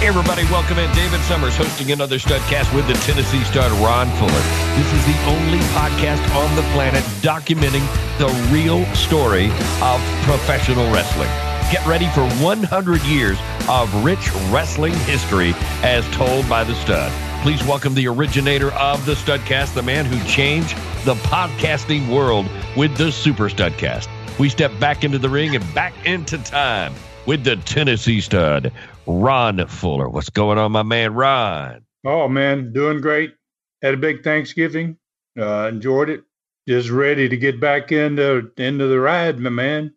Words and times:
Hey, 0.00 0.08
everybody, 0.08 0.44
welcome 0.44 0.78
in. 0.78 0.90
David 0.94 1.20
Summers 1.24 1.54
hosting 1.54 1.92
another 1.92 2.16
Studcast 2.16 2.74
with 2.74 2.86
the 2.86 2.94
Tennessee 3.04 3.44
stud, 3.44 3.70
Ron 3.82 4.08
Fuller. 4.16 4.32
This 4.74 4.90
is 4.94 5.04
the 5.04 5.24
only 5.26 5.58
podcast 5.74 6.26
on 6.34 6.56
the 6.56 6.62
planet 6.72 7.04
documenting 7.20 7.84
the 8.16 8.28
real 8.50 8.82
story 8.94 9.50
of 9.82 10.00
professional 10.24 10.90
wrestling. 10.90 11.28
Get 11.70 11.86
ready 11.86 12.06
for 12.14 12.26
100 12.42 13.02
years 13.02 13.36
of 13.68 13.94
rich 14.02 14.32
wrestling 14.48 14.94
history 15.00 15.52
as 15.82 16.08
told 16.16 16.48
by 16.48 16.64
the 16.64 16.74
stud. 16.76 17.12
Please 17.42 17.62
welcome 17.64 17.92
the 17.92 18.08
originator 18.08 18.72
of 18.72 19.04
the 19.04 19.12
Studcast, 19.12 19.74
the 19.74 19.82
man 19.82 20.06
who 20.06 20.18
changed 20.26 20.74
the 21.04 21.16
podcasting 21.16 22.08
world 22.08 22.46
with 22.74 22.96
the 22.96 23.12
Super 23.12 23.50
Studcast. 23.50 24.08
We 24.38 24.48
step 24.48 24.72
back 24.80 25.04
into 25.04 25.18
the 25.18 25.28
ring 25.28 25.54
and 25.54 25.74
back 25.74 25.92
into 26.06 26.38
time 26.38 26.94
with 27.26 27.44
the 27.44 27.56
Tennessee 27.56 28.20
stud, 28.20 28.72
Ron 29.18 29.66
Fuller. 29.66 30.08
What's 30.08 30.30
going 30.30 30.58
on, 30.58 30.72
my 30.72 30.82
man, 30.82 31.14
Ron? 31.14 31.84
Oh, 32.04 32.28
man, 32.28 32.72
doing 32.72 33.00
great. 33.00 33.34
Had 33.82 33.94
a 33.94 33.98
big 33.98 34.22
Thanksgiving. 34.22 34.96
Uh, 35.38 35.68
enjoyed 35.68 36.10
it. 36.10 36.22
Just 36.68 36.90
ready 36.90 37.28
to 37.28 37.36
get 37.36 37.60
back 37.60 37.90
into 37.90 38.50
into 38.56 38.86
the 38.86 39.00
ride, 39.00 39.40
my 39.40 39.50
man. 39.50 39.92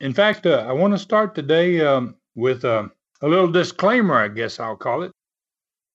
In 0.00 0.12
fact, 0.12 0.46
uh, 0.46 0.64
I 0.68 0.72
want 0.72 0.94
to 0.94 0.98
start 0.98 1.34
today 1.34 1.80
um, 1.80 2.16
with 2.34 2.64
uh, 2.64 2.88
a 3.22 3.28
little 3.28 3.50
disclaimer, 3.50 4.14
I 4.14 4.28
guess 4.28 4.58
I'll 4.58 4.76
call 4.76 5.02
it. 5.02 5.12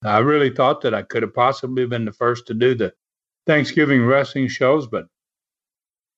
I 0.03 0.19
really 0.19 0.49
thought 0.49 0.81
that 0.81 0.93
I 0.93 1.01
could 1.01 1.23
have 1.23 1.33
possibly 1.33 1.85
been 1.85 2.05
the 2.05 2.11
first 2.11 2.47
to 2.47 2.53
do 2.53 2.75
the 2.75 2.93
Thanksgiving 3.47 4.05
wrestling 4.05 4.47
shows, 4.47 4.87
but 4.87 5.07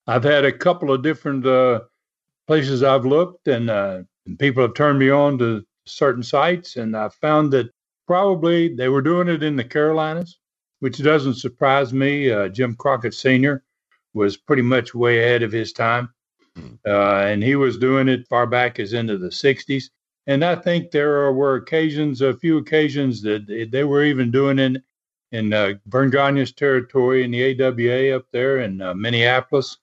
I've 0.08 0.24
had 0.24 0.46
a 0.46 0.52
couple 0.52 0.92
of 0.92 1.04
different 1.04 1.46
uh, 1.46 1.82
places 2.48 2.84
I've 2.84 3.06
looked, 3.06 3.48
and, 3.48 3.70
uh, 3.70 4.04
and 4.26 4.40
people 4.40 4.64
have 4.64 4.74
turned 4.74 5.00
me 5.00 5.10
on 5.10 5.38
to 5.40 5.66
certain 5.86 6.24
sites, 6.24 6.76
and 6.76 6.96
I 6.96 7.10
found 7.10 7.52
that 7.54 7.72
probably 8.08 8.74
they 8.74 8.90
were 8.90 9.02
doing 9.02 9.28
it 9.28 9.44
in 9.44 9.56
the 9.56 9.64
Carolinas, 9.64 10.40
which 10.80 11.02
doesn't 11.02 11.36
surprise 11.36 11.94
me. 11.94 12.32
Uh, 12.32 12.50
Jim 12.50 12.76
Crockett 12.76 13.14
Sr. 13.14 13.64
was 14.14 14.38
pretty 14.38 14.62
much 14.62 14.94
way 14.94 15.20
ahead 15.24 15.44
of 15.44 15.52
his 15.52 15.74
time, 15.74 16.10
uh, 16.86 17.20
and 17.20 17.44
he 17.44 17.56
was 17.56 17.78
doing 17.78 18.08
it 18.08 18.28
far 18.28 18.48
back 18.48 18.80
as 18.80 18.94
into 18.94 19.18
the 19.18 19.30
60s. 19.30 19.86
And 20.28 20.44
I 20.44 20.56
think 20.56 20.90
there 20.90 21.32
were 21.32 21.56
occasions, 21.56 22.22
a 22.22 22.34
few 22.34 22.58
occasions 22.58 23.22
that 23.22 23.68
they 23.72 23.84
were 23.84 24.04
even 24.04 24.32
doing 24.32 24.58
it 24.58 24.82
in 25.32 25.54
uh, 25.54 25.74
Gagne's 25.90 26.52
territory 26.52 27.24
in 27.24 27.32
the 27.32 27.62
AWA 27.62 28.16
up 28.16 28.26
there 28.32 28.60
in 28.60 28.82
uh, 28.82 28.94
Minneapolis, 28.94 29.78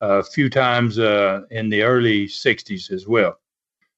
a 0.00 0.22
few 0.22 0.50
times 0.50 0.98
uh, 0.98 1.42
in 1.50 1.68
the 1.68 1.82
early 1.82 2.26
60s 2.26 2.90
as 2.90 3.06
well. 3.06 3.38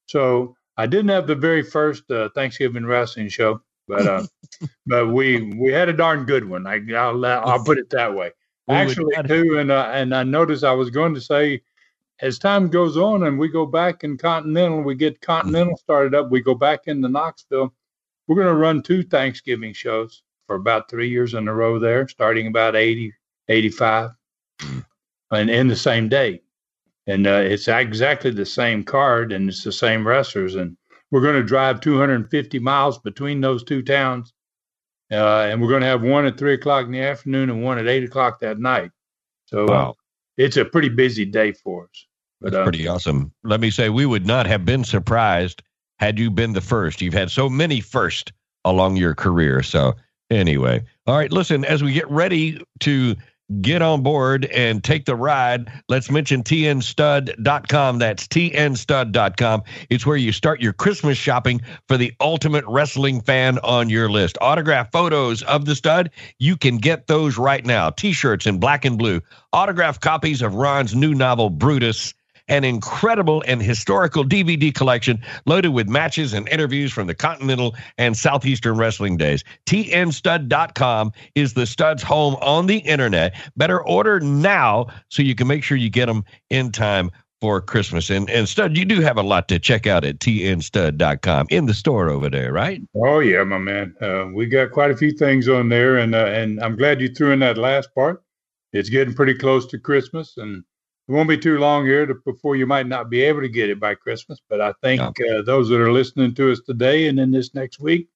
So 0.07 0.57
I 0.79 0.87
didn't 0.87 1.09
have 1.09 1.27
the 1.27 1.35
very 1.35 1.63
first 1.63 2.09
uh, 2.11 2.29
Thanksgiving 2.37 2.87
wrestling 2.87 3.29
show, 3.29 3.61
but 3.89 4.07
uh, 4.07 4.27
but 4.87 5.09
we 5.09 5.43
we 5.55 5.73
had 5.73 5.89
a 5.89 5.93
darn 5.93 6.25
good 6.25 6.49
one. 6.49 6.67
I, 6.67 6.79
will 6.79 7.27
I'll 7.27 7.65
put 7.65 7.79
it 7.79 7.91
that 7.91 8.15
way. 8.15 8.31
Actually, 8.71 9.15
too, 9.27 9.59
and 9.59 9.73
uh, 9.73 9.91
and 9.93 10.15
I 10.15 10.23
noticed 10.23 10.63
I 10.63 10.73
was 10.73 10.91
going 10.91 11.15
to 11.15 11.21
say, 11.21 11.63
as 12.21 12.39
time 12.39 12.69
goes 12.69 12.97
on 12.97 13.25
and 13.25 13.39
we 13.39 13.49
go 13.49 13.67
back 13.67 14.05
in 14.05 14.17
Continental, 14.17 14.83
we 14.83 14.95
get 14.95 15.21
Continental 15.21 15.77
started 15.77 16.15
up. 16.15 16.31
We 16.31 16.41
go 16.41 16.55
back 16.55 16.83
into 16.87 17.09
Knoxville. 17.09 17.75
We're 18.29 18.37
going 18.37 18.47
to 18.47 18.55
run 18.55 18.83
two 18.83 19.03
Thanksgiving 19.03 19.73
shows 19.73 20.23
for 20.47 20.57
about 20.57 20.89
three 20.89 21.09
years 21.09 21.35
in 21.35 21.49
a 21.49 21.55
row 21.55 21.79
there, 21.79 22.07
starting 22.09 22.47
about 22.47 22.77
80, 22.77 23.15
85, 23.49 24.11
and 25.31 25.51
in 25.51 25.67
the 25.67 25.77
same 25.77 26.09
day 26.09 26.43
and 27.09 27.27
uh, 27.27 27.41
it's 27.43 27.67
exactly 27.67 28.31
the 28.31 28.47
same 28.47 28.85
card 28.85 29.33
and 29.33 29.49
it's 29.49 29.65
the 29.65 29.73
same 29.73 30.07
wrestlers. 30.07 30.55
And 30.55 30.77
we're 31.11 31.23
going 31.23 31.35
to 31.35 31.43
drive 31.43 31.81
250 31.81 32.59
miles 32.61 32.99
between 32.99 33.41
those 33.41 33.65
two 33.65 33.83
towns 33.83 34.33
uh, 35.11 35.49
and 35.51 35.61
we're 35.61 35.69
going 35.69 35.81
to 35.81 35.87
have 35.87 36.03
one 36.03 36.27
at 36.27 36.37
three 36.37 36.55
o'clock 36.55 36.85
in 36.85 36.93
the 36.93 37.01
afternoon 37.01 37.51
and 37.51 37.63
one 37.63 37.79
at 37.79 37.89
eight 37.89 38.05
o'clock 38.05 38.41
that 38.41 38.59
night. 38.59 38.91
So 39.47 39.65
uh, 39.65 39.71
wow. 39.71 39.95
it's 40.37 40.57
a 40.57 40.65
pretty 40.65 40.91
busy 40.91 41.25
day 41.25 41.53
for 41.53 41.85
us 41.85 42.07
but, 42.41 42.53
That's 42.53 42.61
uh, 42.61 42.65
pretty 42.65 42.87
awesome. 42.87 43.33
Let 43.43 43.61
me 43.61 43.71
say 43.71 43.89
we 43.89 44.07
would 44.07 44.27
not 44.27 44.47
have 44.47 44.65
been 44.65 44.85
surprised 44.85 45.63
had 45.99 46.19
you 46.19 46.31
been 46.31 46.53
the 46.53 46.61
first. 46.61 47.01
You've 47.01 47.15
had 47.15 47.31
so 47.31 47.49
many 47.49 47.81
first 47.81 48.33
along 48.65 48.97
your 48.97 49.15
career. 49.15 49.63
So 49.63 49.95
anyway. 50.31 50.85
All 51.07 51.17
right 51.17 51.33
listen 51.33 51.65
as 51.65 51.83
we 51.83 51.93
get 51.93 52.09
ready 52.11 52.63
to 52.81 53.17
get 53.61 53.83
on 53.83 54.03
board 54.03 54.45
and 54.47 54.85
take 54.85 55.05
the 55.05 55.17
ride, 55.17 55.71
let's 55.89 56.11
mention 56.11 56.43
tnstud.com. 56.43 57.99
That's 57.99 58.29
tnstud.com. 58.29 59.63
It's 59.91 60.07
where 60.07 60.17
you 60.17 60.33
start 60.33 60.61
your 60.61 60.73
Christmas 60.73 61.19
shopping 61.19 61.63
for 61.87 61.97
the 61.97 62.13
ultimate 62.21 62.65
wrestling 62.67 63.21
fan 63.21 63.59
on 63.61 63.89
your 63.89 64.11
list. 64.11 64.39
Autograph 64.41 64.93
photos 64.93 65.43
of 65.43 65.65
the 65.65 65.75
stud, 65.75 66.11
you 66.39 66.57
can 66.57 66.79
get 66.79 67.07
those 67.07 67.39
right 67.39 67.65
now. 67.65 67.91
T 67.91 68.13
shirts 68.13 68.47
in 68.47 68.59
black 68.59 68.85
and 68.85 68.99
blue, 68.99 69.21
autograph 69.53 70.01
copies 70.01 70.43
of 70.43 70.55
Ron's 70.55 70.95
new 70.95 71.15
novel, 71.15 71.51
Brutus 71.51 72.15
an 72.49 72.65
incredible 72.65 73.43
and 73.47 73.63
historical 73.63 74.25
DVD 74.25 74.75
collection 74.75 75.23
loaded 75.47 75.69
with 75.69 75.89
matches 75.89 76.33
and 76.33 76.49
interviews 76.49 76.93
from 76.93 77.07
the 77.07 77.15
Continental 77.15 77.75
and 77.97 78.17
Southeastern 78.17 78.77
wrestling 78.77 79.17
days. 79.17 79.45
TNStud.com 79.67 81.13
is 81.35 81.55
the 81.55 81.67
stud's 81.67 82.03
home 82.03 82.37
on 82.41 82.67
the 82.67 82.79
internet. 82.79 83.35
Better 83.57 83.83
order 83.83 84.21
now 84.21 84.87
so 85.09 85.23
you 85.23 85.35
can 85.35 85.47
make 85.47 85.63
sure 85.63 85.77
you 85.77 85.91
get 85.91 86.07
them 86.07 86.25
in 86.51 86.73
time 86.73 87.11
for 87.41 87.61
Christmas. 87.61 88.11
And, 88.11 88.29
and 88.31 88.49
Stud, 88.49 88.77
you 88.77 88.85
do 88.85 89.01
have 89.01 89.17
a 89.17 89.23
lot 89.23 89.49
to 89.49 89.59
check 89.59 89.87
out 89.87 90.05
at 90.05 90.19
tnstud.com 90.19 91.47
in 91.51 91.67
the 91.67 91.75
store 91.75 92.09
over 92.09 92.29
there, 92.29 92.53
right? 92.53 92.83
Oh, 92.97 93.21
yeah, 93.21 93.45
my 93.45 93.59
man. 93.59 93.95
Uh, 94.01 94.27
we 94.33 94.47
got 94.47 94.73
quite 94.73 94.91
a 94.91 94.97
few 94.97 95.13
things 95.13 95.49
on 95.49 95.69
there. 95.69 95.97
And, 95.97 96.15
uh, 96.15 96.27
and 96.27 96.61
I'm 96.61 96.77
glad 96.77 97.01
you 97.01 97.09
threw 97.09 97.33
in 97.33 97.39
that 97.41 97.59
last 97.59 97.95
part. 97.95 98.23
It's 98.73 98.91
getting 98.91 99.15
pretty 99.15 99.35
close 99.35 99.67
to 99.67 99.79
Christmas. 99.79 100.37
And 100.37 100.65
it 101.09 101.13
won't 101.13 101.29
be 101.29 101.39
too 101.39 101.59
long 101.59 101.87
here 101.87 102.05
to, 102.05 102.15
before 102.15 102.57
you 102.57 102.67
might 102.67 102.87
not 102.87 103.09
be 103.09 103.23
able 103.23 103.41
to 103.41 103.49
get 103.49 103.71
it 103.71 103.81
by 103.81 103.95
Christmas. 103.95 104.41
But 104.47 104.61
I 104.61 104.75
think 104.83 105.01
uh, 105.01 105.43
those 105.43 105.69
that 105.71 105.81
are 105.81 105.93
listening 105.93 106.35
to 106.35 106.53
us 106.53 106.61
today 106.61 107.09
and 107.09 107.19
in 107.19 107.31
this 107.31 107.55
next 107.55 107.81
week 107.81 108.09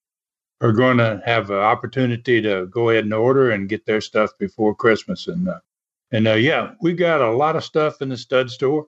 are 0.60 0.72
going 0.72 0.98
to 0.98 1.22
have 1.24 1.50
an 1.50 1.56
opportunity 1.56 2.42
to 2.42 2.66
go 2.66 2.90
ahead 2.90 3.04
and 3.04 3.14
order 3.14 3.50
and 3.50 3.68
get 3.68 3.86
their 3.86 4.02
stuff 4.02 4.30
before 4.38 4.74
Christmas. 4.74 5.26
And 5.26 5.48
uh, 5.48 5.60
and 6.12 6.28
uh, 6.28 6.34
yeah, 6.34 6.72
we 6.82 6.92
got 6.92 7.22
a 7.22 7.30
lot 7.30 7.56
of 7.56 7.64
stuff 7.64 8.02
in 8.02 8.10
the 8.10 8.16
stud 8.16 8.50
store, 8.50 8.86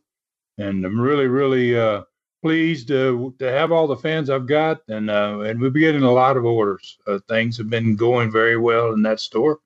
and 0.58 0.84
I'm 0.84 1.00
really 1.00 1.26
really 1.26 1.78
uh, 1.78 2.02
pleased 2.42 2.88
to 2.88 3.34
to 3.38 3.50
have 3.50 3.72
all 3.72 3.86
the 3.86 3.96
fans 3.96 4.28
I've 4.28 4.46
got, 4.46 4.82
and 4.88 5.10
uh, 5.10 5.40
and 5.40 5.58
we've 5.58 5.72
been 5.72 5.80
getting 5.80 6.02
a 6.02 6.12
lot 6.12 6.36
of 6.36 6.44
orders. 6.44 6.98
Uh, 7.06 7.20
things 7.26 7.56
have 7.56 7.70
been 7.70 7.96
going 7.96 8.30
very 8.30 8.58
well 8.58 8.92
in 8.92 9.00
that 9.02 9.20
store 9.20 9.60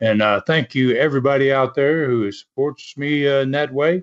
and 0.00 0.22
uh, 0.22 0.40
thank 0.46 0.74
you, 0.74 0.96
everybody 0.96 1.52
out 1.52 1.74
there 1.74 2.06
who 2.06 2.30
supports 2.32 2.96
me 2.96 3.28
uh, 3.28 3.40
in 3.40 3.50
that 3.52 3.72
way. 3.72 4.02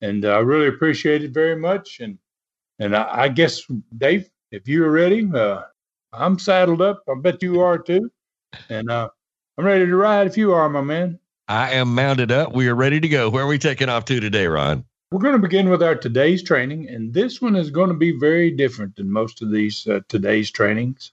And 0.00 0.24
uh, 0.24 0.36
I 0.36 0.38
really 0.38 0.68
appreciate 0.68 1.24
it 1.24 1.32
very 1.32 1.56
much. 1.56 2.00
And 2.00 2.18
and 2.78 2.96
I, 2.96 3.22
I 3.22 3.28
guess, 3.28 3.62
Dave, 3.96 4.28
if 4.50 4.68
you're 4.68 4.90
ready, 4.90 5.28
uh, 5.32 5.62
I'm 6.12 6.38
saddled 6.38 6.82
up. 6.82 7.02
I 7.08 7.14
bet 7.20 7.42
you 7.42 7.60
are 7.60 7.78
too. 7.78 8.10
And 8.68 8.90
uh, 8.90 9.08
I'm 9.58 9.64
ready 9.64 9.86
to 9.86 9.96
ride 9.96 10.26
if 10.26 10.36
you 10.36 10.52
are, 10.52 10.68
my 10.68 10.80
man. 10.80 11.18
I 11.48 11.72
am 11.72 11.94
mounted 11.94 12.32
up. 12.32 12.54
We 12.54 12.68
are 12.68 12.74
ready 12.74 13.00
to 13.00 13.08
go. 13.08 13.28
Where 13.28 13.44
are 13.44 13.48
we 13.48 13.58
taking 13.58 13.88
off 13.88 14.04
to 14.06 14.20
today, 14.20 14.46
Ron? 14.46 14.84
We're 15.10 15.20
going 15.20 15.34
to 15.34 15.38
begin 15.38 15.68
with 15.68 15.82
our 15.82 15.94
today's 15.94 16.42
training, 16.42 16.88
and 16.88 17.12
this 17.12 17.40
one 17.40 17.54
is 17.54 17.70
going 17.70 17.88
to 17.88 17.94
be 17.94 18.18
very 18.18 18.50
different 18.50 18.96
than 18.96 19.10
most 19.10 19.42
of 19.42 19.50
these 19.50 19.86
uh, 19.86 20.00
today's 20.08 20.50
trainings. 20.50 21.12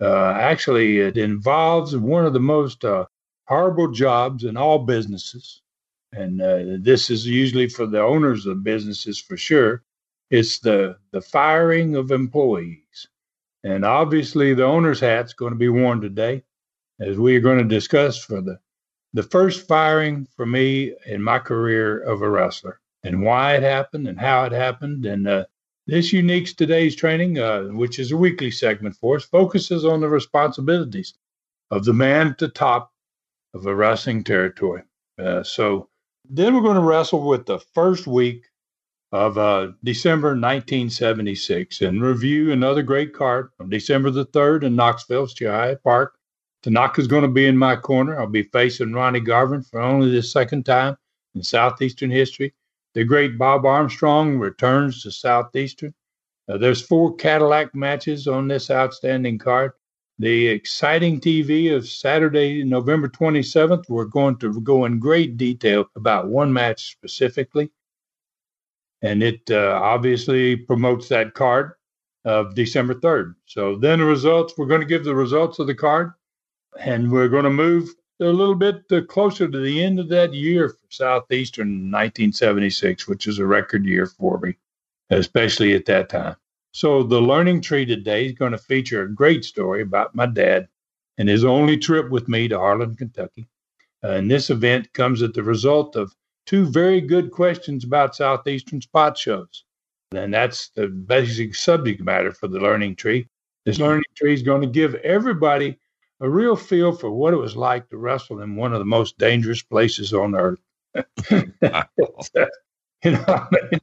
Uh, 0.00 0.30
actually, 0.30 0.98
it 0.98 1.16
involves 1.16 1.96
one 1.96 2.26
of 2.26 2.32
the 2.32 2.40
most 2.40 2.84
uh, 2.84 3.04
horrible 3.46 3.90
jobs 3.92 4.44
in 4.44 4.56
all 4.56 4.80
businesses, 4.80 5.62
and 6.12 6.40
uh, 6.40 6.78
this 6.80 7.10
is 7.10 7.26
usually 7.26 7.68
for 7.68 7.86
the 7.86 8.00
owners 8.00 8.46
of 8.46 8.64
businesses 8.64 9.20
for 9.20 9.36
sure. 9.36 9.82
It's 10.30 10.58
the 10.58 10.98
the 11.12 11.20
firing 11.20 11.96
of 11.96 12.10
employees, 12.10 13.08
and 13.64 13.84
obviously 13.84 14.54
the 14.54 14.64
owner's 14.64 15.00
hat's 15.00 15.32
going 15.34 15.52
to 15.52 15.58
be 15.58 15.68
worn 15.68 16.00
today, 16.00 16.42
as 17.00 17.16
we 17.18 17.36
are 17.36 17.40
going 17.40 17.58
to 17.58 17.64
discuss 17.64 18.18
for 18.22 18.40
the 18.40 18.58
the 19.12 19.22
first 19.22 19.66
firing 19.66 20.26
for 20.36 20.44
me 20.44 20.94
in 21.06 21.22
my 21.22 21.38
career 21.38 22.00
of 22.00 22.22
a 22.22 22.28
wrestler 22.28 22.80
and 23.02 23.22
why 23.22 23.54
it 23.54 23.62
happened 23.62 24.08
and 24.08 24.18
how 24.18 24.44
it 24.44 24.52
happened. 24.52 25.06
And 25.06 25.26
uh, 25.26 25.44
this 25.86 26.12
unique 26.12 26.54
today's 26.56 26.96
training, 26.96 27.38
uh, 27.38 27.62
which 27.64 27.98
is 27.98 28.12
a 28.12 28.16
weekly 28.16 28.50
segment 28.50 28.96
for 28.96 29.16
us, 29.16 29.24
focuses 29.24 29.84
on 29.84 30.00
the 30.00 30.08
responsibilities 30.08 31.14
of 31.70 31.84
the 31.84 31.92
man 31.94 32.26
at 32.28 32.38
the 32.38 32.48
top 32.48 32.92
of 33.56 33.66
a 33.66 33.74
wrestling 33.74 34.22
territory. 34.22 34.82
Uh, 35.18 35.42
so 35.42 35.88
then 36.28 36.54
we're 36.54 36.60
going 36.60 36.76
to 36.76 36.82
wrestle 36.82 37.26
with 37.26 37.46
the 37.46 37.58
first 37.74 38.06
week 38.06 38.44
of 39.12 39.38
uh, 39.38 39.68
December 39.82 40.28
1976 40.28 41.80
and 41.80 42.02
review 42.02 42.52
another 42.52 42.82
great 42.82 43.14
card 43.14 43.50
on 43.58 43.70
December 43.70 44.10
the 44.10 44.26
3rd 44.26 44.64
in 44.64 44.76
Knoxville, 44.76 45.28
Chi 45.28 45.74
Park. 45.82 46.14
Tanaka's 46.62 47.06
going 47.06 47.22
to 47.22 47.28
be 47.28 47.46
in 47.46 47.56
my 47.56 47.76
corner. 47.76 48.18
I'll 48.20 48.26
be 48.26 48.42
facing 48.42 48.92
Ronnie 48.92 49.20
Garvin 49.20 49.62
for 49.62 49.80
only 49.80 50.10
the 50.10 50.22
second 50.22 50.66
time 50.66 50.96
in 51.34 51.42
Southeastern 51.42 52.10
history. 52.10 52.52
The 52.94 53.04
great 53.04 53.38
Bob 53.38 53.64
Armstrong 53.64 54.38
returns 54.38 55.02
to 55.02 55.10
Southeastern. 55.10 55.94
Uh, 56.48 56.58
there's 56.58 56.82
four 56.82 57.14
Cadillac 57.16 57.74
matches 57.74 58.26
on 58.26 58.48
this 58.48 58.70
outstanding 58.70 59.38
card. 59.38 59.72
The 60.18 60.48
exciting 60.48 61.20
TV 61.20 61.74
of 61.76 61.86
Saturday, 61.86 62.64
November 62.64 63.06
27th, 63.06 63.90
we're 63.90 64.06
going 64.06 64.38
to 64.38 64.60
go 64.62 64.86
in 64.86 64.98
great 64.98 65.36
detail 65.36 65.90
about 65.94 66.28
one 66.28 66.50
match 66.50 66.92
specifically. 66.92 67.70
And 69.02 69.22
it 69.22 69.42
uh, 69.50 69.78
obviously 69.82 70.56
promotes 70.56 71.08
that 71.08 71.34
card 71.34 71.72
of 72.24 72.54
December 72.54 72.94
3rd. 72.94 73.34
So 73.44 73.76
then 73.76 73.98
the 73.98 74.06
results, 74.06 74.54
we're 74.56 74.66
going 74.66 74.80
to 74.80 74.86
give 74.86 75.04
the 75.04 75.14
results 75.14 75.58
of 75.58 75.66
the 75.66 75.74
card, 75.74 76.12
and 76.80 77.12
we're 77.12 77.28
going 77.28 77.44
to 77.44 77.50
move 77.50 77.90
a 78.20 78.24
little 78.24 78.54
bit 78.54 78.84
uh, 78.90 79.02
closer 79.02 79.46
to 79.46 79.60
the 79.60 79.84
end 79.84 80.00
of 80.00 80.08
that 80.08 80.32
year 80.32 80.70
for 80.70 80.86
Southeastern 80.88 81.90
1976, 81.92 83.06
which 83.06 83.26
is 83.26 83.38
a 83.38 83.46
record 83.46 83.84
year 83.84 84.06
for 84.06 84.38
me, 84.38 84.56
especially 85.10 85.74
at 85.74 85.84
that 85.84 86.08
time. 86.08 86.36
So, 86.76 87.02
the 87.02 87.22
learning 87.22 87.62
tree 87.62 87.86
today 87.86 88.26
is 88.26 88.32
going 88.32 88.52
to 88.52 88.58
feature 88.58 89.00
a 89.00 89.10
great 89.10 89.46
story 89.46 89.80
about 89.80 90.14
my 90.14 90.26
dad 90.26 90.68
and 91.16 91.26
his 91.26 91.42
only 91.42 91.78
trip 91.78 92.10
with 92.10 92.28
me 92.28 92.48
to 92.48 92.58
Harlan, 92.58 92.96
Kentucky. 92.96 93.46
Uh, 94.04 94.08
and 94.08 94.30
this 94.30 94.50
event 94.50 94.92
comes 94.92 95.22
at 95.22 95.32
the 95.32 95.42
result 95.42 95.96
of 95.96 96.14
two 96.44 96.66
very 96.66 97.00
good 97.00 97.30
questions 97.30 97.82
about 97.82 98.14
Southeastern 98.14 98.82
spot 98.82 99.16
shows. 99.16 99.64
And 100.14 100.34
that's 100.34 100.68
the 100.68 100.88
basic 100.88 101.54
subject 101.54 102.02
matter 102.02 102.30
for 102.30 102.46
the 102.46 102.60
learning 102.60 102.96
tree. 102.96 103.26
This 103.64 103.78
learning 103.78 104.04
tree 104.14 104.34
is 104.34 104.42
going 104.42 104.60
to 104.60 104.66
give 104.66 104.96
everybody 104.96 105.78
a 106.20 106.28
real 106.28 106.56
feel 106.56 106.92
for 106.92 107.10
what 107.10 107.32
it 107.32 107.38
was 107.38 107.56
like 107.56 107.88
to 107.88 107.96
wrestle 107.96 108.42
in 108.42 108.54
one 108.54 108.74
of 108.74 108.80
the 108.80 108.84
most 108.84 109.16
dangerous 109.16 109.62
places 109.62 110.12
on 110.12 110.34
earth. 110.34 110.60
you 113.02 113.12
know, 113.12 113.24
I 113.26 113.46
mean, 113.72 113.80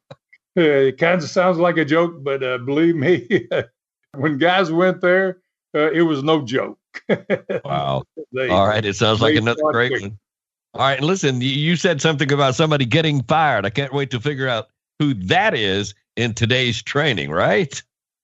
it 0.55 0.97
kind 0.97 1.21
of 1.21 1.29
sounds 1.29 1.57
like 1.57 1.77
a 1.77 1.85
joke, 1.85 2.23
but 2.23 2.43
uh, 2.43 2.57
believe 2.59 2.95
me, 2.95 3.47
when 4.15 4.37
guys 4.37 4.71
went 4.71 5.01
there, 5.01 5.41
uh, 5.75 5.91
it 5.91 6.03
was 6.03 6.23
no 6.23 6.41
joke. 6.43 6.79
wow. 7.65 8.03
They, 8.31 8.49
All 8.49 8.67
right. 8.67 8.85
It 8.85 8.95
sounds 8.95 9.21
like 9.21 9.35
another 9.35 9.63
great 9.71 9.91
quick. 9.91 10.01
one. 10.03 10.19
All 10.75 10.81
right. 10.81 10.97
And 10.97 11.07
listen, 11.07 11.41
you 11.41 11.75
said 11.75 12.01
something 12.01 12.31
about 12.31 12.55
somebody 12.55 12.85
getting 12.85 13.23
fired. 13.23 13.65
I 13.65 13.69
can't 13.69 13.93
wait 13.93 14.11
to 14.11 14.19
figure 14.19 14.47
out 14.47 14.67
who 14.99 15.13
that 15.15 15.55
is 15.55 15.93
in 16.15 16.33
today's 16.33 16.81
training, 16.81 17.31
right? 17.31 17.81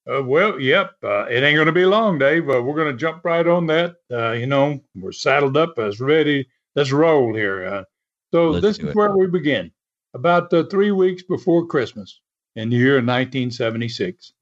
Uh, 0.09 0.23
well, 0.23 0.59
yep. 0.59 0.91
Uh, 1.03 1.25
it 1.25 1.43
ain't 1.43 1.55
going 1.55 1.67
to 1.67 1.71
be 1.71 1.85
long, 1.85 2.17
Dave. 2.17 2.49
Uh, 2.49 2.61
we're 2.61 2.75
going 2.75 2.91
to 2.91 2.97
jump 2.97 3.23
right 3.23 3.45
on 3.45 3.67
that. 3.67 3.95
Uh, 4.11 4.31
you 4.31 4.47
know, 4.47 4.79
we're 4.95 5.11
saddled 5.11 5.57
up, 5.57 5.77
as 5.77 5.99
ready. 5.99 6.47
Let's 6.75 6.91
roll 6.91 7.33
here. 7.33 7.65
Uh, 7.65 7.83
so 8.31 8.49
Let's 8.49 8.61
this 8.61 8.79
is 8.79 8.89
it. 8.89 8.95
where 8.95 9.15
we 9.15 9.27
begin. 9.27 9.71
About 10.19 10.51
uh, 10.53 10.65
three 10.65 10.91
weeks 10.91 11.23
before 11.23 11.65
Christmas 11.65 12.19
in 12.57 12.69
the 12.69 12.75
year 12.75 12.95
1976, 12.95 14.33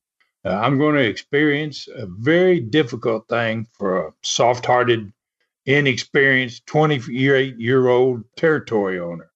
I'm 0.44 0.80
going 0.80 0.96
to 0.96 1.08
experience 1.08 1.88
a 1.88 2.08
very 2.08 2.60
difficult 2.60 3.28
thing 3.28 3.68
for 3.74 4.08
a 4.08 4.14
soft-hearted, 4.24 5.14
inexperienced 5.68 6.66
28-year-old 6.66 8.24
territory 8.36 9.00
owner. 9.00 9.30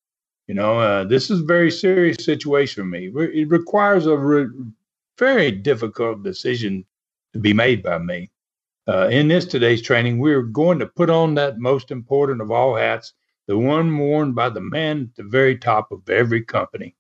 You 0.47 0.55
know, 0.55 1.05
this 1.05 1.29
is 1.29 1.41
a 1.41 1.45
very 1.45 1.69
serious 1.69 2.25
situation 2.25 2.81
for 2.81 2.87
me. 2.87 3.11
It 3.15 3.49
requires 3.49 4.07
a 4.07 4.17
re- 4.17 4.49
very 5.19 5.51
difficult 5.51 6.23
decision 6.23 6.85
to 7.33 7.39
be 7.39 7.53
made 7.53 7.83
by 7.83 7.99
me. 7.99 8.31
Uh, 8.87 9.09
in 9.09 9.27
this 9.27 9.45
today's 9.45 9.83
training, 9.83 10.17
we're 10.17 10.41
going 10.41 10.79
to 10.79 10.87
put 10.87 11.11
on 11.11 11.35
that 11.35 11.59
most 11.59 11.91
important 11.91 12.41
of 12.41 12.49
all 12.49 12.75
hats, 12.75 13.13
the 13.51 13.57
one 13.57 13.97
worn 13.97 14.31
by 14.31 14.47
the 14.47 14.61
man 14.61 15.09
at 15.09 15.15
the 15.17 15.29
very 15.29 15.57
top 15.57 15.91
of 15.91 16.09
every 16.09 16.41
company. 16.41 16.95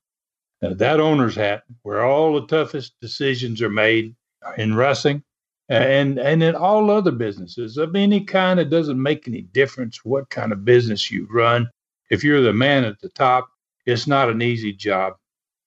Uh, 0.61 0.73
that 0.73 0.99
owner's 0.99 1.33
hat, 1.33 1.63
where 1.83 2.03
all 2.03 2.33
the 2.33 2.45
toughest 2.45 2.93
decisions 2.99 3.61
are 3.61 3.69
made 3.69 4.13
in 4.57 4.75
wrestling 4.75 5.23
and, 5.69 6.19
and 6.19 6.43
in 6.43 6.53
all 6.53 6.91
other 6.91 7.11
businesses 7.11 7.77
of 7.77 7.95
any 7.95 8.25
kind. 8.25 8.59
It 8.59 8.69
doesn't 8.69 9.01
make 9.01 9.29
any 9.29 9.43
difference 9.43 10.03
what 10.03 10.29
kind 10.29 10.51
of 10.51 10.65
business 10.65 11.09
you 11.09 11.25
run. 11.31 11.71
If 12.09 12.21
you're 12.21 12.41
the 12.41 12.51
man 12.51 12.83
at 12.83 12.99
the 12.99 13.07
top, 13.07 13.47
it's 13.85 14.05
not 14.05 14.29
an 14.29 14.41
easy 14.41 14.73
job. 14.73 15.13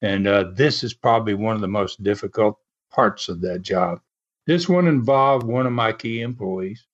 And 0.02 0.26
uh, 0.26 0.50
this 0.52 0.84
is 0.84 0.92
probably 0.92 1.32
one 1.32 1.54
of 1.54 1.62
the 1.62 1.66
most 1.66 2.02
difficult 2.02 2.58
parts 2.90 3.30
of 3.30 3.40
that 3.40 3.62
job. 3.62 4.00
This 4.46 4.68
one 4.68 4.86
involved 4.86 5.46
one 5.46 5.66
of 5.66 5.72
my 5.72 5.94
key 5.94 6.20
employees. 6.20 6.84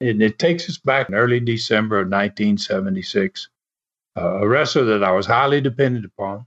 And 0.00 0.22
it 0.22 0.38
takes 0.38 0.68
us 0.68 0.78
back 0.78 1.08
in 1.08 1.14
early 1.14 1.40
December 1.40 1.96
of 1.96 2.08
1976. 2.08 3.48
Uh, 4.16 4.40
a 4.40 4.48
wrestler 4.48 4.84
that 4.84 5.04
I 5.04 5.12
was 5.12 5.26
highly 5.26 5.60
dependent 5.60 6.04
upon. 6.04 6.46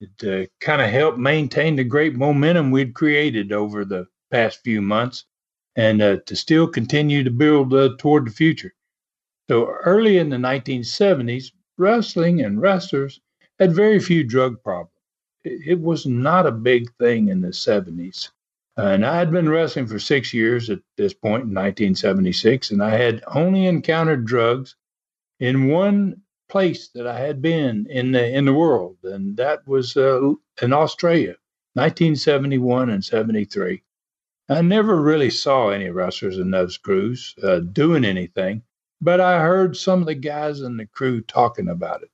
It 0.00 0.24
uh, 0.24 0.46
kind 0.60 0.82
of 0.82 0.90
helped 0.90 1.18
maintain 1.18 1.76
the 1.76 1.84
great 1.84 2.14
momentum 2.14 2.70
we'd 2.70 2.94
created 2.94 3.52
over 3.52 3.84
the 3.84 4.06
past 4.30 4.60
few 4.62 4.82
months 4.82 5.24
and 5.74 6.00
uh, 6.00 6.18
to 6.26 6.36
still 6.36 6.66
continue 6.68 7.24
to 7.24 7.30
build 7.30 7.74
uh, 7.74 7.90
toward 7.98 8.26
the 8.26 8.30
future. 8.30 8.74
So 9.48 9.68
early 9.68 10.18
in 10.18 10.28
the 10.28 10.36
1970s, 10.36 11.52
wrestling 11.78 12.42
and 12.42 12.60
wrestlers 12.60 13.20
had 13.58 13.74
very 13.74 13.98
few 14.00 14.24
drug 14.24 14.62
problems 14.62 14.90
it 15.46 15.80
was 15.80 16.06
not 16.06 16.46
a 16.46 16.52
big 16.52 16.92
thing 16.96 17.28
in 17.28 17.40
the 17.40 17.48
70s. 17.52 18.30
And 18.76 19.06
I 19.06 19.16
had 19.16 19.30
been 19.30 19.48
wrestling 19.48 19.86
for 19.86 19.98
six 19.98 20.34
years 20.34 20.68
at 20.68 20.80
this 20.96 21.14
point 21.14 21.44
in 21.44 21.54
1976, 21.54 22.70
and 22.70 22.82
I 22.82 22.90
had 22.90 23.24
only 23.34 23.66
encountered 23.66 24.26
drugs 24.26 24.76
in 25.40 25.68
one 25.68 26.22
place 26.48 26.88
that 26.88 27.06
I 27.06 27.18
had 27.18 27.40
been 27.40 27.86
in 27.88 28.12
the 28.12 28.28
in 28.28 28.44
the 28.44 28.52
world, 28.52 28.98
and 29.02 29.36
that 29.38 29.66
was 29.66 29.96
uh, 29.96 30.32
in 30.60 30.72
Australia, 30.72 31.36
1971 31.74 32.90
and 32.90 33.04
73. 33.04 33.82
I 34.48 34.62
never 34.62 35.00
really 35.00 35.30
saw 35.30 35.70
any 35.70 35.90
wrestlers 35.90 36.38
in 36.38 36.50
those 36.50 36.78
crews 36.78 37.34
uh, 37.42 37.60
doing 37.60 38.04
anything, 38.04 38.62
but 39.00 39.20
I 39.20 39.40
heard 39.40 39.76
some 39.76 40.00
of 40.00 40.06
the 40.06 40.14
guys 40.14 40.60
in 40.60 40.76
the 40.76 40.86
crew 40.86 41.20
talking 41.22 41.68
about 41.68 42.02
it. 42.02 42.10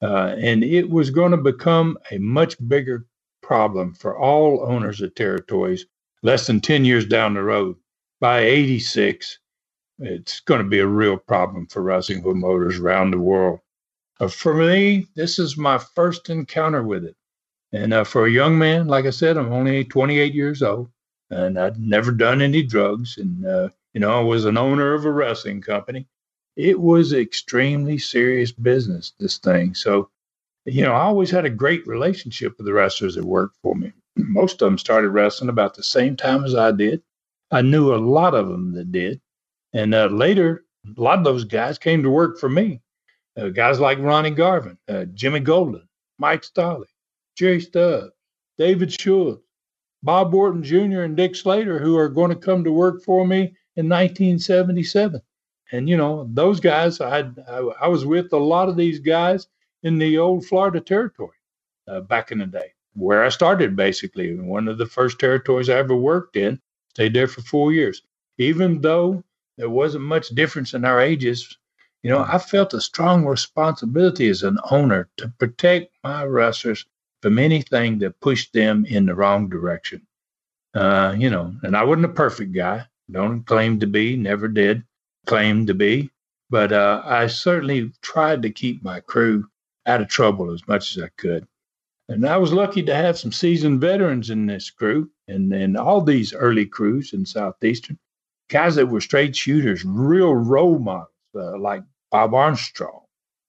Uh, 0.00 0.34
and 0.38 0.62
it 0.62 0.88
was 0.88 1.10
going 1.10 1.32
to 1.32 1.36
become 1.36 1.98
a 2.10 2.18
much 2.18 2.56
bigger 2.68 3.04
problem 3.48 3.94
for 3.94 4.18
all 4.18 4.62
owners 4.64 5.00
of 5.00 5.16
territories 5.16 5.86
less 6.22 6.46
than 6.46 6.60
10 6.60 6.84
years 6.84 7.06
down 7.06 7.34
the 7.34 7.42
road. 7.42 7.76
By 8.20 8.40
86, 8.40 9.40
it's 10.00 10.40
going 10.40 10.62
to 10.62 10.68
be 10.68 10.80
a 10.80 10.86
real 10.86 11.16
problem 11.16 11.66
for 11.66 11.82
wrestling 11.82 12.22
promoters 12.22 12.78
around 12.78 13.12
the 13.12 13.18
world. 13.18 13.60
Uh, 14.20 14.28
for 14.28 14.54
me, 14.54 15.08
this 15.16 15.40
is 15.40 15.56
my 15.56 15.78
first 15.78 16.30
encounter 16.30 16.84
with 16.84 17.06
it. 17.06 17.16
And 17.72 17.94
uh, 17.94 18.04
for 18.04 18.26
a 18.26 18.30
young 18.30 18.58
man, 18.58 18.88
like 18.88 19.06
I 19.06 19.10
said, 19.10 19.38
I'm 19.38 19.52
only 19.52 19.84
28 19.84 20.34
years 20.34 20.62
old 20.62 20.90
and 21.30 21.58
I'd 21.58 21.80
never 21.80 22.12
done 22.12 22.42
any 22.42 22.62
drugs. 22.64 23.18
And, 23.18 23.46
uh, 23.46 23.70
you 23.94 24.00
know, 24.00 24.18
I 24.18 24.22
was 24.22 24.44
an 24.44 24.58
owner 24.58 24.94
of 24.94 25.06
a 25.06 25.12
wrestling 25.12 25.62
company 25.62 26.06
it 26.58 26.80
was 26.80 27.12
extremely 27.14 27.98
serious 27.98 28.52
business, 28.52 29.14
this 29.20 29.38
thing. 29.38 29.74
So, 29.74 30.10
you 30.68 30.82
know, 30.82 30.92
I 30.92 31.02
always 31.02 31.30
had 31.30 31.44
a 31.44 31.50
great 31.50 31.86
relationship 31.86 32.54
with 32.56 32.66
the 32.66 32.72
wrestlers 32.72 33.14
that 33.14 33.24
worked 33.24 33.56
for 33.62 33.74
me. 33.74 33.92
Most 34.16 34.60
of 34.62 34.66
them 34.66 34.78
started 34.78 35.10
wrestling 35.10 35.50
about 35.50 35.74
the 35.74 35.82
same 35.82 36.16
time 36.16 36.44
as 36.44 36.54
I 36.54 36.72
did. 36.72 37.02
I 37.50 37.62
knew 37.62 37.94
a 37.94 37.96
lot 37.96 38.34
of 38.34 38.48
them 38.48 38.74
that 38.74 38.92
did. 38.92 39.20
And 39.72 39.94
uh, 39.94 40.06
later, 40.06 40.64
a 40.96 41.00
lot 41.00 41.18
of 41.18 41.24
those 41.24 41.44
guys 41.44 41.78
came 41.78 42.02
to 42.02 42.10
work 42.10 42.38
for 42.38 42.48
me. 42.48 42.80
Uh, 43.36 43.48
guys 43.48 43.80
like 43.80 43.98
Ronnie 43.98 44.30
Garvin, 44.30 44.76
uh, 44.88 45.04
Jimmy 45.14 45.40
Golden, 45.40 45.88
Mike 46.18 46.42
Stolley, 46.42 46.88
Jerry 47.36 47.60
Stubbs, 47.60 48.12
David 48.58 48.92
Schultz, 48.92 49.42
Bob 50.02 50.34
Orton 50.34 50.62
Jr., 50.62 51.02
and 51.02 51.16
Dick 51.16 51.36
Slater, 51.36 51.78
who 51.78 51.96
are 51.96 52.08
going 52.08 52.30
to 52.30 52.36
come 52.36 52.64
to 52.64 52.72
work 52.72 53.02
for 53.04 53.26
me 53.26 53.54
in 53.76 53.88
1977. 53.88 55.20
And, 55.70 55.88
you 55.88 55.96
know, 55.96 56.28
those 56.32 56.60
guys, 56.60 57.00
I, 57.00 57.30
I 57.80 57.88
was 57.88 58.04
with 58.04 58.32
a 58.32 58.38
lot 58.38 58.68
of 58.68 58.76
these 58.76 58.98
guys 58.98 59.46
in 59.82 59.98
the 59.98 60.18
old 60.18 60.46
Florida 60.46 60.80
territory 60.80 61.36
uh, 61.86 62.00
back 62.00 62.30
in 62.32 62.38
the 62.38 62.46
day, 62.46 62.72
where 62.94 63.24
I 63.24 63.28
started 63.28 63.76
basically. 63.76 64.34
One 64.34 64.68
of 64.68 64.78
the 64.78 64.86
first 64.86 65.18
territories 65.18 65.68
I 65.68 65.78
ever 65.78 65.96
worked 65.96 66.36
in, 66.36 66.60
stayed 66.90 67.14
there 67.14 67.28
for 67.28 67.42
four 67.42 67.72
years. 67.72 68.02
Even 68.38 68.80
though 68.80 69.24
there 69.56 69.70
wasn't 69.70 70.04
much 70.04 70.28
difference 70.28 70.74
in 70.74 70.84
our 70.84 71.00
ages, 71.00 71.58
you 72.02 72.10
know, 72.10 72.20
I 72.20 72.38
felt 72.38 72.74
a 72.74 72.80
strong 72.80 73.26
responsibility 73.26 74.28
as 74.28 74.42
an 74.42 74.58
owner 74.70 75.08
to 75.16 75.28
protect 75.38 75.92
my 76.04 76.24
wrestlers 76.24 76.86
from 77.22 77.38
anything 77.38 77.98
that 77.98 78.20
pushed 78.20 78.52
them 78.52 78.86
in 78.86 79.06
the 79.06 79.14
wrong 79.14 79.48
direction. 79.48 80.06
Uh, 80.74 81.14
you 81.18 81.30
know, 81.30 81.54
and 81.62 81.76
I 81.76 81.82
wasn't 81.82 82.04
a 82.06 82.10
perfect 82.10 82.52
guy. 82.52 82.86
Don't 83.10 83.44
claim 83.44 83.80
to 83.80 83.86
be, 83.86 84.16
never 84.16 84.48
did 84.48 84.84
claim 85.26 85.66
to 85.66 85.74
be. 85.74 86.10
But 86.50 86.72
uh, 86.72 87.02
I 87.04 87.26
certainly 87.26 87.92
tried 88.00 88.42
to 88.42 88.50
keep 88.50 88.82
my 88.82 89.00
crew 89.00 89.48
out 89.88 90.00
of 90.00 90.08
trouble 90.08 90.52
as 90.52 90.66
much 90.68 90.96
as 90.96 91.02
I 91.02 91.08
could. 91.16 91.46
And 92.08 92.26
I 92.26 92.36
was 92.36 92.52
lucky 92.52 92.82
to 92.84 92.94
have 92.94 93.18
some 93.18 93.32
seasoned 93.32 93.80
veterans 93.80 94.30
in 94.30 94.46
this 94.46 94.70
crew 94.70 95.10
and, 95.26 95.52
and 95.52 95.76
all 95.76 96.00
these 96.00 96.32
early 96.32 96.66
crews 96.66 97.12
in 97.12 97.26
Southeastern, 97.26 97.98
guys 98.48 98.76
that 98.76 98.86
were 98.86 99.00
straight 99.00 99.34
shooters, 99.34 99.84
real 99.84 100.34
role 100.34 100.78
models 100.78 101.08
uh, 101.34 101.58
like 101.58 101.82
Bob 102.10 102.34
Armstrong, 102.34 103.02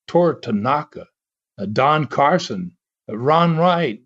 Toru 0.07 0.39
Tanaka, 0.41 1.07
uh, 1.57 1.65
Don 1.67 2.05
Carson, 2.05 2.75
uh, 3.09 3.17
Ron 3.17 3.57
Wright, 3.57 4.01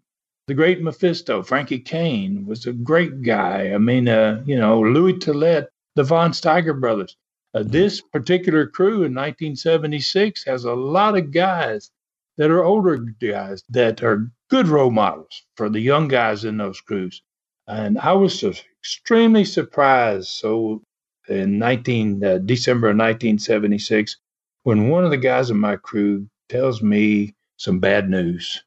the 0.47 0.53
great 0.53 0.81
Mephisto, 0.81 1.41
Frankie 1.41 1.79
Cain 1.79 2.45
was 2.45 2.65
a 2.65 2.73
great 2.73 3.21
guy. 3.21 3.73
I 3.73 3.77
mean, 3.77 4.07
uh, 4.09 4.43
you 4.45 4.57
know, 4.57 4.81
Louis 4.81 5.17
Tillet, 5.17 5.67
the 5.95 6.03
Von 6.03 6.31
Steiger 6.31 6.79
brothers. 6.79 7.15
Uh, 7.55 7.63
this 7.65 8.01
particular 8.01 8.67
crew 8.67 9.03
in 9.03 9.13
1976 9.13 10.43
has 10.45 10.65
a 10.65 10.73
lot 10.73 11.17
of 11.17 11.31
guys 11.31 11.91
that 12.37 12.51
are 12.51 12.63
older 12.63 12.97
guys 12.97 13.63
that 13.69 14.03
are 14.03 14.31
good 14.49 14.67
role 14.67 14.91
models 14.91 15.43
for 15.55 15.69
the 15.69 15.79
young 15.79 16.07
guys 16.07 16.45
in 16.45 16.57
those 16.57 16.81
crews. 16.81 17.21
And 17.67 17.97
I 17.99 18.13
was 18.13 18.39
just 18.39 18.65
extremely 18.81 19.45
surprised. 19.45 20.27
So 20.29 20.83
in 21.27 21.57
19 21.57 22.23
uh, 22.23 22.37
December 22.39 22.87
of 22.89 22.97
1976, 22.97 24.17
when 24.63 24.89
one 24.89 25.05
of 25.05 25.11
the 25.11 25.17
guys 25.17 25.49
in 25.49 25.57
my 25.57 25.75
crew 25.75 26.27
tells 26.49 26.81
me 26.81 27.35
some 27.57 27.79
bad 27.79 28.09
news, 28.09 28.63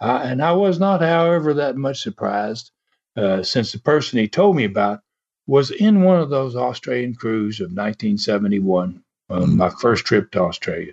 uh, 0.00 0.20
and 0.22 0.42
I 0.42 0.52
was 0.52 0.78
not, 0.78 1.00
however, 1.00 1.54
that 1.54 1.76
much 1.76 2.00
surprised, 2.00 2.70
uh, 3.16 3.42
since 3.42 3.72
the 3.72 3.80
person 3.80 4.18
he 4.18 4.28
told 4.28 4.54
me 4.54 4.64
about 4.64 5.00
was 5.46 5.70
in 5.70 6.02
one 6.02 6.20
of 6.20 6.30
those 6.30 6.54
Australian 6.54 7.14
crews 7.14 7.58
of 7.58 7.66
1971, 7.66 9.02
mm-hmm. 9.30 9.56
my 9.56 9.70
first 9.70 10.04
trip 10.04 10.30
to 10.32 10.40
Australia. 10.40 10.92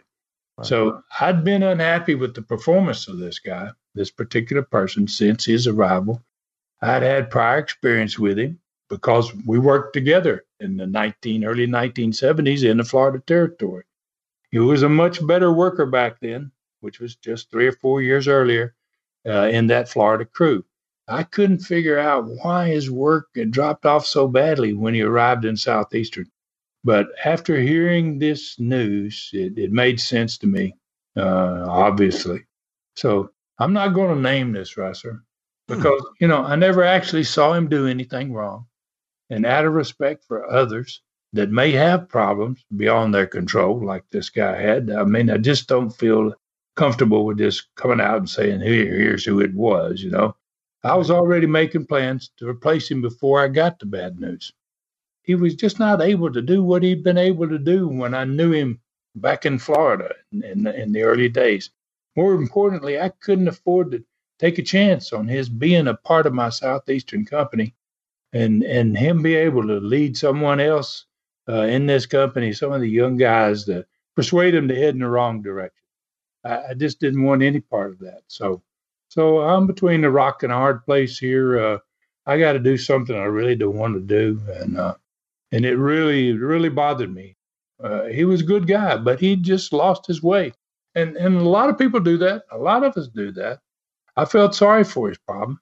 So 0.64 1.04
I'd 1.20 1.44
been 1.44 1.64
unhappy 1.64 2.16
with 2.16 2.34
the 2.34 2.42
performance 2.42 3.08
of 3.08 3.18
this 3.18 3.40
guy, 3.40 3.72
this 3.94 4.10
particular 4.10 4.62
person, 4.62 5.08
since 5.08 5.46
his 5.46 5.68
arrival. 5.68 6.24
I'd 6.82 7.04
had 7.04 7.30
prior 7.30 7.58
experience 7.58 8.18
with 8.18 8.40
him 8.40 8.60
because 8.90 9.34
we 9.46 9.60
worked 9.60 9.94
together 9.94 10.46
in 10.60 10.78
the 10.78 10.88
19 10.88 11.44
early 11.44 11.68
1970s 11.68 12.64
in 12.64 12.78
the 12.78 12.84
Florida 12.84 13.20
Territory. 13.20 13.84
He 14.52 14.60
was 14.60 14.84
a 14.84 14.90
much 14.90 15.26
better 15.26 15.52
worker 15.52 15.86
back 15.86 16.20
then, 16.22 16.52
which 16.80 17.00
was 17.00 17.16
just 17.16 17.52
three 17.52 17.68
or 17.68 17.74
four 17.74 18.02
years 18.02 18.28
earlier 18.28 18.76
uh, 19.28 19.50
in 19.52 19.68
that 19.68 19.90
Florida 19.90 20.24
crew. 20.24 20.64
I 21.08 21.24
couldn't 21.24 21.60
figure 21.60 22.00
out 22.00 22.26
why 22.26 22.70
his 22.70 22.90
work 22.90 23.28
had 23.36 23.52
dropped 23.52 23.86
off 23.86 24.06
so 24.06 24.28
badly 24.28 24.74
when 24.74 24.94
he 24.94 25.02
arrived 25.02 25.46
in 25.46 25.58
Southeastern. 25.58 26.32
But 26.86 27.08
after 27.25 27.60
hearing 27.60 28.20
this 28.20 28.60
news, 28.60 29.32
it, 29.34 29.58
it 29.58 29.72
made 29.72 30.00
sense 30.00 30.38
to 30.38 30.48
me, 30.48 30.75
uh, 31.18 31.65
obviously. 31.68 32.46
So 32.96 33.32
I'm 33.58 33.74
not 33.74 33.96
going 33.96 34.15
to 34.15 34.22
name 34.22 34.51
this 34.51 34.77
wrestler 34.77 35.24
hmm. 35.68 35.75
because, 35.75 36.00
hmm. 36.00 36.13
you 36.20 36.27
know, 36.27 36.44
I 36.44 36.56
never 36.56 36.84
actually 36.84 37.24
saw 37.24 37.54
him 37.54 37.68
do 37.68 37.88
anything 37.88 38.32
wrong. 38.32 38.68
And 39.32 39.48
out 39.48 39.65
of 39.65 39.74
respect 39.74 40.25
for 40.25 40.48
others 40.48 41.01
that 41.34 41.50
may 41.50 41.72
have 41.72 42.08
problems 42.08 42.63
beyond 42.77 43.15
their 43.15 43.25
control, 43.25 43.84
like 43.84 44.04
this 44.12 44.30
guy 44.30 44.62
had, 44.62 44.92
I 44.92 45.06
mean, 45.06 45.32
I 45.32 45.38
just 45.38 45.68
don't 45.68 45.89
feel 45.89 46.36
comfortable 46.75 47.25
with 47.25 47.39
just 47.39 47.68
coming 47.74 48.00
out 48.00 48.18
and 48.18 48.30
saying, 48.30 48.62
Here, 48.62 48.96
here's 48.96 49.25
who 49.25 49.39
it 49.39 49.56
was, 49.56 50.04
you 50.04 50.12
know. 50.12 50.36
I 50.84 50.96
was 50.96 51.10
already 51.10 51.48
making 51.48 51.88
plans 51.88 52.30
to 52.38 52.48
replace 52.48 52.92
him 52.92 53.01
before 53.01 53.42
I 53.42 53.48
got 53.48 53.80
the 53.80 53.88
bad 53.88 54.20
news. 54.20 54.54
He 55.25 55.36
was 55.36 55.55
just 55.55 55.79
not 55.79 56.01
able 56.01 56.32
to 56.32 56.41
do 56.41 56.63
what 56.63 56.84
he'd 56.84 57.03
been 57.03 57.17
able 57.17 57.50
to 57.50 57.58
do 57.58 57.88
when 57.88 58.13
I 58.13 58.25
knew 58.25 58.51
him 58.51 58.79
back 59.15 59.46
in 59.46 59.58
Florida 59.58 60.13
in, 60.32 60.67
in, 60.67 60.91
the 60.91 61.01
early 61.01 61.29
days. 61.29 61.72
More 62.15 62.36
importantly, 62.36 63.00
I 63.00 63.10
couldn't 63.10 63.48
afford 63.48 63.91
to 63.91 64.03
take 64.39 64.60
a 64.60 64.63
chance 64.63 65.13
on 65.13 65.27
his 65.27 65.50
being 65.50 65.88
a 65.88 65.96
part 65.96 66.27
of 66.27 66.34
my 66.34 66.50
Southeastern 66.50 67.25
company 67.25 67.74
and, 68.34 68.63
and 68.63 68.98
him 68.98 69.24
be 69.24 69.36
able 69.36 69.63
to 69.63 69.79
lead 69.79 70.17
someone 70.17 70.60
else 70.60 71.05
uh, 71.48 71.62
in 71.62 71.86
this 71.86 72.05
company, 72.05 72.53
some 72.53 72.72
of 72.72 72.82
the 72.82 72.89
young 72.89 73.17
guys, 73.17 73.63
to 73.65 73.86
persuade 74.15 74.53
them 74.53 74.67
to 74.67 74.75
head 74.75 74.94
in 74.94 75.00
the 75.00 75.08
wrong 75.08 75.41
direction. 75.41 75.86
I, 76.44 76.70
I 76.70 76.74
just 76.74 77.00
didn't 77.00 77.24
want 77.24 77.41
any 77.41 77.62
part 77.62 77.91
of 77.91 78.00
that. 78.00 78.22
So, 78.27 78.62
so 79.10 79.39
I'm 79.39 79.67
between 79.67 80.01
the 80.01 80.10
rock 80.10 80.44
and 80.44 80.51
a 80.51 80.55
hard 80.55 80.86
place 80.86 81.17
here. 81.17 81.60
Uh, 81.60 81.77
I 82.25 82.39
got 82.39 82.53
to 82.53 82.60
do 82.60 82.77
something 82.77 83.15
I 83.15 83.25
really 83.25 83.55
don't 83.55 83.77
want 83.77 83.96
to 83.96 84.01
do, 84.01 84.41
and 84.60 84.77
uh, 84.77 84.96
and 85.52 85.66
it 85.66 85.78
really 85.78 86.34
really 86.34 86.70
bothered 86.70 87.14
me. 87.14 87.36
Uh, 87.84 88.06
he 88.06 88.24
was 88.24 88.42
a 88.42 88.46
good 88.46 88.68
guy, 88.68 88.98
but 88.98 89.20
he 89.20 89.36
just 89.36 89.74
lost 89.74 90.06
his 90.08 90.24
way, 90.24 90.54
and 90.96 91.16
and 91.18 91.36
a 91.38 91.50
lot 91.50 91.70
of 91.70 91.78
people 91.78 92.00
do 92.00 92.18
that. 92.18 92.44
A 92.52 92.58
lot 92.58 92.84
of 92.84 92.96
us 92.98 93.08
do 93.08 93.32
that. 93.34 93.60
I 94.16 94.25
felt 94.25 94.56
sorry 94.56 94.84
for 94.84 95.10
his 95.10 95.18
problem, 95.18 95.60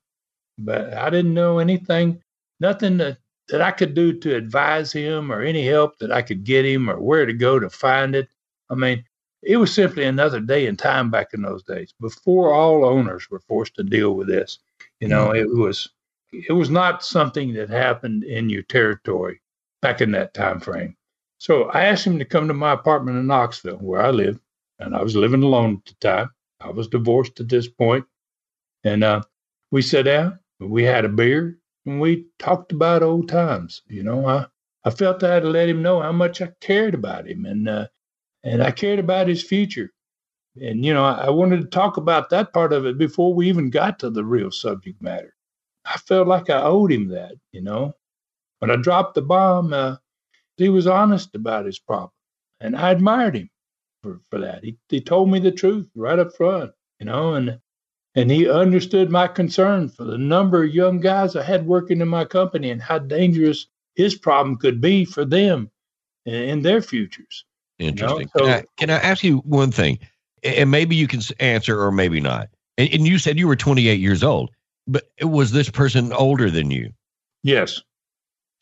but 0.58 0.94
I 0.94 1.10
didn't 1.10 1.34
know 1.34 1.60
anything, 1.60 2.22
nothing 2.60 2.98
that 2.98 3.18
that 3.50 3.62
I 3.62 3.72
could 3.72 3.94
do 3.94 4.14
to 4.20 4.36
advise 4.36 4.92
him 4.92 5.32
or 5.32 5.42
any 5.42 5.66
help 5.66 5.98
that 6.00 6.12
I 6.12 6.22
could 6.22 6.44
get 6.44 6.66
him 6.66 6.90
or 6.90 7.02
where 7.02 7.26
to 7.26 7.34
go 7.34 7.60
to 7.60 7.70
find 7.70 8.16
it. 8.16 8.30
I 8.70 8.76
mean, 8.76 9.04
it 9.42 9.58
was 9.58 9.74
simply 9.74 10.06
another 10.06 10.40
day 10.40 10.68
in 10.68 10.78
time 10.78 11.12
back 11.12 11.34
in 11.34 11.42
those 11.42 11.64
days 11.64 11.94
before 12.00 12.54
all 12.54 12.86
owners 12.86 13.30
were 13.30 13.42
forced 13.42 13.76
to 13.76 13.84
deal 13.84 14.16
with 14.16 14.28
this. 14.28 14.60
You 15.00 15.10
know, 15.10 15.30
mm-hmm. 15.30 15.38
it 15.38 15.56
was 15.56 15.90
it 16.32 16.54
was 16.54 16.70
not 16.70 17.04
something 17.04 17.54
that 17.54 17.70
happened 17.70 18.24
in 18.24 18.50
your 18.50 18.64
territory 18.64 19.42
back 19.84 20.02
in 20.02 20.12
that 20.14 20.34
time 20.34 20.60
frame. 20.60 20.96
So 21.38 21.66
I 21.66 21.86
asked 21.86 22.08
him 22.08 22.18
to 22.20 22.26
come 22.26 22.48
to 22.48 22.56
my 22.56 22.72
apartment 22.74 23.20
in 23.20 23.28
Knoxville, 23.28 23.78
where 23.78 24.02
I 24.02 24.10
live, 24.10 24.40
and 24.80 24.96
I 24.96 25.04
was 25.04 25.16
living 25.16 25.44
alone 25.44 25.82
at 25.86 25.86
the 25.86 25.96
time. 26.10 26.30
I 26.62 26.72
was 26.72 26.88
divorced 26.88 27.40
at 27.40 27.50
this 27.50 27.68
point, 27.68 28.06
and 28.84 29.04
uh, 29.04 29.22
we 29.72 29.82
sat 29.84 30.06
down, 30.06 30.40
we 30.60 30.84
had 30.84 31.06
a 31.06 31.10
beer, 31.10 31.60
and 31.86 32.02
we 32.02 32.26
talked 32.40 32.72
about 32.72 33.04
old 33.04 33.30
times. 33.30 33.84
You 33.88 34.04
know, 34.04 34.26
I 34.26 34.48
I 34.86 34.90
felt 34.90 35.24
I 35.24 35.34
had 35.36 35.44
to 35.44 35.50
let 35.50 35.70
him 35.70 35.84
know 35.84 36.02
how 36.02 36.14
much 36.14 36.42
I 36.42 36.52
cared 36.62 36.96
about 36.96 37.28
him, 37.28 37.46
and 37.46 37.70
uh, 37.70 37.88
and 38.44 38.64
I 38.64 38.72
cared 38.72 39.00
about 39.00 39.28
his 39.28 39.44
future. 39.44 39.92
And, 40.62 40.86
you 40.86 40.94
know, 40.94 41.04
I 41.04 41.30
wanted 41.32 41.62
to 41.62 41.68
talk 41.68 41.98
about 41.98 42.30
that 42.30 42.54
part 42.54 42.74
of 42.74 42.86
it 42.86 42.98
before 42.98 43.34
we 43.34 43.50
even 43.50 43.72
got 43.72 44.00
to 44.00 44.10
the 44.12 44.24
real 44.24 44.52
subject 44.52 45.02
matter. 45.02 45.34
I 45.86 45.98
felt 45.98 46.28
like 46.28 46.50
I 46.50 46.62
owed 46.62 46.92
him 46.92 47.08
that, 47.10 47.34
you 47.52 47.62
know. 47.62 47.96
When 48.64 48.72
I 48.72 48.78
dropped 48.78 49.16
the 49.16 49.22
bomb, 49.22 49.74
uh, 49.74 49.98
he 50.56 50.70
was 50.70 50.88
honest 50.88 51.36
about 51.36 51.66
his 51.66 51.80
problem. 51.80 52.12
And 52.62 52.78
I 52.78 52.92
admired 52.92 53.36
him 53.36 53.50
for, 54.02 54.22
for 54.30 54.40
that. 54.40 54.64
He, 54.64 54.78
he 54.88 55.02
told 55.02 55.30
me 55.30 55.40
the 55.40 55.52
truth 55.52 55.90
right 55.96 56.18
up 56.18 56.34
front, 56.34 56.72
you 56.98 57.06
know, 57.06 57.34
and 57.34 57.60
and 58.16 58.32
he 58.32 58.50
understood 58.50 59.12
my 59.12 59.28
concern 59.28 59.90
for 59.90 60.06
the 60.06 60.18
number 60.18 60.64
of 60.64 60.74
young 60.74 61.02
guys 61.02 61.36
I 61.36 61.44
had 61.44 61.66
working 61.66 62.00
in 62.00 62.08
my 62.08 62.24
company 62.24 62.72
and 62.72 62.82
how 62.82 63.00
dangerous 63.00 63.68
his 63.96 64.16
problem 64.16 64.56
could 64.56 64.80
be 64.80 65.04
for 65.04 65.26
them 65.26 65.70
in 66.26 66.62
their 66.62 66.82
futures. 66.82 67.44
Interesting. 67.80 68.18
You 68.18 68.24
know? 68.24 68.30
so, 68.34 68.46
can, 68.46 68.50
I, 68.50 68.66
can, 68.78 68.90
I, 68.92 68.98
ask 69.00 69.26
you 69.26 69.40
one 69.40 69.74
thing? 69.74 70.00
And 70.42 70.72
maybe 70.72 70.96
you 70.96 71.10
can 71.10 71.20
answer 71.42 71.82
or 71.82 71.92
maybe 71.92 72.22
not. 72.22 72.48
And, 72.78 72.88
and 72.94 73.06
you 73.06 73.20
said 73.20 73.38
you 73.38 73.50
were 73.50 73.58
28 73.58 74.00
years 74.00 74.24
old, 74.24 74.52
but 74.88 75.04
was 75.22 75.52
this 75.52 75.70
person 75.70 76.14
older 76.14 76.50
than 76.50 76.72
you? 76.72 76.94
Yes. 77.44 77.82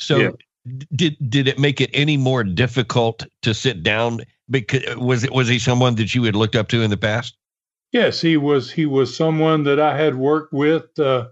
So 0.02 0.18
yeah. 0.18 0.32
did 0.96 1.18
did 1.30 1.48
it 1.48 1.60
make 1.60 1.82
it 1.82 1.90
any 1.94 2.18
more 2.18 2.44
difficult 2.44 3.26
to 3.42 3.54
sit 3.54 3.84
down? 3.84 4.22
Because 4.50 4.96
was 4.96 5.24
it 5.24 5.32
was 5.32 5.48
he 5.48 5.60
someone 5.60 5.96
that 5.96 6.14
you 6.14 6.24
had 6.24 6.36
looked 6.36 6.56
up 6.56 6.68
to 6.70 6.82
in 6.82 6.90
the 6.90 6.98
past? 6.98 7.38
Yes, 7.92 8.22
he 8.22 8.38
was. 8.38 8.72
He 8.72 8.86
was 8.86 9.16
someone 9.16 9.64
that 9.64 9.80
I 9.80 9.98
had 9.98 10.16
worked 10.16 10.54
with 10.54 10.98
uh, 11.00 11.28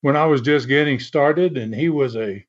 when 0.00 0.16
I 0.16 0.26
was 0.26 0.40
just 0.40 0.68
getting 0.68 0.98
started, 0.98 1.56
and 1.56 1.74
he 1.74 1.88
was 1.88 2.16
a 2.16 2.44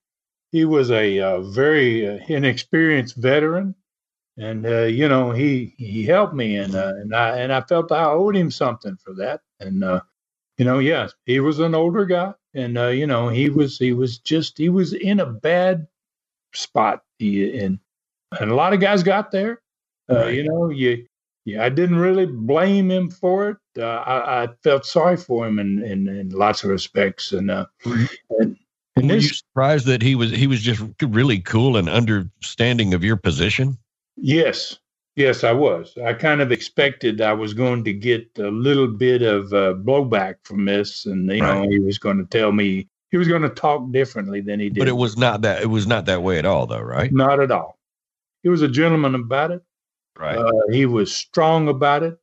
he 0.51 0.65
was 0.65 0.91
a 0.91 1.20
uh, 1.20 1.41
very 1.41 2.08
uh, 2.08 2.20
inexperienced 2.27 3.15
veteran 3.15 3.75
and 4.38 4.65
uh, 4.65 4.84
you 4.84 5.08
know 5.08 5.32
he 5.32 5.74
he 5.77 6.06
helped 6.06 6.34
me 6.34 6.58
and 6.58 6.75
uh, 6.75 6.94
and 6.98 7.15
I 7.15 7.38
and 7.39 7.53
I 7.53 7.62
felt 7.62 7.91
I 7.91 8.06
owed 8.06 8.36
him 8.36 8.51
something 8.51 8.98
for 8.98 9.13
that 9.15 9.41
and 9.60 9.84
uh, 9.84 10.01
you 10.58 10.65
know, 10.65 10.79
yes, 10.79 11.13
he 11.25 11.39
was 11.39 11.60
an 11.60 11.75
older 11.75 12.05
guy, 12.05 12.34
and 12.53 12.77
uh, 12.77 12.88
you 12.88 13.08
know, 13.08 13.29
he 13.29 13.50
was 13.50 13.77
he 13.77 13.93
was 13.93 14.20
just 14.20 14.58
he 14.58 14.70
was 14.70 14.93
in 14.93 15.20
a 15.20 15.25
bad 15.25 15.88
spot. 16.53 17.03
He 17.20 17.58
and 17.60 17.79
and 18.39 18.51
a 18.51 18.55
lot 18.55 18.74
of 18.74 18.79
guys 18.79 19.03
got 19.03 19.31
there. 19.31 19.62
Uh, 20.10 20.15
right. 20.15 20.34
You 20.34 20.43
know, 20.43 20.70
you 20.70 21.05
yeah, 21.46 21.63
I 21.63 21.70
didn't 21.70 21.98
really 21.98 22.27
blame 22.27 22.91
him 22.91 23.10
for 23.10 23.50
it. 23.50 23.58
Uh, 23.77 23.86
I, 23.86 24.43
I, 24.43 24.48
felt 24.63 24.86
sorry 24.86 25.17
for 25.17 25.48
him 25.48 25.58
in, 25.58 25.84
in, 25.84 26.08
in 26.08 26.29
lots 26.29 26.63
of 26.63 26.70
respects, 26.70 27.31
and 27.31 27.50
uh, 27.50 27.65
and, 27.86 28.58
and 28.96 29.08
were 29.08 29.15
this, 29.15 29.24
you 29.24 29.34
surprised 29.34 29.88
that 29.88 30.03
he 30.03 30.13
was 30.13 30.31
he 30.31 30.46
was 30.46 30.62
just 30.62 30.84
really 31.01 31.39
cool 31.39 31.77
and 31.77 31.89
understanding 31.89 32.93
of 32.93 33.03
your 33.03 33.17
position? 33.17 33.77
Yes, 34.17 34.77
yes, 35.22 35.44
I 35.44 35.51
was. 35.51 35.98
I 36.04 36.13
kind 36.13 36.42
of 36.42 36.51
expected 36.51 37.22
I 37.22 37.34
was 37.34 37.54
going 37.54 37.84
to 37.86 37.94
get 37.94 38.28
a 38.38 38.50
little 38.50 38.88
bit 38.88 39.22
of 39.22 39.54
uh, 39.54 39.74
blowback 39.74 40.36
from 40.44 40.66
this, 40.66 41.06
and 41.06 41.32
you 41.32 41.42
right. 41.42 41.63
know, 41.63 41.70
he 41.70 41.80
was 41.80 41.98
going 41.98 42.18
to 42.18 42.25
tell 42.25 42.51
me 42.51 42.88
he 43.12 43.18
was 43.18 43.28
going 43.28 43.42
to 43.42 43.50
talk 43.50 43.92
differently 43.92 44.42
than 44.42 44.60
he 44.60 44.70
did. 44.70 44.80
But 44.80 44.88
it 44.88 44.98
was 44.98 45.18
not 45.18 45.42
that. 45.42 45.62
It 45.62 45.68
was 45.68 45.86
not 45.86 46.06
that 46.06 46.24
way 46.24 46.40
at 46.40 46.46
all, 46.46 46.66
though, 46.66 46.82
right? 46.82 47.12
Not 47.12 47.40
at 47.40 47.51
all. 47.51 47.78
He 48.42 48.50
was 48.50 48.62
a 48.62 48.68
gentleman 48.68 49.16
about 49.16 49.51
it. 49.51 49.62
Right. 50.18 50.38
Uh, 50.38 50.51
he 50.72 50.86
was 50.86 51.13
strong 51.13 51.68
about 51.68 52.04
it. 52.04 52.18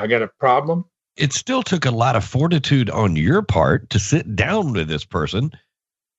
I 0.00 0.06
got 0.06 0.22
a 0.22 0.28
problem. 0.38 0.84
It 1.16 1.32
still 1.32 1.62
took 1.62 1.84
a 1.86 1.90
lot 1.90 2.16
of 2.16 2.24
fortitude 2.24 2.90
on 2.90 3.16
your 3.16 3.42
part 3.42 3.88
to 3.90 3.98
sit 3.98 4.36
down 4.36 4.72
with 4.72 4.88
this 4.88 5.04
person 5.04 5.50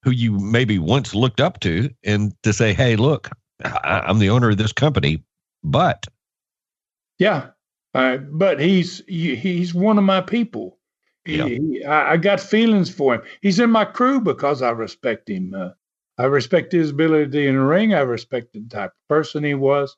who 0.03 0.11
you 0.11 0.39
maybe 0.39 0.79
once 0.79 1.13
looked 1.13 1.39
up 1.39 1.59
to 1.61 1.89
and 2.03 2.33
to 2.43 2.53
say, 2.53 2.73
hey, 2.73 2.95
look, 2.95 3.29
I, 3.63 4.03
am 4.09 4.19
the 4.19 4.29
owner 4.29 4.49
of 4.49 4.57
this 4.57 4.73
company, 4.73 5.23
but. 5.63 6.05
Yeah. 7.19 7.49
Uh, 7.93 8.17
but 8.17 8.59
he's 8.59 9.01
he's 9.07 9.73
one 9.73 9.97
of 9.97 10.03
my 10.03 10.21
people. 10.21 10.77
Yeah. 11.25 11.45
He, 11.45 11.83
I, 11.83 12.13
I, 12.13 12.17
got 12.17 12.39
feelings 12.39 12.89
for 12.89 13.15
him. 13.15 13.21
He's 13.41 13.59
in 13.59 13.69
my 13.69 13.85
crew 13.85 14.21
because 14.21 14.61
I 14.61 14.69
respect 14.69 15.29
him. 15.29 15.53
Uh, 15.53 15.69
I 16.17 16.25
respect 16.25 16.71
his 16.71 16.91
ability 16.91 17.47
in 17.47 17.55
the 17.55 17.61
ring. 17.61 17.93
I 17.93 17.99
respect 17.99 18.53
the 18.53 18.61
type 18.69 18.91
of 18.91 19.07
person 19.09 19.43
he 19.43 19.53
was. 19.53 19.95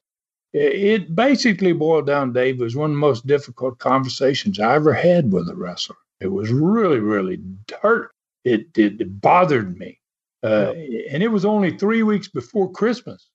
It 0.51 1.15
basically 1.15 1.73
boiled 1.73 2.07
down, 2.07 2.33
Dave, 2.33 2.59
was 2.59 2.75
one 2.75 2.89
of 2.89 2.95
the 2.95 2.99
most 2.99 3.27
difficult 3.27 3.77
conversations 3.77 4.59
I 4.59 4.75
ever 4.75 4.93
had 4.93 5.31
with 5.31 5.47
a 5.47 5.55
wrestler. 5.55 5.95
It 6.19 6.27
was 6.27 6.51
really, 6.51 6.99
really 6.99 7.39
hurt. 7.81 8.11
It, 8.43 8.67
it, 8.75 8.99
it 8.99 9.21
bothered 9.21 9.77
me. 9.77 9.99
Uh, 10.41 10.73
and 11.11 11.21
it 11.21 11.27
was 11.27 11.45
only 11.45 11.77
three 11.77 12.01
weeks 12.01 12.27
before 12.27 12.71
Christmas. 12.71 13.29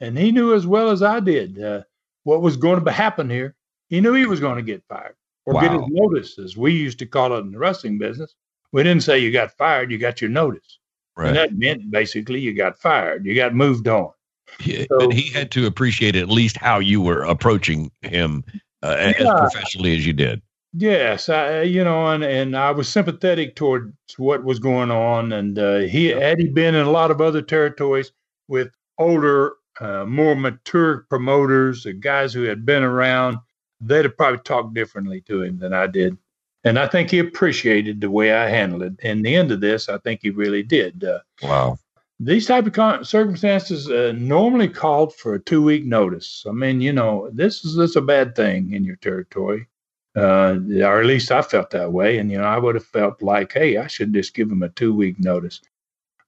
And 0.00 0.18
he 0.18 0.32
knew 0.32 0.54
as 0.54 0.66
well 0.66 0.90
as 0.90 1.02
I 1.02 1.20
did 1.20 1.62
uh, 1.62 1.82
what 2.24 2.42
was 2.42 2.56
going 2.56 2.84
to 2.84 2.90
happen 2.92 3.30
here. 3.30 3.54
He 3.88 4.00
knew 4.00 4.14
he 4.14 4.26
was 4.26 4.40
going 4.40 4.56
to 4.56 4.62
get 4.62 4.84
fired 4.88 5.16
or 5.46 5.54
wow. 5.54 5.60
get 5.60 5.72
his 5.72 5.82
notice, 5.88 6.38
as 6.38 6.56
we 6.56 6.72
used 6.72 6.98
to 7.00 7.06
call 7.06 7.34
it 7.34 7.40
in 7.40 7.52
the 7.52 7.58
wrestling 7.58 7.98
business. 7.98 8.34
We 8.72 8.82
didn't 8.82 9.02
say 9.02 9.18
you 9.18 9.32
got 9.32 9.56
fired, 9.56 9.90
you 9.90 9.98
got 9.98 10.20
your 10.20 10.30
notice. 10.30 10.78
Right. 11.16 11.28
And 11.28 11.36
that 11.36 11.58
meant 11.58 11.90
basically 11.90 12.40
you 12.40 12.54
got 12.54 12.78
fired, 12.78 13.26
you 13.26 13.34
got 13.34 13.54
moved 13.54 13.88
on. 13.88 14.10
He, 14.58 14.86
so, 14.86 14.98
but 14.98 15.12
he 15.12 15.30
had 15.30 15.50
to 15.52 15.66
appreciate 15.66 16.16
at 16.16 16.28
least 16.28 16.56
how 16.56 16.78
you 16.78 17.00
were 17.00 17.22
approaching 17.22 17.90
him 18.02 18.44
uh, 18.82 18.96
yeah, 18.98 19.12
as 19.18 19.28
professionally 19.40 19.96
as 19.96 20.06
you 20.06 20.12
did. 20.12 20.40
Yes, 20.72 21.28
I, 21.28 21.62
you 21.62 21.82
know, 21.82 22.06
and, 22.08 22.22
and 22.22 22.56
I 22.56 22.70
was 22.70 22.88
sympathetic 22.88 23.56
towards 23.56 23.92
what 24.16 24.44
was 24.44 24.60
going 24.60 24.90
on. 24.90 25.32
And 25.32 25.58
uh, 25.58 25.78
he 25.78 26.06
had 26.06 26.38
he 26.38 26.46
been 26.46 26.74
in 26.74 26.86
a 26.86 26.90
lot 26.90 27.10
of 27.10 27.20
other 27.20 27.42
territories 27.42 28.12
with 28.46 28.70
older, 28.98 29.54
uh, 29.80 30.04
more 30.04 30.36
mature 30.36 31.06
promoters, 31.08 31.84
the 31.84 31.92
guys 31.92 32.32
who 32.32 32.42
had 32.44 32.64
been 32.64 32.82
around, 32.82 33.38
they'd 33.80 34.04
have 34.04 34.16
probably 34.16 34.40
talked 34.40 34.74
differently 34.74 35.22
to 35.22 35.42
him 35.42 35.58
than 35.58 35.72
I 35.72 35.86
did. 35.86 36.16
And 36.62 36.78
I 36.78 36.86
think 36.86 37.10
he 37.10 37.18
appreciated 37.18 38.00
the 38.00 38.10
way 38.10 38.32
I 38.32 38.48
handled 38.48 38.82
it. 38.82 38.92
And 39.02 39.24
the 39.24 39.34
end 39.34 39.50
of 39.50 39.60
this, 39.60 39.88
I 39.88 39.98
think 39.98 40.20
he 40.22 40.30
really 40.30 40.62
did. 40.62 41.02
Uh, 41.04 41.20
wow 41.42 41.78
these 42.20 42.46
type 42.46 42.66
of 42.66 42.74
con- 42.74 43.04
circumstances 43.04 43.90
uh, 43.90 44.12
normally 44.14 44.68
called 44.68 45.14
for 45.14 45.34
a 45.34 45.40
two 45.40 45.62
week 45.62 45.86
notice. 45.86 46.44
I 46.46 46.52
mean, 46.52 46.82
you 46.82 46.92
know, 46.92 47.30
this 47.32 47.64
is 47.64 47.74
this 47.74 47.96
a 47.96 48.02
bad 48.02 48.36
thing 48.36 48.74
in 48.74 48.84
your 48.84 48.96
territory, 48.96 49.66
uh, 50.14 50.58
or 50.82 51.00
at 51.00 51.06
least 51.06 51.32
I 51.32 51.40
felt 51.40 51.70
that 51.70 51.92
way. 51.92 52.18
And 52.18 52.30
you 52.30 52.38
know, 52.38 52.44
I 52.44 52.58
would 52.58 52.74
have 52.74 52.84
felt 52.84 53.22
like, 53.22 53.54
hey, 53.54 53.78
I 53.78 53.86
should 53.86 54.12
just 54.12 54.34
give 54.34 54.50
him 54.50 54.62
a 54.62 54.68
two 54.68 54.94
week 54.94 55.18
notice. 55.18 55.62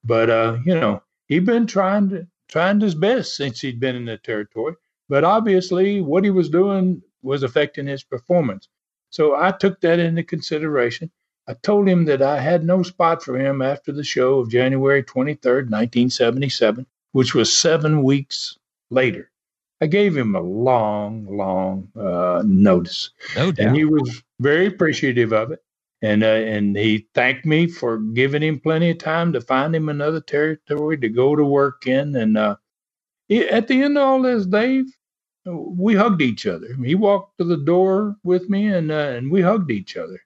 But 0.03 0.31
uh, 0.31 0.59
you 0.65 0.75
know, 0.75 1.03
he'd 1.29 1.45
been 1.45 1.67
trying 1.67 2.09
to 2.09 2.27
trying 2.53 2.79
his 2.79 2.95
best 2.95 3.35
since 3.35 3.63
he'd 3.63 3.81
been 3.81 3.97
in 3.97 4.05
the 4.05 4.19
territory. 4.19 4.75
But 5.09 5.25
obviously, 5.25 6.03
what 6.03 6.23
he 6.23 6.31
was 6.31 6.51
doing 6.51 7.03
was 7.23 7.43
affecting 7.43 7.87
his 7.87 8.05
performance. 8.05 8.69
So 9.09 9.35
I 9.35 9.53
took 9.53 9.81
that 9.81 9.99
into 9.99 10.23
consideration. 10.23 11.11
I 11.49 11.55
told 11.55 11.89
him 11.89 12.05
that 12.05 12.21
I 12.21 12.39
had 12.41 12.63
no 12.65 12.83
spot 12.83 13.23
for 13.23 13.39
him 13.39 13.63
after 13.63 13.91
the 13.91 14.05
show 14.05 14.39
of 14.39 14.51
January 14.51 15.03
23rd, 15.03 15.71
1977, 15.71 16.87
which 17.13 17.35
was 17.35 17.57
seven 17.57 18.03
weeks 18.03 18.59
later. 18.91 19.31
I 19.81 19.87
gave 19.87 20.15
him 20.15 20.37
a 20.37 20.41
long, 20.41 21.27
long 21.27 21.89
uh, 21.97 22.43
notice. 22.45 23.11
No 23.35 23.51
doubt. 23.51 23.67
And 23.67 23.77
he 23.77 23.87
was 23.87 24.23
very 24.41 24.67
appreciative 24.67 25.33
of 25.33 25.53
it. 25.53 25.63
And, 26.03 26.25
uh, 26.25 26.27
and 26.27 26.77
he 26.77 27.07
thanked 27.15 27.47
me 27.47 27.69
for 27.69 27.99
giving 27.99 28.43
him 28.43 28.61
plenty 28.61 28.91
of 28.91 28.99
time 28.99 29.33
to 29.33 29.41
find 29.41 29.75
him 29.75 29.89
another 29.89 30.21
territory 30.21 30.99
to 30.99 31.09
go 31.09 31.37
to 31.37 31.45
work 31.45 31.87
in. 31.87 32.17
And 32.17 32.37
uh, 32.37 32.57
at 33.31 33.69
the 33.69 33.83
end 33.83 33.97
of 33.97 34.03
all 34.03 34.23
this, 34.23 34.47
Dave, 34.47 34.87
we 35.47 35.95
hugged 35.95 36.23
each 36.23 36.47
other. 36.47 36.75
He 36.85 36.95
walked 36.97 37.39
to 37.39 37.45
the 37.45 37.57
door 37.57 38.17
with 38.25 38.51
me 38.51 38.67
and, 38.67 38.91
uh, 38.91 39.15
and 39.17 39.31
we 39.31 39.43
hugged 39.43 39.71
each 39.71 39.97
other. 39.97 40.21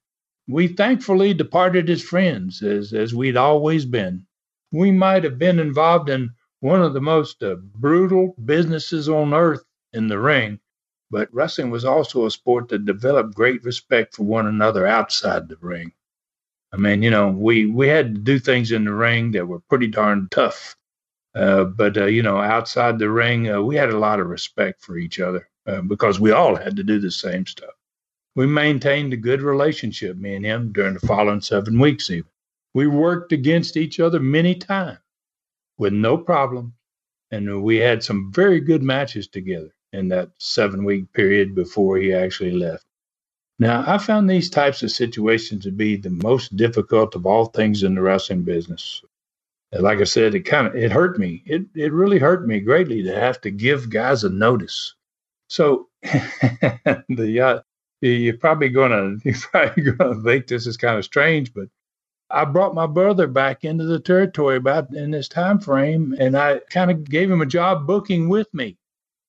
We 0.49 0.69
thankfully 0.69 1.35
departed 1.35 1.91
as 1.91 2.03
friends, 2.03 2.63
as, 2.63 2.93
as 2.93 3.15
we'd 3.15 3.37
always 3.37 3.85
been. 3.85 4.27
We 4.73 4.93
might 4.93 5.25
have 5.25 5.39
been 5.39 5.59
involved 5.59 6.09
in 6.09 6.31
one 6.61 6.83
of 6.83 6.95
the 6.95 7.01
most 7.01 7.43
uh, 7.43 7.57
brutal 7.75 8.35
businesses 8.45 9.09
on 9.09 9.35
earth 9.35 9.65
in 9.93 10.09
the 10.09 10.19
ring, 10.19 10.59
but 11.11 11.33
wrestling 11.33 11.71
was 11.71 11.85
also 11.85 12.27
a 12.27 12.31
sport 12.31 12.69
that 12.69 12.85
developed 12.85 13.35
great 13.35 13.65
respect 13.65 14.15
for 14.15 14.25
one 14.25 14.47
another 14.47 14.87
outside 14.87 15.49
the 15.49 15.57
ring. 15.61 15.93
I 16.73 16.79
mean, 16.79 17.03
you 17.03 17.11
know, 17.11 17.29
we, 17.29 17.67
we 17.67 17.89
had 17.89 18.15
to 18.15 18.21
do 18.21 18.39
things 18.39 18.73
in 18.73 18.85
the 18.85 18.93
ring 18.93 19.33
that 19.33 19.47
were 19.47 19.61
pretty 19.61 19.89
darn 19.89 20.29
tough. 20.31 20.77
Uh, 21.35 21.65
but, 21.65 21.97
uh, 21.97 22.07
you 22.07 22.23
know, 22.23 22.39
outside 22.39 22.99
the 22.99 23.11
ring, 23.11 23.51
uh, 23.51 23.61
we 23.63 23.77
had 23.77 23.91
a 23.91 23.99
lot 23.99 24.21
of 24.21 24.29
respect 24.29 24.83
for 24.83 24.97
each 24.99 25.21
other 25.21 25.49
uh, 25.67 25.83
because 25.83 26.21
we 26.21 26.33
all 26.33 26.57
had 26.57 26.77
to 26.77 26.85
do 26.85 26.99
the 26.99 27.11
same 27.11 27.47
stuff 27.47 27.71
we 28.37 28.47
maintained 28.47 29.15
a 29.15 29.19
good 29.19 29.43
relationship, 29.43 30.17
me 30.19 30.37
and 30.37 30.47
him, 30.47 30.73
during 30.73 30.95
the 30.95 31.07
following 31.07 31.43
seven 31.43 31.81
weeks, 31.81 32.11
even. 32.11 32.31
We 32.75 32.87
worked 32.89 33.33
against 33.33 33.79
each 33.79 34.01
other 34.01 34.21
many 34.21 34.55
times 34.57 35.01
with 35.79 35.95
no 35.95 36.19
problem. 36.19 36.75
And 37.31 37.63
we 37.65 37.79
had 37.79 38.05
some 38.05 38.33
very 38.33 38.61
good 38.61 38.83
matches 38.83 39.29
together 39.29 39.75
in 39.97 40.09
that 40.09 40.31
seven 40.39 40.85
week 40.85 41.13
period 41.13 41.55
before 41.55 41.97
he 41.97 42.13
actually 42.13 42.53
left. 42.53 42.85
Now, 43.59 43.85
I 43.87 43.97
found 43.97 44.29
these 44.29 44.51
types 44.51 44.83
of 44.83 44.91
situations 44.91 45.65
to 45.65 45.73
be 45.73 45.97
the 45.97 46.11
most 46.11 46.57
difficult 46.57 47.15
of 47.15 47.25
all 47.25 47.47
things 47.47 47.83
in 47.83 47.95
the 47.95 48.03
wrestling 48.03 48.43
business. 48.43 49.03
Like 49.73 50.01
I 50.01 50.05
said, 50.05 50.35
it 50.35 50.43
kind 50.43 50.67
of 50.67 50.77
it 50.77 50.93
hurt 50.93 51.19
me. 51.19 51.43
It 51.47 51.67
it 51.75 51.93
really 51.93 52.19
hurt 52.19 52.47
me 52.47 52.61
greatly 52.61 53.03
to 53.03 53.15
have 53.19 53.41
to 53.43 53.51
give 53.51 53.91
guys 53.91 54.25
a 54.25 54.31
notice. 54.31 54.95
So 55.49 55.89
the 56.03 57.41
uh, 57.41 57.61
you're 58.01 58.37
probably 58.37 58.69
gonna 58.69 59.17
you're 59.25 59.35
probably 59.51 59.83
gonna 59.83 60.23
think 60.23 60.47
this 60.47 60.67
is 60.67 60.77
kind 60.77 60.99
of 60.99 61.05
strange, 61.05 61.53
but 61.53 61.69
I 62.31 62.45
brought 62.45 62.75
my 62.75 62.87
brother 62.87 63.27
back 63.27 63.65
into 63.65 63.85
the 63.85 64.01
territory 64.01 64.57
about 64.57 64.95
in 64.95 65.11
this 65.11 65.29
time 65.29 65.59
frame, 65.59 66.15
and 66.19 66.37
I 66.37 66.61
kind 66.71 66.91
of 66.91 67.05
gave 67.05 67.31
him 67.31 67.41
a 67.41 67.47
job 67.47 67.87
booking 67.87 68.29
with 68.29 68.53
me 68.55 68.77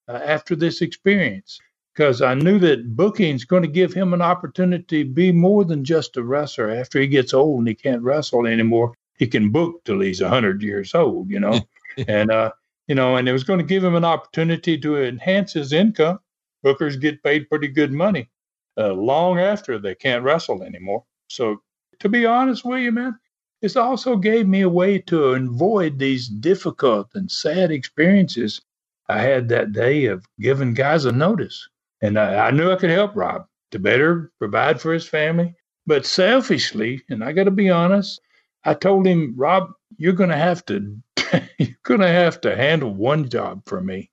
uh, 0.08 0.20
after 0.24 0.56
this 0.56 0.82
experience 0.82 1.60
because 1.98 2.22
I 2.22 2.36
knew 2.36 2.60
that 2.60 2.96
booking 2.96 3.34
is 3.34 3.44
going 3.44 3.64
to 3.64 3.68
give 3.68 3.92
him 3.92 4.14
an 4.14 4.22
opportunity 4.22 5.04
to 5.04 5.10
be 5.10 5.32
more 5.32 5.66
than 5.66 5.84
just 5.84 6.16
a 6.16 6.24
wrestler. 6.24 6.70
After 6.70 7.02
he 7.02 7.08
gets 7.08 7.34
old 7.34 7.58
and 7.60 7.68
he 7.68 7.74
can't 7.74 8.04
wrestle 8.04 8.46
anymore, 8.46 8.94
he 9.18 9.26
can 9.26 9.50
book 9.50 9.84
till 9.84 10.02
he's 10.02 10.22
hundred 10.22 10.62
years 10.62 10.94
old, 10.94 11.32
you 11.32 11.40
know, 11.40 11.60
and 12.08 12.30
uh, 12.30 12.52
you 12.88 12.94
know, 12.94 13.16
and 13.16 13.28
it 13.28 13.34
was 13.34 13.44
going 13.44 13.60
to 13.60 13.66
give 13.66 13.84
him 13.84 13.96
an 13.96 14.06
opportunity 14.06 14.78
to 14.78 15.04
enhance 15.04 15.54
his 15.54 15.74
income. 15.74 16.20
Bookers 16.64 17.02
get 17.02 17.24
paid 17.24 17.50
pretty 17.50 17.68
good 17.68 17.92
money 17.92 18.30
uh, 18.78 18.94
long 18.94 19.40
after 19.40 19.80
they 19.80 19.96
can't 19.96 20.24
wrestle 20.24 20.62
anymore. 20.62 21.04
So, 21.30 21.62
to 22.00 22.10
be 22.10 22.28
honest 22.28 22.64
with 22.64 22.82
you, 22.82 22.92
man, 22.92 23.18
this 23.62 23.76
also 23.76 24.16
gave 24.18 24.48
me 24.48 24.62
a 24.62 24.70
way 24.70 25.00
to 25.00 25.34
avoid 25.34 25.98
these 25.98 26.28
difficult 26.28 27.10
and 27.16 27.30
sad 27.30 27.72
experiences 27.72 28.62
I 29.10 29.20
had 29.22 29.50
that 29.50 29.72
day 29.72 30.06
of 30.06 30.26
giving 30.40 30.74
guys 30.74 31.06
a 31.06 31.12
notice. 31.12 31.68
And 32.02 32.20
I, 32.20 32.48
I 32.48 32.52
knew 32.52 32.72
I 32.72 32.76
could 32.76 32.90
help 32.90 33.16
Rob 33.16 33.48
to 33.72 33.80
better 33.80 34.32
provide 34.40 34.82
for 34.82 34.94
his 34.94 35.08
family. 35.08 35.56
But 35.86 36.06
selfishly, 36.06 37.02
and 37.10 37.24
I 37.24 37.32
got 37.32 37.46
to 37.46 37.52
be 37.52 37.70
honest, 37.70 38.20
I 38.66 38.74
told 38.74 39.08
him, 39.08 39.34
Rob, 39.38 39.72
you're 39.98 40.14
going 40.14 40.30
to 40.30 40.38
have 40.38 40.66
to 40.66 40.98
you're 41.58 41.70
going 41.84 42.02
to 42.02 42.08
have 42.08 42.42
to 42.42 42.56
handle 42.56 42.94
one 42.94 43.30
job 43.30 43.62
for 43.66 43.82
me, 43.82 44.12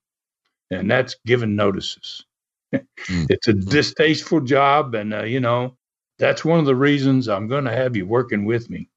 and 0.70 0.90
that's 0.90 1.16
giving 1.26 1.56
notices. 1.56 2.24
Mm. 2.72 3.26
It's 3.30 3.48
a 3.48 3.52
distasteful 3.52 4.40
job, 4.40 4.94
and 4.94 5.14
uh, 5.14 5.24
you 5.24 5.40
know, 5.40 5.76
that's 6.18 6.44
one 6.44 6.58
of 6.58 6.66
the 6.66 6.76
reasons 6.76 7.28
I'm 7.28 7.48
going 7.48 7.64
to 7.64 7.72
have 7.72 7.96
you 7.96 8.06
working 8.06 8.44
with 8.44 8.70
me. 8.70 8.88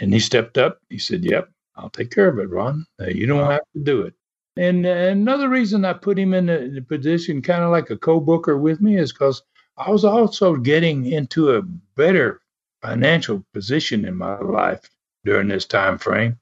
And 0.00 0.12
he 0.12 0.20
stepped 0.20 0.58
up. 0.58 0.80
He 0.88 0.98
said, 0.98 1.24
Yep, 1.24 1.50
I'll 1.76 1.90
take 1.90 2.10
care 2.10 2.28
of 2.28 2.38
it, 2.38 2.50
Ron. 2.50 2.86
Uh, 3.00 3.06
you 3.06 3.26
don't 3.26 3.40
wow. 3.40 3.50
have 3.50 3.62
to 3.74 3.82
do 3.82 4.02
it. 4.02 4.14
And 4.58 4.84
uh, 4.86 4.88
another 4.88 5.48
reason 5.48 5.84
I 5.84 5.92
put 5.92 6.18
him 6.18 6.34
in 6.34 6.46
the, 6.46 6.84
position, 6.88 7.42
kind 7.42 7.62
of 7.62 7.70
like 7.70 7.90
a 7.90 7.96
co 7.96 8.18
booker 8.18 8.58
with 8.58 8.80
me, 8.80 8.96
is 8.96 9.12
because 9.12 9.40
I 9.76 9.88
was 9.88 10.04
also 10.04 10.56
getting 10.56 11.06
into 11.06 11.52
a 11.52 11.62
better 11.62 12.40
financial 12.82 13.44
position 13.54 14.04
in 14.04 14.16
my 14.16 14.36
life 14.40 14.90
during 15.24 15.46
this 15.46 15.64
time 15.64 15.96
frame. 15.96 16.40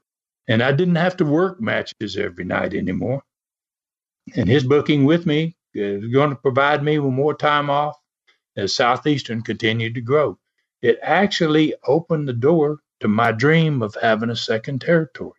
And 0.49 0.63
I 0.63 0.73
didn't 0.73 0.95
have 0.97 1.19
to 1.19 1.27
work 1.27 1.61
matches 1.61 2.17
every 2.17 2.45
night 2.47 2.73
anymore. 2.73 3.23
And 4.35 4.49
his 4.49 4.65
booking 4.65 5.05
with 5.05 5.27
me 5.27 5.55
is 5.75 6.11
going 6.11 6.31
to 6.31 6.37
provide 6.37 6.83
me 6.83 6.99
with 6.99 7.13
more 7.13 7.35
time 7.35 7.69
off 7.69 7.99
as 8.57 8.75
Southeastern 8.75 9.43
continued 9.43 9.95
to 9.95 10.01
grow. 10.01 10.39
It 10.81 10.99
actually 11.03 11.75
opened 11.85 12.29
the 12.29 12.33
door 12.33 12.79
to 13.01 13.09
my 13.09 13.33
dream 13.33 13.83
of 13.83 13.95
having 14.01 14.31
a 14.31 14.37
second 14.37 14.81
territory. 14.81 15.39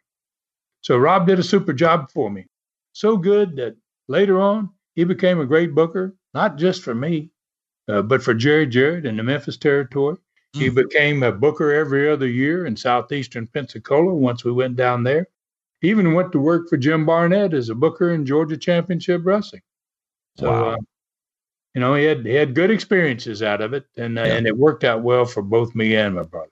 So 0.81 0.95
Rob 0.95 1.25
did 1.25 1.39
a 1.39 1.43
super 1.43 1.73
job 1.73 2.11
for 2.11 2.29
me. 2.29 2.45
So 2.97 3.15
good 3.15 3.57
that 3.57 3.75
later 4.07 4.41
on, 4.41 4.71
he 4.95 5.03
became 5.03 5.39
a 5.39 5.45
great 5.45 5.75
booker, 5.75 6.15
not 6.33 6.57
just 6.57 6.81
for 6.81 6.95
me, 6.95 7.29
uh, 7.88 8.01
but 8.01 8.23
for 8.23 8.33
Jerry 8.33 8.65
Jarrett 8.65 9.05
in 9.05 9.17
the 9.17 9.21
Memphis 9.21 9.55
territory. 9.55 10.15
Mm. 10.55 10.60
He 10.60 10.69
became 10.69 11.21
a 11.21 11.31
booker 11.31 11.71
every 11.71 12.10
other 12.10 12.25
year 12.25 12.65
in 12.65 12.75
southeastern 12.75 13.45
Pensacola 13.45 14.15
once 14.15 14.43
we 14.43 14.51
went 14.51 14.77
down 14.77 15.03
there. 15.03 15.27
He 15.79 15.91
even 15.91 16.15
went 16.15 16.31
to 16.31 16.39
work 16.39 16.69
for 16.69 16.77
Jim 16.77 17.05
Barnett 17.05 17.53
as 17.53 17.69
a 17.69 17.75
booker 17.75 18.15
in 18.15 18.25
Georgia 18.25 18.57
Championship 18.57 19.21
Wrestling. 19.23 19.62
So, 20.39 20.49
wow. 20.49 20.69
uh, 20.71 20.77
you 21.75 21.81
know, 21.81 21.93
he 21.93 22.03
had 22.03 22.25
he 22.25 22.33
had 22.33 22.55
good 22.55 22.71
experiences 22.71 23.43
out 23.43 23.62
of 23.62 23.73
it, 23.73 23.86
and 23.95 24.17
uh, 24.17 24.23
yeah. 24.23 24.33
and 24.33 24.47
it 24.47 24.57
worked 24.57 24.83
out 24.83 25.03
well 25.03 25.25
for 25.25 25.43
both 25.43 25.75
me 25.75 25.95
and 25.95 26.15
my 26.15 26.23
brother. 26.23 26.49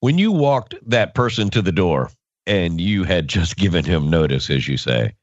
When 0.00 0.18
you 0.18 0.32
walked 0.32 0.74
that 0.90 1.14
person 1.14 1.50
to 1.50 1.62
the 1.62 1.70
door, 1.70 2.10
and 2.48 2.80
you 2.80 3.04
had 3.04 3.28
just 3.28 3.56
given 3.64 3.84
him 3.84 4.10
notice, 4.10 4.50
as 4.50 4.66
you 4.66 4.76
say, 4.76 5.14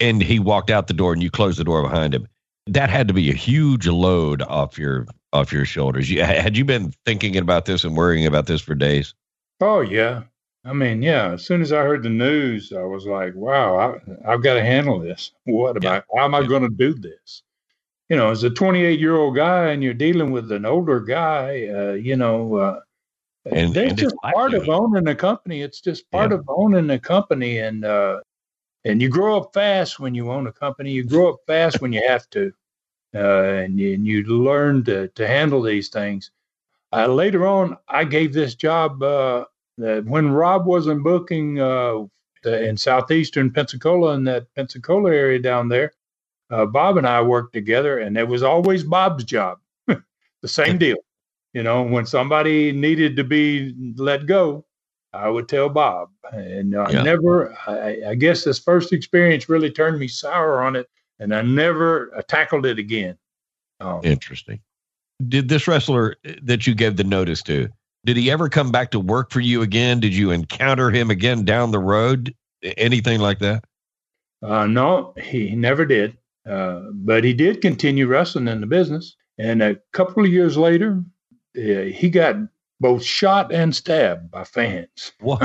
and 0.00 0.22
he 0.22 0.38
walked 0.38 0.70
out 0.70 0.86
the 0.86 0.94
door, 0.94 1.12
and 1.12 1.22
you 1.22 1.30
closed 1.30 1.58
the 1.58 1.64
door 1.64 1.82
behind 1.82 2.14
him, 2.14 2.26
that 2.66 2.90
had 2.90 3.08
to 3.08 3.14
be 3.14 3.30
a 3.30 3.34
huge 3.34 3.86
load 3.86 4.42
off 4.42 4.78
your 4.78 5.06
off 5.32 5.52
your 5.52 5.64
shoulders. 5.64 6.10
You, 6.10 6.24
had 6.24 6.56
you 6.56 6.64
been 6.64 6.92
thinking 7.04 7.36
about 7.36 7.66
this 7.66 7.84
and 7.84 7.96
worrying 7.96 8.26
about 8.26 8.46
this 8.46 8.60
for 8.60 8.74
days? 8.74 9.14
Oh 9.60 9.80
yeah, 9.80 10.22
I 10.64 10.72
mean, 10.72 11.02
yeah. 11.02 11.32
As 11.32 11.44
soon 11.44 11.62
as 11.62 11.72
I 11.72 11.82
heard 11.82 12.02
the 12.02 12.10
news, 12.10 12.72
I 12.72 12.82
was 12.82 13.06
like, 13.06 13.34
"Wow, 13.34 14.00
I, 14.24 14.30
have 14.30 14.42
got 14.42 14.54
to 14.54 14.62
handle 14.62 14.98
this. 14.98 15.32
What 15.44 15.76
about? 15.76 16.04
Yeah. 16.12 16.20
How 16.20 16.24
am 16.24 16.34
I 16.34 16.40
yeah. 16.40 16.48
going 16.48 16.62
to 16.62 16.68
do 16.76 16.94
this?" 16.94 17.42
You 18.08 18.16
know, 18.16 18.30
as 18.30 18.42
a 18.42 18.50
28 18.50 18.98
year 18.98 19.16
old 19.16 19.36
guy, 19.36 19.70
and 19.70 19.82
you're 19.82 19.94
dealing 19.94 20.32
with 20.32 20.50
an 20.50 20.64
older 20.64 21.00
guy, 21.00 21.68
uh, 21.68 21.92
you 21.92 22.16
know, 22.16 22.56
uh, 22.56 22.80
and, 23.46 23.72
that's 23.72 23.94
just 23.94 24.16
part 24.34 24.52
of 24.52 24.68
owning 24.68 25.08
a 25.08 25.14
company. 25.14 25.62
It's 25.62 25.80
just 25.80 26.10
part 26.10 26.30
yeah. 26.30 26.38
of 26.38 26.44
owning 26.48 26.90
a 26.90 26.98
company, 26.98 27.58
and 27.58 27.84
uh, 27.84 28.20
and 28.84 29.00
you 29.00 29.08
grow 29.08 29.36
up 29.38 29.52
fast 29.52 30.00
when 30.00 30.14
you 30.14 30.30
own 30.30 30.46
a 30.46 30.52
company. 30.52 30.92
You 30.92 31.04
grow 31.04 31.34
up 31.34 31.40
fast 31.46 31.80
when 31.80 31.92
you 31.92 32.02
have 32.06 32.28
to, 32.30 32.52
uh, 33.14 33.18
and, 33.18 33.78
you, 33.78 33.94
and 33.94 34.06
you 34.06 34.24
learn 34.24 34.84
to 34.84 35.08
to 35.08 35.26
handle 35.26 35.62
these 35.62 35.88
things. 35.88 36.30
Uh, 36.92 37.06
later 37.06 37.46
on, 37.46 37.76
I 37.88 38.04
gave 38.04 38.32
this 38.32 38.54
job 38.54 39.02
uh, 39.02 39.44
when 39.76 40.30
Rob 40.30 40.66
wasn't 40.66 41.04
booking 41.04 41.60
uh, 41.60 42.04
in 42.44 42.76
southeastern 42.76 43.50
Pensacola 43.50 44.14
in 44.14 44.24
that 44.24 44.52
Pensacola 44.54 45.10
area 45.10 45.38
down 45.38 45.68
there. 45.68 45.92
Uh, 46.50 46.66
Bob 46.66 46.96
and 46.96 47.06
I 47.06 47.22
worked 47.22 47.52
together, 47.52 47.98
and 47.98 48.16
it 48.16 48.26
was 48.26 48.42
always 48.42 48.82
Bob's 48.82 49.24
job. 49.24 49.58
the 49.86 50.48
same 50.48 50.78
deal. 50.78 50.96
You 51.52 51.62
know, 51.62 51.82
when 51.82 52.06
somebody 52.06 52.72
needed 52.72 53.16
to 53.16 53.24
be 53.24 53.74
let 53.96 54.26
go, 54.26 54.64
I 55.12 55.28
would 55.28 55.48
tell 55.48 55.68
Bob. 55.68 56.10
And 56.32 56.76
I 56.76 56.90
yeah. 56.90 57.02
never, 57.02 57.56
I, 57.66 58.10
I, 58.10 58.14
guess 58.14 58.44
this 58.44 58.58
first 58.58 58.92
experience 58.92 59.48
really 59.48 59.70
turned 59.70 59.98
me 59.98 60.06
sour 60.06 60.62
on 60.62 60.76
it, 60.76 60.88
and 61.18 61.34
I 61.34 61.42
never 61.42 62.14
uh, 62.16 62.22
tackled 62.22 62.66
it 62.66 62.78
again. 62.78 63.18
Um, 63.80 64.00
Interesting. 64.04 64.60
Did 65.28 65.48
this 65.48 65.66
wrestler 65.66 66.16
that 66.42 66.66
you 66.66 66.74
gave 66.74 66.96
the 66.96 67.04
notice 67.04 67.42
to, 67.44 67.68
did 68.04 68.16
he 68.16 68.30
ever 68.30 68.48
come 68.48 68.70
back 68.70 68.90
to 68.92 69.00
work 69.00 69.30
for 69.30 69.40
you 69.40 69.62
again? 69.62 70.00
Did 70.00 70.14
you 70.14 70.30
encounter 70.30 70.90
him 70.90 71.10
again 71.10 71.44
down 71.44 71.70
the 71.70 71.78
road? 71.78 72.34
Anything 72.62 73.20
like 73.20 73.40
that? 73.40 73.64
Uh, 74.42 74.66
no, 74.66 75.12
he 75.20 75.54
never 75.54 75.84
did. 75.84 76.16
Uh, 76.48 76.80
but 76.94 77.24
he 77.24 77.34
did 77.34 77.60
continue 77.60 78.06
wrestling 78.06 78.48
in 78.48 78.60
the 78.60 78.66
business. 78.66 79.16
And 79.38 79.62
a 79.62 79.76
couple 79.92 80.24
of 80.24 80.30
years 80.30 80.56
later, 80.56 81.02
uh, 81.56 81.82
he 81.92 82.08
got 82.08 82.36
both 82.80 83.04
shot 83.04 83.52
and 83.52 83.74
stabbed 83.74 84.30
by 84.30 84.44
fans. 84.44 85.12
Whoa, 85.20 85.36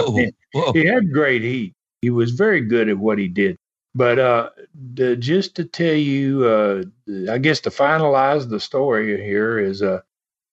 whoa. 0.54 0.71
He 0.71 0.86
had 0.86 1.12
great 1.12 1.41
heat. 1.41 1.74
He 2.02 2.10
was 2.10 2.32
very 2.32 2.62
good 2.62 2.88
at 2.89 2.98
what 2.98 3.17
he 3.17 3.28
did. 3.28 3.58
But 3.93 4.19
uh, 4.19 4.50
the, 4.93 5.15
just 5.15 5.56
to 5.56 5.63
tell 5.63 5.95
you, 5.95 6.45
uh, 6.45 6.84
I 7.32 7.38
guess 7.38 7.62
to 7.62 7.69
finalize 7.69 8.50
the 8.50 8.60
story 8.60 9.21
here 9.24 9.58
is 9.58 9.82
uh, 9.82 10.02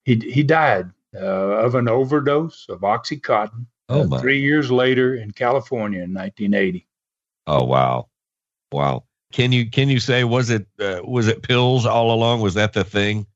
he 0.05 0.15
he 0.15 0.45
died 0.45 0.91
uh, 1.15 1.65
of 1.65 1.75
an 1.75 1.89
overdose 1.89 2.67
of 2.69 2.81
OxyContin 2.81 3.67
oh, 3.89 4.15
uh, 4.15 4.21
three 4.21 4.41
years 4.41 4.71
later 4.71 5.17
in 5.17 5.33
California 5.33 6.03
in 6.03 6.15
1980. 6.15 6.87
Oh 7.49 7.65
wow, 7.65 8.09
wow! 8.71 9.03
Can 9.33 9.51
you 9.51 9.69
can 9.69 9.89
you 9.89 9.99
say 9.99 10.23
was 10.23 10.49
it 10.49 10.67
uh, 10.79 11.01
was 11.03 11.27
it 11.27 11.43
pills 11.43 11.85
all 11.85 12.15
along? 12.15 12.43
Was 12.43 12.55
that 12.55 12.73
the 12.73 12.85
thing? 12.85 13.27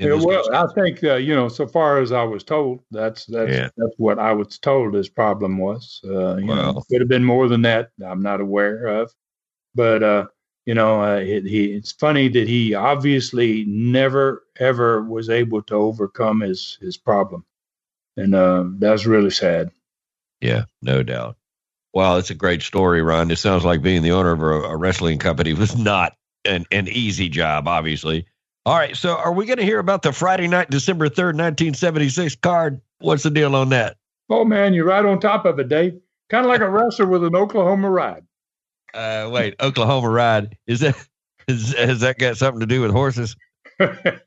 Yeah, 0.00 0.14
well. 0.14 0.54
I 0.54 0.66
think 0.74 1.04
uh, 1.04 1.16
you 1.16 1.34
know, 1.34 1.48
so 1.48 1.66
far 1.66 2.00
as 2.00 2.10
I 2.10 2.22
was 2.22 2.42
told, 2.42 2.80
that's 2.90 3.26
that's 3.26 3.52
yeah. 3.52 3.68
that's 3.76 3.94
what 3.98 4.18
I 4.18 4.32
was 4.32 4.58
told 4.58 4.94
his 4.94 5.10
problem 5.10 5.58
was. 5.58 6.00
Uh, 6.04 6.36
you 6.36 6.46
well. 6.46 6.74
know, 6.74 6.82
could 6.90 7.02
have 7.02 7.08
been 7.08 7.24
more 7.24 7.48
than 7.48 7.62
that. 7.62 7.90
I'm 8.04 8.22
not 8.22 8.40
aware 8.40 8.86
of, 8.86 9.12
but 9.74 10.02
uh, 10.02 10.26
you 10.64 10.72
know, 10.72 11.02
uh, 11.02 11.16
it, 11.16 11.44
he, 11.44 11.74
it's 11.74 11.92
funny 11.92 12.28
that 12.28 12.48
he 12.48 12.74
obviously 12.74 13.66
never 13.66 14.44
ever 14.58 15.02
was 15.02 15.28
able 15.28 15.60
to 15.64 15.74
overcome 15.74 16.40
his 16.40 16.78
his 16.80 16.96
problem, 16.96 17.44
and 18.16 18.34
uh, 18.34 18.64
that's 18.78 19.04
really 19.04 19.30
sad. 19.30 19.70
Yeah, 20.40 20.64
no 20.80 21.02
doubt. 21.02 21.36
Wow, 21.92 22.16
it's 22.16 22.30
a 22.30 22.34
great 22.34 22.62
story, 22.62 23.02
Ron. 23.02 23.30
It 23.30 23.36
sounds 23.36 23.66
like 23.66 23.82
being 23.82 24.02
the 24.02 24.12
owner 24.12 24.32
of 24.32 24.40
a, 24.40 24.68
a 24.68 24.76
wrestling 24.76 25.18
company 25.18 25.52
was 25.52 25.76
not 25.76 26.16
an, 26.46 26.64
an 26.70 26.88
easy 26.88 27.28
job, 27.28 27.68
obviously. 27.68 28.26
All 28.66 28.76
right, 28.76 28.94
so 28.94 29.16
are 29.16 29.32
we 29.32 29.46
going 29.46 29.56
to 29.56 29.64
hear 29.64 29.78
about 29.78 30.02
the 30.02 30.12
Friday 30.12 30.46
night, 30.46 30.68
December 30.68 31.08
3rd, 31.08 31.34
1976 31.38 32.36
card? 32.36 32.80
What's 32.98 33.22
the 33.22 33.30
deal 33.30 33.56
on 33.56 33.70
that? 33.70 33.96
Oh, 34.28 34.44
man, 34.44 34.74
you're 34.74 34.84
right 34.84 35.04
on 35.04 35.18
top 35.18 35.46
of 35.46 35.58
it, 35.58 35.68
Dave. 35.68 35.98
Kind 36.28 36.44
of 36.44 36.50
like 36.50 36.60
a 36.60 36.68
wrestler 36.68 37.06
with 37.06 37.24
an 37.24 37.34
Oklahoma 37.34 37.90
ride. 37.90 38.22
Uh, 38.92 39.30
wait, 39.32 39.54
Oklahoma 39.60 40.10
ride. 40.10 40.58
Is 40.66 40.80
that, 40.80 40.94
is, 41.48 41.72
has 41.74 42.00
that 42.00 42.18
got 42.18 42.36
something 42.36 42.60
to 42.60 42.66
do 42.66 42.82
with 42.82 42.90
horses? 42.90 43.34
and 43.78 44.20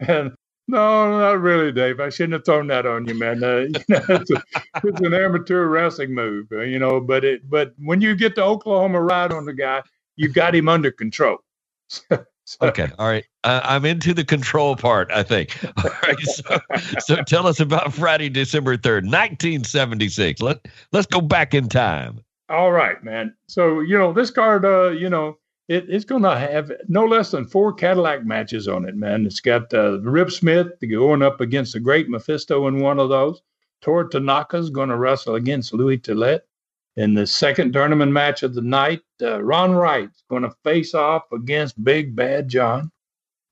no, 0.68 1.18
not 1.18 1.40
really, 1.40 1.72
Dave. 1.72 1.98
I 1.98 2.10
shouldn't 2.10 2.34
have 2.34 2.44
thrown 2.44 2.66
that 2.66 2.84
on 2.84 3.06
you, 3.06 3.18
man. 3.18 3.42
Uh, 3.42 3.56
you 3.60 3.70
know, 3.88 4.04
it's, 4.10 4.30
a, 4.30 4.42
it's, 4.84 5.00
an 5.00 5.14
amateur 5.14 5.66
wrestling 5.66 6.14
move, 6.14 6.46
uh, 6.52 6.60
you 6.60 6.78
know. 6.78 7.00
But 7.00 7.24
it, 7.24 7.48
but 7.48 7.72
when 7.78 8.02
you 8.02 8.14
get 8.14 8.34
the 8.34 8.44
Oklahoma 8.44 9.00
ride 9.00 9.32
on 9.32 9.46
the 9.46 9.54
guy, 9.54 9.82
you've 10.16 10.34
got 10.34 10.54
him 10.54 10.68
under 10.68 10.90
control. 10.90 11.38
so, 11.88 12.24
okay, 12.60 12.88
all 12.98 13.08
right. 13.08 13.24
Uh, 13.44 13.60
I'm 13.64 13.84
into 13.84 14.14
the 14.14 14.24
control 14.24 14.76
part. 14.76 15.10
I 15.10 15.22
think. 15.22 15.58
All 15.84 15.90
right. 16.02 16.20
So, 16.20 16.60
so 17.00 17.22
tell 17.24 17.46
us 17.46 17.58
about 17.58 17.92
Friday, 17.92 18.28
December 18.28 18.76
third, 18.76 19.04
1976. 19.04 20.40
Let 20.40 20.66
Let's 20.92 21.06
go 21.06 21.20
back 21.20 21.54
in 21.54 21.68
time. 21.68 22.20
All 22.48 22.70
right, 22.70 23.02
man. 23.02 23.34
So 23.48 23.80
you 23.80 23.98
know 23.98 24.12
this 24.12 24.30
card. 24.30 24.64
Uh, 24.64 24.90
you 24.90 25.08
know 25.08 25.38
it, 25.68 25.86
it's 25.88 26.04
going 26.04 26.22
to 26.22 26.38
have 26.38 26.70
no 26.88 27.04
less 27.04 27.30
than 27.30 27.46
four 27.46 27.72
Cadillac 27.72 28.24
matches 28.26 28.68
on 28.68 28.86
it, 28.86 28.96
man. 28.96 29.24
It's 29.26 29.40
got 29.40 29.72
uh, 29.72 30.00
Rip 30.00 30.30
Smith 30.30 30.68
going 30.88 31.22
up 31.22 31.40
against 31.40 31.72
the 31.72 31.80
great 31.80 32.08
Mephisto 32.08 32.66
in 32.66 32.80
one 32.80 32.98
of 32.98 33.08
those. 33.08 33.42
Tor 33.80 34.08
Tanaka's 34.08 34.70
going 34.70 34.90
to 34.90 34.98
wrestle 34.98 35.34
against 35.34 35.72
Louis 35.72 35.98
Tillet. 35.98 36.46
In 36.96 37.14
the 37.14 37.26
second 37.26 37.72
tournament 37.72 38.12
match 38.12 38.42
of 38.42 38.54
the 38.54 38.60
night, 38.62 39.02
uh, 39.20 39.42
Ron 39.42 39.72
Wright's 39.72 40.24
going 40.28 40.42
to 40.42 40.54
face 40.62 40.94
off 40.94 41.22
against 41.32 41.82
Big 41.82 42.14
Bad 42.14 42.48
John. 42.48 42.90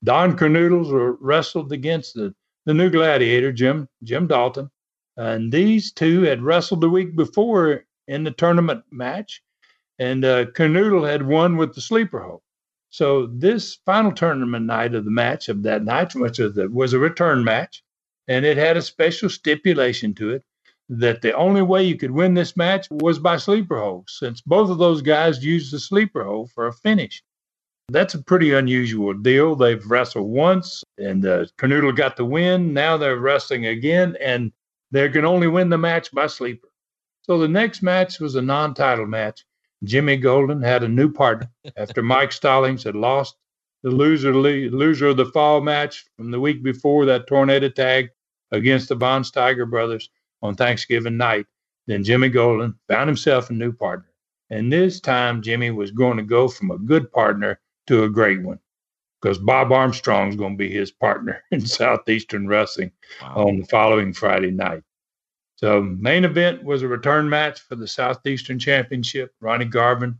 Don 0.03 0.37
Kernodle's 0.37 1.17
wrestled 1.19 1.71
against 1.71 2.13
the, 2.13 2.33
the 2.65 2.73
new 2.73 2.89
gladiator, 2.89 3.51
Jim 3.51 3.87
Jim 4.03 4.27
Dalton. 4.27 4.69
And 5.17 5.51
these 5.51 5.91
two 5.91 6.23
had 6.23 6.41
wrestled 6.41 6.81
the 6.81 6.89
week 6.89 7.15
before 7.15 7.85
in 8.07 8.23
the 8.23 8.31
tournament 8.31 8.83
match 8.91 9.41
and 10.01 10.25
uh, 10.25 10.45
Kernodle 10.45 11.07
had 11.07 11.27
won 11.27 11.57
with 11.57 11.75
the 11.75 11.81
sleeper 11.81 12.21
hold. 12.21 12.41
So 12.89 13.27
this 13.27 13.77
final 13.85 14.11
tournament 14.11 14.65
night 14.65 14.95
of 14.95 15.05
the 15.05 15.11
match 15.11 15.47
of 15.47 15.61
that 15.63 15.83
night, 15.83 16.15
which 16.15 16.39
was 16.39 16.93
a 16.93 16.99
return 16.99 17.43
match, 17.43 17.83
and 18.27 18.43
it 18.43 18.57
had 18.57 18.77
a 18.77 18.81
special 18.81 19.29
stipulation 19.29 20.15
to 20.15 20.31
it 20.31 20.43
that 20.91 21.21
the 21.21 21.33
only 21.33 21.61
way 21.61 21.81
you 21.81 21.95
could 21.95 22.11
win 22.11 22.33
this 22.33 22.57
match 22.57 22.85
was 22.91 23.17
by 23.17 23.37
sleeper 23.37 23.79
hold, 23.79 24.09
since 24.09 24.41
both 24.41 24.69
of 24.69 24.77
those 24.77 25.01
guys 25.01 25.43
used 25.43 25.73
the 25.73 25.79
sleeper 25.79 26.25
hold 26.25 26.51
for 26.51 26.67
a 26.67 26.73
finish. 26.73 27.23
That's 27.87 28.13
a 28.13 28.21
pretty 28.21 28.51
unusual 28.53 29.13
deal. 29.13 29.55
They've 29.55 29.85
wrestled 29.89 30.29
once, 30.29 30.83
and 30.97 31.25
uh, 31.25 31.45
Kernodle 31.57 31.95
got 31.95 32.17
the 32.17 32.25
win. 32.25 32.73
Now 32.73 32.97
they're 32.97 33.17
wrestling 33.17 33.67
again, 33.67 34.17
and 34.21 34.51
they 34.91 35.07
can 35.07 35.23
only 35.23 35.47
win 35.47 35.69
the 35.69 35.77
match 35.77 36.11
by 36.11 36.27
sleeper. 36.27 36.67
So 37.21 37.37
the 37.37 37.47
next 37.47 37.81
match 37.81 38.19
was 38.19 38.35
a 38.35 38.41
non-title 38.41 39.07
match. 39.07 39.45
Jimmy 39.85 40.17
Golden 40.17 40.61
had 40.61 40.83
a 40.83 40.89
new 40.89 41.09
partner 41.09 41.49
after 41.77 42.03
Mike 42.03 42.33
Stallings 42.33 42.83
had 42.83 42.95
lost 42.95 43.37
the 43.81 43.91
loser 43.91 44.35
loser 44.35 45.07
of 45.07 45.17
the 45.17 45.25
fall 45.25 45.61
match 45.61 46.05
from 46.17 46.31
the 46.31 46.39
week 46.39 46.61
before 46.63 47.05
that 47.05 47.27
tornado 47.27 47.69
tag 47.69 48.09
against 48.51 48.89
the 48.89 48.95
Von 48.95 49.23
Steiger 49.23 49.67
brothers 49.67 50.09
on 50.41 50.55
Thanksgiving 50.55 51.17
night. 51.17 51.45
Then 51.87 52.03
Jimmy 52.03 52.29
Golden 52.29 52.75
found 52.87 53.07
himself 53.07 53.49
a 53.49 53.53
new 53.53 53.71
partner. 53.71 54.09
And 54.49 54.71
this 54.71 54.99
time, 54.99 55.41
Jimmy 55.41 55.71
was 55.71 55.91
going 55.91 56.17
to 56.17 56.23
go 56.23 56.47
from 56.47 56.71
a 56.71 56.77
good 56.77 57.11
partner 57.11 57.59
to 57.87 58.03
a 58.03 58.09
great 58.09 58.41
one 58.41 58.59
because 59.21 59.37
Bob 59.37 59.71
Armstrong's 59.71 60.35
going 60.35 60.53
to 60.53 60.57
be 60.57 60.71
his 60.71 60.91
partner 60.91 61.43
in 61.51 61.65
Southeastern 61.65 62.47
Wrestling 62.47 62.91
wow. 63.21 63.47
on 63.47 63.59
the 63.59 63.65
following 63.65 64.13
Friday 64.13 64.51
night. 64.51 64.83
So, 65.55 65.81
main 65.81 66.25
event 66.25 66.63
was 66.63 66.81
a 66.81 66.87
return 66.87 67.29
match 67.29 67.59
for 67.59 67.75
the 67.75 67.87
Southeastern 67.87 68.57
Championship. 68.57 69.33
Ronnie 69.39 69.65
Garvin 69.65 70.19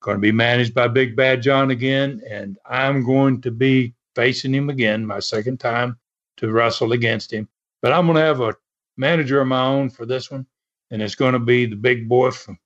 going 0.00 0.16
to 0.16 0.20
be 0.20 0.32
managed 0.32 0.74
by 0.74 0.88
Big 0.88 1.14
Bad 1.14 1.42
John 1.42 1.70
again, 1.70 2.22
and 2.28 2.58
I'm 2.66 3.04
going 3.04 3.40
to 3.42 3.50
be 3.50 3.94
facing 4.14 4.54
him 4.54 4.68
again, 4.68 5.06
my 5.06 5.20
second 5.20 5.60
time 5.60 5.98
to 6.38 6.50
wrestle 6.50 6.92
against 6.92 7.32
him. 7.32 7.48
But 7.82 7.92
I'm 7.92 8.06
going 8.06 8.16
to 8.16 8.22
have 8.22 8.40
a 8.40 8.54
manager 9.00 9.40
of 9.40 9.48
my 9.48 9.64
own 9.64 9.90
for 9.90 10.06
this 10.06 10.30
one, 10.30 10.46
and 10.90 11.02
it's 11.02 11.16
going 11.16 11.32
to 11.32 11.40
be 11.40 11.66
the 11.66 11.76
big 11.76 12.08
boy 12.08 12.30
from 12.30 12.58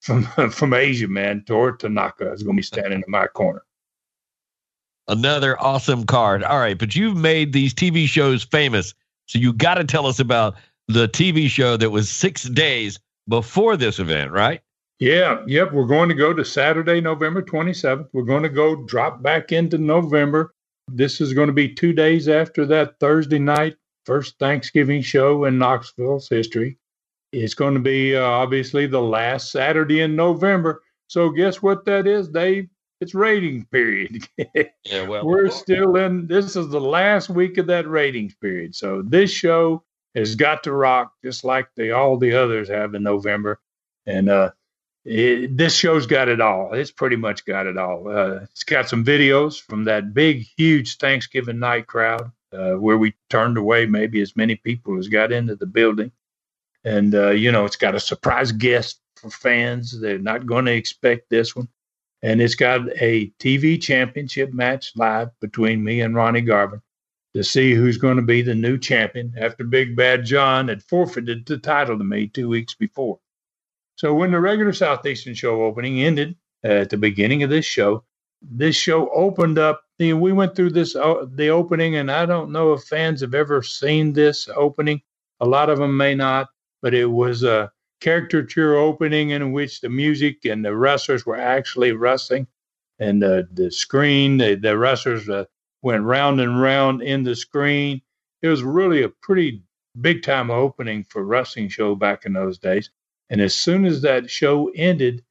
from 0.00 0.24
from 0.50 0.72
Asia, 0.72 1.08
man. 1.08 1.44
Toru 1.46 1.76
Tanaka 1.76 2.32
is 2.32 2.42
going 2.42 2.56
to 2.56 2.60
be 2.60 2.64
standing 2.64 3.02
in 3.06 3.10
my 3.10 3.26
corner. 3.26 3.62
Another 5.08 5.60
awesome 5.60 6.04
card. 6.04 6.42
All 6.44 6.58
right, 6.58 6.78
but 6.78 6.94
you've 6.94 7.16
made 7.16 7.52
these 7.52 7.74
TV 7.74 8.06
shows 8.06 8.44
famous, 8.44 8.94
so 9.26 9.38
you 9.38 9.52
got 9.52 9.74
to 9.74 9.84
tell 9.84 10.06
us 10.06 10.20
about 10.20 10.54
the 10.88 11.08
TV 11.08 11.48
show 11.48 11.76
that 11.76 11.90
was 11.90 12.08
six 12.08 12.44
days 12.44 12.98
before 13.28 13.76
this 13.76 13.98
event, 13.98 14.30
right? 14.30 14.60
Yeah, 14.98 15.42
yep. 15.46 15.72
We're 15.72 15.86
going 15.86 16.10
to 16.10 16.14
go 16.14 16.34
to 16.34 16.44
Saturday, 16.44 17.00
November 17.00 17.42
27th. 17.42 18.08
We're 18.12 18.22
going 18.22 18.42
to 18.42 18.50
go 18.50 18.84
drop 18.84 19.22
back 19.22 19.50
into 19.50 19.78
November. 19.78 20.54
This 20.88 21.20
is 21.20 21.32
going 21.32 21.46
to 21.46 21.54
be 21.54 21.74
two 21.74 21.92
days 21.92 22.28
after 22.28 22.66
that 22.66 23.00
Thursday 23.00 23.38
night 23.38 23.76
first 24.04 24.38
Thanksgiving 24.38 25.02
show 25.02 25.44
in 25.44 25.58
Knoxville's 25.58 26.28
history. 26.28 26.78
It's 27.32 27.54
going 27.54 27.74
to 27.74 27.80
be 27.80 28.16
uh, 28.16 28.22
obviously 28.22 28.86
the 28.86 29.00
last 29.00 29.52
Saturday 29.52 30.00
in 30.00 30.16
November. 30.16 30.82
So 31.06 31.30
guess 31.30 31.62
what 31.62 31.84
that 31.84 32.06
is, 32.06 32.28
Dave? 32.28 32.68
It's 33.00 33.14
rating 33.14 33.64
period. 33.66 34.26
yeah, 34.36 35.06
well, 35.06 35.24
we're 35.24 35.48
still 35.48 35.96
in. 35.96 36.26
This 36.26 36.56
is 36.56 36.68
the 36.68 36.80
last 36.80 37.30
week 37.30 37.56
of 37.58 37.66
that 37.68 37.88
ratings 37.88 38.34
period. 38.34 38.74
So 38.74 39.02
this 39.02 39.30
show 39.30 39.84
has 40.14 40.34
got 40.34 40.64
to 40.64 40.72
rock, 40.72 41.12
just 41.24 41.44
like 41.44 41.68
the 41.76 41.92
all 41.92 42.18
the 42.18 42.34
others 42.34 42.68
have 42.68 42.94
in 42.94 43.02
November. 43.02 43.58
And 44.06 44.28
uh, 44.28 44.50
it, 45.04 45.56
this 45.56 45.74
show's 45.74 46.06
got 46.06 46.28
it 46.28 46.40
all. 46.40 46.74
It's 46.74 46.90
pretty 46.90 47.16
much 47.16 47.44
got 47.46 47.66
it 47.66 47.78
all. 47.78 48.08
Uh, 48.08 48.40
it's 48.42 48.64
got 48.64 48.88
some 48.88 49.04
videos 49.04 49.60
from 49.60 49.84
that 49.84 50.12
big, 50.12 50.44
huge 50.56 50.98
Thanksgiving 50.98 51.58
night 51.58 51.86
crowd 51.86 52.30
uh, 52.52 52.72
where 52.72 52.98
we 52.98 53.14
turned 53.28 53.56
away 53.56 53.86
maybe 53.86 54.20
as 54.20 54.36
many 54.36 54.56
people 54.56 54.98
as 54.98 55.08
got 55.08 55.32
into 55.32 55.56
the 55.56 55.66
building. 55.66 56.12
And, 56.84 57.14
uh, 57.14 57.30
you 57.30 57.52
know, 57.52 57.64
it's 57.64 57.76
got 57.76 57.94
a 57.94 58.00
surprise 58.00 58.52
guest 58.52 59.00
for 59.16 59.30
fans. 59.30 59.98
They're 60.00 60.18
not 60.18 60.46
going 60.46 60.64
to 60.64 60.72
expect 60.74 61.30
this 61.30 61.54
one. 61.54 61.68
And 62.22 62.40
it's 62.40 62.54
got 62.54 62.82
a 63.00 63.30
TV 63.38 63.80
championship 63.80 64.52
match 64.52 64.92
live 64.96 65.28
between 65.40 65.82
me 65.82 66.00
and 66.00 66.14
Ronnie 66.14 66.42
Garvin 66.42 66.82
to 67.34 67.44
see 67.44 67.74
who's 67.74 67.96
going 67.96 68.16
to 68.16 68.22
be 68.22 68.42
the 68.42 68.54
new 68.54 68.76
champion 68.76 69.34
after 69.38 69.64
Big 69.64 69.94
Bad 69.94 70.24
John 70.24 70.68
had 70.68 70.82
forfeited 70.82 71.46
the 71.46 71.58
title 71.58 71.96
to 71.96 72.04
me 72.04 72.26
two 72.26 72.48
weeks 72.48 72.74
before. 72.74 73.20
So 73.96 74.14
when 74.14 74.32
the 74.32 74.40
regular 74.40 74.72
Southeastern 74.72 75.34
show 75.34 75.62
opening 75.62 76.00
ended 76.00 76.36
uh, 76.64 76.68
at 76.68 76.90
the 76.90 76.96
beginning 76.96 77.42
of 77.42 77.50
this 77.50 77.64
show, 77.64 78.04
this 78.42 78.76
show 78.76 79.10
opened 79.10 79.58
up. 79.58 79.82
You 80.00 80.14
know, 80.14 80.20
we 80.20 80.32
went 80.32 80.56
through 80.56 80.70
this 80.70 80.96
uh, 80.96 81.26
the 81.34 81.50
opening, 81.50 81.96
and 81.96 82.10
I 82.10 82.24
don't 82.24 82.52
know 82.52 82.72
if 82.72 82.84
fans 82.84 83.20
have 83.20 83.34
ever 83.34 83.62
seen 83.62 84.14
this 84.14 84.48
opening. 84.56 85.02
A 85.40 85.46
lot 85.46 85.68
of 85.68 85.78
them 85.78 85.94
may 85.94 86.14
not, 86.14 86.48
but 86.80 86.94
it 86.94 87.04
was 87.04 87.42
a 87.42 87.70
caricature 88.00 88.76
opening 88.76 89.30
in 89.30 89.52
which 89.52 89.82
the 89.82 89.90
music 89.90 90.46
and 90.46 90.64
the 90.64 90.74
wrestlers 90.74 91.26
were 91.26 91.36
actually 91.36 91.92
wrestling, 91.92 92.46
and 92.98 93.22
the 93.22 93.46
the 93.52 93.70
screen, 93.70 94.38
the, 94.38 94.54
the 94.54 94.78
wrestlers 94.78 95.28
uh, 95.28 95.44
went 95.82 96.02
round 96.02 96.40
and 96.40 96.62
round 96.62 97.02
in 97.02 97.22
the 97.22 97.36
screen. 97.36 98.00
It 98.40 98.48
was 98.48 98.62
really 98.62 99.02
a 99.02 99.10
pretty 99.10 99.62
big 100.00 100.22
time 100.22 100.50
opening 100.50 101.04
for 101.04 101.24
wrestling 101.24 101.68
show 101.68 101.94
back 101.94 102.24
in 102.24 102.32
those 102.32 102.58
days. 102.58 102.88
And 103.28 103.38
as 103.42 103.54
soon 103.54 103.84
as 103.84 104.00
that 104.00 104.30
show 104.30 104.70
ended, 104.74 105.22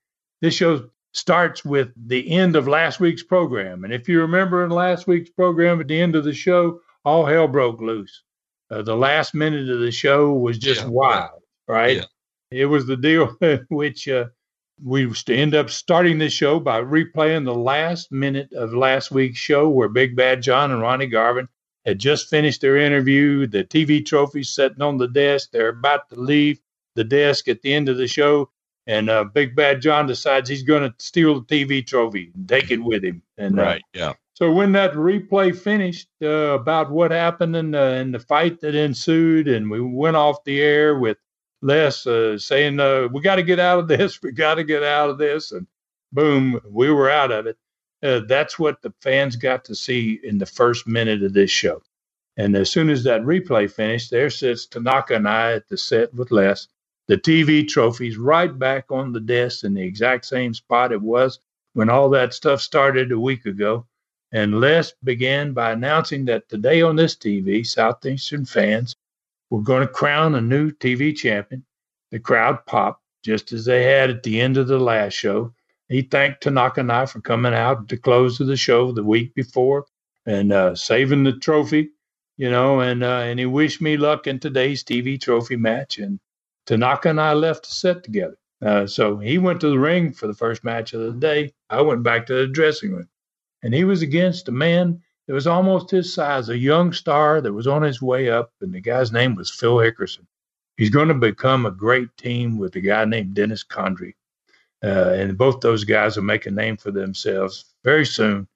this 0.42 0.54
show 0.54 0.92
starts 1.14 1.66
with 1.66 1.90
the 2.08 2.30
end 2.32 2.56
of 2.56 2.68
last 2.68 3.00
week's 3.00 3.24
program. 3.24 3.84
And 3.84 3.94
if 3.94 4.08
you 4.08 4.22
remember 4.22 4.64
in 4.64 4.70
last 4.70 5.08
week's 5.08 5.30
program, 5.30 5.82
at 5.82 5.88
the 5.88 6.00
end 6.00 6.16
of 6.16 6.24
the 6.24 6.34
show, 6.34 6.82
all 7.06 7.26
hell 7.26 7.48
broke 7.48 7.82
loose. 7.82 8.24
Uh, 8.70 8.84
the 8.84 8.96
last 8.96 9.34
minute 9.34 9.70
of 9.70 9.80
the 9.80 9.92
show 9.92 10.34
was 10.34 10.58
just 10.58 10.82
yeah, 10.82 10.88
wild, 10.88 11.42
right? 11.68 11.98
Yeah. 11.98 12.06
It 12.52 12.66
was 12.66 12.86
the 12.86 12.98
deal 12.98 13.36
which 13.70 14.08
uh, 14.08 14.26
we 14.84 15.12
end 15.28 15.56
up 15.56 15.70
starting 15.70 16.20
the 16.20 16.30
show 16.30 16.60
by 16.60 16.82
replaying 16.82 17.46
the 17.46 17.56
last 17.56 18.12
minute 18.12 18.54
of 18.54 18.74
last 18.74 19.12
week's 19.12 19.40
show 19.40 19.68
where 19.70 19.90
Big 19.90 20.16
Bad 20.16 20.42
John 20.42 20.72
and 20.72 20.82
Ronnie 20.82 21.08
Garvin 21.08 21.48
had 21.86 22.00
just 22.00 22.30
finished 22.30 22.62
their 22.62 22.78
interview. 22.78 23.48
The 23.48 23.64
TV 23.64 24.06
trophies 24.06 24.54
sitting 24.54 24.82
on 24.82 24.98
the 24.98 25.08
desk. 25.08 25.50
They're 25.52 25.70
about 25.70 26.10
to 26.10 26.16
leave 26.16 26.60
the 26.96 27.04
desk 27.04 27.48
at 27.48 27.62
the 27.62 27.74
end 27.74 27.90
of 27.90 27.98
the 27.98 28.08
show. 28.08 28.50
And 28.90 29.08
uh, 29.08 29.24
Big 29.24 29.56
Bad 29.56 29.84
John 29.84 30.08
decides 30.08 30.50
he's 30.50 30.64
going 30.64 30.82
to 30.82 30.94
steal 30.98 31.42
the 31.42 31.46
TV 31.46 31.86
trophy 31.86 32.32
and 32.34 32.50
take 32.50 32.72
it 32.72 32.84
with 32.84 33.04
him. 33.04 33.22
And 33.38 33.60
uh, 33.60 33.62
right, 33.62 33.84
yeah. 33.94 34.14
So 34.34 34.52
when 34.52 34.72
that 34.72 34.94
replay 34.94 35.56
finished 35.56 36.08
uh, 36.24 36.58
about 36.58 36.90
what 36.90 37.12
happened 37.12 37.56
in, 37.56 37.76
in 37.76 38.12
the 38.12 38.20
fight 38.20 38.62
that 38.62 38.74
ensued, 38.74 39.48
and 39.48 39.70
we 39.70 39.80
went 39.80 40.16
off 40.16 40.44
the 40.44 40.60
air 40.60 40.98
with 40.98 41.18
Les 41.62 42.08
uh, 42.08 42.40
saying, 42.40 42.80
uh, 42.80 43.10
"We 43.12 43.22
got 43.22 43.36
to 43.36 43.44
get 43.44 43.60
out 43.60 43.78
of 43.78 43.88
this. 43.88 44.20
We 44.24 44.32
got 44.32 44.56
to 44.56 44.64
get 44.64 44.82
out 44.82 45.12
of 45.12 45.20
this," 45.20 45.52
and 45.52 45.68
boom, 46.12 46.60
we 46.68 46.90
were 46.90 47.12
out 47.12 47.32
of 47.32 47.46
it. 47.46 47.58
Uh, 48.02 48.22
that's 48.28 48.58
what 48.58 48.82
the 48.82 48.92
fans 49.02 49.36
got 49.36 49.66
to 49.66 49.76
see 49.76 50.20
in 50.24 50.40
the 50.40 50.48
first 50.48 50.88
minute 50.88 51.22
of 51.22 51.34
this 51.34 51.52
show. 51.52 51.84
And 52.38 52.56
as 52.56 52.72
soon 52.72 52.90
as 52.90 53.04
that 53.04 53.22
replay 53.22 53.70
finished, 53.70 54.10
there 54.10 54.32
sits 54.32 54.66
Tanaka 54.66 55.14
and 55.14 55.28
I 55.28 55.54
at 55.54 55.68
the 55.68 55.78
set 55.78 56.12
with 56.12 56.32
Les. 56.32 56.68
The 57.10 57.18
TV 57.18 57.68
trophies 57.68 58.18
right 58.18 58.58
back 58.58 58.92
on 58.92 59.12
the 59.12 59.20
desk 59.20 59.64
in 59.64 59.74
the 59.74 59.82
exact 59.82 60.26
same 60.26 60.54
spot 60.54 60.92
it 60.92 61.02
was 61.02 61.40
when 61.74 61.90
all 61.90 62.08
that 62.12 62.36
stuff 62.36 62.62
started 62.62 63.12
a 63.12 63.20
week 63.20 63.48
ago. 63.48 63.88
And 64.32 64.62
Les 64.62 64.94
began 65.04 65.54
by 65.54 65.72
announcing 65.72 66.26
that 66.26 66.48
today 66.50 66.84
on 66.84 66.96
this 66.96 67.16
TV, 67.16 67.66
Southeastern 67.66 68.46
fans 68.46 68.96
we're 69.50 69.62
going 69.62 69.82
to 69.82 69.92
crown 69.92 70.36
a 70.36 70.42
new 70.42 70.70
TV 70.70 71.16
champion. 71.16 71.66
The 72.12 72.20
crowd 72.20 72.64
popped, 72.68 73.02
just 73.24 73.52
as 73.54 73.66
they 73.66 73.82
had 73.82 74.12
at 74.12 74.22
the 74.22 74.40
end 74.40 74.58
of 74.58 74.68
the 74.68 74.78
last 74.78 75.14
show. 75.14 75.56
He 75.88 76.04
thanked 76.04 76.44
Tanaka 76.44 76.82
and 76.82 76.92
I 76.92 77.08
for 77.08 77.22
coming 77.22 77.56
out 77.56 77.80
at 77.80 77.88
the 77.88 77.98
close 77.98 78.40
of 78.40 78.46
the 78.46 78.56
show 78.56 78.92
the 78.92 79.04
week 79.04 79.34
before 79.34 79.88
and 80.28 80.54
uh, 80.54 80.76
saving 80.76 81.24
the 81.24 81.34
trophy, 81.34 81.90
you 82.38 82.52
know, 82.52 82.82
and 82.82 83.04
uh, 83.04 83.24
and 83.26 83.40
he 83.40 83.48
wished 83.48 83.82
me 83.82 83.98
luck 83.98 84.28
in 84.28 84.40
today's 84.40 84.84
TV 84.84 85.20
trophy 85.20 85.56
match. 85.56 85.98
And 85.98 86.20
Tanaka 86.70 87.10
and 87.10 87.20
I 87.20 87.34
left 87.34 87.64
the 87.64 87.74
set 87.74 88.04
together. 88.04 88.38
Uh, 88.62 88.86
so 88.86 89.18
he 89.18 89.40
went 89.40 89.60
to 89.62 89.70
the 89.72 89.80
ring 89.80 90.14
for 90.14 90.28
the 90.28 90.36
first 90.36 90.64
match 90.64 90.94
of 90.94 91.02
the 91.02 91.14
day. 91.14 91.52
I 91.68 91.82
went 91.82 92.04
back 92.04 92.28
to 92.28 92.36
the 92.36 92.48
dressing 92.48 92.92
room, 92.92 93.10
and 93.64 93.74
he 93.74 93.86
was 93.86 94.04
against 94.04 94.48
a 94.50 94.52
man 94.52 95.02
that 95.26 95.34
was 95.34 95.48
almost 95.48 95.90
his 95.90 96.14
size, 96.14 96.48
a 96.48 96.56
young 96.56 96.94
star 96.94 97.42
that 97.42 97.54
was 97.54 97.66
on 97.66 97.82
his 97.82 98.04
way 98.04 98.30
up, 98.30 98.54
and 98.62 98.72
the 98.72 98.82
guy's 98.82 99.12
name 99.12 99.34
was 99.34 99.50
Phil 99.50 99.78
Hickerson. 99.78 100.28
He's 100.78 100.92
going 100.92 101.08
to 101.08 101.16
become 101.16 101.66
a 101.66 101.72
great 101.72 102.16
team 102.18 102.60
with 102.60 102.76
a 102.76 102.82
guy 102.82 103.04
named 103.04 103.34
Dennis 103.34 103.64
Condrey. 103.64 104.14
Uh, 104.84 105.14
and 105.16 105.40
both 105.40 105.62
those 105.62 105.86
guys 105.86 106.18
will 106.18 106.24
make 106.24 106.46
a 106.46 106.52
name 106.52 106.78
for 106.78 106.92
themselves 106.92 107.66
very 107.84 108.06
soon 108.06 108.48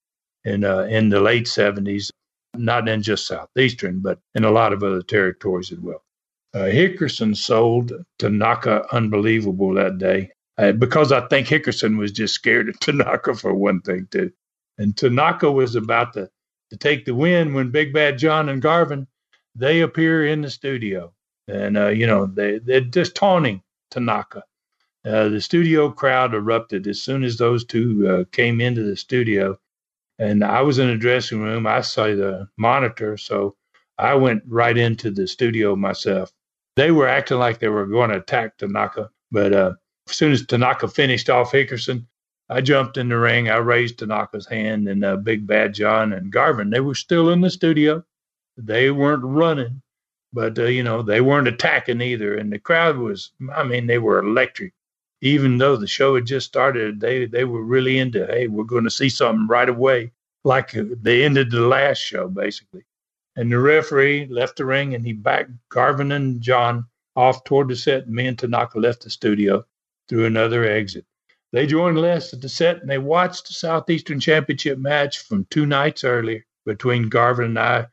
in 0.45 0.63
uh, 0.63 0.82
in 0.82 1.10
the 1.10 1.19
late 1.19 1.45
70s, 1.47 2.12
not 2.54 2.88
in 2.88 3.02
just 3.02 3.26
Southeastern, 3.26 4.02
but 4.02 4.19
in 4.36 4.43
a 4.43 4.52
lot 4.52 4.71
of 4.71 4.84
other 4.84 5.02
territories 5.02 5.71
as 5.71 5.80
well. 5.80 6.04
Uh, 6.53 6.65
Hickerson 6.65 7.35
sold 7.37 7.93
Tanaka 8.19 8.85
unbelievable 8.93 9.73
that 9.75 9.99
day 9.99 10.31
uh, 10.57 10.73
because 10.73 11.11
I 11.13 11.27
think 11.27 11.47
Hickerson 11.47 11.97
was 11.97 12.11
just 12.11 12.35
scared 12.35 12.69
of 12.69 12.79
Tanaka 12.81 13.35
for 13.35 13.53
one 13.53 13.81
thing, 13.81 14.07
too. 14.11 14.31
And 14.79 14.97
Tanaka 14.97 15.51
was 15.51 15.75
about 15.75 16.13
to 16.13 16.29
to 16.71 16.77
take 16.77 17.05
the 17.05 17.15
win 17.15 17.53
when 17.53 17.71
Big 17.71 17.93
Bad 17.93 18.17
John 18.17 18.49
and 18.49 18.61
Garvin 18.61 19.07
they 19.55 19.81
appear 19.81 20.25
in 20.27 20.41
the 20.41 20.49
studio, 20.51 21.13
and 21.47 21.77
uh, 21.77 21.89
you 21.89 22.07
know 22.07 22.27
they 22.27 22.59
they're 22.59 22.81
just 22.81 23.15
taunting 23.15 23.63
Tanaka. 23.91 24.43
Uh, 25.05 25.29
the 25.29 25.41
studio 25.41 25.91
crowd 25.91 26.33
erupted 26.35 26.87
as 26.87 27.01
soon 27.01 27.23
as 27.23 27.37
those 27.37 27.65
two 27.65 28.07
uh, 28.07 28.23
came 28.31 28.61
into 28.61 28.83
the 28.83 28.97
studio, 28.97 29.51
And 30.17 30.43
I 30.43 30.61
was 30.61 30.79
in 30.79 30.87
the 30.87 30.97
dressing 30.97 31.41
room. 31.41 31.67
I 31.67 31.81
saw 31.81 32.05
the 32.07 32.47
monitor, 32.57 33.17
so 33.17 33.55
I 33.97 34.15
went 34.15 34.43
right 34.47 34.77
into 34.77 35.11
the 35.11 35.27
studio 35.27 35.75
myself. 35.75 36.31
They 36.75 36.91
were 36.91 37.07
acting 37.07 37.38
like 37.38 37.59
they 37.59 37.69
were 37.69 37.86
going 37.86 38.09
to 38.09 38.17
attack 38.17 38.57
Tanaka, 38.57 39.09
but 39.31 39.53
uh, 39.53 39.73
as 40.09 40.15
soon 40.15 40.31
as 40.31 40.45
Tanaka 40.45 40.88
finished 40.88 41.29
off 41.29 41.51
Hickerson, 41.51 42.05
I 42.49 42.62
jumped 42.62 42.97
in 42.97 43.09
the 43.09 43.17
ring. 43.17 43.49
I 43.49 43.57
raised 43.57 43.99
Tanaka's 43.99 44.47
hand, 44.47 44.88
and 44.88 45.03
uh, 45.05 45.17
Big 45.17 45.47
Bad 45.47 45.73
John 45.73 46.13
and 46.13 46.31
Garvin, 46.31 46.69
they 46.69 46.79
were 46.81 46.95
still 46.95 47.29
in 47.29 47.41
the 47.41 47.49
studio. 47.49 48.03
They 48.57 48.91
weren't 48.91 49.23
running, 49.23 49.81
but 50.33 50.57
uh, 50.59 50.65
you 50.65 50.83
know 50.83 51.01
they 51.01 51.21
weren't 51.21 51.47
attacking 51.47 52.01
either. 52.01 52.36
And 52.36 52.51
the 52.51 52.59
crowd 52.59 52.97
was, 52.97 53.31
I 53.55 53.63
mean, 53.63 53.88
they 53.88 53.99
were 53.99 54.19
electric. 54.19 54.73
Even 55.21 55.57
though 55.57 55.77
the 55.77 55.88
show 55.88 56.15
had 56.15 56.25
just 56.25 56.47
started, 56.47 56.99
they 56.99 57.25
they 57.25 57.45
were 57.45 57.63
really 57.63 57.97
into, 57.97 58.25
hey, 58.27 58.47
we're 58.47 58.65
going 58.65 58.83
to 58.83 58.91
see 58.91 59.09
something 59.09 59.47
right 59.47 59.69
away, 59.69 60.12
like 60.43 60.75
uh, 60.75 60.83
they 61.01 61.23
ended 61.23 61.51
the 61.51 61.62
last 61.62 61.99
show 61.99 62.27
basically. 62.27 62.83
And 63.36 63.52
the 63.52 63.60
referee 63.60 64.28
left 64.28 64.58
the 64.58 64.65
ring, 64.65 64.93
and 64.93 65.06
he 65.06 65.13
backed 65.13 65.52
Garvin 65.69 66.12
and 66.12 66.41
John 66.41 66.86
off 67.15 67.43
toward 67.43 67.69
the 67.69 67.76
set. 67.76 68.10
Me 68.10 68.28
and 68.28 68.38
Tanaka 68.38 68.80
left 68.80 69.04
the 69.04 69.10
studio 69.10 69.65
through 70.08 70.26
another 70.26 70.65
exit. 70.65 71.06
They 71.52 71.67
joined 71.67 72.00
Les 72.00 72.34
at 72.34 72.41
the 72.41 72.50
set 72.50 72.82
and 72.82 72.89
they 72.89 72.98
watched 72.98 73.48
the 73.48 73.54
Southeastern 73.54 74.19
Championship 74.19 74.80
match 74.80 75.19
from 75.19 75.46
two 75.52 75.67
nights 75.67 76.04
earlier 76.04 76.43
between 76.65 77.10
Garvin 77.10 77.46
and 77.46 77.60
I 77.60 77.88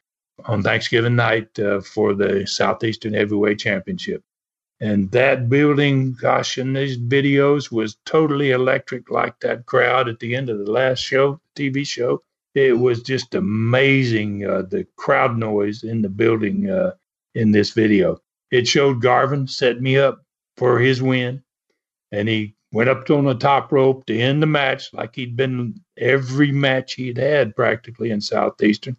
on 0.46 0.62
Thanksgiving 0.62 1.16
night 1.16 1.58
uh, 1.58 1.82
for 1.82 2.14
the 2.14 2.46
Southeastern 2.46 3.12
Heavyweight 3.12 3.58
Championship. 3.58 4.22
And 4.80 5.10
that 5.10 5.50
building, 5.50 6.14
gosh, 6.14 6.56
in 6.56 6.72
these 6.72 6.96
videos 6.96 7.70
was 7.70 7.98
totally 8.06 8.52
electric, 8.52 9.10
like 9.10 9.38
that 9.40 9.66
crowd 9.66 10.08
at 10.08 10.20
the 10.20 10.34
end 10.34 10.48
of 10.48 10.58
the 10.58 10.70
last 10.70 11.00
show, 11.00 11.38
TV 11.54 11.86
show. 11.86 12.22
It 12.54 12.78
was 12.78 13.02
just 13.02 13.34
amazing, 13.34 14.46
uh, 14.46 14.62
the 14.62 14.86
crowd 14.96 15.38
noise 15.38 15.84
in 15.84 16.02
the 16.02 16.08
building 16.10 16.70
uh, 16.70 16.92
in 17.34 17.52
this 17.52 17.70
video. 17.72 18.20
It 18.50 18.68
showed 18.68 19.02
Garvin 19.02 19.46
set 19.48 19.80
me 19.80 19.98
up 19.98 20.22
for 20.56 20.78
his 20.80 21.02
win, 21.02 21.42
and 22.12 22.28
he 22.28 22.56
went 22.72 22.90
up 22.90 23.10
on 23.10 23.24
the 23.24 23.34
top 23.34 23.72
rope 23.72 24.06
to 24.06 24.18
end 24.18 24.42
the 24.42 24.46
match 24.46 24.92
like 24.92 25.14
he'd 25.16 25.36
been 25.36 25.80
every 25.98 26.52
match 26.52 26.94
he'd 26.94 27.18
had 27.18 27.56
practically 27.56 28.10
in 28.10 28.20
Southeastern. 28.20 28.96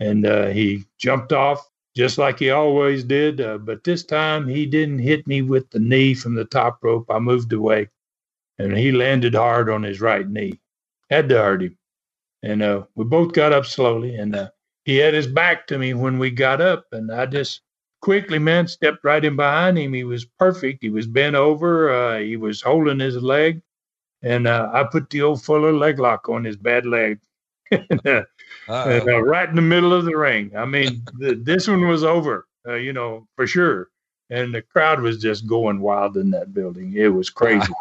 And 0.00 0.26
uh, 0.26 0.48
he 0.48 0.84
jumped 0.98 1.32
off 1.32 1.68
just 1.96 2.18
like 2.18 2.38
he 2.38 2.50
always 2.50 3.04
did. 3.04 3.40
Uh, 3.40 3.58
but 3.58 3.84
this 3.84 4.04
time 4.04 4.48
he 4.48 4.66
didn't 4.66 5.00
hit 5.00 5.26
me 5.26 5.42
with 5.42 5.70
the 5.70 5.80
knee 5.80 6.14
from 6.14 6.34
the 6.34 6.46
top 6.46 6.78
rope. 6.82 7.06
I 7.10 7.18
moved 7.18 7.52
away 7.52 7.88
and 8.58 8.76
he 8.76 8.92
landed 8.92 9.34
hard 9.34 9.70
on 9.70 9.84
his 9.84 10.00
right 10.00 10.28
knee. 10.28 10.60
Had 11.10 11.28
to 11.30 11.38
hurt 11.38 11.62
him. 11.62 11.78
And 12.42 12.62
uh, 12.62 12.84
we 12.94 13.04
both 13.04 13.32
got 13.32 13.52
up 13.52 13.66
slowly 13.66 14.16
and 14.16 14.34
uh, 14.34 14.50
he 14.84 14.96
had 14.96 15.14
his 15.14 15.26
back 15.26 15.66
to 15.68 15.78
me 15.78 15.94
when 15.94 16.18
we 16.18 16.30
got 16.30 16.60
up. 16.60 16.86
And 16.92 17.12
I 17.12 17.26
just 17.26 17.60
quickly, 18.00 18.38
man, 18.38 18.66
stepped 18.66 19.04
right 19.04 19.24
in 19.24 19.36
behind 19.36 19.78
him. 19.78 19.92
He 19.92 20.04
was 20.04 20.24
perfect. 20.24 20.82
He 20.82 20.90
was 20.90 21.06
bent 21.06 21.36
over. 21.36 21.90
Uh, 21.90 22.18
he 22.18 22.36
was 22.36 22.62
holding 22.62 23.00
his 23.00 23.16
leg, 23.16 23.62
and 24.22 24.46
uh, 24.46 24.70
I 24.72 24.84
put 24.84 25.10
the 25.10 25.22
old 25.22 25.42
Fuller 25.42 25.72
leg 25.72 25.98
lock 25.98 26.28
on 26.28 26.44
his 26.44 26.56
bad 26.56 26.86
leg, 26.86 27.20
and, 27.70 28.06
uh, 28.06 28.22
and, 28.68 29.08
uh, 29.08 29.22
right 29.22 29.48
in 29.48 29.56
the 29.56 29.62
middle 29.62 29.92
of 29.92 30.04
the 30.04 30.16
ring. 30.16 30.52
I 30.56 30.64
mean, 30.64 31.04
the, 31.18 31.34
this 31.34 31.68
one 31.68 31.86
was 31.88 32.04
over, 32.04 32.46
uh, 32.66 32.74
you 32.74 32.92
know, 32.92 33.26
for 33.36 33.46
sure. 33.46 33.88
And 34.30 34.54
the 34.54 34.62
crowd 34.62 35.00
was 35.00 35.18
just 35.18 35.46
going 35.46 35.80
wild 35.80 36.16
in 36.16 36.30
that 36.30 36.54
building. 36.54 36.94
It 36.94 37.08
was 37.08 37.30
crazy. 37.30 37.72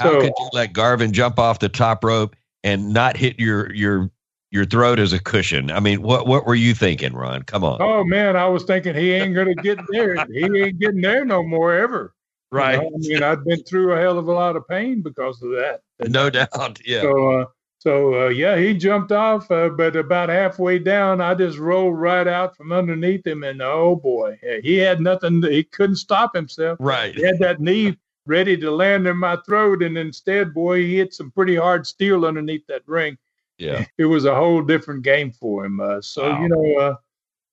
How 0.00 0.10
so, 0.10 0.20
could 0.22 0.32
you 0.36 0.50
let 0.52 0.72
Garvin 0.72 1.12
jump 1.12 1.38
off 1.38 1.60
the 1.60 1.68
top 1.68 2.02
rope 2.02 2.34
and 2.64 2.92
not 2.92 3.16
hit 3.16 3.38
your 3.38 3.72
your 3.72 4.10
your 4.50 4.64
throat 4.64 4.98
as 4.98 5.12
a 5.12 5.22
cushion. 5.22 5.70
I 5.70 5.78
mean, 5.78 6.02
what 6.02 6.26
what 6.26 6.46
were 6.46 6.54
you 6.54 6.74
thinking, 6.74 7.12
Ron? 7.12 7.42
Come 7.42 7.62
on. 7.62 7.80
Oh 7.80 8.02
man, 8.02 8.36
I 8.36 8.48
was 8.48 8.64
thinking 8.64 8.96
he 8.96 9.12
ain't 9.12 9.34
gonna 9.34 9.54
get 9.54 9.78
there. 9.90 10.26
he 10.32 10.44
ain't 10.44 10.80
getting 10.80 11.00
there 11.00 11.24
no 11.24 11.44
more 11.44 11.72
ever. 11.74 12.14
Right. 12.50 12.74
You 12.74 12.80
know? 12.80 12.86
I 12.86 12.98
mean, 12.98 13.22
I've 13.22 13.44
been 13.44 13.62
through 13.64 13.92
a 13.92 14.00
hell 14.00 14.18
of 14.18 14.28
a 14.28 14.32
lot 14.32 14.56
of 14.56 14.66
pain 14.66 15.02
because 15.02 15.40
of 15.42 15.50
that. 15.50 15.80
No 16.08 16.28
doubt. 16.28 16.80
Yeah. 16.84 17.02
So, 17.02 17.40
uh, 17.40 17.44
so 17.78 18.26
uh, 18.26 18.28
yeah, 18.28 18.56
he 18.56 18.74
jumped 18.74 19.12
off, 19.12 19.48
uh, 19.50 19.68
but 19.68 19.94
about 19.94 20.28
halfway 20.28 20.78
down, 20.78 21.20
I 21.20 21.34
just 21.34 21.58
rolled 21.58 21.98
right 21.98 22.26
out 22.26 22.56
from 22.56 22.72
underneath 22.72 23.26
him, 23.26 23.44
and 23.44 23.60
oh 23.60 23.96
boy, 23.96 24.38
he 24.62 24.76
had 24.76 25.00
nothing. 25.00 25.42
He 25.42 25.64
couldn't 25.64 25.96
stop 25.96 26.34
himself. 26.34 26.78
Right. 26.80 27.14
He 27.14 27.22
had 27.22 27.38
that 27.40 27.60
knee 27.60 27.96
ready 28.26 28.56
to 28.56 28.70
land 28.70 29.06
in 29.06 29.16
my 29.16 29.36
throat, 29.46 29.82
and 29.82 29.96
instead, 29.96 30.54
boy, 30.54 30.82
he 30.82 30.96
hit 30.96 31.14
some 31.14 31.30
pretty 31.30 31.56
hard 31.56 31.86
steel 31.86 32.24
underneath 32.24 32.66
that 32.66 32.82
ring 32.86 33.16
yeah, 33.58 33.84
it 33.98 34.06
was 34.06 34.24
a 34.24 34.34
whole 34.34 34.62
different 34.62 35.02
game 35.02 35.30
for 35.30 35.64
him. 35.64 35.80
Uh, 35.80 36.00
so 36.00 36.30
wow. 36.30 36.42
you 36.42 36.48
know, 36.48 36.80
uh, 36.80 36.96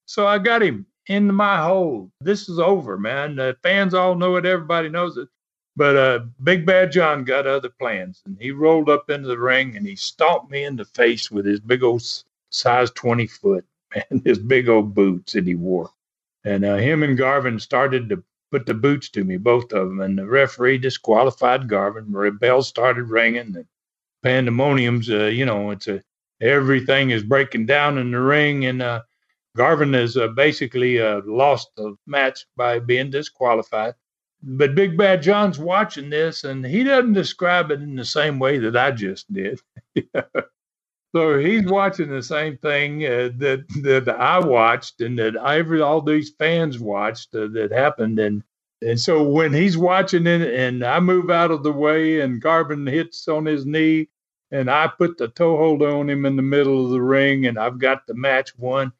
so 0.06 0.28
I 0.28 0.38
got 0.38 0.64
him 0.64 0.86
in 1.08 1.34
my 1.34 1.62
hole. 1.62 2.12
This 2.22 2.50
is 2.50 2.60
over, 2.60 2.98
man. 2.98 3.36
The 3.36 3.58
fans 3.64 3.94
all 3.94 4.16
know 4.16 4.36
it. 4.36 4.46
Everybody 4.46 4.90
knows 4.90 5.18
it. 5.18 5.28
But 5.78 5.96
uh, 5.96 6.20
Big 6.44 6.66
Bad 6.66 6.92
John 6.92 7.24
got 7.24 7.48
other 7.48 7.70
plans, 7.70 8.22
and 8.26 8.38
he 8.40 8.52
rolled 8.52 8.90
up 8.90 9.10
into 9.10 9.30
the 9.30 9.40
ring 9.40 9.78
and 9.78 9.88
he 9.88 9.96
stomped 9.96 10.52
me 10.52 10.66
in 10.66 10.76
the 10.76 10.86
face 10.86 11.32
with 11.32 11.46
his 11.46 11.62
big 11.62 11.82
old 11.82 12.04
size 12.50 12.92
twenty 12.92 13.28
foot 13.28 13.66
and 14.10 14.22
his 14.26 14.40
big 14.40 14.68
old 14.68 14.94
boots 14.94 15.34
that 15.34 15.48
he 15.48 15.56
wore. 15.56 15.90
And 16.44 16.66
uh, 16.66 16.78
him 16.78 17.04
and 17.04 17.18
Garvin 17.18 17.60
started 17.60 18.10
to 18.10 18.24
put 18.52 18.66
the 18.66 18.74
boots 18.74 19.10
to 19.10 19.24
me, 19.24 19.38
both 19.38 19.72
of 19.74 19.88
them. 19.88 20.02
And 20.02 20.18
the 20.18 20.26
referee 20.26 20.78
disqualified 20.78 21.68
Garvin. 21.68 22.12
The 22.12 22.32
bells 22.32 22.68
started 22.68 23.06
ringing. 23.06 23.56
And 23.56 23.66
pandemoniums. 24.24 25.10
Uh, 25.10 25.28
you 25.28 25.46
know, 25.46 25.72
it's 25.72 25.88
a 25.88 26.02
everything 26.42 27.12
is 27.12 27.24
breaking 27.24 27.66
down 27.66 27.98
in 27.98 28.12
the 28.12 28.20
ring, 28.20 28.66
and 28.66 28.82
uh, 28.82 29.02
Garvin 29.56 29.94
has 29.94 30.18
uh, 30.18 30.28
basically 30.30 31.02
uh, 31.02 31.22
lost 31.26 31.70
the 31.76 31.96
match 32.08 32.46
by 32.56 32.80
being 32.80 33.10
disqualified. 33.10 33.96
But 34.44 34.74
Big 34.74 34.98
Bad 34.98 35.22
John's 35.22 35.60
watching 35.60 36.10
this, 36.10 36.44
and 36.44 36.66
he 36.66 36.84
doesn't 36.84 37.14
describe 37.14 37.70
it 37.70 37.82
in 37.82 37.96
the 37.96 38.06
same 38.06 38.40
way 38.40 38.58
that 38.58 38.76
I 38.76 38.92
just 38.92 39.32
did. 39.32 39.60
so 41.14 41.38
he's 41.38 41.66
watching 41.66 42.10
the 42.10 42.24
same 42.24 42.58
thing 42.58 43.06
uh, 43.06 43.30
that 43.38 43.66
that 43.84 44.10
I 44.10 44.40
watched, 44.40 45.02
and 45.02 45.18
that 45.20 45.36
every 45.36 45.82
all 45.82 46.02
these 46.02 46.32
fans 46.38 46.80
watched 46.80 47.36
uh, 47.36 47.48
that 47.54 47.72
happened, 47.72 48.20
and 48.20 48.44
and 48.82 49.00
so 49.00 49.24
when 49.24 49.54
he's 49.54 49.78
watching 49.78 50.26
it 50.26 50.42
and 50.42 50.84
I 50.84 51.00
move 51.00 51.30
out 51.30 51.52
of 51.52 51.62
the 51.64 51.72
way 51.72 52.22
and 52.22 52.42
Garvin 52.42 52.88
hits 52.88 53.28
on 53.28 53.46
his 53.46 53.66
knee 53.66 54.08
and 54.50 54.72
I 54.72 54.88
put 54.88 55.18
the 55.18 55.28
toe 55.28 55.56
hold 55.56 55.84
on 55.84 56.10
him 56.10 56.26
in 56.26 56.36
the 56.36 56.42
middle 56.42 56.86
of 56.86 56.92
the 56.92 57.02
ring 57.02 57.46
and 57.46 57.60
I've 57.60 57.78
got 57.78 58.08
the 58.08 58.16
match 58.16 58.58
won. 58.58 58.92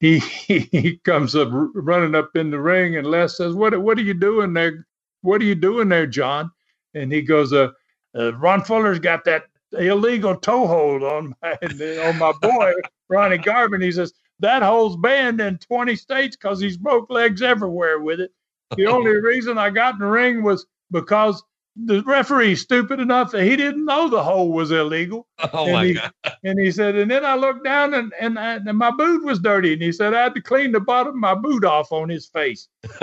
He, 0.00 0.18
he 0.18 0.98
comes 1.04 1.34
up 1.34 1.48
running 1.50 2.14
up 2.14 2.36
in 2.36 2.50
the 2.50 2.60
ring 2.60 2.96
and 2.96 3.06
Les 3.06 3.36
says, 3.36 3.54
"What 3.54 3.80
what 3.80 3.98
are 3.98 4.02
you 4.02 4.14
doing 4.14 4.52
there? 4.52 4.86
What 5.22 5.40
are 5.40 5.44
you 5.44 5.54
doing 5.54 5.88
there, 5.88 6.06
John?" 6.06 6.50
And 6.94 7.10
he 7.10 7.22
goes, 7.22 7.52
"Uh, 7.52 7.70
uh 8.18 8.34
Ron 8.34 8.64
Fuller's 8.64 8.98
got 8.98 9.24
that 9.24 9.44
illegal 9.78 10.36
toe 10.36 10.66
hold 10.66 11.02
on 11.02 11.34
my 11.42 11.58
on 12.04 12.18
my 12.18 12.32
boy 12.40 12.72
Ronnie 13.08 13.38
Garvin." 13.38 13.80
He 13.80 13.92
says 13.92 14.12
that 14.40 14.62
hold's 14.62 14.96
banned 14.96 15.40
in 15.40 15.58
20 15.58 15.96
states 15.96 16.36
because 16.36 16.60
he's 16.60 16.76
broke 16.76 17.10
legs 17.10 17.42
everywhere 17.42 18.00
with 18.00 18.20
it. 18.20 18.32
The 18.76 18.86
only 18.86 19.16
reason 19.22 19.58
I 19.58 19.70
got 19.70 19.94
in 19.94 20.00
the 20.00 20.06
ring 20.06 20.42
was 20.42 20.66
because 20.90 21.42
the 21.74 22.02
referee 22.02 22.56
stupid 22.56 23.00
enough 23.00 23.32
that 23.32 23.44
he 23.44 23.56
didn't 23.56 23.84
know 23.84 24.08
the 24.08 24.22
hole 24.22 24.52
was 24.52 24.70
illegal. 24.70 25.26
Oh 25.52 25.64
and 25.64 25.72
my 25.72 25.86
he, 25.86 25.94
god! 25.94 26.12
And 26.44 26.58
he 26.58 26.70
said, 26.70 26.94
and 26.94 27.10
then 27.10 27.24
I 27.24 27.34
looked 27.34 27.64
down 27.64 27.94
and 27.94 28.12
and, 28.20 28.38
I, 28.38 28.54
and 28.54 28.78
my 28.78 28.90
boot 28.90 29.24
was 29.24 29.38
dirty, 29.38 29.72
and 29.72 29.82
he 29.82 29.92
said 29.92 30.14
I 30.14 30.22
had 30.22 30.34
to 30.34 30.40
clean 30.40 30.72
the 30.72 30.80
bottom 30.80 31.14
of 31.14 31.16
my 31.16 31.34
boot 31.34 31.64
off 31.64 31.92
on 31.92 32.08
his 32.08 32.26
face. 32.26 32.68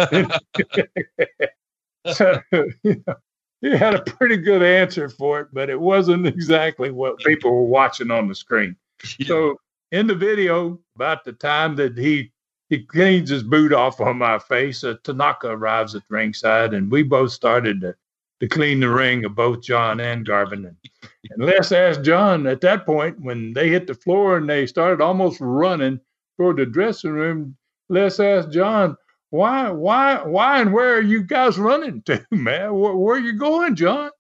so 2.14 2.42
you 2.52 3.04
know, 3.06 3.16
he 3.62 3.76
had 3.76 3.96
a 3.96 4.02
pretty 4.02 4.38
good 4.38 4.64
answer 4.64 5.10
for 5.10 5.42
it, 5.42 5.48
but 5.52 5.70
it 5.70 5.80
wasn't 5.80 6.28
exactly 6.36 6.92
what 6.92 7.18
people 7.20 7.52
were 7.52 7.64
watching 7.64 8.12
on 8.12 8.28
the 8.28 8.36
screen. 8.36 8.76
Yeah. 9.18 9.28
So 9.28 9.60
in 9.92 10.08
the 10.08 10.16
video, 10.16 10.80
about 10.96 11.24
the 11.24 11.34
time 11.34 11.76
that 11.78 11.98
he 11.98 12.32
he 12.70 12.84
cleans 12.84 13.30
his 13.30 13.44
boot 13.44 13.74
off 13.74 14.00
on 14.00 14.18
my 14.18 14.38
face. 14.38 14.84
Uh, 14.84 14.96
Tanaka 15.04 15.50
arrives 15.50 15.96
at 15.96 16.08
the 16.08 16.16
ringside, 16.16 16.74
and 16.74 16.92
we 16.92 17.02
both 17.02 17.32
started 17.32 17.82
to, 17.82 17.96
to 18.40 18.48
clean 18.48 18.80
the 18.80 18.90
ring 18.90 19.26
of 19.26 19.36
both 19.36 19.64
John 19.64 20.00
and 20.00 20.26
Garvin. 20.26 20.66
And, 20.66 20.78
and 21.32 21.44
Les 21.44 21.72
asked 21.72 22.04
John 22.04 22.46
at 22.46 22.62
that 22.62 22.86
point 22.86 23.20
when 23.20 23.54
they 23.54 23.70
hit 23.70 23.88
the 23.88 23.96
floor 23.96 24.38
and 24.38 24.48
they 24.48 24.68
started 24.68 25.02
almost 25.02 25.40
running 25.42 26.00
toward 26.38 26.58
the 26.58 26.66
dressing 26.66 27.12
room. 27.12 27.58
Les 27.90 28.20
asked 28.20 28.52
John, 28.52 28.96
"Why, 29.32 29.70
why, 29.70 30.24
why, 30.24 30.62
and 30.62 30.74
where 30.74 30.96
are 30.96 31.02
you 31.02 31.24
guys 31.24 31.58
running 31.58 32.02
to, 32.04 32.26
man? 32.32 32.74
Where, 32.74 32.96
where 32.96 33.16
are 33.16 33.20
you 33.20 33.34
going, 33.34 33.76
John?" 33.76 34.12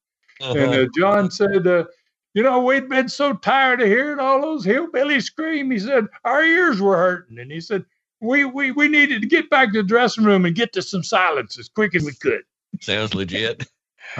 Uh-huh. 0.41 0.57
And 0.57 0.74
uh, 0.74 0.88
John 0.95 1.30
said, 1.32 1.68
uh, 1.68 1.86
you 2.34 2.43
know, 2.43 2.62
we'd 2.62 2.88
been 2.89 3.10
so 3.10 3.34
tired 3.34 3.82
of 3.82 3.88
hearing 3.88 4.20
all 4.20 4.41
those 4.41 4.66
hillbillies 4.66 5.24
scream. 5.24 5.72
He 5.72 5.80
said, 5.80 6.07
our 6.24 6.43
ears 6.43 6.80
were 6.80 6.95
hurting. 6.95 7.39
And 7.39 7.51
he 7.51 7.60
said, 7.60 7.84
we, 8.22 8.45
we, 8.45 8.72
we 8.72 8.88
needed 8.88 9.22
to 9.22 9.28
get 9.28 9.49
back 9.49 9.74
to 9.74 9.82
the 9.82 9.88
dressing 9.88 10.24
room 10.24 10.45
and 10.45 10.55
get 10.55 10.72
to 10.74 10.82
some 10.82 11.03
silence 11.03 11.57
as 11.57 11.68
quick 11.70 11.95
as 11.95 12.03
we 12.03 12.14
could. 12.14 12.41
Sounds 12.82 13.14
legit. 13.14 13.68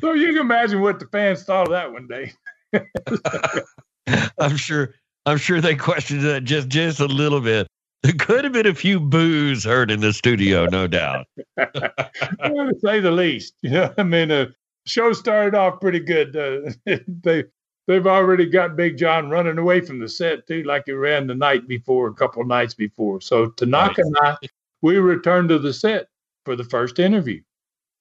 so 0.00 0.12
you 0.12 0.28
can 0.28 0.38
imagine 0.38 0.80
what 0.80 0.98
the 0.98 1.06
fans 1.10 1.44
thought 1.44 1.68
of 1.68 1.72
that 1.72 1.92
one 1.92 2.06
day. 2.06 2.32
I'm 4.38 4.56
sure. 4.56 4.94
I'm 5.26 5.38
sure 5.38 5.60
they 5.60 5.74
questioned 5.74 6.20
that 6.22 6.44
just 6.44 6.68
just 6.68 7.00
a 7.00 7.06
little 7.06 7.40
bit. 7.40 7.66
There 8.04 8.12
could 8.18 8.44
have 8.44 8.52
been 8.52 8.66
a 8.66 8.74
few 8.74 9.00
boos 9.00 9.64
heard 9.64 9.90
in 9.90 10.00
the 10.00 10.12
studio, 10.12 10.66
no 10.66 10.86
doubt. 10.86 11.26
to 11.56 12.74
say 12.84 13.00
the 13.00 13.10
least. 13.10 13.54
You 13.62 13.70
know, 13.70 13.94
I 13.96 14.02
mean, 14.02 14.28
the 14.28 14.54
show 14.86 15.14
started 15.14 15.56
off 15.56 15.80
pretty 15.80 16.00
good. 16.00 16.36
Uh, 16.36 16.70
they 17.22 17.44
they've 17.86 18.06
already 18.06 18.44
got 18.44 18.76
Big 18.76 18.98
John 18.98 19.30
running 19.30 19.56
away 19.56 19.80
from 19.80 20.00
the 20.00 20.08
set 20.08 20.46
too, 20.46 20.62
like 20.64 20.82
he 20.84 20.92
ran 20.92 21.26
the 21.26 21.34
night 21.34 21.66
before, 21.66 22.08
a 22.08 22.14
couple 22.14 22.44
nights 22.44 22.74
before. 22.74 23.22
So 23.22 23.48
Tanaka 23.50 24.02
right. 24.02 24.06
and 24.06 24.16
I, 24.20 24.36
we 24.82 24.98
returned 24.98 25.48
to 25.48 25.58
the 25.58 25.72
set 25.72 26.08
for 26.44 26.56
the 26.56 26.64
first 26.64 26.98
interview. 26.98 27.40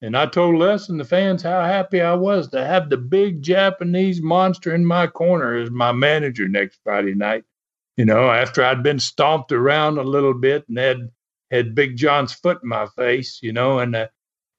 And 0.01 0.17
I 0.17 0.25
told 0.25 0.57
Les 0.57 0.89
and 0.89 0.99
the 0.99 1.05
fans 1.05 1.41
how 1.41 1.63
happy 1.63 2.01
I 2.01 2.13
was 2.13 2.49
to 2.49 2.65
have 2.65 2.89
the 2.89 2.97
big 2.97 3.41
Japanese 3.41 4.21
monster 4.21 4.75
in 4.75 4.85
my 4.85 5.07
corner 5.07 5.55
as 5.55 5.71
my 5.71 5.93
manager 5.93 6.49
next 6.49 6.81
Friday 6.83 7.15
night. 7.15 7.45
You 7.97 8.05
know, 8.05 8.29
after 8.31 8.63
I'd 8.63 8.83
been 8.83 8.99
stomped 8.99 9.51
around 9.51 9.97
a 9.97 10.03
little 10.03 10.33
bit 10.33 10.67
and 10.67 10.77
had 10.77 11.11
had 11.51 11.75
Big 11.75 11.95
John's 11.95 12.33
foot 12.33 12.59
in 12.63 12.69
my 12.69 12.87
face, 12.87 13.39
you 13.43 13.53
know, 13.53 13.79
and 13.79 13.95
uh, 13.95 14.07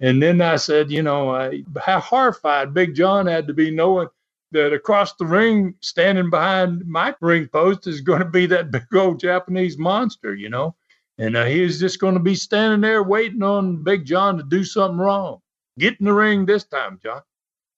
and 0.01 0.23
then 0.23 0.41
I 0.41 0.57
said, 0.57 0.91
you 0.91 1.03
know, 1.03 1.31
uh, 1.31 1.53
how 1.81 2.01
horrified 2.01 2.75
Big 2.75 2.95
John 2.95 3.27
had 3.27 3.47
to 3.49 3.55
be 3.55 3.71
knowing 3.71 4.09
that 4.53 4.73
across 4.73 5.15
the 5.15 5.27
ring, 5.27 5.75
standing 5.81 6.31
behind 6.31 6.87
my 6.87 7.15
ring 7.21 7.49
post, 7.49 7.87
is 7.87 8.01
going 8.01 8.21
to 8.21 8.25
be 8.29 8.47
that 8.47 8.71
big 8.71 8.83
old 8.95 9.21
Japanese 9.21 9.79
monster, 9.79 10.35
you 10.35 10.49
know. 10.49 10.75
And 11.19 11.37
uh, 11.37 11.45
he 11.45 11.61
was 11.61 11.79
just 11.79 12.01
going 12.01 12.15
to 12.15 12.21
be 12.21 12.35
standing 12.35 12.81
there 12.81 13.03
waiting 13.03 13.43
on 13.43 13.83
Big 13.85 14.05
John 14.05 14.37
to 14.37 14.45
do 14.45 14.65
something 14.65 14.99
wrong. 14.99 15.41
Get 15.79 15.99
in 16.01 16.07
the 16.07 16.13
ring 16.13 16.47
this 16.47 16.65
time, 16.65 16.99
John. 17.03 17.23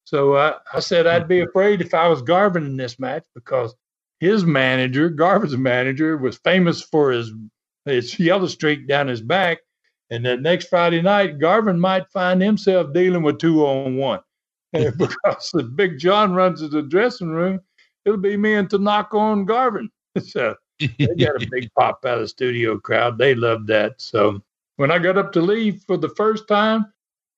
So 0.04 0.34
uh, 0.34 0.58
I 0.72 0.80
said 0.80 1.06
I'd 1.06 1.28
be 1.28 1.40
afraid 1.40 1.80
if 1.80 1.92
I 1.92 2.08
was 2.08 2.22
Garvin 2.22 2.64
in 2.64 2.76
this 2.76 2.98
match 2.98 3.24
because 3.34 3.74
his 4.20 4.44
manager, 4.44 5.08
Garvin's 5.08 5.56
manager, 5.56 6.16
was 6.16 6.38
famous 6.38 6.82
for 6.82 7.10
his 7.10 7.32
his 7.84 8.18
yellow 8.18 8.46
streak 8.46 8.88
down 8.88 9.08
his 9.08 9.20
back. 9.20 9.58
And 10.10 10.24
then 10.24 10.42
next 10.42 10.68
Friday 10.68 11.02
night, 11.02 11.38
Garvin 11.38 11.78
might 11.80 12.10
find 12.10 12.40
himself 12.40 12.92
dealing 12.92 13.22
with 13.22 13.38
two 13.38 13.64
on 13.66 13.96
one. 13.96 14.20
because 14.72 15.50
if 15.54 15.76
Big 15.76 15.98
John 15.98 16.32
runs 16.32 16.60
to 16.60 16.68
the 16.68 16.82
dressing 16.82 17.30
room, 17.30 17.60
it'll 18.04 18.18
be 18.18 18.36
me 18.36 18.54
and 18.54 18.68
Tanaka 18.68 19.16
on 19.16 19.44
Garvin. 19.44 19.90
So 20.22 20.54
they 20.78 21.06
got 21.18 21.42
a 21.42 21.48
big 21.50 21.68
pop 21.78 22.02
out 22.06 22.14
of 22.14 22.20
the 22.20 22.28
studio 22.28 22.78
crowd. 22.78 23.18
They 23.18 23.34
loved 23.34 23.66
that. 23.66 24.00
So 24.00 24.42
when 24.76 24.90
I 24.90 24.98
got 24.98 25.18
up 25.18 25.30
to 25.32 25.42
leave 25.42 25.82
for 25.86 25.98
the 25.98 26.08
first 26.08 26.48
time 26.48 26.86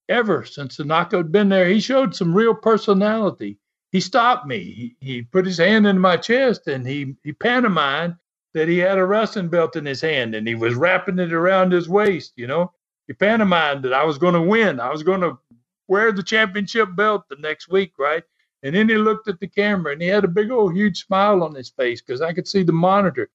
ever 0.09 0.45
since 0.45 0.76
Tanaka 0.76 1.16
had 1.16 1.33
been 1.33 1.49
there, 1.49 1.68
he 1.68 1.81
showed 1.81 2.14
some 2.14 2.33
real 2.33 2.55
personality. 2.55 3.59
He 3.93 4.01
stopped 4.01 4.47
me. 4.47 4.59
He, 4.59 4.97
he 5.01 5.22
put 5.22 5.47
his 5.47 5.59
hand 5.59 5.86
in 5.86 5.99
my 5.99 6.16
chest 6.16 6.66
and 6.66 6.86
he, 6.86 7.16
he 7.24 7.32
pantomimed 7.32 8.16
that 8.55 8.68
he 8.68 8.78
had 8.78 8.99
a 8.99 9.07
wrestling 9.07 9.49
belt 9.49 9.76
in 9.76 9.86
his 9.86 10.01
hand 10.01 10.34
and 10.34 10.47
he 10.47 10.55
was 10.55 10.74
wrapping 10.74 11.18
it 11.18 11.32
around 11.32 11.72
his 11.72 11.89
waist, 11.89 12.32
you 12.36 12.47
know. 12.47 12.72
He 13.07 13.14
pantomimed 13.14 13.84
that 13.84 13.95
I 13.95 14.05
was 14.05 14.18
going 14.18 14.34
to 14.34 14.43
win. 14.43 14.80
I 14.80 14.91
was 14.91 15.03
going 15.03 15.22
to 15.22 15.39
wear 15.86 16.12
the 16.12 16.22
championship 16.22 16.95
belt 16.95 17.24
the 17.30 17.36
next 17.36 17.68
week, 17.68 17.93
right? 17.99 18.22
And 18.62 18.74
then 18.74 18.89
he 18.89 18.97
looked 18.97 19.28
at 19.28 19.41
the 19.41 19.47
camera 19.47 19.93
and 19.93 20.03
he 20.03 20.09
had 20.09 20.24
a 20.24 20.28
big 20.28 20.51
old 20.51 20.74
huge 20.74 21.05
smile 21.05 21.43
on 21.43 21.55
his 21.55 21.70
face 21.70 22.03
because 22.03 22.20
I 22.20 22.32
could 22.32 22.49
see 22.49 22.62
the 22.62 22.72
monitor. 22.72 23.30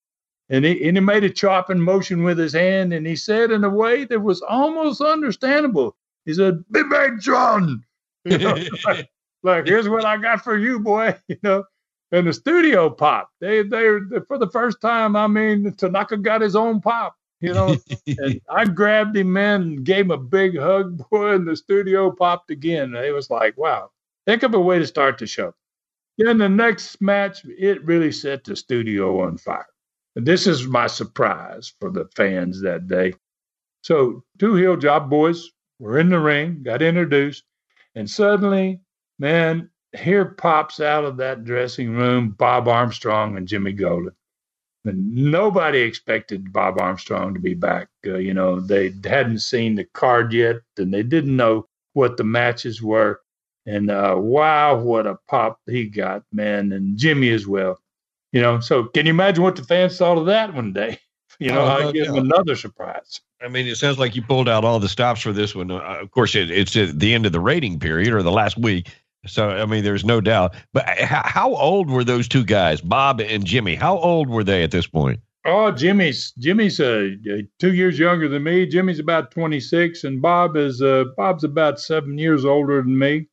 And 0.50 0.64
he, 0.64 0.86
and 0.86 0.96
he 0.96 1.00
made 1.00 1.24
a 1.24 1.30
chopping 1.30 1.80
motion 1.80 2.22
with 2.22 2.38
his 2.38 2.52
hand 2.52 2.92
and 2.92 3.06
he 3.06 3.16
said 3.16 3.50
in 3.50 3.64
a 3.64 3.68
way 3.68 4.04
that 4.04 4.20
was 4.20 4.42
almost 4.42 5.00
understandable. 5.00 5.96
He 6.26 6.34
said, 6.34 6.64
Big 6.70 6.88
Bang 6.90 7.18
John. 7.20 7.84
You 8.26 8.38
know, 8.38 8.56
like, 8.86 9.10
like, 9.44 9.66
here's 9.66 9.88
what 9.88 10.04
I 10.04 10.16
got 10.16 10.42
for 10.42 10.56
you, 10.58 10.80
boy. 10.80 11.16
You 11.28 11.38
know, 11.42 11.64
and 12.12 12.26
the 12.26 12.32
studio 12.32 12.90
pop. 12.90 13.30
They 13.40 13.62
they 13.62 13.86
for 14.28 14.38
the 14.38 14.50
first 14.50 14.80
time, 14.80 15.16
I 15.16 15.26
mean, 15.26 15.74
Tanaka 15.74 16.16
got 16.18 16.40
his 16.42 16.56
own 16.56 16.80
pop. 16.80 17.16
You 17.40 17.54
know, 17.54 17.76
and 18.06 18.40
I 18.50 18.64
grabbed 18.64 19.16
him 19.16 19.32
man 19.32 19.62
and 19.62 19.84
gave 19.84 20.06
him 20.06 20.12
a 20.12 20.18
big 20.18 20.58
hug, 20.58 21.02
boy, 21.10 21.34
and 21.34 21.48
the 21.48 21.56
studio 21.56 22.10
popped 22.10 22.50
again. 22.50 22.94
It 22.94 23.12
was 23.14 23.30
like, 23.30 23.56
wow, 23.58 23.90
Think 24.26 24.42
of 24.42 24.54
a 24.54 24.60
way 24.60 24.78
to 24.78 24.86
start 24.86 25.18
the 25.18 25.26
show. 25.26 25.52
Then 26.16 26.38
the 26.38 26.48
next 26.48 27.00
match, 27.02 27.44
it 27.44 27.84
really 27.84 28.12
set 28.12 28.44
the 28.44 28.56
studio 28.56 29.20
on 29.20 29.36
fire. 29.36 29.66
And 30.16 30.24
this 30.24 30.46
is 30.46 30.66
my 30.66 30.86
surprise 30.86 31.72
for 31.80 31.90
the 31.90 32.08
fans 32.14 32.62
that 32.62 32.86
day. 32.86 33.14
So, 33.82 34.24
two 34.38 34.54
heel 34.54 34.76
job 34.76 35.10
boys 35.10 35.50
were 35.78 35.98
in 35.98 36.08
the 36.08 36.20
ring, 36.20 36.62
got 36.62 36.80
introduced, 36.80 37.44
and 37.94 38.08
suddenly, 38.08 38.80
man, 39.18 39.70
here 39.96 40.24
pops 40.24 40.80
out 40.80 41.04
of 41.04 41.16
that 41.18 41.44
dressing 41.44 41.92
room 41.92 42.30
Bob 42.30 42.68
Armstrong 42.68 43.36
and 43.36 43.48
Jimmy 43.48 43.72
Golden. 43.72 44.12
And 44.84 45.14
nobody 45.14 45.78
expected 45.78 46.52
Bob 46.52 46.78
Armstrong 46.78 47.32
to 47.32 47.40
be 47.40 47.54
back. 47.54 47.88
Uh, 48.06 48.16
you 48.16 48.34
know, 48.34 48.60
they 48.60 48.92
hadn't 49.04 49.38
seen 49.38 49.76
the 49.76 49.84
card 49.84 50.32
yet, 50.32 50.56
and 50.76 50.92
they 50.92 51.02
didn't 51.02 51.36
know 51.36 51.66
what 51.94 52.16
the 52.16 52.24
matches 52.24 52.82
were. 52.82 53.20
And 53.66 53.90
uh, 53.90 54.16
wow, 54.18 54.76
what 54.76 55.06
a 55.06 55.16
pop 55.26 55.58
he 55.66 55.86
got, 55.86 56.22
man, 56.32 56.72
and 56.72 56.98
Jimmy 56.98 57.30
as 57.30 57.46
well. 57.46 57.78
You 58.32 58.42
know, 58.42 58.60
so 58.60 58.84
can 58.84 59.06
you 59.06 59.10
imagine 59.10 59.42
what 59.42 59.56
the 59.56 59.62
fans 59.62 59.96
thought 59.96 60.18
of 60.18 60.26
that 60.26 60.54
one 60.54 60.72
day? 60.72 60.98
You 61.40 61.50
know, 61.50 61.62
oh, 61.62 61.88
I 61.88 61.90
give 61.90 62.06
them 62.06 62.14
another 62.14 62.54
surprise. 62.54 63.20
I 63.42 63.48
mean, 63.48 63.66
it 63.66 63.76
sounds 63.76 63.98
like 63.98 64.14
you 64.14 64.22
pulled 64.22 64.48
out 64.48 64.64
all 64.64 64.78
the 64.78 64.88
stops 64.88 65.20
for 65.20 65.32
this 65.32 65.52
one. 65.52 65.68
Uh, 65.68 65.80
of 65.80 66.12
course, 66.12 66.36
it, 66.36 66.48
it's 66.48 66.76
at 66.76 67.00
the 67.00 67.12
end 67.12 67.26
of 67.26 67.32
the 67.32 67.40
rating 67.40 67.80
period 67.80 68.12
or 68.12 68.22
the 68.22 68.30
last 68.30 68.56
week. 68.56 68.94
So, 69.26 69.50
I 69.50 69.66
mean, 69.66 69.84
there's 69.84 70.04
no 70.04 70.20
doubt. 70.20 70.54
But 70.72 70.88
uh, 70.88 71.06
how, 71.06 71.22
how 71.24 71.54
old 71.54 71.90
were 71.90 72.04
those 72.04 72.28
two 72.28 72.44
guys, 72.44 72.80
Bob 72.80 73.20
and 73.20 73.44
Jimmy? 73.44 73.74
How 73.74 73.98
old 73.98 74.28
were 74.28 74.44
they 74.44 74.62
at 74.62 74.70
this 74.70 74.86
point? 74.86 75.20
Oh, 75.46 75.70
Jimmy's 75.70 76.32
Jimmy's 76.38 76.80
uh, 76.80 77.10
two 77.58 77.74
years 77.74 77.98
younger 77.98 78.28
than 78.28 78.44
me. 78.44 78.66
Jimmy's 78.66 78.98
about 78.98 79.30
26, 79.30 80.04
and 80.04 80.22
Bob 80.22 80.56
is 80.56 80.80
uh, 80.80 81.04
Bob's 81.18 81.44
about 81.44 81.78
seven 81.78 82.16
years 82.16 82.46
older 82.46 82.80
than 82.80 82.98
me. 82.98 83.28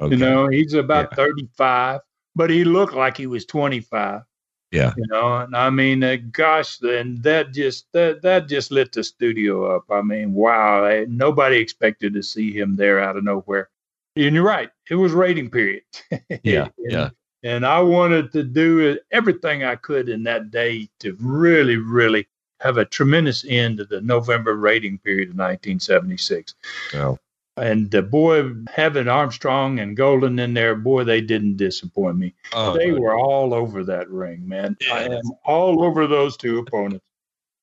Okay. 0.00 0.14
You 0.14 0.16
know, 0.16 0.48
he's 0.48 0.72
about 0.72 1.08
yeah. 1.12 1.16
35, 1.16 2.00
but 2.34 2.48
he 2.48 2.64
looked 2.64 2.94
like 2.94 3.18
he 3.18 3.26
was 3.26 3.44
25. 3.44 4.22
Yeah. 4.70 4.94
You 4.96 5.04
know, 5.08 5.36
and 5.36 5.54
I 5.54 5.68
mean, 5.68 6.02
uh, 6.02 6.16
gosh, 6.30 6.78
then 6.78 7.20
that 7.20 7.52
just 7.52 7.86
that 7.92 8.22
that 8.22 8.48
just 8.48 8.70
lit 8.70 8.92
the 8.92 9.04
studio 9.04 9.76
up. 9.76 9.84
I 9.90 10.00
mean, 10.00 10.32
wow, 10.32 10.84
I, 10.84 11.04
nobody 11.06 11.58
expected 11.58 12.14
to 12.14 12.22
see 12.22 12.52
him 12.52 12.76
there 12.76 12.98
out 12.98 13.18
of 13.18 13.24
nowhere. 13.24 13.68
And 14.16 14.34
you're 14.34 14.44
right, 14.44 14.70
it 14.90 14.96
was 14.96 15.12
rating 15.12 15.50
period. 15.50 15.82
Yeah, 16.42 16.68
and, 16.78 16.92
yeah. 16.92 17.10
And 17.44 17.66
I 17.66 17.80
wanted 17.80 18.32
to 18.32 18.42
do 18.42 18.98
everything 19.10 19.64
I 19.64 19.74
could 19.74 20.08
in 20.08 20.22
that 20.24 20.50
day 20.50 20.88
to 21.00 21.16
really, 21.20 21.76
really 21.76 22.28
have 22.60 22.78
a 22.78 22.84
tremendous 22.84 23.44
end 23.48 23.78
to 23.78 23.84
the 23.84 24.00
November 24.00 24.54
rating 24.54 24.98
period 24.98 25.30
of 25.30 25.34
1976. 25.34 26.54
Oh. 26.94 27.18
And 27.56 27.94
uh, 27.94 28.02
boy, 28.02 28.50
having 28.72 29.08
Armstrong 29.08 29.80
and 29.80 29.96
Golden 29.96 30.38
in 30.38 30.54
there, 30.54 30.74
boy, 30.74 31.04
they 31.04 31.20
didn't 31.20 31.56
disappoint 31.56 32.16
me. 32.16 32.34
Oh, 32.54 32.76
they 32.76 32.92
were 32.92 33.14
all 33.14 33.52
over 33.52 33.84
that 33.84 34.08
ring, 34.08 34.48
man. 34.48 34.76
Yeah. 34.80 34.94
I 34.94 35.02
am 35.02 35.22
all 35.44 35.84
over 35.84 36.06
those 36.06 36.36
two 36.36 36.58
opponents. 36.58 37.04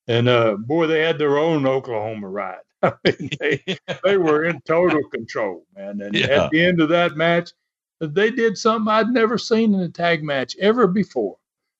And 0.07 0.27
uh, 0.27 0.57
boy, 0.57 0.87
they 0.87 1.01
had 1.01 1.17
their 1.17 1.37
own 1.37 1.65
Oklahoma 1.65 2.27
ride. 2.27 2.57
I 2.83 2.93
mean, 3.03 3.29
they, 3.39 3.77
they 4.03 4.17
were 4.17 4.45
in 4.45 4.61
total 4.61 5.03
control, 5.09 5.65
man. 5.75 6.01
And 6.01 6.15
yeah. 6.15 6.45
at 6.45 6.51
the 6.51 6.63
end 6.63 6.79
of 6.79 6.89
that 6.89 7.17
match, 7.17 7.51
they 7.99 8.31
did 8.31 8.57
something 8.57 8.91
I'd 8.91 9.09
never 9.09 9.37
seen 9.37 9.73
in 9.73 9.81
a 9.81 9.89
tag 9.89 10.23
match 10.23 10.55
ever 10.59 10.87
before. 10.87 11.37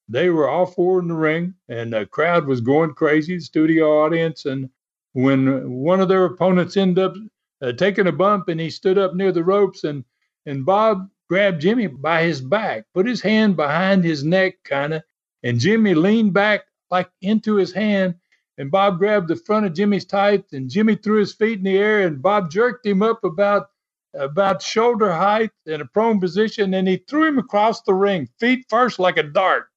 They 0.10 0.30
were 0.30 0.50
all 0.50 0.66
four 0.66 1.00
in 1.00 1.08
the 1.08 1.14
ring, 1.14 1.54
and 1.70 1.94
the 1.94 2.06
crowd 2.06 2.46
was 2.48 2.62
going 2.62 2.94
crazy, 2.96 3.36
the 3.36 3.42
studio 3.42 4.04
audience. 4.04 4.46
And 4.46 4.70
when 5.14 5.72
one 5.72 6.02
of 6.02 6.10
their 6.10 6.26
opponents 6.26 6.76
ended 6.76 7.06
up 7.06 7.14
uh, 7.62 7.72
taking 7.74 8.08
a 8.08 8.12
bump, 8.12 8.50
and 8.50 8.60
he 8.60 8.70
stood 8.70 8.98
up 8.98 9.14
near 9.14 9.32
the 9.32 9.44
ropes, 9.44 9.84
and 9.84 10.04
and 10.46 10.66
Bob 10.66 11.08
grabbed 11.30 11.62
Jimmy 11.62 11.88
by 11.88 12.24
his 12.24 12.42
back, 12.42 12.86
put 12.94 13.06
his 13.06 13.22
hand 13.22 13.56
behind 13.56 14.04
his 14.04 14.24
neck, 14.24 14.56
kind 14.64 14.96
of, 14.96 15.04
and 15.44 15.60
Jimmy 15.60 15.94
leaned 15.94 16.34
back 16.34 16.62
like 16.90 17.10
into 17.22 17.56
his 17.56 17.72
hand, 17.72 18.16
and 18.60 18.70
Bob 18.70 19.00
grabbed 19.00 19.30
the 19.30 19.38
front 19.38 19.66
of 19.66 19.74
Jimmy's 19.74 20.06
tights, 20.06 20.54
and 20.54 20.70
Jimmy 20.70 20.96
threw 20.96 21.20
his 21.20 21.34
feet 21.34 21.58
in 21.58 21.64
the 21.64 21.78
air, 21.78 22.06
and 22.06 22.22
Bob 22.22 22.52
jerked 22.52 22.86
him 22.86 23.02
up 23.02 23.24
about 23.24 23.70
about 24.14 24.62
shoulder 24.62 25.12
height 25.14 25.52
in 25.66 25.82
a 25.82 25.86
prone 25.86 26.20
position, 26.20 26.74
and 26.74 26.88
he 26.88 26.98
threw 27.08 27.26
him 27.26 27.38
across 27.38 27.84
the 27.84 27.94
ring, 27.94 28.28
feet 28.40 28.66
first, 28.68 29.00
like 29.00 29.18
a 29.18 29.24
dart. 29.24 29.68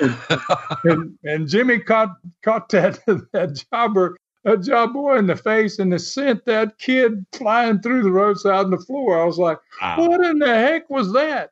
and, 0.00 0.16
and, 0.84 1.18
and, 1.24 1.48
Jimmy 1.48 1.78
caught 1.78 2.16
caught 2.42 2.68
that 2.70 3.00
that 3.32 3.64
jobber 3.70 4.16
a 4.44 4.56
job 4.56 4.92
boy 4.92 5.16
in 5.18 5.26
the 5.26 5.36
face 5.36 5.78
and 5.78 5.98
sent 6.00 6.44
that 6.44 6.78
kid 6.78 7.24
flying 7.32 7.80
through 7.80 8.02
the 8.02 8.12
roadside 8.12 8.64
on 8.66 8.70
the 8.70 8.78
floor. 8.78 9.20
I 9.20 9.24
was 9.24 9.38
like, 9.38 9.58
wow. 9.80 9.96
what 9.98 10.24
in 10.24 10.38
the 10.38 10.46
heck 10.46 10.88
was 10.90 11.12
that? 11.12 11.50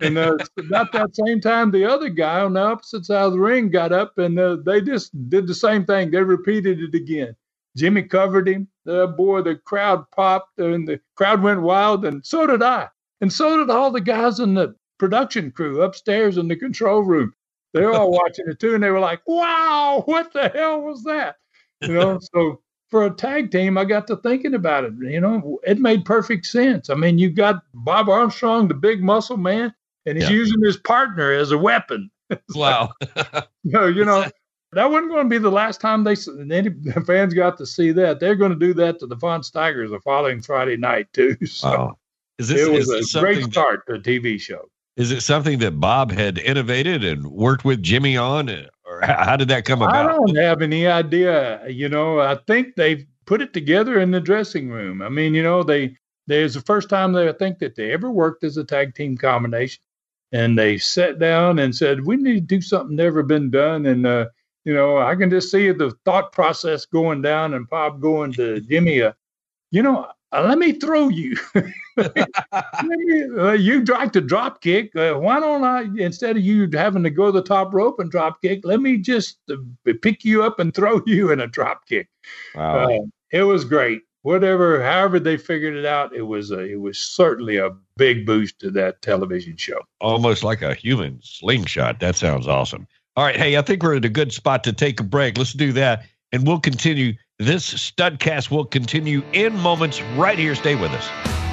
And 0.00 0.18
uh, 0.18 0.36
about 0.58 0.92
that 0.92 1.14
same 1.14 1.40
time, 1.40 1.70
the 1.70 1.84
other 1.84 2.08
guy 2.08 2.40
on 2.40 2.54
the 2.54 2.60
opposite 2.60 3.06
side 3.06 3.24
of 3.24 3.32
the 3.32 3.38
ring 3.38 3.70
got 3.70 3.92
up 3.92 4.18
and 4.18 4.38
uh, 4.38 4.56
they 4.64 4.80
just 4.80 5.12
did 5.28 5.46
the 5.46 5.54
same 5.54 5.84
thing. 5.84 6.10
They 6.10 6.22
repeated 6.22 6.80
it 6.80 6.94
again. 6.94 7.36
Jimmy 7.76 8.02
covered 8.02 8.48
him. 8.48 8.68
The 8.84 9.08
boy, 9.08 9.42
the 9.42 9.56
crowd 9.56 10.04
popped 10.14 10.58
and 10.58 10.86
the 10.86 11.00
crowd 11.16 11.42
went 11.42 11.62
wild, 11.62 12.04
and 12.04 12.24
so 12.24 12.46
did 12.46 12.62
I. 12.62 12.88
And 13.20 13.32
so 13.32 13.56
did 13.56 13.70
all 13.70 13.90
the 13.90 14.00
guys 14.00 14.40
in 14.40 14.54
the 14.54 14.74
production 14.98 15.50
crew 15.50 15.82
upstairs 15.82 16.36
in 16.36 16.48
the 16.48 16.56
control 16.56 17.02
room. 17.02 17.32
They 17.72 17.80
were 17.80 17.92
all 17.92 18.12
watching 18.12 18.46
it 18.48 18.60
too, 18.60 18.74
and 18.74 18.84
they 18.84 18.90
were 18.90 19.00
like, 19.00 19.22
"Wow, 19.26 20.02
what 20.06 20.32
the 20.32 20.48
hell 20.48 20.82
was 20.82 21.02
that?" 21.04 21.36
You 21.80 21.94
know. 21.94 22.18
so 22.34 22.60
for 22.90 23.06
a 23.06 23.10
tag 23.10 23.50
team, 23.50 23.76
I 23.76 23.84
got 23.84 24.06
to 24.08 24.16
thinking 24.16 24.54
about 24.54 24.84
it. 24.84 24.92
You 25.00 25.20
know, 25.20 25.58
it 25.64 25.80
made 25.80 26.04
perfect 26.04 26.46
sense. 26.46 26.90
I 26.90 26.94
mean, 26.94 27.18
you 27.18 27.30
got 27.30 27.62
Bob 27.72 28.08
Armstrong, 28.08 28.68
the 28.68 28.74
big 28.74 29.02
muscle 29.02 29.36
man, 29.36 29.74
and 30.06 30.18
he's 30.18 30.28
yeah. 30.28 30.36
using 30.36 30.62
his 30.62 30.76
partner 30.76 31.32
as 31.32 31.52
a 31.52 31.58
weapon. 31.58 32.10
wow. 32.54 32.92
so, 33.72 33.86
you 33.86 34.04
know, 34.04 34.26
that 34.72 34.90
wasn't 34.90 35.10
going 35.10 35.24
to 35.24 35.28
be 35.28 35.38
the 35.38 35.50
last 35.50 35.80
time 35.80 36.04
they 36.04 36.16
any 36.50 36.70
fans 37.06 37.34
got 37.34 37.56
to 37.58 37.66
see 37.66 37.92
that. 37.92 38.20
They're 38.20 38.34
going 38.34 38.52
to 38.52 38.58
do 38.58 38.74
that 38.74 38.98
to 39.00 39.06
the 39.06 39.16
Von 39.16 39.42
Steigers 39.42 39.90
the 39.90 40.00
following 40.00 40.42
Friday 40.42 40.76
night 40.76 41.12
too. 41.12 41.36
So 41.46 41.68
wow. 41.68 41.98
is 42.38 42.48
this, 42.48 42.60
it 42.60 42.70
was 42.70 42.88
is 42.88 43.14
a 43.14 43.20
great 43.20 43.44
start 43.44 43.86
to 43.86 43.94
a 43.94 43.98
TV 43.98 44.40
show. 44.40 44.68
Is 44.96 45.10
it 45.10 45.22
something 45.22 45.58
that 45.58 45.80
Bob 45.80 46.12
had 46.12 46.38
innovated 46.38 47.04
and 47.04 47.26
worked 47.26 47.64
with 47.64 47.82
Jimmy 47.82 48.16
on, 48.16 48.48
eh, 48.48 48.66
or 48.86 49.00
how 49.00 49.36
did 49.36 49.48
that 49.48 49.64
come 49.64 49.82
about? 49.82 49.94
I 49.94 50.12
don't 50.12 50.36
have 50.36 50.62
any 50.62 50.86
idea. 50.86 51.66
You 51.68 51.88
know, 51.88 52.20
I 52.20 52.36
think 52.46 52.76
they 52.76 53.06
put 53.26 53.42
it 53.42 53.52
together 53.52 53.98
in 53.98 54.12
the 54.12 54.20
dressing 54.20 54.70
room. 54.70 55.02
I 55.02 55.08
mean, 55.08 55.34
you 55.34 55.42
know, 55.42 55.62
they 55.62 55.96
there's 56.26 56.54
the 56.54 56.60
first 56.60 56.88
time 56.88 57.12
that 57.12 57.28
I 57.28 57.32
think 57.32 57.58
that 57.58 57.76
they 57.76 57.92
ever 57.92 58.10
worked 58.10 58.44
as 58.44 58.56
a 58.56 58.64
tag 58.64 58.94
team 58.94 59.16
combination, 59.16 59.82
and 60.34 60.58
they 60.58 60.76
sat 60.76 61.18
down 61.20 61.60
and 61.60 61.74
said, 61.74 62.04
"We 62.04 62.16
need 62.16 62.48
to 62.48 62.56
do 62.56 62.60
something 62.60 62.96
never 62.96 63.22
been 63.22 63.50
done." 63.50 63.86
And 63.86 64.04
uh, 64.04 64.26
you 64.64 64.74
know, 64.74 64.98
I 64.98 65.14
can 65.14 65.30
just 65.30 65.50
see 65.50 65.70
the 65.70 65.92
thought 66.04 66.32
process 66.32 66.84
going 66.84 67.22
down, 67.22 67.54
and 67.54 67.68
Bob 67.70 68.02
going 68.02 68.32
to 68.34 68.60
Jimmy, 68.60 69.00
uh, 69.00 69.12
"You 69.70 69.82
know, 69.82 70.08
uh, 70.32 70.42
let 70.42 70.58
me 70.58 70.72
throw 70.72 71.08
you. 71.08 71.36
me, 71.54 73.24
uh, 73.38 73.52
you 73.52 73.84
like 73.84 74.12
to 74.12 74.20
drop 74.20 74.60
kick. 74.60 74.94
Uh, 74.96 75.14
why 75.14 75.38
don't 75.38 75.62
I, 75.62 75.82
instead 75.98 76.36
of 76.36 76.42
you 76.42 76.68
having 76.72 77.04
to 77.04 77.10
go 77.10 77.30
the 77.30 77.42
top 77.42 77.72
rope 77.72 78.00
and 78.00 78.10
drop 78.10 78.42
kick, 78.42 78.62
let 78.64 78.80
me 78.80 78.98
just 78.98 79.38
uh, 79.48 79.56
pick 80.02 80.24
you 80.24 80.42
up 80.42 80.58
and 80.58 80.74
throw 80.74 81.00
you 81.06 81.30
in 81.30 81.40
a 81.40 81.46
drop 81.46 81.86
kick. 81.86 82.08
Wow. 82.56 83.06
It 83.30 83.44
was 83.44 83.64
great. 83.64 84.02
Whatever, 84.24 84.82
however 84.82 85.20
they 85.20 85.36
figured 85.36 85.76
it 85.76 85.84
out, 85.84 86.16
it 86.16 86.22
was 86.22 86.50
a, 86.50 86.60
it 86.60 86.80
was 86.80 86.98
certainly 86.98 87.58
a 87.58 87.68
big 87.98 88.24
boost 88.24 88.58
to 88.60 88.70
that 88.70 89.02
television 89.02 89.54
show. 89.58 89.78
Almost 90.00 90.42
like 90.42 90.62
a 90.62 90.72
human 90.72 91.20
slingshot. 91.22 92.00
That 92.00 92.16
sounds 92.16 92.48
awesome. 92.48 92.88
All 93.16 93.24
right, 93.24 93.36
hey, 93.36 93.58
I 93.58 93.60
think 93.60 93.82
we're 93.82 93.96
at 93.96 94.04
a 94.06 94.08
good 94.08 94.32
spot 94.32 94.64
to 94.64 94.72
take 94.72 94.98
a 94.98 95.02
break. 95.02 95.36
Let's 95.36 95.52
do 95.52 95.72
that, 95.72 96.06
and 96.32 96.46
we'll 96.46 96.58
continue 96.58 97.12
this 97.38 97.74
studcast 97.74 98.50
will 98.50 98.64
continue 98.64 99.22
in 99.34 99.54
moments 99.58 100.00
right 100.16 100.38
here. 100.38 100.54
Stay 100.54 100.74
with 100.74 100.92
us. 100.92 101.43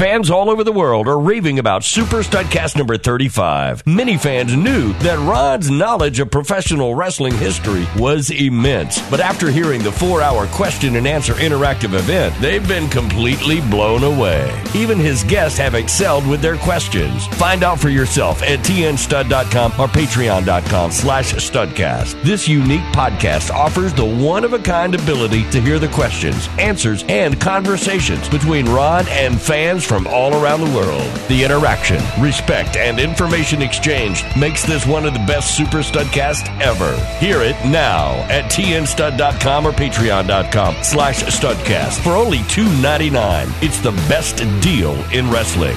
Fans 0.00 0.30
all 0.30 0.48
over 0.48 0.64
the 0.64 0.72
world 0.72 1.06
are 1.08 1.20
raving 1.20 1.58
about 1.58 1.84
Super 1.84 2.22
Studcast 2.22 2.74
number 2.74 2.96
35. 2.96 3.86
Many 3.86 4.16
fans 4.16 4.56
knew 4.56 4.94
that 4.94 5.18
Rod's 5.18 5.70
knowledge 5.70 6.20
of 6.20 6.30
professional 6.30 6.94
wrestling 6.94 7.34
history 7.34 7.86
was 7.98 8.30
immense, 8.30 8.98
but 9.10 9.20
after 9.20 9.50
hearing 9.50 9.82
the 9.82 9.92
four 9.92 10.22
hour 10.22 10.46
question 10.46 10.96
and 10.96 11.06
answer 11.06 11.34
interactive 11.34 11.92
event, 11.92 12.34
they've 12.40 12.66
been 12.66 12.88
completely 12.88 13.60
blown 13.60 14.02
away. 14.02 14.50
Even 14.74 14.96
his 14.96 15.22
guests 15.24 15.58
have 15.58 15.74
excelled 15.74 16.26
with 16.26 16.40
their 16.40 16.56
questions. 16.56 17.26
Find 17.36 17.62
out 17.62 17.78
for 17.78 17.90
yourself 17.90 18.42
at 18.42 18.60
tnstud.com 18.60 19.72
or 19.72 19.86
patreon.com 19.88 20.92
slash 20.92 21.34
studcast. 21.34 22.22
This 22.22 22.48
unique 22.48 22.80
podcast 22.94 23.50
offers 23.50 23.92
the 23.92 24.06
one 24.06 24.44
of 24.44 24.54
a 24.54 24.60
kind 24.60 24.94
ability 24.94 25.44
to 25.50 25.60
hear 25.60 25.78
the 25.78 25.88
questions, 25.88 26.48
answers, 26.58 27.04
and 27.10 27.38
conversations 27.38 28.30
between 28.30 28.66
Rod 28.66 29.06
and 29.08 29.38
fans 29.38 29.89
from 29.90 30.06
all 30.06 30.40
around 30.40 30.60
the 30.60 30.72
world. 30.76 31.10
The 31.26 31.42
interaction, 31.42 32.00
respect, 32.22 32.76
and 32.76 33.00
information 33.00 33.60
exchange 33.60 34.24
makes 34.36 34.64
this 34.64 34.86
one 34.86 35.04
of 35.04 35.14
the 35.14 35.24
best 35.26 35.56
Super 35.56 35.78
Studcast 35.78 36.46
ever. 36.60 36.96
Hear 37.18 37.42
it 37.42 37.56
now 37.64 38.12
at 38.30 38.44
tnstud.com 38.44 39.66
or 39.66 39.72
patreon.com 39.72 40.84
slash 40.84 41.24
studcast 41.24 42.04
for 42.04 42.10
only 42.10 42.38
$2.99. 42.38 43.52
It's 43.64 43.80
the 43.80 43.90
best 44.08 44.36
deal 44.62 44.92
in 45.12 45.28
wrestling. 45.28 45.76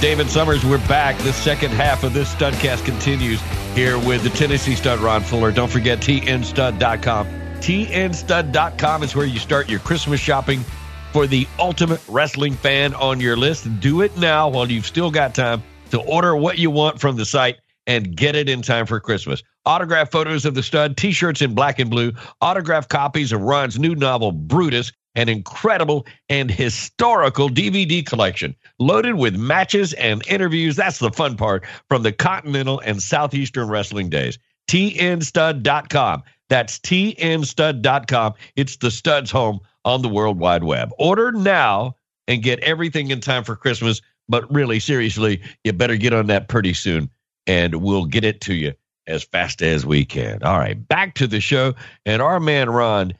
David 0.00 0.28
Summers, 0.30 0.64
we're 0.64 0.84
back. 0.88 1.16
The 1.18 1.32
second 1.32 1.70
half 1.70 2.02
of 2.02 2.12
this 2.12 2.34
Studcast 2.34 2.86
continues 2.86 3.40
here 3.76 4.00
with 4.00 4.24
the 4.24 4.30
Tennessee 4.30 4.74
Stud 4.74 4.98
Ron 4.98 5.22
Fuller. 5.22 5.52
Don't 5.52 5.70
forget 5.70 6.00
tnstud.com. 6.00 7.28
tnstud.com 7.60 9.02
is 9.04 9.14
where 9.14 9.26
you 9.26 9.38
start 9.38 9.68
your 9.68 9.78
Christmas 9.78 10.18
shopping 10.18 10.64
for 11.12 11.26
the 11.26 11.46
ultimate 11.58 12.00
wrestling 12.08 12.54
fan 12.54 12.94
on 12.94 13.20
your 13.20 13.36
list. 13.36 13.80
Do 13.80 14.02
it 14.02 14.16
now 14.16 14.48
while 14.48 14.70
you've 14.70 14.86
still 14.86 15.10
got 15.10 15.34
time 15.34 15.62
to 15.90 16.00
order 16.00 16.36
what 16.36 16.58
you 16.58 16.70
want 16.70 17.00
from 17.00 17.16
the 17.16 17.24
site 17.24 17.56
and 17.86 18.14
get 18.14 18.36
it 18.36 18.48
in 18.48 18.62
time 18.62 18.86
for 18.86 19.00
Christmas. 19.00 19.42
Autograph 19.64 20.10
photos 20.10 20.44
of 20.44 20.54
the 20.54 20.62
stud, 20.62 20.96
t 20.96 21.10
shirts 21.10 21.42
in 21.42 21.54
black 21.54 21.78
and 21.78 21.90
blue, 21.90 22.12
autograph 22.40 22.88
copies 22.88 23.32
of 23.32 23.40
Ron's 23.40 23.78
new 23.78 23.94
novel, 23.94 24.32
Brutus, 24.32 24.92
an 25.14 25.28
incredible 25.28 26.06
and 26.28 26.50
historical 26.50 27.48
DVD 27.48 28.06
collection 28.06 28.54
loaded 28.78 29.14
with 29.14 29.36
matches 29.36 29.94
and 29.94 30.24
interviews. 30.28 30.76
That's 30.76 30.98
the 30.98 31.10
fun 31.10 31.36
part 31.36 31.64
from 31.88 32.02
the 32.02 32.12
Continental 32.12 32.80
and 32.80 33.02
Southeastern 33.02 33.68
wrestling 33.68 34.10
days. 34.10 34.38
TNStud.com. 34.68 36.22
That's 36.48 36.78
TNStud.com. 36.78 38.34
It's 38.56 38.76
the 38.76 38.90
stud's 38.90 39.30
home 39.30 39.60
on 39.88 40.02
the 40.02 40.08
World 40.08 40.38
Wide 40.38 40.64
Web. 40.64 40.92
Order 40.98 41.32
now 41.32 41.96
and 42.26 42.42
get 42.42 42.60
everything 42.60 43.10
in 43.10 43.20
time 43.20 43.42
for 43.42 43.56
Christmas. 43.56 44.02
But 44.28 44.52
really, 44.52 44.78
seriously, 44.78 45.40
you 45.64 45.72
better 45.72 45.96
get 45.96 46.12
on 46.12 46.26
that 46.26 46.48
pretty 46.48 46.74
soon, 46.74 47.08
and 47.46 47.76
we'll 47.76 48.04
get 48.04 48.24
it 48.24 48.42
to 48.42 48.54
you 48.54 48.74
as 49.06 49.24
fast 49.24 49.62
as 49.62 49.86
we 49.86 50.04
can. 50.04 50.42
All 50.42 50.58
right, 50.58 50.86
back 50.86 51.14
to 51.14 51.26
the 51.26 51.40
show. 51.40 51.74
And 52.04 52.20
our 52.20 52.38
man 52.38 52.68
Ron 52.68 53.14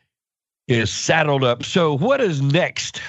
is 0.69 0.93
saddled 0.93 1.43
up. 1.43 1.65
So, 1.65 1.97
what 1.97 2.21
is 2.21 2.43
next, 2.43 3.01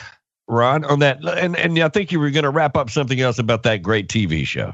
Ron, 0.47 0.85
on 0.85 0.99
that? 0.99 1.17
And, 1.25 1.57
and 1.57 1.77
I 1.79 1.89
think 1.89 2.13
you 2.13 2.21
were 2.21 2.31
going 2.31 2.45
to 2.45 2.49
wrap 2.49 2.77
up 2.77 2.89
something 2.89 3.19
else 3.19 3.37
about 3.37 3.63
that 3.63 3.83
great 3.83 4.07
TV 4.07 4.47
show. 4.47 4.73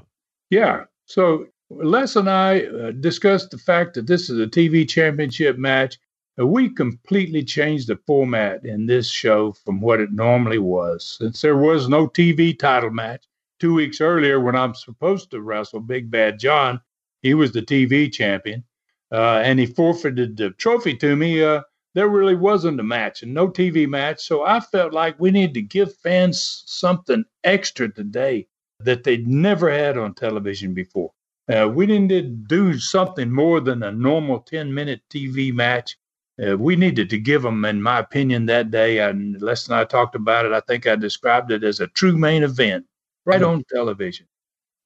Yeah. 0.52 0.84
So, 1.06 1.48
Les 1.72 2.16
and 2.16 2.30
I 2.30 2.66
uh, 2.66 2.92
discussed 2.92 3.50
the 3.50 3.58
fact 3.58 3.96
that 3.96 4.06
this 4.06 4.30
is 4.30 4.40
a 4.40 4.46
TV 4.46 4.88
championship 4.88 5.58
match 5.58 5.98
we 6.38 6.70
completely 6.70 7.44
changed 7.44 7.88
the 7.88 7.96
format 8.06 8.66
in 8.66 8.86
this 8.86 9.10
show 9.10 9.54
from 9.54 9.80
what 9.80 10.02
it 10.02 10.12
normally 10.12 10.58
was. 10.58 11.18
Since 11.18 11.42
there 11.42 11.56
was 11.56 11.88
no 11.88 12.08
TV 12.08 12.58
title 12.58 12.90
match 12.90 13.24
two 13.60 13.74
weeks 13.74 14.02
earlier 14.02 14.40
when 14.40 14.56
I'm 14.56 14.76
supposed 14.76 15.32
to 15.32 15.42
wrestle 15.42 15.80
Big 15.80 16.12
Bad 16.12 16.40
John, 16.40 16.82
he 17.22 17.34
was 17.34 17.54
the 17.54 17.62
TV 17.62 18.12
champion, 18.12 18.66
uh, 19.12 19.42
and 19.46 19.60
he 19.60 19.66
forfeited 19.66 20.36
the 20.36 20.50
trophy 20.52 20.96
to 20.98 21.16
me. 21.16 21.42
Uh, 21.42 21.62
there 21.94 22.10
really 22.10 22.36
wasn't 22.36 22.82
a 22.82 22.84
match 22.84 23.24
and 23.24 23.34
no 23.34 23.48
TV 23.48 23.88
match. 23.88 24.22
So 24.22 24.46
I 24.46 24.60
felt 24.60 24.92
like 24.92 25.18
we 25.18 25.32
needed 25.32 25.54
to 25.54 25.62
give 25.62 25.96
fans 26.00 26.64
something 26.66 27.24
extra 27.46 27.90
today 27.90 28.48
that 28.82 29.06
they'd 29.06 29.26
never 29.26 29.72
had 29.72 29.98
on 29.98 30.14
television 30.14 30.74
before. 30.74 31.14
Uh, 31.48 31.70
we 31.74 31.86
didn't 31.86 32.48
do 32.48 32.78
something 32.78 33.32
more 33.32 33.62
than 33.62 33.84
a 33.84 33.92
normal 33.92 34.42
10 34.42 34.74
minute 34.74 35.02
TV 35.10 35.54
match 35.54 35.96
uh, 36.44 36.58
we 36.58 36.76
needed 36.76 37.10
to 37.10 37.18
give 37.18 37.44
them, 37.44 37.64
in 37.66 37.82
my 37.82 38.00
opinion, 38.00 38.46
that 38.46 38.72
day. 38.72 39.00
And 39.00 39.42
Les 39.42 39.68
and 39.68 39.76
I 39.76 39.86
talked 39.86 40.16
about 40.16 40.46
it. 40.46 40.52
I 40.52 40.60
think 40.62 40.86
I 40.88 40.96
described 40.96 41.52
it 41.52 41.64
as 41.64 41.80
a 41.80 41.88
true 41.88 42.18
main 42.18 42.44
event 42.44 42.86
right 43.26 43.42
mm-hmm. 43.42 43.50
on 43.50 43.64
television. 43.70 44.28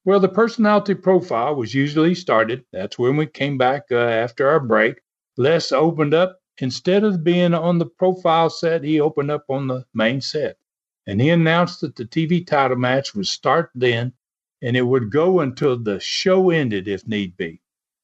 Well, 0.06 0.20
the 0.20 0.30
personality 0.30 0.96
profile 0.96 1.56
was 1.56 1.74
usually 1.74 2.16
started. 2.16 2.64
That's 2.72 2.98
when 2.98 3.18
we 3.18 3.26
came 3.26 3.58
back 3.58 3.84
uh, 3.92 3.98
after 3.98 4.48
our 4.48 4.60
break. 4.60 5.02
Les 5.38 5.72
opened 5.72 6.14
up. 6.14 6.40
Instead 6.62 7.04
of 7.04 7.24
being 7.24 7.54
on 7.54 7.80
the 7.80 7.86
profile 7.86 8.50
set, 8.50 8.84
he 8.84 9.00
opened 9.00 9.32
up 9.32 9.46
on 9.50 9.68
the 9.68 9.86
main 9.94 10.20
set. 10.20 10.58
And 11.08 11.22
he 11.22 11.30
announced 11.30 11.82
that 11.82 11.96
the 11.96 12.06
TV 12.06 12.46
title 12.46 12.78
match 12.78 13.16
would 13.16 13.28
start 13.28 13.72
then 13.74 14.14
and 14.62 14.76
it 14.76 14.82
would 14.82 15.10
go 15.10 15.40
until 15.40 15.78
the 15.78 16.00
show 16.00 16.50
ended 16.50 16.88
if 16.88 17.08
need 17.08 17.38
be. 17.38 17.62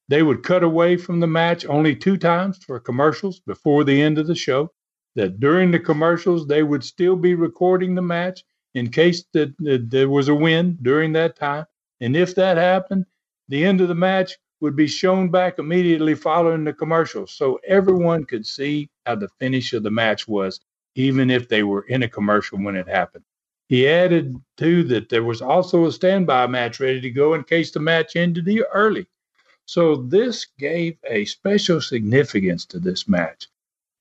They 0.07 0.21
would 0.21 0.43
cut 0.43 0.63
away 0.63 0.97
from 0.97 1.19
the 1.19 1.27
match 1.27 1.65
only 1.65 1.95
two 1.95 2.17
times 2.17 2.59
for 2.63 2.79
commercials 2.79 3.39
before 3.39 3.83
the 3.83 4.01
end 4.01 4.17
of 4.17 4.27
the 4.27 4.35
show. 4.35 4.71
That 5.15 5.39
during 5.39 5.71
the 5.71 5.79
commercials, 5.79 6.45
they 6.45 6.61
would 6.61 6.83
still 6.83 7.15
be 7.15 7.35
recording 7.35 7.95
the 7.95 8.01
match 8.01 8.43
in 8.73 8.91
case 8.91 9.23
that, 9.33 9.53
there 9.59 10.09
was 10.09 10.27
a 10.27 10.35
win 10.35 10.77
during 10.81 11.13
that 11.13 11.37
time. 11.37 11.65
And 12.01 12.15
if 12.15 12.35
that 12.35 12.57
happened, 12.57 13.05
the 13.47 13.63
end 13.63 13.79
of 13.81 13.87
the 13.87 13.95
match 13.95 14.33
would 14.59 14.75
be 14.75 14.87
shown 14.87 15.29
back 15.29 15.57
immediately 15.57 16.15
following 16.15 16.65
the 16.65 16.73
commercials. 16.73 17.31
So 17.31 17.59
everyone 17.65 18.25
could 18.25 18.45
see 18.45 18.89
how 19.05 19.15
the 19.15 19.29
finish 19.39 19.73
of 19.73 19.83
the 19.83 19.91
match 19.91 20.27
was, 20.27 20.59
even 20.95 21.29
if 21.29 21.47
they 21.47 21.63
were 21.63 21.83
in 21.87 22.03
a 22.03 22.09
commercial 22.09 22.61
when 22.61 22.75
it 22.75 22.87
happened. 22.87 23.23
He 23.69 23.87
added, 23.87 24.35
too, 24.57 24.83
that 24.85 25.09
there 25.09 25.23
was 25.23 25.41
also 25.41 25.85
a 25.85 25.91
standby 25.91 26.47
match 26.47 26.79
ready 26.79 27.01
to 27.01 27.09
go 27.09 27.33
in 27.33 27.43
case 27.43 27.71
the 27.71 27.79
match 27.79 28.15
ended 28.15 28.47
early. 28.73 29.07
So 29.65 29.95
this 29.95 30.45
gave 30.57 30.97
a 31.09 31.25
special 31.25 31.81
significance 31.81 32.65
to 32.67 32.79
this 32.79 33.07
match. 33.07 33.47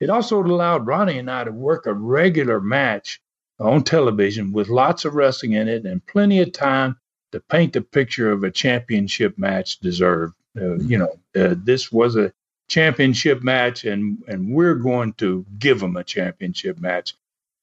It 0.01 0.11
also 0.11 0.43
allowed 0.43 0.87
Ronnie 0.87 1.19
and 1.19 1.31
I 1.31 1.45
to 1.45 1.53
work 1.53 1.87
a 1.87 1.95
regular 1.95 2.61
match 2.61 3.21
on 3.59 3.85
television 3.85 4.53
with 4.53 4.69
lots 4.69 5.05
of 5.05 5.15
wrestling 5.15 5.53
in 5.53 5.69
it 5.69 5.87
and 5.87 6.05
plenty 6.07 6.41
of 6.41 6.53
time 6.53 6.97
to 7.33 7.41
paint 7.41 7.73
the 7.73 7.81
picture 7.81 8.31
of 8.31 8.45
a 8.45 8.51
championship 8.51 9.39
match 9.39 9.79
deserved. 9.81 10.35
Uh, 10.61 10.77
you 10.77 10.99
know, 10.99 11.19
uh, 11.37 11.55
this 11.57 11.91
was 11.91 12.17
a 12.17 12.33
championship 12.69 13.43
match, 13.43 13.85
and 13.85 14.23
and 14.29 14.51
we're 14.51 14.75
going 14.77 15.13
to 15.15 15.45
give 15.59 15.81
them 15.81 15.97
a 15.97 16.05
championship 16.05 16.79
match. 16.79 17.15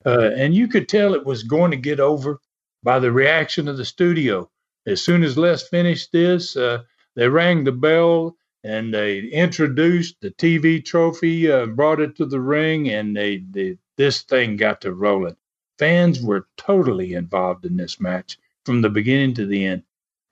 Uh, 0.06 0.32
and 0.36 0.56
you 0.56 0.68
could 0.68 0.90
tell 0.90 1.14
it 1.14 1.26
was 1.26 1.44
going 1.44 1.72
to 1.72 1.78
get 1.78 2.00
over 2.00 2.40
by 2.84 3.00
the 3.00 3.12
reaction 3.12 3.68
of 3.68 3.78
the 3.78 3.86
studio. 3.86 4.50
As 4.88 5.02
soon 5.02 5.24
as 5.24 5.38
Les 5.38 5.68
finished 5.68 6.12
this, 6.12 6.58
uh, 6.58 6.84
they 7.16 7.28
rang 7.28 7.64
the 7.64 7.72
bell 7.72 8.38
and 8.64 8.94
they 8.94 9.20
introduced 9.20 10.16
the 10.22 10.32
TV 10.32 10.84
trophy, 10.84 11.52
uh, 11.52 11.66
brought 11.66 12.00
it 12.00 12.16
to 12.18 12.26
the 12.26 12.40
ring, 12.40 12.90
and 12.90 13.16
they, 13.16 13.40
they 13.50 13.78
this 13.98 14.22
thing 14.22 14.58
got 14.58 14.82
to 14.82 14.94
rolling. 14.94 15.36
Fans 15.80 16.22
were 16.22 16.48
totally 16.58 17.14
involved 17.14 17.66
in 17.66 17.78
this 17.78 18.00
match 18.00 18.38
from 18.66 18.82
the 18.82 18.90
beginning 18.90 19.34
to 19.36 19.46
the 19.46 19.66
end. 19.66 19.84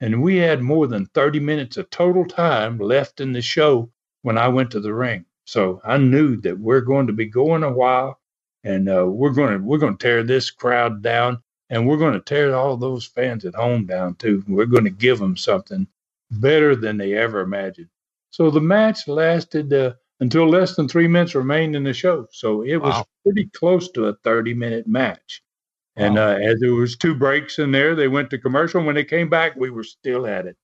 And 0.01 0.21
we 0.21 0.37
had 0.37 0.61
more 0.61 0.87
than 0.87 1.07
30 1.07 1.39
minutes 1.39 1.77
of 1.77 1.89
total 1.89 2.25
time 2.25 2.77
left 2.77 3.19
in 3.19 3.33
the 3.33 3.41
show 3.41 3.91
when 4.21 4.37
I 4.37 4.47
went 4.47 4.71
to 4.71 4.79
the 4.79 4.93
ring. 4.93 5.25
So 5.45 5.81
I 5.83 5.97
knew 5.97 6.37
that 6.41 6.59
we're 6.59 6.81
going 6.81 7.07
to 7.07 7.13
be 7.13 7.25
going 7.25 7.63
a 7.63 7.71
while 7.71 8.19
and 8.63 8.87
uh, 8.89 9.05
we're 9.07 9.31
going 9.31 9.53
to 9.53 9.63
we're 9.63 9.79
going 9.79 9.97
to 9.97 10.03
tear 10.03 10.23
this 10.23 10.51
crowd 10.51 11.01
down 11.01 11.41
and 11.69 11.87
we're 11.87 11.97
going 11.97 12.13
to 12.13 12.19
tear 12.19 12.55
all 12.55 12.77
those 12.77 13.05
fans 13.05 13.45
at 13.45 13.55
home 13.55 13.85
down 13.85 14.15
too. 14.15 14.43
We're 14.47 14.65
going 14.65 14.83
to 14.85 14.89
give 14.91 15.19
them 15.19 15.35
something 15.37 15.87
better 16.31 16.75
than 16.75 16.97
they 16.97 17.13
ever 17.13 17.41
imagined. 17.41 17.89
So 18.31 18.49
the 18.49 18.61
match 18.61 19.07
lasted 19.07 19.73
uh, 19.73 19.93
until 20.19 20.47
less 20.47 20.75
than 20.75 20.87
three 20.87 21.07
minutes 21.07 21.35
remained 21.35 21.75
in 21.75 21.83
the 21.83 21.93
show. 21.93 22.27
So 22.31 22.63
it 22.63 22.77
was 22.77 22.93
wow. 22.93 23.05
pretty 23.23 23.49
close 23.55 23.91
to 23.91 24.05
a 24.05 24.15
30 24.23 24.53
minute 24.53 24.87
match. 24.87 25.41
And 25.95 26.15
wow. 26.15 26.33
uh, 26.33 26.35
as 26.35 26.59
there 26.59 26.73
was 26.73 26.95
two 26.95 27.15
breaks 27.15 27.59
in 27.59 27.71
there, 27.71 27.95
they 27.95 28.07
went 28.07 28.29
to 28.29 28.37
commercial. 28.37 28.79
And 28.79 28.85
when 28.85 28.95
they 28.95 29.03
came 29.03 29.29
back, 29.29 29.55
we 29.55 29.69
were 29.69 29.83
still 29.83 30.27
at 30.27 30.45
it. 30.45 30.55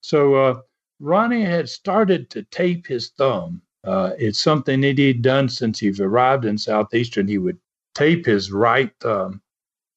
So 0.00 0.34
uh, 0.34 0.60
Ronnie 1.00 1.44
had 1.44 1.68
started 1.68 2.30
to 2.30 2.42
tape 2.44 2.86
his 2.86 3.10
thumb. 3.10 3.62
Uh, 3.84 4.12
it's 4.18 4.40
something 4.40 4.80
that 4.80 4.98
he'd 4.98 5.22
done 5.22 5.48
since 5.48 5.78
he 5.78 5.92
arrived 6.00 6.44
in 6.44 6.56
Southeastern. 6.58 7.28
He 7.28 7.38
would 7.38 7.58
tape 7.94 8.26
his 8.26 8.50
right 8.50 8.90
thumb, 9.00 9.42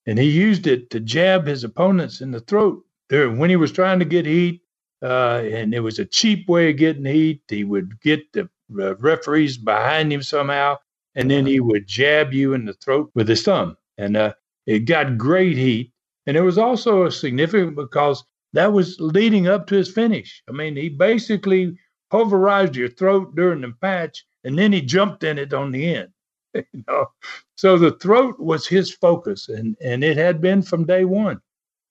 and 0.06 0.20
he 0.20 0.30
used 0.30 0.68
it 0.68 0.90
to 0.90 1.00
jab 1.00 1.48
his 1.48 1.64
opponents 1.64 2.22
in 2.22 2.32
the 2.32 2.42
throat. 2.42 2.86
There, 3.10 3.32
when 3.32 3.50
he 3.50 3.56
was 3.56 3.72
trying 3.72 4.00
to 4.00 4.06
get 4.06 4.26
heat, 4.26 4.62
uh, 5.04 5.42
and 5.44 5.74
it 5.74 5.80
was 5.82 6.00
a 6.00 6.06
cheap 6.06 6.48
way 6.48 6.72
of 6.72 6.78
getting 6.78 7.06
heat. 7.06 7.42
He 7.48 7.64
would 7.64 8.00
get 8.02 8.32
the 8.34 8.50
uh, 8.80 8.96
referees 8.96 9.58
behind 9.58 10.12
him 10.12 10.24
somehow, 10.24 10.78
and 11.16 11.30
then 11.30 11.46
he 11.46 11.60
would 11.60 11.88
jab 11.88 12.34
you 12.34 12.54
in 12.54 12.66
the 12.66 12.74
throat 12.74 13.12
with 13.14 13.28
his 13.28 13.44
thumb. 13.44 13.78
And 13.98 14.18
uh, 14.18 14.34
it 14.66 14.80
got 14.80 15.18
great 15.18 15.58
heat. 15.58 15.92
And 16.26 16.36
it 16.36 16.42
was 16.42 16.58
also 16.58 17.10
significant 17.10 17.76
because 17.76 18.24
that 18.54 18.74
was 18.74 19.00
leading 19.00 19.48
up 19.48 19.68
to 19.68 19.76
his 19.76 19.92
finish. 19.92 20.44
I 20.50 20.52
mean, 20.52 20.76
he 20.76 20.90
basically 20.90 21.78
pulverized 22.10 22.76
your 22.76 22.90
throat 22.90 23.36
during 23.36 23.62
the 23.62 23.74
match, 23.82 24.26
and 24.44 24.58
then 24.58 24.72
he 24.74 24.82
jumped 24.82 25.24
in 25.24 25.38
it 25.38 25.54
on 25.54 25.72
the 25.72 25.96
end. 25.96 26.10
you 26.54 26.84
know, 26.88 27.08
so 27.56 27.78
the 27.78 27.92
throat 27.92 28.40
was 28.40 28.68
his 28.68 28.92
focus, 28.92 29.50
and 29.50 29.76
and 29.82 30.04
it 30.04 30.18
had 30.18 30.42
been 30.42 30.62
from 30.62 30.86
day 30.86 31.06
one. 31.06 31.40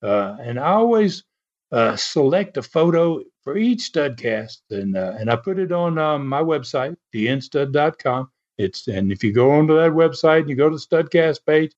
Uh, 0.02 0.36
and 0.40 0.58
I 0.58 0.72
always 0.72 1.24
uh, 1.72 1.96
select 1.96 2.56
a 2.56 2.62
photo 2.62 3.22
for 3.42 3.56
each 3.56 3.92
studcast, 3.92 4.58
and 4.70 4.96
uh, 4.96 5.14
and 5.18 5.30
I 5.30 5.36
put 5.36 5.58
it 5.58 5.72
on 5.72 5.98
um, 5.98 6.26
my 6.26 6.40
website, 6.40 6.96
tnstud.com. 7.14 8.30
It's 8.58 8.88
and 8.88 9.12
if 9.12 9.22
you 9.22 9.32
go 9.32 9.50
onto 9.52 9.74
that 9.76 9.92
website 9.92 10.40
and 10.40 10.50
you 10.50 10.56
go 10.56 10.70
to 10.70 10.76
the 10.76 10.80
studcast 10.80 11.40
page, 11.46 11.72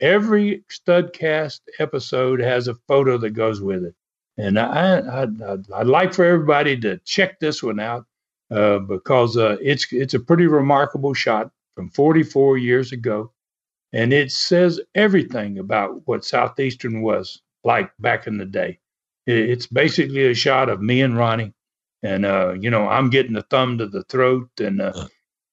every 0.00 0.64
studcast 0.70 1.60
episode 1.78 2.40
has 2.40 2.68
a 2.68 2.74
photo 2.88 3.18
that 3.18 3.30
goes 3.30 3.60
with 3.60 3.84
it. 3.84 3.94
And 4.38 4.58
I, 4.58 4.98
I 4.98 5.22
I'd, 5.22 5.70
I'd 5.72 5.86
like 5.86 6.12
for 6.12 6.24
everybody 6.24 6.78
to 6.80 6.98
check 7.04 7.40
this 7.40 7.62
one 7.62 7.80
out 7.80 8.04
uh, 8.50 8.78
because 8.80 9.36
uh, 9.36 9.56
it's 9.60 9.92
it's 9.92 10.14
a 10.14 10.20
pretty 10.20 10.46
remarkable 10.46 11.14
shot 11.14 11.50
from 11.74 11.90
44 11.90 12.58
years 12.58 12.92
ago, 12.92 13.32
and 13.92 14.12
it 14.12 14.32
says 14.32 14.80
everything 14.94 15.58
about 15.58 16.06
what 16.06 16.24
Southeastern 16.24 17.02
was 17.02 17.42
like 17.64 17.90
back 17.98 18.26
in 18.26 18.38
the 18.38 18.44
day. 18.44 18.78
It's 19.26 19.66
basically 19.66 20.26
a 20.26 20.34
shot 20.34 20.68
of 20.68 20.80
me 20.80 21.02
and 21.02 21.16
Ronnie, 21.16 21.52
and 22.02 22.24
uh, 22.24 22.52
you 22.52 22.70
know 22.70 22.88
I'm 22.88 23.10
getting 23.10 23.32
the 23.32 23.42
thumb 23.42 23.78
to 23.78 23.86
the 23.86 24.04
throat, 24.04 24.48
and 24.60 24.80
uh, 24.80 25.06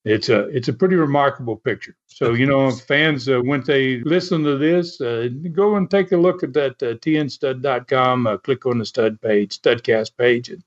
it's 0.05 0.30
a 0.30 0.47
it's 0.49 0.67
a 0.67 0.74
pretty 0.74 0.95
remarkable 0.95 1.57
picture. 1.57 1.95
So 2.07 2.34
you 2.34 2.45
know, 2.45 2.69
fans, 2.69 3.28
uh, 3.28 3.39
when 3.39 3.61
they 3.61 4.01
listen 4.01 4.43
to 4.43 4.57
this, 4.57 5.01
uh, 5.01 5.30
go 5.51 5.76
and 5.76 5.89
take 5.89 6.11
a 6.11 6.17
look 6.17 6.43
at 6.43 6.53
that 6.53 6.84
uh, 6.84 6.95
tnstud.com. 6.95 8.28
Uh, 8.28 8.38
click 8.38 8.65
on 8.65 8.78
the 8.78 8.86
stud 8.86 9.19
page, 9.21 9.59
studcast 9.59 10.17
page, 10.17 10.49
and 10.49 10.63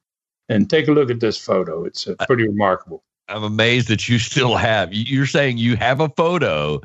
and 0.49 0.71
take 0.71 0.89
a 0.89 0.93
look 0.93 1.11
at 1.11 1.21
this 1.21 1.39
photo. 1.39 1.85
It's 1.85 2.09
uh, 2.09 2.15
pretty 2.27 2.49
remarkable. 2.49 3.05
I'm 3.29 3.45
amazed 3.45 3.89
that 3.89 4.09
you 4.09 4.19
still 4.19 4.57
have. 4.57 4.93
You're 4.93 5.27
saying 5.27 5.59
you 5.59 5.77
have 5.77 6.01
a 6.01 6.09
photo 6.09 6.81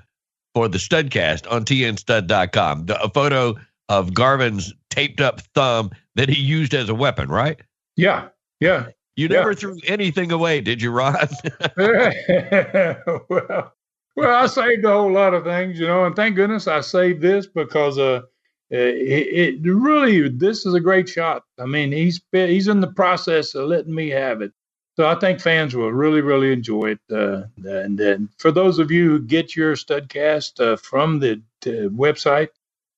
for 0.53 0.67
the 0.67 0.77
studcast 0.77 1.49
on 1.51 1.65
tnstud.com, 1.65 2.87
a 2.89 3.09
photo 3.09 3.55
of 3.89 4.13
Garvin's 4.13 4.73
taped 4.89 5.21
up 5.21 5.41
thumb 5.53 5.91
that 6.15 6.29
he 6.29 6.41
used 6.41 6.73
as 6.73 6.89
a 6.89 6.95
weapon, 6.95 7.29
right? 7.29 7.59
Yeah, 7.95 8.29
yeah. 8.59 8.87
You 9.15 9.27
never 9.27 9.51
yeah. 9.51 9.57
threw 9.57 9.77
anything 9.85 10.31
away, 10.31 10.61
did 10.61 10.81
you, 10.81 10.91
Ron? 10.91 11.15
well, 11.77 13.73
well, 14.15 14.43
I 14.43 14.47
saved 14.47 14.85
a 14.85 14.91
whole 14.91 15.11
lot 15.11 15.33
of 15.33 15.43
things, 15.43 15.79
you 15.79 15.87
know, 15.87 16.05
and 16.05 16.15
thank 16.15 16.35
goodness 16.35 16.67
I 16.67 16.81
saved 16.81 17.21
this 17.21 17.47
because 17.47 17.97
uh, 17.97 18.21
it, 18.69 19.59
it 19.63 19.71
really 19.73 20.29
this 20.29 20.65
is 20.65 20.73
a 20.73 20.79
great 20.79 21.09
shot. 21.09 21.43
I 21.59 21.65
mean, 21.65 21.91
he's 21.91 22.21
he's 22.31 22.67
in 22.67 22.81
the 22.81 22.91
process 22.91 23.53
of 23.55 23.67
letting 23.67 23.93
me 23.93 24.09
have 24.09 24.41
it, 24.41 24.53
so 24.95 25.07
I 25.07 25.15
think 25.15 25.41
fans 25.41 25.75
will 25.75 25.91
really 25.91 26.21
really 26.21 26.51
enjoy 26.51 26.91
it. 26.91 26.99
Uh, 27.11 27.43
and 27.63 27.97
then 27.97 28.29
for 28.37 28.51
those 28.51 28.79
of 28.79 28.91
you 28.91 29.09
who 29.09 29.19
get 29.19 29.55
your 29.55 29.75
Studcast 29.75 30.59
uh, 30.59 30.77
from 30.77 31.19
the 31.19 31.41
website, 31.65 32.49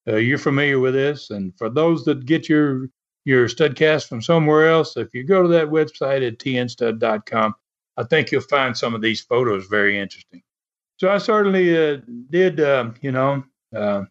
uh, 0.08 0.16
you're 0.18 0.38
familiar 0.38 0.80
with 0.80 0.94
this, 0.94 1.30
and 1.30 1.58
for 1.58 1.70
those 1.70 2.06
that 2.06 2.26
get 2.26 2.50
your 2.50 2.90
your 3.26 3.48
studcast 3.48 4.08
from 4.10 4.22
somewhere 4.22 4.70
else, 4.70 4.98
if 4.98 5.14
you 5.14 5.24
go 5.24 5.44
to 5.44 5.48
that 5.50 5.70
website 5.70 6.28
at 6.28 6.40
tnstud.com, 6.40 7.56
I 7.96 8.04
think 8.04 8.32
you'll 8.32 8.42
find 8.42 8.78
some 8.78 8.94
of 8.94 9.02
these 9.02 9.22
photos 9.22 9.68
very 9.68 9.98
interesting. 9.98 10.42
So 10.98 11.10
I 11.10 11.18
certainly 11.20 11.78
uh, 11.78 11.98
did, 12.30 12.60
uh, 12.60 12.92
you 13.02 13.12
know, 13.12 13.44
uh, 13.76 14.04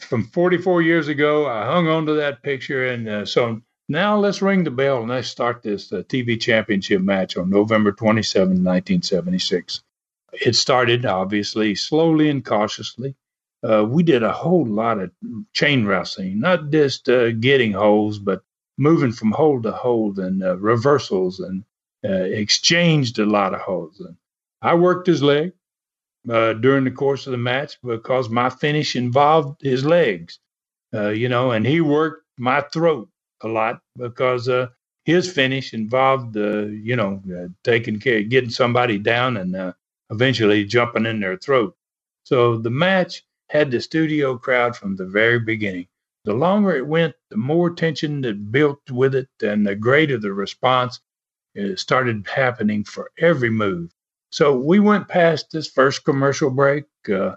from 0.00 0.24
44 0.28 0.82
years 0.82 1.08
ago, 1.08 1.46
I 1.46 1.66
hung 1.66 1.88
on 1.88 2.06
to 2.06 2.14
that 2.14 2.42
picture. 2.42 2.88
And 2.88 3.08
uh, 3.08 3.24
so 3.24 3.60
now 3.88 4.18
let's 4.18 4.42
ring 4.42 4.64
the 4.64 4.70
bell 4.70 5.00
and 5.00 5.08
let's 5.08 5.28
start 5.28 5.62
this 5.62 5.92
uh, 5.92 6.02
TV 6.08 6.40
championship 6.40 7.00
match 7.00 7.36
on 7.36 7.50
November 7.50 7.92
27, 7.92 8.48
1976. 8.48 9.82
It 10.32 10.56
started, 10.56 11.06
obviously, 11.06 11.74
slowly 11.74 12.28
and 12.28 12.44
cautiously 12.44 13.14
uh, 13.62 13.84
we 13.88 14.02
did 14.02 14.22
a 14.22 14.32
whole 14.32 14.66
lot 14.66 14.98
of 14.98 15.10
chain 15.52 15.86
wrestling, 15.86 16.40
not 16.40 16.70
just 16.70 17.08
uh, 17.08 17.32
getting 17.32 17.72
holds, 17.72 18.18
but 18.18 18.42
moving 18.78 19.12
from 19.12 19.32
hold 19.32 19.62
to 19.64 19.72
hold 19.72 20.18
and 20.18 20.42
uh, 20.42 20.56
reversals 20.58 21.40
and 21.40 21.64
uh, 22.04 22.12
exchanged 22.12 23.18
a 23.18 23.26
lot 23.26 23.54
of 23.54 23.60
holds. 23.60 24.00
And 24.00 24.16
I 24.62 24.74
worked 24.74 25.06
his 25.06 25.22
leg 25.22 25.52
uh, 26.30 26.54
during 26.54 26.84
the 26.84 26.90
course 26.90 27.26
of 27.26 27.32
the 27.32 27.38
match 27.38 27.78
because 27.82 28.28
my 28.28 28.50
finish 28.50 28.96
involved 28.96 29.62
his 29.62 29.84
legs, 29.84 30.38
uh, 30.94 31.08
you 31.08 31.28
know, 31.28 31.52
and 31.52 31.66
he 31.66 31.80
worked 31.80 32.24
my 32.38 32.60
throat 32.72 33.08
a 33.42 33.48
lot 33.48 33.80
because 33.98 34.48
his 35.04 35.30
finish 35.30 35.72
involved, 35.74 36.36
you 36.36 36.96
know, 36.96 37.22
taking 37.64 38.00
care, 38.00 38.22
getting 38.22 38.50
somebody 38.50 38.98
down 38.98 39.36
and 39.36 39.74
eventually 40.10 40.64
jumping 40.64 41.06
in 41.06 41.20
their 41.20 41.36
throat. 41.36 41.76
So 42.24 42.58
the 42.58 42.70
match 42.70 43.22
had 43.48 43.70
the 43.70 43.80
studio 43.80 44.36
crowd 44.36 44.76
from 44.76 44.96
the 44.96 45.06
very 45.06 45.38
beginning. 45.38 45.86
The 46.24 46.34
longer 46.34 46.74
it 46.74 46.86
went, 46.86 47.14
the 47.30 47.36
more 47.36 47.70
tension 47.70 48.20
that 48.22 48.50
built 48.50 48.90
with 48.90 49.14
it, 49.14 49.28
and 49.42 49.66
the 49.66 49.76
greater 49.76 50.18
the 50.18 50.32
response 50.32 51.00
it 51.54 51.78
started 51.78 52.26
happening 52.26 52.84
for 52.84 53.10
every 53.18 53.50
move. 53.50 53.90
So 54.30 54.56
we 54.56 54.80
went 54.80 55.08
past 55.08 55.50
this 55.50 55.70
first 55.70 56.04
commercial 56.04 56.50
break, 56.50 56.84
uh, 57.08 57.36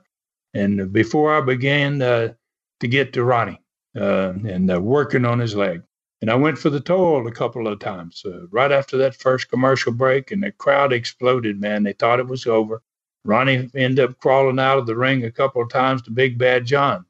and 0.53 0.91
before 0.91 1.33
I 1.35 1.41
began 1.41 2.01
uh, 2.01 2.33
to 2.79 2.87
get 2.87 3.13
to 3.13 3.23
Ronnie 3.23 3.61
uh, 3.95 4.33
and 4.45 4.71
uh, 4.71 4.81
working 4.81 5.23
on 5.23 5.39
his 5.39 5.55
leg, 5.55 5.83
and 6.21 6.29
I 6.29 6.35
went 6.35 6.57
for 6.57 6.69
the 6.69 6.81
toll 6.81 7.27
a 7.27 7.31
couple 7.31 7.67
of 7.67 7.79
times 7.79 8.23
uh, 8.25 8.47
right 8.47 8.71
after 8.71 8.97
that 8.97 9.15
first 9.15 9.49
commercial 9.49 9.93
break, 9.93 10.31
and 10.31 10.43
the 10.43 10.51
crowd 10.51 10.91
exploded. 10.91 11.61
Man, 11.61 11.83
they 11.83 11.93
thought 11.93 12.19
it 12.19 12.27
was 12.27 12.47
over. 12.47 12.81
Ronnie 13.25 13.69
ended 13.75 13.99
up 13.99 14.19
crawling 14.19 14.59
out 14.59 14.79
of 14.79 14.87
the 14.87 14.95
ring 14.95 15.25
a 15.25 15.31
couple 15.31 15.61
of 15.61 15.69
times 15.69 16.01
to 16.03 16.11
Big 16.11 16.37
Bad 16.37 16.65
John, 16.65 17.05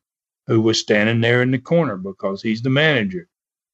who 0.47 0.61
was 0.61 0.79
standing 0.79 1.21
there 1.21 1.41
in 1.41 1.51
the 1.51 1.59
corner 1.59 1.97
because 1.97 2.41
he's 2.41 2.61
the 2.61 2.69
manager. 2.69 3.27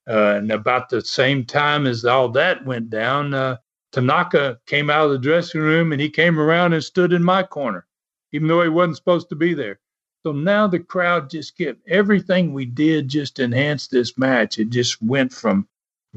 Uh, 0.07 0.35
and 0.37 0.51
about 0.51 0.89
the 0.89 1.01
same 1.01 1.45
time 1.45 1.87
as 1.87 2.05
all 2.05 2.29
that 2.29 2.65
went 2.65 2.89
down, 2.89 3.33
uh, 3.33 3.57
Tanaka 3.91 4.59
came 4.67 4.89
out 4.89 5.05
of 5.05 5.11
the 5.11 5.17
dressing 5.19 5.61
room 5.61 5.91
and 5.93 6.01
he 6.01 6.09
came 6.09 6.39
around 6.39 6.73
and 6.73 6.83
stood 6.83 7.13
in 7.13 7.23
my 7.23 7.43
corner, 7.43 7.87
even 8.33 8.47
though 8.47 8.61
he 8.61 8.69
wasn't 8.69 8.97
supposed 8.97 9.29
to 9.29 9.35
be 9.35 9.53
there. 9.53 9.79
So 10.23 10.31
now 10.33 10.67
the 10.67 10.79
crowd 10.79 11.29
just 11.29 11.57
kept 11.57 11.87
everything 11.87 12.53
we 12.53 12.65
did 12.65 13.07
just 13.07 13.39
enhanced 13.39 13.91
this 13.91 14.17
match. 14.17 14.59
It 14.59 14.69
just 14.69 15.01
went 15.01 15.33
from 15.33 15.67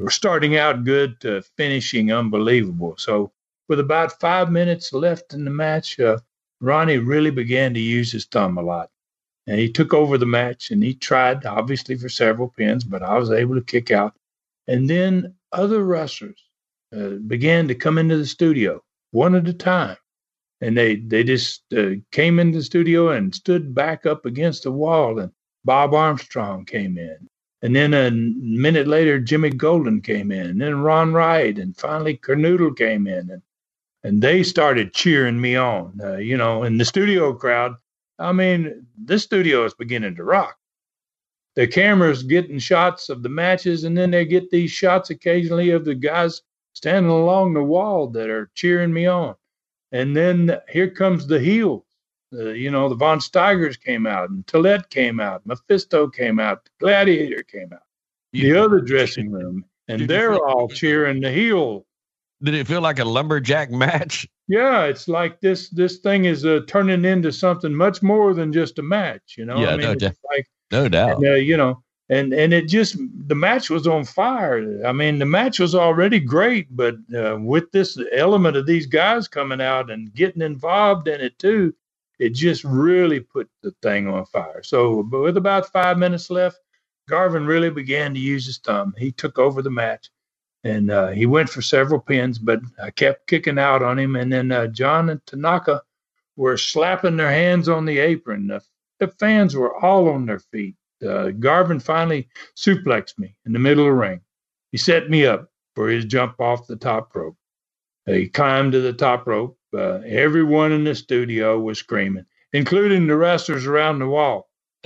starting 0.09 0.57
out 0.57 0.85
good 0.85 1.21
to 1.21 1.43
finishing 1.57 2.13
unbelievable. 2.13 2.97
So 2.99 3.33
with 3.69 3.81
about 3.81 4.21
five 4.21 4.51
minutes 4.51 4.93
left 4.93 5.35
in 5.35 5.45
the 5.45 5.51
match, 5.51 6.01
uh, 6.01 6.19
Ronnie 6.61 6.99
really 6.99 7.31
began 7.31 7.75
to 7.75 7.81
use 7.81 8.13
his 8.13 8.27
thumb 8.27 8.59
a 8.59 8.63
lot. 8.63 8.91
And 9.47 9.59
he 9.59 9.71
took 9.71 9.95
over 9.95 10.19
the 10.19 10.27
match 10.27 10.71
and 10.71 10.83
he 10.83 10.95
tried, 10.95 11.47
obviously, 11.47 11.97
for 11.97 12.09
several 12.09 12.49
pins, 12.49 12.85
but 12.85 13.03
I 13.03 13.17
was 13.17 13.31
able 13.31 13.55
to 13.55 13.63
kick 13.63 13.91
out. 13.91 14.15
And 14.67 14.89
then 14.91 15.35
other 15.53 15.83
wrestlers 15.85 16.43
uh, 16.95 17.17
began 17.27 17.69
to 17.69 17.75
come 17.75 17.99
into 17.99 18.17
the 18.17 18.27
studio 18.27 18.83
one 19.11 19.35
at 19.35 19.49
a 19.49 19.53
time 19.55 19.97
and 20.61 20.77
they 20.77 20.97
they 20.97 21.23
just 21.25 21.63
uh, 21.77 21.91
came 22.13 22.39
into 22.39 22.59
the 22.59 22.65
studio 22.65 23.11
and 23.11 23.35
stood 23.35 23.75
back 23.75 24.07
up 24.07 24.27
against 24.27 24.63
the 24.65 24.73
wall 24.73 25.19
and 25.19 25.31
bob 25.65 25.95
armstrong 25.95 26.65
came 26.65 26.99
in 26.99 27.29
and 27.63 27.75
then 27.75 27.95
a 27.95 28.11
minute 28.11 28.87
later 28.87 29.19
jimmy 29.19 29.51
golden 29.51 30.01
came 30.01 30.31
in 30.33 30.47
and 30.47 30.61
then 30.61 30.81
ron 30.81 31.13
wright 31.13 31.59
and 31.59 31.77
finally 31.77 32.17
Kernodle 32.17 32.77
came 32.77 33.07
in 33.07 33.31
and 33.31 33.43
and 34.05 34.23
they 34.23 34.43
started 34.43 34.95
cheering 34.95 35.41
me 35.41 35.57
on 35.57 35.99
uh, 36.03 36.17
you 36.17 36.37
know 36.37 36.63
in 36.63 36.79
the 36.79 36.85
studio 36.85 37.33
crowd 37.33 37.75
i 38.19 38.33
mean 38.33 38.87
this 38.97 39.23
studio 39.23 39.65
is 39.65 39.75
beginning 39.75 40.15
to 40.15 40.25
rock 40.25 40.57
the 41.57 41.67
cameras 41.67 42.23
getting 42.23 42.59
shots 42.59 43.09
of 43.09 43.23
the 43.23 43.29
matches 43.29 43.85
and 43.85 43.97
then 43.97 44.11
they 44.11 44.25
get 44.25 44.51
these 44.51 44.71
shots 44.71 45.11
occasionally 45.11 45.71
of 45.71 45.85
the 45.85 45.95
guys 45.95 46.43
standing 46.75 47.11
along 47.11 47.53
the 47.53 47.63
wall 47.63 48.07
that 48.07 48.31
are 48.31 48.51
cheering 48.55 48.93
me 48.93 49.07
on 49.07 49.35
and 49.93 50.17
then 50.17 50.59
here 50.69 50.91
comes 50.91 51.27
the 51.27 51.41
heel. 51.41 51.85
Uh, 52.33 52.51
you 52.51 52.71
know, 52.71 52.89
the 52.89 52.95
Von 52.95 53.21
Steigers 53.21 53.81
came 53.81 54.07
out, 54.07 54.29
and 54.29 54.47
Tillet 54.47 54.91
came 54.91 55.19
out, 55.19 55.47
Mephisto 55.47 56.09
came 56.09 56.39
out, 56.39 56.69
Gladiator 56.79 57.43
came 57.43 57.73
out, 57.73 57.83
the 58.33 58.55
other 58.55 58.81
dressing 58.81 59.31
room, 59.31 59.65
and 59.89 60.03
they're 60.09 60.35
all 60.35 60.69
cheering 60.69 61.21
the 61.23 61.33
heel. 61.33 61.87
Did 62.43 62.55
it 62.55 62.67
feel 62.67 62.81
like 62.81 62.99
a 62.99 63.05
lumberjack 63.05 63.71
match? 63.71 64.29
Yeah, 64.51 64.85
it's 64.85 65.09
like 65.09 65.43
this. 65.43 65.69
This 65.69 65.99
thing 65.99 66.25
is 66.25 66.47
uh, 66.47 66.61
turning 66.67 67.05
into 67.05 67.31
something 67.31 67.75
much 67.75 68.03
more 68.03 68.33
than 68.33 68.51
just 68.51 68.79
a 68.79 68.83
match. 68.83 69.35
You 69.37 69.45
know, 69.45 69.61
yeah, 69.61 69.73
I 69.73 69.77
mean, 69.77 69.87
no, 69.87 69.95
doubt. 69.95 70.15
like, 70.31 70.47
no 70.73 70.89
doubt. 70.89 71.17
And, 71.19 71.27
uh, 71.27 71.35
you 71.35 71.55
know, 71.55 71.83
and 72.09 72.33
and 72.33 72.55
it 72.55 72.67
just 72.67 72.97
the 73.27 73.35
match 73.35 73.69
was 73.69 73.87
on 73.87 74.05
fire. 74.05 74.87
I 74.87 74.93
mean, 74.93 75.19
the 75.19 75.27
match 75.27 75.59
was 75.59 75.75
already 75.75 76.19
great, 76.19 76.75
but 76.75 76.97
uh, 77.15 77.37
with 77.39 77.71
this 77.73 77.99
element 78.13 78.57
of 78.57 78.65
these 78.65 78.87
guys 78.87 79.29
coming 79.29 79.61
out 79.61 79.91
and 79.91 80.15
getting 80.15 80.41
involved 80.41 81.09
in 81.09 81.21
it 81.21 81.39
too, 81.39 81.75
it 82.19 82.31
just 82.31 82.65
really 82.65 83.21
put 83.21 83.51
the 83.63 83.73
thing 83.83 84.09
on 84.09 84.25
fire. 84.27 84.63
So, 84.63 85.03
but 85.03 85.21
with 85.21 85.37
about 85.37 85.71
five 85.71 85.99
minutes 85.99 86.31
left, 86.31 86.59
Garvin 87.09 87.47
really 87.47 87.71
began 87.71 88.15
to 88.15 88.21
use 88.21 88.47
his 88.47 88.59
thumb. 88.59 88.95
He 88.97 89.13
took 89.13 89.39
over 89.39 89.63
the 89.63 89.71
match, 89.71 90.11
and 90.65 90.91
uh, 90.91 91.09
he 91.09 91.27
went 91.27 91.49
for 91.49 91.63
several 91.63 92.01
pins, 92.01 92.39
but 92.39 92.61
I 92.83 92.91
kept 92.91 93.29
kicking 93.29 93.59
out 93.59 93.83
on 93.83 93.99
him. 93.99 94.17
And 94.17 94.33
then 94.33 94.51
uh, 94.53 94.67
John 94.69 95.11
and 95.11 95.25
Tanaka 95.27 95.83
were 96.37 96.57
slapping 96.57 97.17
their 97.17 97.31
hands 97.31 97.69
on 97.69 97.85
the 97.85 97.99
apron. 97.99 98.49
The, 98.49 98.63
the 98.99 99.09
fans 99.09 99.55
were 99.55 99.77
all 99.77 100.09
on 100.09 100.27
their 100.27 100.41
feet 100.41 100.75
uh, 101.07 101.31
Garvin 101.31 101.81
finally 101.81 102.29
suplexed 102.57 103.19
me 103.19 103.35
in 103.47 103.53
the 103.53 103.59
middle 103.59 103.85
of 103.85 103.89
the 103.89 103.93
ring. 103.93 104.21
He 104.73 104.79
set 104.79 105.11
me 105.11 105.27
up 105.27 105.51
for 105.75 105.89
his 105.89 106.05
jump 106.05 106.41
off 106.41 106.67
the 106.67 106.77
top 106.77 107.15
rope. 107.15 107.37
He 108.07 108.29
climbed 108.29 108.73
to 108.73 108.81
the 108.81 108.93
top 108.93 109.27
rope. 109.27 109.59
Uh, 109.75 110.01
everyone 110.07 110.73
in 110.73 110.85
the 110.85 110.95
studio 110.95 111.59
was 111.61 111.79
screaming, 111.79 112.25
including 112.53 113.07
the 113.07 113.17
wrestlers 113.17 113.67
around 113.67 113.99
the 113.99 114.07
wall. 114.07 114.49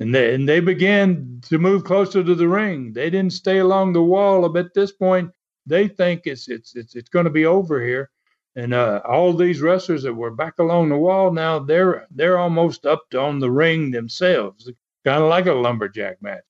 And 0.00 0.14
they 0.14 0.34
and 0.34 0.48
they 0.48 0.60
began 0.60 1.40
to 1.48 1.58
move 1.58 1.84
closer 1.84 2.24
to 2.24 2.34
the 2.34 2.48
ring. 2.48 2.92
They 2.92 3.10
didn't 3.10 3.34
stay 3.34 3.58
along 3.58 3.92
the 3.92 4.02
wall. 4.02 4.48
But 4.48 4.66
at 4.66 4.74
this 4.74 4.92
point, 4.92 5.30
they 5.66 5.88
think 5.88 6.22
it's 6.24 6.48
it's 6.48 6.74
it's 6.74 6.96
it's 6.96 7.10
going 7.10 7.26
to 7.26 7.30
be 7.30 7.46
over 7.46 7.84
here. 7.84 8.10
And 8.56 8.74
uh, 8.74 9.00
all 9.08 9.32
these 9.32 9.60
wrestlers 9.60 10.02
that 10.02 10.14
were 10.14 10.32
back 10.32 10.58
along 10.58 10.88
the 10.88 10.96
wall 10.96 11.30
now, 11.32 11.58
they're 11.58 12.06
they're 12.10 12.38
almost 12.38 12.86
up 12.86 13.02
on 13.14 13.38
the 13.38 13.50
ring 13.50 13.90
themselves 13.90 14.70
kind 15.04 15.22
of 15.22 15.28
like 15.28 15.46
a 15.46 15.52
lumberjack 15.52 16.20
match. 16.22 16.44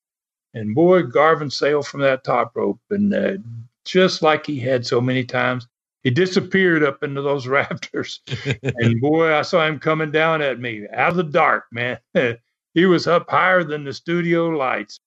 And 0.54 0.74
boy, 0.74 1.02
Garvin 1.02 1.50
sailed 1.50 1.86
from 1.86 2.00
that 2.00 2.24
top 2.24 2.52
rope, 2.56 2.80
and 2.90 3.14
uh, 3.14 3.36
just 3.84 4.22
like 4.22 4.46
he 4.46 4.58
had 4.58 4.84
so 4.84 5.00
many 5.00 5.24
times, 5.24 5.68
he 6.02 6.10
disappeared 6.10 6.82
up 6.82 7.02
into 7.02 7.22
those 7.22 7.46
rafters. 7.58 8.20
and 8.62 9.00
boy, 9.00 9.32
I 9.34 9.42
saw 9.42 9.66
him 9.66 9.78
coming 9.78 10.10
down 10.10 10.42
at 10.42 10.58
me 10.58 10.86
out 10.92 11.10
of 11.10 11.16
the 11.16 11.24
dark, 11.24 11.64
man. 11.70 11.98
he 12.74 12.86
was 12.86 13.06
up 13.06 13.28
higher 13.28 13.64
than 13.64 13.84
the 13.84 13.92
studio 13.92 14.48
lights, 14.48 15.00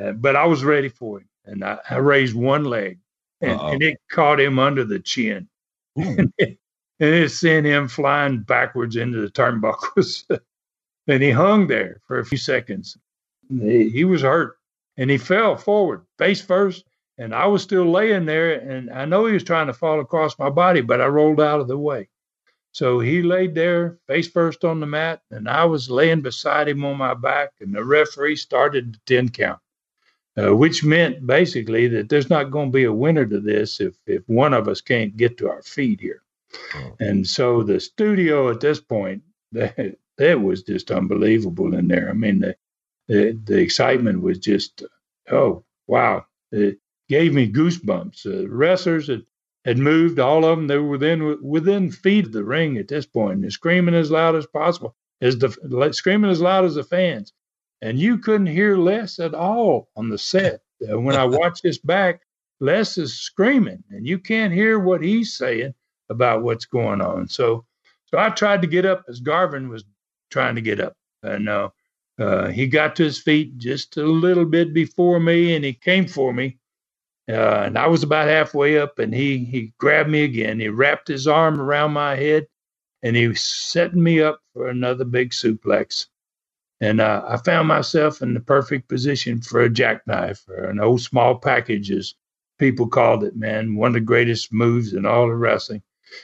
uh, 0.00 0.12
but 0.12 0.36
I 0.36 0.46
was 0.46 0.64
ready 0.64 0.88
for 0.88 1.18
him, 1.18 1.28
and 1.44 1.64
I, 1.64 1.78
I 1.88 1.96
raised 1.96 2.34
one 2.34 2.64
leg, 2.64 2.98
and, 3.40 3.60
and, 3.60 3.82
it 3.82 3.98
caught 4.10 4.40
him 4.40 4.58
under 4.58 4.84
the 4.84 5.00
chin. 5.00 5.48
and 5.96 6.32
it 6.98 7.30
sent 7.30 7.66
him 7.66 7.88
flying 7.88 8.40
backwards 8.40 8.96
into 8.96 9.20
the 9.20 9.30
turnbuckles. 9.30 10.24
And 11.08 11.22
he 11.22 11.30
hung 11.30 11.66
there 11.66 12.00
for 12.06 12.20
a 12.20 12.24
few 12.24 12.38
seconds. 12.38 12.96
He, 13.48 13.88
he 13.88 14.04
was 14.04 14.22
hurt 14.22 14.58
and 14.96 15.10
he 15.10 15.18
fell 15.18 15.56
forward, 15.56 16.02
face 16.18 16.40
first. 16.40 16.84
And 17.18 17.34
I 17.34 17.46
was 17.46 17.62
still 17.62 17.90
laying 17.90 18.24
there. 18.24 18.52
And 18.52 18.90
I 18.90 19.04
know 19.04 19.26
he 19.26 19.34
was 19.34 19.44
trying 19.44 19.66
to 19.66 19.72
fall 19.72 20.00
across 20.00 20.38
my 20.38 20.48
body, 20.48 20.80
but 20.80 21.00
I 21.00 21.06
rolled 21.06 21.40
out 21.40 21.60
of 21.60 21.68
the 21.68 21.76
way. 21.76 22.08
So 22.72 23.00
he 23.00 23.22
laid 23.22 23.54
there 23.54 23.98
face 24.06 24.28
first 24.28 24.64
on 24.64 24.80
the 24.80 24.86
mat, 24.86 25.22
and 25.30 25.48
I 25.48 25.64
was 25.64 25.90
laying 25.90 26.22
beside 26.22 26.68
him 26.68 26.84
on 26.84 26.96
my 26.96 27.14
back, 27.14 27.50
and 27.60 27.74
the 27.74 27.84
referee 27.84 28.36
started 28.36 28.94
the 28.94 28.98
10 29.06 29.28
count, 29.28 29.60
uh, 30.38 30.56
which 30.56 30.82
meant 30.82 31.26
basically 31.26 31.86
that 31.88 32.08
there's 32.08 32.30
not 32.30 32.50
going 32.50 32.70
to 32.70 32.76
be 32.76 32.84
a 32.84 32.92
winner 32.92 33.26
to 33.26 33.40
this 33.40 33.80
if, 33.80 33.94
if 34.06 34.22
one 34.26 34.54
of 34.54 34.68
us 34.68 34.80
can't 34.80 35.16
get 35.16 35.36
to 35.38 35.50
our 35.50 35.62
feet 35.62 36.00
here. 36.00 36.22
Oh. 36.74 36.96
And 37.00 37.26
so 37.26 37.62
the 37.62 37.78
studio 37.78 38.50
at 38.50 38.60
this 38.60 38.80
point, 38.80 39.22
that 39.52 39.96
was 40.18 40.62
just 40.62 40.90
unbelievable 40.90 41.74
in 41.74 41.88
there. 41.88 42.08
I 42.08 42.14
mean, 42.14 42.40
the 42.40 42.56
the, 43.08 43.38
the 43.44 43.58
excitement 43.58 44.22
was 44.22 44.38
just, 44.38 44.82
oh 45.30 45.64
wow, 45.86 46.24
it 46.50 46.78
gave 47.08 47.34
me 47.34 47.50
goosebumps. 47.50 48.26
Uh, 48.26 48.48
wrestlers 48.48 49.08
had, 49.08 49.24
had 49.64 49.78
moved, 49.78 50.18
all 50.18 50.44
of 50.44 50.58
them. 50.58 50.66
They 50.66 50.78
were 50.78 50.88
within 50.88 51.38
within 51.42 51.90
feet 51.90 52.26
of 52.26 52.32
the 52.32 52.44
ring 52.44 52.78
at 52.78 52.88
this 52.88 53.06
point, 53.06 53.42
and 53.42 53.52
screaming 53.52 53.94
as 53.94 54.10
loud 54.10 54.34
as 54.34 54.46
possible, 54.46 54.96
as 55.20 55.38
the 55.38 55.90
screaming 55.92 56.30
as 56.30 56.40
loud 56.40 56.64
as 56.64 56.74
the 56.74 56.84
fans, 56.84 57.32
and 57.80 57.98
you 57.98 58.18
couldn't 58.18 58.46
hear 58.46 58.76
Les 58.76 59.18
at 59.18 59.34
all 59.34 59.88
on 59.96 60.08
the 60.08 60.18
set. 60.18 60.62
Uh, 60.90 60.98
when 60.98 61.16
I 61.16 61.24
watch 61.24 61.62
this 61.62 61.78
back, 61.78 62.22
Les 62.60 62.98
is 62.98 63.14
screaming, 63.20 63.82
and 63.90 64.06
you 64.06 64.18
can't 64.18 64.52
hear 64.52 64.78
what 64.78 65.02
he's 65.02 65.36
saying 65.36 65.74
about 66.08 66.42
what's 66.42 66.64
going 66.64 67.00
on. 67.00 67.28
So, 67.28 67.64
so 68.06 68.18
I 68.18 68.30
tried 68.30 68.62
to 68.62 68.68
get 68.68 68.84
up 68.84 69.04
as 69.08 69.20
Garvin 69.20 69.68
was 69.68 69.84
trying 70.30 70.54
to 70.56 70.60
get 70.60 70.80
up. 70.80 70.96
And 71.22 71.48
uh, 71.48 71.70
uh, 72.18 72.48
he 72.48 72.66
got 72.66 72.96
to 72.96 73.04
his 73.04 73.20
feet 73.20 73.58
just 73.58 73.96
a 73.96 74.04
little 74.04 74.44
bit 74.44 74.74
before 74.74 75.20
me, 75.20 75.54
and 75.54 75.64
he 75.64 75.72
came 75.72 76.06
for 76.06 76.32
me. 76.32 76.58
Uh, 77.28 77.62
and 77.66 77.78
I 77.78 77.86
was 77.86 78.02
about 78.02 78.28
halfway 78.28 78.78
up, 78.78 78.98
and 78.98 79.14
he 79.14 79.38
he 79.44 79.72
grabbed 79.78 80.10
me 80.10 80.24
again. 80.24 80.58
He 80.58 80.68
wrapped 80.68 81.08
his 81.08 81.26
arm 81.28 81.60
around 81.60 81.92
my 81.92 82.16
head, 82.16 82.46
and 83.02 83.14
he 83.16 83.28
was 83.28 83.40
setting 83.40 84.02
me 84.02 84.20
up 84.20 84.40
for 84.54 84.68
another 84.68 85.04
big 85.04 85.30
suplex. 85.30 86.06
And 86.80 87.00
uh, 87.00 87.22
I 87.28 87.36
found 87.36 87.68
myself 87.68 88.22
in 88.22 88.34
the 88.34 88.40
perfect 88.40 88.88
position 88.88 89.40
for 89.40 89.60
a 89.60 89.70
jackknife 89.70 90.42
or 90.48 90.64
an 90.64 90.80
old 90.80 91.00
small 91.00 91.36
package, 91.36 91.92
as 91.92 92.14
people 92.58 92.88
called 92.88 93.22
it. 93.22 93.36
Man, 93.36 93.76
one 93.76 93.88
of 93.88 93.94
the 93.94 94.00
greatest 94.00 94.52
moves 94.52 94.92
in 94.92 95.06
all 95.06 95.30
of 95.30 95.38
wrestling. 95.38 95.82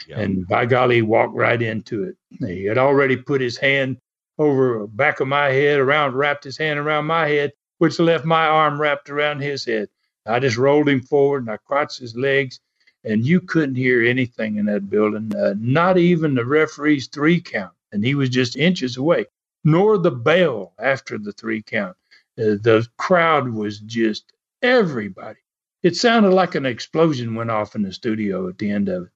Yeah. 0.08 0.18
And 0.18 0.46
by 0.48 0.66
golly, 0.66 0.96
he 0.96 1.02
walked 1.02 1.36
right 1.36 1.62
into 1.62 2.02
it. 2.02 2.16
He 2.40 2.64
had 2.64 2.76
already 2.76 3.16
put 3.16 3.40
his 3.40 3.56
hand 3.56 3.98
over 4.36 4.80
the 4.80 4.86
back 4.88 5.20
of 5.20 5.28
my 5.28 5.50
head, 5.50 5.78
around, 5.78 6.14
wrapped 6.14 6.44
his 6.44 6.58
hand 6.58 6.78
around 6.78 7.06
my 7.06 7.28
head, 7.28 7.52
which 7.78 7.98
left 7.98 8.24
my 8.24 8.46
arm 8.46 8.80
wrapped 8.80 9.10
around 9.10 9.40
his 9.40 9.64
head. 9.64 9.88
I 10.28 10.40
just 10.40 10.56
rolled 10.58 10.88
him 10.88 11.02
forward 11.02 11.44
and 11.44 11.50
I 11.50 11.58
crotched 11.58 12.00
his 12.00 12.16
legs, 12.16 12.60
and 13.04 13.26
you 13.26 13.40
couldn't 13.40 13.76
hear 13.76 14.02
anything 14.04 14.56
in 14.56 14.66
that 14.66 14.90
building, 14.90 15.34
uh, 15.36 15.54
not 15.58 15.98
even 15.98 16.34
the 16.34 16.44
referee's 16.44 17.08
three 17.08 17.40
count. 17.40 17.72
And 17.92 18.04
he 18.04 18.14
was 18.14 18.28
just 18.28 18.56
inches 18.56 18.96
away, 18.96 19.26
nor 19.64 19.98
the 19.98 20.10
bell 20.10 20.74
after 20.78 21.18
the 21.18 21.32
three 21.32 21.62
count. 21.62 21.96
Uh, 22.38 22.60
the 22.62 22.86
crowd 22.98 23.48
was 23.48 23.80
just 23.80 24.32
everybody. 24.62 25.38
It 25.82 25.96
sounded 25.96 26.30
like 26.32 26.54
an 26.54 26.66
explosion 26.66 27.34
went 27.34 27.50
off 27.50 27.74
in 27.74 27.82
the 27.82 27.92
studio 27.92 28.48
at 28.48 28.58
the 28.58 28.70
end 28.70 28.88
of 28.88 29.04
it. 29.04 29.10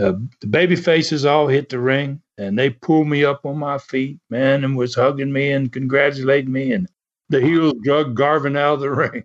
Uh, 0.00 0.14
the 0.40 0.46
baby 0.46 0.76
faces 0.76 1.24
all 1.24 1.48
hit 1.48 1.68
the 1.68 1.78
ring 1.78 2.22
and 2.38 2.58
they 2.58 2.70
pulled 2.70 3.08
me 3.08 3.24
up 3.24 3.44
on 3.46 3.58
my 3.58 3.78
feet, 3.78 4.18
man, 4.30 4.64
and 4.64 4.76
was 4.76 4.94
hugging 4.94 5.32
me 5.32 5.52
and 5.52 5.72
congratulating 5.72 6.52
me. 6.52 6.72
And 6.72 6.88
the 7.28 7.40
heels 7.40 7.74
drug 7.84 8.14
Garvin 8.14 8.56
out 8.56 8.74
of 8.74 8.80
the 8.80 8.90
ring. 8.92 9.24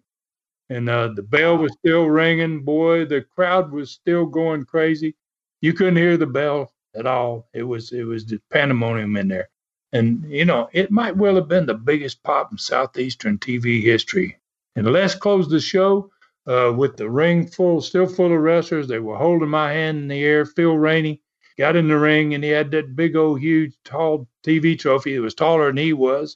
And 0.70 0.90
uh, 0.90 1.10
the 1.16 1.24
bell 1.24 1.58
was 1.58 1.74
still 1.74 2.06
ringing. 2.06 2.64
Boy, 2.64 3.06
the 3.06 3.22
crowd 3.22 3.72
was 3.72 3.92
still 3.92 4.26
going 4.26 4.66
crazy. 4.66 5.16
You 5.62 5.74
couldn't 5.74 5.98
hear 5.98 6.18
the 6.18 6.26
bell 6.26 6.74
at 6.96 7.06
all. 7.06 7.48
It 7.54 7.64
was 7.64 7.92
it 7.92 8.04
was 8.04 8.24
just 8.24 8.48
pandemonium 8.50 9.16
in 9.18 9.28
there. 9.28 9.50
And, 9.94 10.30
you 10.30 10.44
know, 10.44 10.68
it 10.74 10.92
might 10.92 11.16
well 11.16 11.36
have 11.36 11.48
been 11.48 11.68
the 11.68 11.74
biggest 11.74 12.22
pop 12.24 12.52
in 12.52 12.58
Southeastern 12.58 13.38
TV 13.38 13.82
history. 13.82 14.38
And 14.76 14.92
Les 14.92 15.16
closed 15.16 15.50
the 15.50 15.60
show 15.62 16.12
uh, 16.48 16.74
with 16.76 16.98
the 16.98 17.10
ring 17.10 17.48
full, 17.48 17.80
still 17.80 18.06
full 18.06 18.34
of 18.34 18.42
wrestlers. 18.42 18.88
They 18.88 19.00
were 19.00 19.18
holding 19.18 19.48
my 19.48 19.72
hand 19.72 20.00
in 20.00 20.08
the 20.10 20.22
air. 20.22 20.46
Phil 20.46 20.78
Rainey 20.78 21.22
got 21.58 21.78
in 21.78 21.88
the 21.88 21.98
ring, 21.98 22.34
and 22.34 22.44
he 22.44 22.50
had 22.50 22.72
that 22.72 22.96
big 22.96 23.16
old, 23.16 23.40
huge, 23.40 23.74
tall 23.86 24.28
TV 24.46 24.78
trophy. 24.78 25.16
It 25.16 25.20
was 25.20 25.34
taller 25.34 25.68
than 25.68 25.78
he 25.78 25.94
was. 25.94 26.36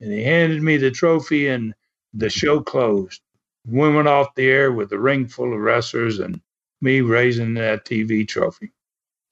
And 0.00 0.10
he 0.10 0.22
handed 0.22 0.62
me 0.62 0.78
the 0.78 0.90
trophy, 0.90 1.48
and 1.48 1.74
the 2.14 2.30
show 2.30 2.60
closed. 2.62 3.20
We 3.66 3.90
went 3.90 4.08
off 4.08 4.34
the 4.34 4.48
air 4.48 4.72
with 4.72 4.92
a 4.92 4.98
ring 4.98 5.26
full 5.26 5.52
of 5.52 5.60
wrestlers 5.60 6.18
and 6.18 6.40
me 6.80 7.00
raising 7.00 7.54
that 7.54 7.84
TV 7.84 8.26
trophy. 8.26 8.72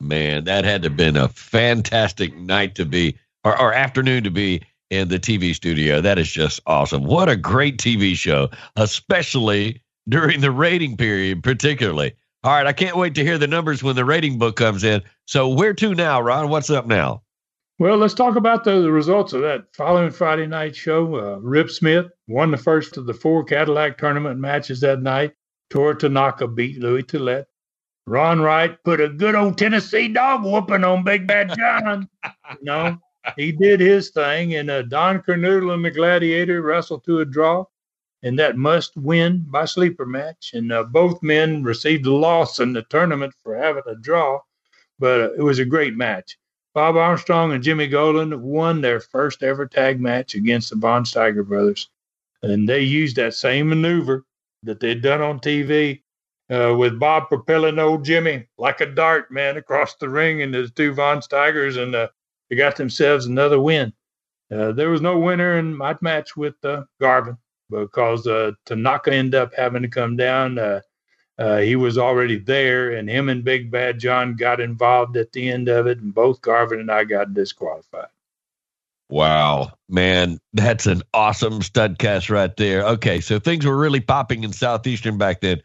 Man, 0.01 0.45
that 0.45 0.65
had 0.65 0.83
to 0.83 0.89
have 0.89 0.97
been 0.97 1.17
a 1.17 1.29
fantastic 1.29 2.37
night 2.37 2.75
to 2.77 2.85
be, 2.85 3.17
or, 3.45 3.59
or 3.61 3.73
afternoon 3.73 4.25
to 4.25 4.31
be 4.31 4.63
in 4.91 5.09
the 5.09 5.19
TV 5.19 5.55
studio. 5.55 6.01
That 6.01 6.19
is 6.19 6.31
just 6.31 6.61
awesome. 6.67 7.05
What 7.05 7.29
a 7.29 7.37
great 7.37 7.79
TV 7.79 8.15
show, 8.15 8.49
especially 8.77 9.83
during 10.09 10.41
the 10.41 10.51
rating 10.51 10.97
period, 10.97 11.43
particularly. 11.43 12.15
All 12.45 12.53
right, 12.53 12.67
I 12.67 12.73
can't 12.73 12.97
wait 12.97 13.15
to 13.15 13.25
hear 13.25 13.39
the 13.39 13.47
numbers 13.47 13.83
when 13.83 13.95
the 13.95 14.05
rating 14.05 14.39
book 14.39 14.57
comes 14.57 14.83
in. 14.83 15.03
So, 15.27 15.49
where 15.49 15.73
to 15.75 15.95
now, 15.95 16.21
Ron? 16.21 16.49
What's 16.49 16.71
up 16.71 16.87
now? 16.87 17.22
Well, 17.83 17.97
let's 17.97 18.15
talk 18.15 18.37
about 18.37 18.63
the, 18.63 18.81
the 18.81 18.93
results 18.93 19.33
of 19.33 19.41
that 19.43 19.65
following 19.75 20.13
Friday 20.13 20.47
night 20.47 20.77
show. 20.77 21.17
Uh, 21.17 21.39
Rip 21.41 21.69
Smith 21.69 22.07
won 22.29 22.53
the 22.53 22.57
first 22.57 22.97
of 22.97 23.07
the 23.07 23.13
four 23.13 23.43
Cadillac 23.43 23.99
tournament 23.99 24.39
matches 24.39 24.79
that 24.83 25.03
night. 25.03 25.33
Tor 25.69 25.97
Tanaka 25.97 26.47
beat 26.47 26.79
Louis 26.79 27.03
Tillet. 27.03 27.45
Ron 28.07 28.41
Wright 28.41 28.79
put 28.85 29.01
a 29.01 29.09
good 29.09 29.35
old 29.35 29.59
Tennessee 29.59 30.07
dog 30.07 30.45
whooping 30.45 30.85
on 30.85 31.03
Big 31.03 31.27
Bad 31.27 31.57
John. 31.59 32.09
know, 32.63 32.99
he 33.35 33.51
did 33.51 33.81
his 33.81 34.11
thing, 34.11 34.55
and 34.55 34.71
uh, 34.71 34.83
Don 34.83 35.19
Kernodle 35.19 35.75
and 35.75 35.85
the 35.85 35.91
Gladiator 35.91 36.63
wrestled 36.63 37.05
to 37.07 37.19
a 37.19 37.25
draw 37.25 37.65
in 38.23 38.37
that 38.37 38.57
must 38.57 38.97
win 38.97 39.45
by 39.49 39.65
sleeper 39.65 40.07
match. 40.07 40.53
And 40.55 40.71
uh, 40.71 40.85
both 40.85 41.21
men 41.21 41.65
received 41.65 42.07
a 42.07 42.15
loss 42.15 42.61
in 42.61 42.75
the 42.75 42.83
tournament 42.83 43.35
for 43.43 43.57
having 43.57 43.83
a 43.89 43.97
draw, 43.97 44.39
but 45.01 45.21
uh, 45.21 45.33
it 45.33 45.43
was 45.43 45.59
a 45.59 45.65
great 45.65 45.97
match. 45.97 46.39
Bob 46.75 46.97
Armstrong 46.97 47.53
and 47.53 47.63
Jimmy 47.63 47.87
Golden 47.87 48.41
won 48.43 48.81
their 48.81 49.01
first 49.01 49.43
ever 49.43 49.67
tag 49.67 50.01
match 50.01 50.35
against 50.35 50.71
the 50.71 50.77
Von 50.77 51.05
Steiger 51.05 51.47
brothers. 51.47 51.91
And 52.43 52.69
they 52.69 52.81
used 52.81 53.17
that 53.17 53.35
same 53.35 53.69
maneuver 53.69 54.25
that 54.63 54.81
they'd 54.81 55.03
done 55.03 55.21
on 55.21 55.39
TV 55.39 56.03
uh, 56.51 56.75
with 56.77 56.99
Bob 56.99 57.29
propelling 57.29 57.79
old 57.79 58.05
Jimmy 58.05 58.47
like 58.59 58.81
a 58.81 58.87
dart, 58.87 59.31
man, 59.31 59.57
across 59.57 59.95
the 59.97 60.09
ring 60.09 60.43
and 60.43 60.53
the 60.53 60.69
two 60.69 60.93
Von 60.95 61.21
Steigers, 61.21 61.81
and 61.81 61.95
uh, 61.95 62.09
they 62.49 62.57
got 62.57 62.77
themselves 62.77 63.27
another 63.27 63.61
win. 63.61 63.93
Uh, 64.51 64.73
there 64.73 64.91
was 64.91 65.01
no 65.01 65.19
winner 65.19 65.59
in 65.59 65.75
my 65.75 65.97
match 66.01 66.37
with 66.37 66.55
uh, 66.65 66.85
Garvin 67.01 67.37
because 67.71 68.27
uh, 68.27 68.53
Tanaka 68.67 69.13
ended 69.13 69.35
up 69.35 69.55
having 69.55 69.83
to 69.83 69.89
come 69.89 70.17
down. 70.17 70.59
Uh, 71.39 71.59
he 71.59 71.77
was 71.77 71.97
already 71.97 72.39
there, 72.39 72.91
and 72.91 73.09
him 73.09 73.29
and 73.29 73.43
Big 73.43 73.71
Bad 73.71 73.99
John 73.99 74.37
got 74.37 74.61
involved 74.61 75.17
at 75.17 75.33
the 75.33 75.51
end 75.51 75.69
of 75.69 75.87
it, 75.87 75.99
and 75.99 76.15
both 76.15 76.43
Garvin 76.43 76.81
and 76.81 76.91
I 76.91 77.05
got 77.05 77.35
disqualified. 77.35 78.09
Wow, 79.09 79.73
man, 79.89 80.39
that's 80.53 80.87
an 80.87 81.03
awesome 81.13 81.61
stud 81.61 81.99
studcast 81.99 82.31
right 82.31 82.57
there. 82.57 82.83
Okay, 82.83 83.21
so 83.21 83.39
things 83.39 83.67
were 83.67 83.77
really 83.77 84.01
popping 84.01 84.45
in 84.45 84.53
Southeastern 84.53 85.19
back 85.19 85.41
then. 85.41 85.63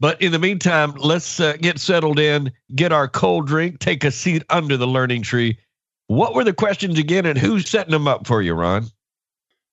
But 0.00 0.20
in 0.22 0.32
the 0.32 0.38
meantime, 0.38 0.94
let's 0.94 1.38
uh, 1.38 1.56
get 1.60 1.78
settled 1.78 2.18
in, 2.18 2.50
get 2.74 2.90
our 2.90 3.06
cold 3.06 3.46
drink, 3.46 3.78
take 3.78 4.02
a 4.02 4.10
seat 4.10 4.42
under 4.48 4.76
the 4.76 4.86
learning 4.86 5.22
tree. 5.22 5.58
What 6.06 6.34
were 6.34 6.42
the 6.42 6.54
questions 6.54 6.98
again, 6.98 7.26
and 7.26 7.38
who's 7.38 7.68
setting 7.68 7.92
them 7.92 8.08
up 8.08 8.26
for 8.26 8.42
you, 8.42 8.54
Ron? 8.54 8.86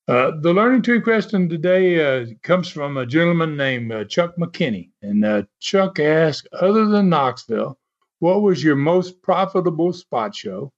Uh, 0.07 0.31
the 0.39 0.53
learning 0.53 0.81
tree 0.81 1.01
question 1.01 1.49
today 1.49 2.21
uh, 2.21 2.25
comes 2.41 2.69
from 2.69 2.95
a 2.95 3.05
gentleman 3.05 3.57
named 3.57 3.91
uh, 3.91 4.05
Chuck 4.05 4.35
McKinney. 4.37 4.89
And 5.01 5.25
uh, 5.25 5.43
Chuck 5.59 5.99
asked, 5.99 6.47
other 6.53 6.85
than 6.85 7.09
Knoxville, 7.09 7.77
what 8.19 8.41
was 8.41 8.63
your 8.63 8.77
most 8.77 9.21
profitable 9.21 9.91
spot 9.91 10.33
show 10.33 10.71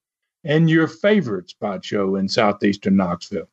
and 0.43 0.67
your 0.67 0.87
favorite 0.87 1.51
spot 1.51 1.85
show 1.85 2.15
in 2.15 2.27
southeastern 2.27 2.95
Knoxville? 2.95 3.49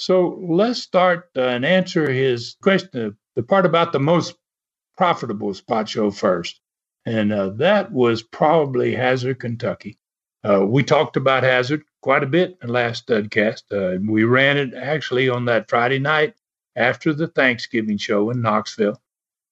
So 0.00 0.40
let's 0.42 0.82
start 0.82 1.30
uh, 1.36 1.42
and 1.42 1.64
answer 1.64 2.10
his 2.10 2.56
question, 2.60 3.16
the 3.36 3.44
part 3.44 3.64
about 3.64 3.92
the 3.92 4.00
most 4.00 4.34
profitable 4.96 5.54
spot 5.54 5.88
show 5.88 6.10
first. 6.10 6.60
And 7.06 7.30
that 7.58 7.92
was 7.92 8.22
probably 8.22 8.94
Hazard, 8.94 9.38
Kentucky. 9.40 9.98
We 10.44 10.82
talked 10.82 11.16
about 11.16 11.42
Hazard 11.42 11.82
quite 12.02 12.22
a 12.22 12.26
bit 12.26 12.58
in 12.62 12.68
last 12.68 13.06
studcast. 13.06 13.62
Uh, 13.70 13.98
we 14.06 14.24
ran 14.24 14.58
it 14.58 14.74
actually 14.74 15.28
on 15.28 15.44
that 15.46 15.68
Friday 15.68 15.98
night 15.98 16.34
after 16.76 17.12
the 17.12 17.28
Thanksgiving 17.28 17.96
show 17.96 18.30
in 18.30 18.42
Knoxville. 18.42 19.00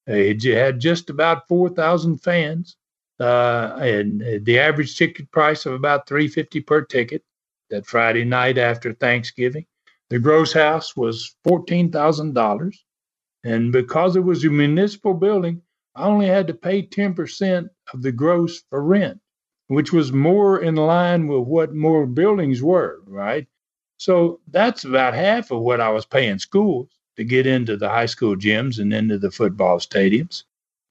Uh, 0.09 0.15
it 0.15 0.43
had 0.43 0.81
just 0.81 1.11
about 1.11 1.47
4,000 1.49 2.19
fans, 2.19 2.77
uh, 3.21 3.77
and 3.81 4.23
uh, 4.23 4.39
the 4.43 4.59
average 4.59 4.97
ticket 4.97 5.31
price 5.31 5.67
of 5.67 5.75
about 5.75 6.09
350 6.09 6.61
per 6.63 6.85
ticket 6.85 7.23
that 7.69 7.87
Friday 7.87 8.25
night 8.25 8.59
after 8.59 8.93
Thanksgiving. 8.93 9.67
The 10.09 10.19
gross 10.19 10.53
house 10.53 10.97
was 10.97 11.37
$14,000. 11.47 12.77
And 13.45 13.73
because 13.73 14.17
it 14.17 14.25
was 14.25 14.45
a 14.45 14.51
municipal 14.51 15.15
building, 15.15 15.63
I 15.95 16.05
only 16.05 16.27
had 16.27 16.47
to 16.49 16.55
pay 16.55 16.87
10% 16.87 17.69
of 17.95 18.03
the 18.03 18.13
gross 18.13 18.63
for 18.69 18.83
rent 18.83 19.21
which 19.71 19.93
was 19.93 20.13
more 20.13 20.61
in 20.61 20.75
line 20.75 21.29
with 21.29 21.47
what 21.47 21.73
more 21.73 22.05
buildings 22.05 22.61
were, 22.61 22.99
right? 23.07 23.47
So 23.99 24.41
that's 24.49 24.83
about 24.83 25.15
half 25.15 25.53
of 25.53 25.61
what 25.61 25.81
I 25.81 25.91
was 25.91 26.05
paying 26.05 26.41
schools 26.41 26.89
to 27.17 27.23
get 27.23 27.47
into 27.47 27.77
the 27.77 27.89
high 27.89 28.07
school 28.07 28.35
gyms 28.35 28.81
and 28.81 28.93
into 28.93 29.17
the 29.17 29.31
football 29.31 29.79
stadiums. 29.79 30.43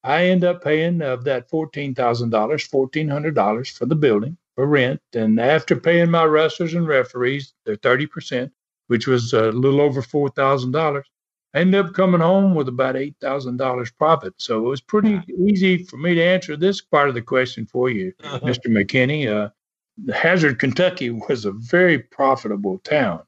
I 0.06 0.28
end 0.28 0.46
up 0.46 0.64
paying 0.64 1.02
of 1.02 1.26
that 1.26 1.52
$14,000, 1.52 1.94
$1,400 2.32 3.78
for 3.78 3.86
the 3.86 3.96
building 3.96 4.38
for 4.56 4.66
rent. 4.66 5.02
And 5.14 5.42
after 5.42 5.76
paying 5.76 6.10
my 6.10 6.24
wrestlers 6.24 6.74
and 6.74 6.88
referees 6.88 7.54
their 7.66 7.76
30%, 7.76 8.50
which 8.88 9.08
was 9.08 9.34
a 9.34 9.52
little 9.52 9.82
over 9.82 10.02
$4,000, 10.02 11.04
I 11.54 11.62
ended 11.62 11.84
up 11.84 11.94
coming 11.94 12.22
home 12.22 12.54
with 12.54 12.68
about 12.68 12.96
$8,000 12.96 13.98
profit. 13.98 14.34
So 14.38 14.58
it 14.60 14.70
was 14.70 14.82
pretty 14.82 15.20
easy 15.48 15.84
for 15.84 15.98
me 15.98 16.14
to 16.14 16.24
answer 16.24 16.56
this 16.56 16.80
part 16.82 17.10
of 17.10 17.16
the 17.16 17.22
question 17.22 17.66
for 17.66 17.90
you, 17.90 18.14
uh-huh. 18.24 18.40
Mr. 18.42 18.68
McKinney. 18.68 19.28
Uh, 19.28 19.50
Hazard, 20.14 20.60
Kentucky 20.60 21.10
was 21.10 21.46
a 21.46 21.52
very 21.52 22.00
profitable 22.00 22.80
town. 22.80 23.24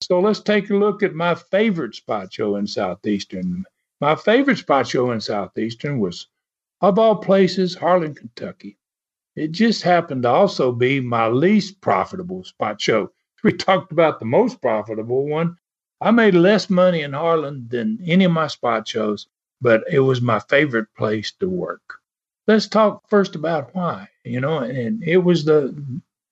So 0.00 0.20
let's 0.20 0.40
take 0.40 0.70
a 0.70 0.74
look 0.74 1.02
at 1.02 1.14
my 1.14 1.34
favorite 1.34 1.94
spot 1.94 2.32
show 2.32 2.56
in 2.56 2.66
Southeastern. 2.66 3.64
My 4.00 4.14
favorite 4.14 4.58
spot 4.58 4.86
show 4.86 5.10
in 5.10 5.20
Southeastern 5.20 5.98
was, 5.98 6.28
of 6.80 6.98
all 6.98 7.16
places, 7.16 7.74
Harlan, 7.74 8.14
Kentucky. 8.14 8.78
It 9.34 9.52
just 9.52 9.82
happened 9.82 10.22
to 10.22 10.30
also 10.30 10.72
be 10.72 11.00
my 11.00 11.28
least 11.28 11.80
profitable 11.80 12.44
spot 12.44 12.80
show. 12.80 13.10
We 13.42 13.52
talked 13.52 13.92
about 13.92 14.18
the 14.18 14.24
most 14.26 14.60
profitable 14.62 15.26
one, 15.26 15.58
I 16.00 16.10
made 16.10 16.34
less 16.34 16.70
money 16.70 17.02
in 17.02 17.12
Harlan 17.12 17.68
than 17.68 18.00
any 18.06 18.24
of 18.24 18.32
my 18.32 18.48
spot 18.48 18.88
shows, 18.88 19.26
but 19.60 19.84
it 19.90 20.00
was 20.00 20.20
my 20.20 20.38
favorite 20.40 20.88
place 20.96 21.32
to 21.40 21.48
work. 21.48 22.00
Let's 22.46 22.68
talk 22.68 23.08
first 23.08 23.34
about 23.34 23.74
why, 23.74 24.08
you 24.24 24.40
know, 24.40 24.58
and 24.58 25.02
it 25.02 25.18
was 25.18 25.44
the 25.44 25.74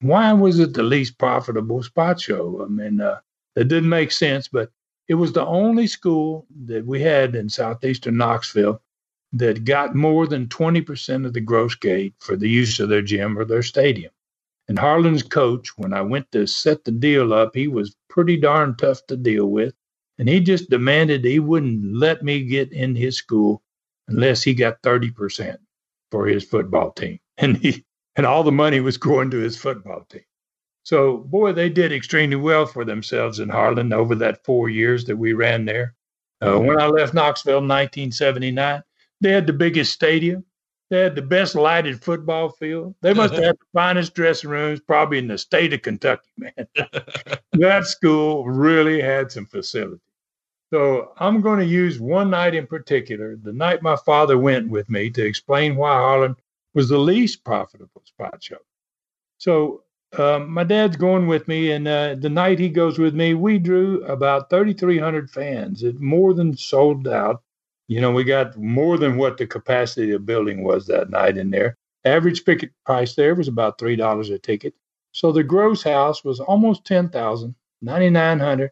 why 0.00 0.32
was 0.34 0.58
it 0.58 0.74
the 0.74 0.82
least 0.82 1.18
profitable 1.18 1.82
spot 1.82 2.20
show? 2.20 2.62
I 2.64 2.68
mean, 2.68 3.00
uh, 3.00 3.20
it 3.56 3.68
didn't 3.68 3.88
make 3.88 4.12
sense, 4.12 4.48
but 4.48 4.70
it 5.08 5.14
was 5.14 5.32
the 5.32 5.46
only 5.46 5.86
school 5.86 6.46
that 6.66 6.86
we 6.86 7.00
had 7.00 7.34
in 7.34 7.48
southeastern 7.48 8.16
Knoxville 8.18 8.82
that 9.32 9.64
got 9.64 9.94
more 9.94 10.26
than 10.26 10.46
20% 10.46 11.26
of 11.26 11.32
the 11.32 11.40
gross 11.40 11.74
gate 11.74 12.14
for 12.20 12.36
the 12.36 12.48
use 12.48 12.80
of 12.80 12.88
their 12.88 13.02
gym 13.02 13.38
or 13.38 13.44
their 13.44 13.62
stadium. 13.62 14.12
And 14.68 14.78
Harlan's 14.78 15.22
coach, 15.22 15.76
when 15.76 15.92
I 15.92 16.00
went 16.00 16.30
to 16.32 16.46
set 16.46 16.84
the 16.84 16.92
deal 16.92 17.34
up, 17.34 17.54
he 17.54 17.68
was 17.68 17.96
pretty 18.08 18.36
darn 18.36 18.76
tough 18.76 19.06
to 19.08 19.16
deal 19.16 19.46
with. 19.46 19.74
And 20.18 20.28
he 20.28 20.40
just 20.40 20.70
demanded 20.70 21.24
he 21.24 21.38
wouldn't 21.40 21.94
let 21.94 22.22
me 22.22 22.44
get 22.44 22.72
in 22.72 22.94
his 22.94 23.16
school 23.16 23.62
unless 24.08 24.42
he 24.42 24.54
got 24.54 24.82
30% 24.82 25.58
for 26.10 26.26
his 26.26 26.44
football 26.44 26.92
team. 26.92 27.18
And 27.36 27.56
he 27.56 27.84
and 28.14 28.26
all 28.26 28.44
the 28.44 28.52
money 28.52 28.78
was 28.78 28.96
going 28.96 29.30
to 29.32 29.38
his 29.38 29.56
football 29.56 30.06
team. 30.08 30.22
So, 30.84 31.16
boy, 31.16 31.52
they 31.52 31.68
did 31.68 31.92
extremely 31.92 32.36
well 32.36 32.64
for 32.64 32.84
themselves 32.84 33.40
in 33.40 33.48
Harlan 33.48 33.92
over 33.92 34.14
that 34.16 34.44
four 34.44 34.68
years 34.68 35.06
that 35.06 35.16
we 35.16 35.32
ran 35.32 35.64
there. 35.64 35.94
Uh, 36.40 36.58
when 36.60 36.78
I 36.78 36.86
left 36.86 37.14
Knoxville 37.14 37.58
in 37.58 37.68
1979, 37.68 38.82
they 39.20 39.32
had 39.32 39.46
the 39.46 39.52
biggest 39.52 39.92
stadium. 39.92 40.44
They 40.94 41.00
had 41.00 41.16
the 41.16 41.22
best 41.22 41.56
lighted 41.56 42.00
football 42.04 42.50
field. 42.50 42.94
They 43.00 43.12
must 43.12 43.34
have 43.42 43.58
the 43.58 43.66
finest 43.72 44.14
dressing 44.14 44.48
rooms, 44.48 44.78
probably 44.78 45.18
in 45.18 45.26
the 45.26 45.36
state 45.36 45.72
of 45.72 45.82
Kentucky, 45.82 46.30
man. 46.36 46.68
that 47.54 47.86
school 47.88 48.44
really 48.44 49.00
had 49.00 49.32
some 49.32 49.46
facilities. 49.46 49.98
So 50.72 51.10
I'm 51.18 51.40
going 51.40 51.58
to 51.58 51.66
use 51.66 51.98
one 51.98 52.30
night 52.30 52.54
in 52.54 52.68
particular, 52.68 53.34
the 53.34 53.52
night 53.52 53.82
my 53.82 53.96
father 53.96 54.38
went 54.38 54.68
with 54.68 54.88
me 54.88 55.10
to 55.10 55.26
explain 55.26 55.74
why 55.74 55.94
Harlan 55.94 56.36
was 56.74 56.88
the 56.88 56.98
least 56.98 57.42
profitable 57.42 58.02
spot 58.04 58.40
show. 58.40 58.58
So 59.38 59.82
uh, 60.16 60.38
my 60.46 60.62
dad's 60.62 60.96
going 60.96 61.26
with 61.26 61.48
me, 61.48 61.72
and 61.72 61.88
uh, 61.88 62.14
the 62.14 62.30
night 62.30 62.60
he 62.60 62.68
goes 62.68 63.00
with 63.00 63.16
me, 63.16 63.34
we 63.34 63.58
drew 63.58 64.04
about 64.04 64.48
3,300 64.48 65.28
fans. 65.28 65.82
It 65.82 65.98
more 65.98 66.34
than 66.34 66.56
sold 66.56 67.08
out. 67.08 67.42
You 67.88 68.00
know, 68.00 68.12
we 68.12 68.24
got 68.24 68.56
more 68.56 68.96
than 68.96 69.16
what 69.16 69.36
the 69.36 69.46
capacity 69.46 70.12
of 70.12 70.20
the 70.20 70.24
building 70.24 70.64
was 70.64 70.86
that 70.86 71.10
night 71.10 71.36
in 71.36 71.50
there. 71.50 71.76
Average 72.04 72.44
ticket 72.44 72.70
price 72.86 73.14
there 73.14 73.34
was 73.34 73.48
about 73.48 73.78
three 73.78 73.96
dollars 73.96 74.30
a 74.30 74.38
ticket. 74.38 74.74
So 75.12 75.32
the 75.32 75.44
gross 75.44 75.82
house 75.82 76.24
was 76.24 76.40
almost 76.40 76.84
10,000, 76.86 77.54
9,900. 77.82 78.70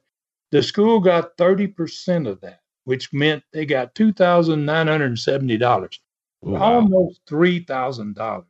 The 0.50 0.62
school 0.62 1.00
got 1.00 1.36
30% 1.36 2.28
of 2.28 2.40
that, 2.40 2.60
which 2.84 3.12
meant 3.12 3.44
they 3.52 3.64
got 3.64 3.94
$2,970, 3.94 5.98
wow. 6.42 6.60
almost 6.60 7.20
$3,000. 7.26 8.44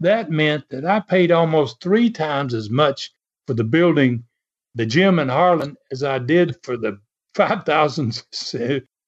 That 0.00 0.30
meant 0.30 0.68
that 0.68 0.84
I 0.84 1.00
paid 1.00 1.32
almost 1.32 1.80
three 1.80 2.10
times 2.10 2.54
as 2.54 2.68
much 2.68 3.12
for 3.46 3.54
the 3.54 3.64
building, 3.64 4.24
the 4.74 4.84
gym 4.84 5.18
in 5.18 5.28
Harlan, 5.28 5.76
as 5.90 6.02
I 6.02 6.18
did 6.18 6.56
for 6.62 6.76
the 6.76 7.00
5,000 7.34 8.22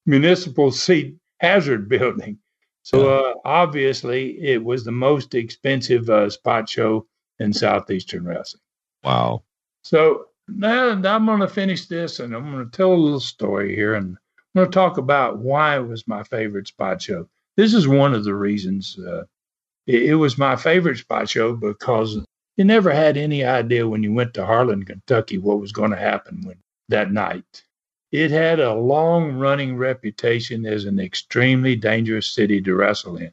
municipal 0.07 0.71
seat 0.71 1.17
hazard 1.41 1.89
building. 1.89 2.39
So 2.83 3.09
uh, 3.09 3.35
obviously, 3.47 4.39
it 4.43 4.63
was 4.63 4.85
the 4.85 4.93
most 4.93 5.35
expensive 5.35 6.11
uh, 6.11 6.29
spot 6.29 6.69
show 6.69 7.07
in 7.39 7.53
Southeastern 7.53 8.27
Wrestling. 8.27 8.61
Wow. 9.03 9.45
So 9.83 10.27
now, 10.49 10.91
I'm 10.91 11.27
going 11.27 11.41
to 11.41 11.49
finish 11.49 11.87
this 11.87 12.21
and 12.21 12.35
I'm 12.35 12.53
going 12.53 12.71
to 12.71 12.77
tell 12.77 12.93
a 12.93 12.95
little 12.95 13.21
story 13.21 13.75
here 13.75 13.95
and 13.95 14.17
I'm 14.55 14.61
going 14.61 14.71
to 14.71 14.75
talk 14.75 14.99
about 14.99 15.39
why 15.39 15.77
it 15.77 15.87
was 15.87 16.07
my 16.07 16.23
favorite 16.25 16.69
spot 16.69 17.01
show. 17.01 17.27
This 17.57 17.73
is 17.73 17.89
one 17.89 18.13
of 18.13 18.25
the 18.25 18.35
reasons 18.35 18.99
uh, 18.99 19.25
it, 19.87 20.03
it 20.05 20.15
was 20.15 20.39
my 20.39 20.57
favorite 20.57 20.99
spot 20.99 21.29
show 21.29 21.55
because 21.55 22.19
you 22.57 22.65
never 22.65 22.93
had 22.93 23.17
any 23.17 23.45
idea 23.45 23.89
when 23.89 24.03
you 24.03 24.13
went 24.13 24.35
to 24.35 24.47
Harlan, 24.47 24.85
Kentucky, 24.85 25.39
what 25.39 25.61
was 25.61 25.73
going 25.73 25.91
to 25.91 25.97
happen 25.97 26.41
when, 26.45 26.57
that 26.89 27.11
night. 27.13 27.65
It 28.15 28.31
had 28.31 28.61
a 28.61 28.73
long 28.73 29.33
running 29.33 29.77
reputation 29.77 30.67
as 30.67 30.85
an 30.85 31.01
extremely 31.01 31.75
dangerous 31.75 32.29
city 32.29 32.61
to 32.62 32.77
wrestle 32.77 33.17
in, 33.17 33.33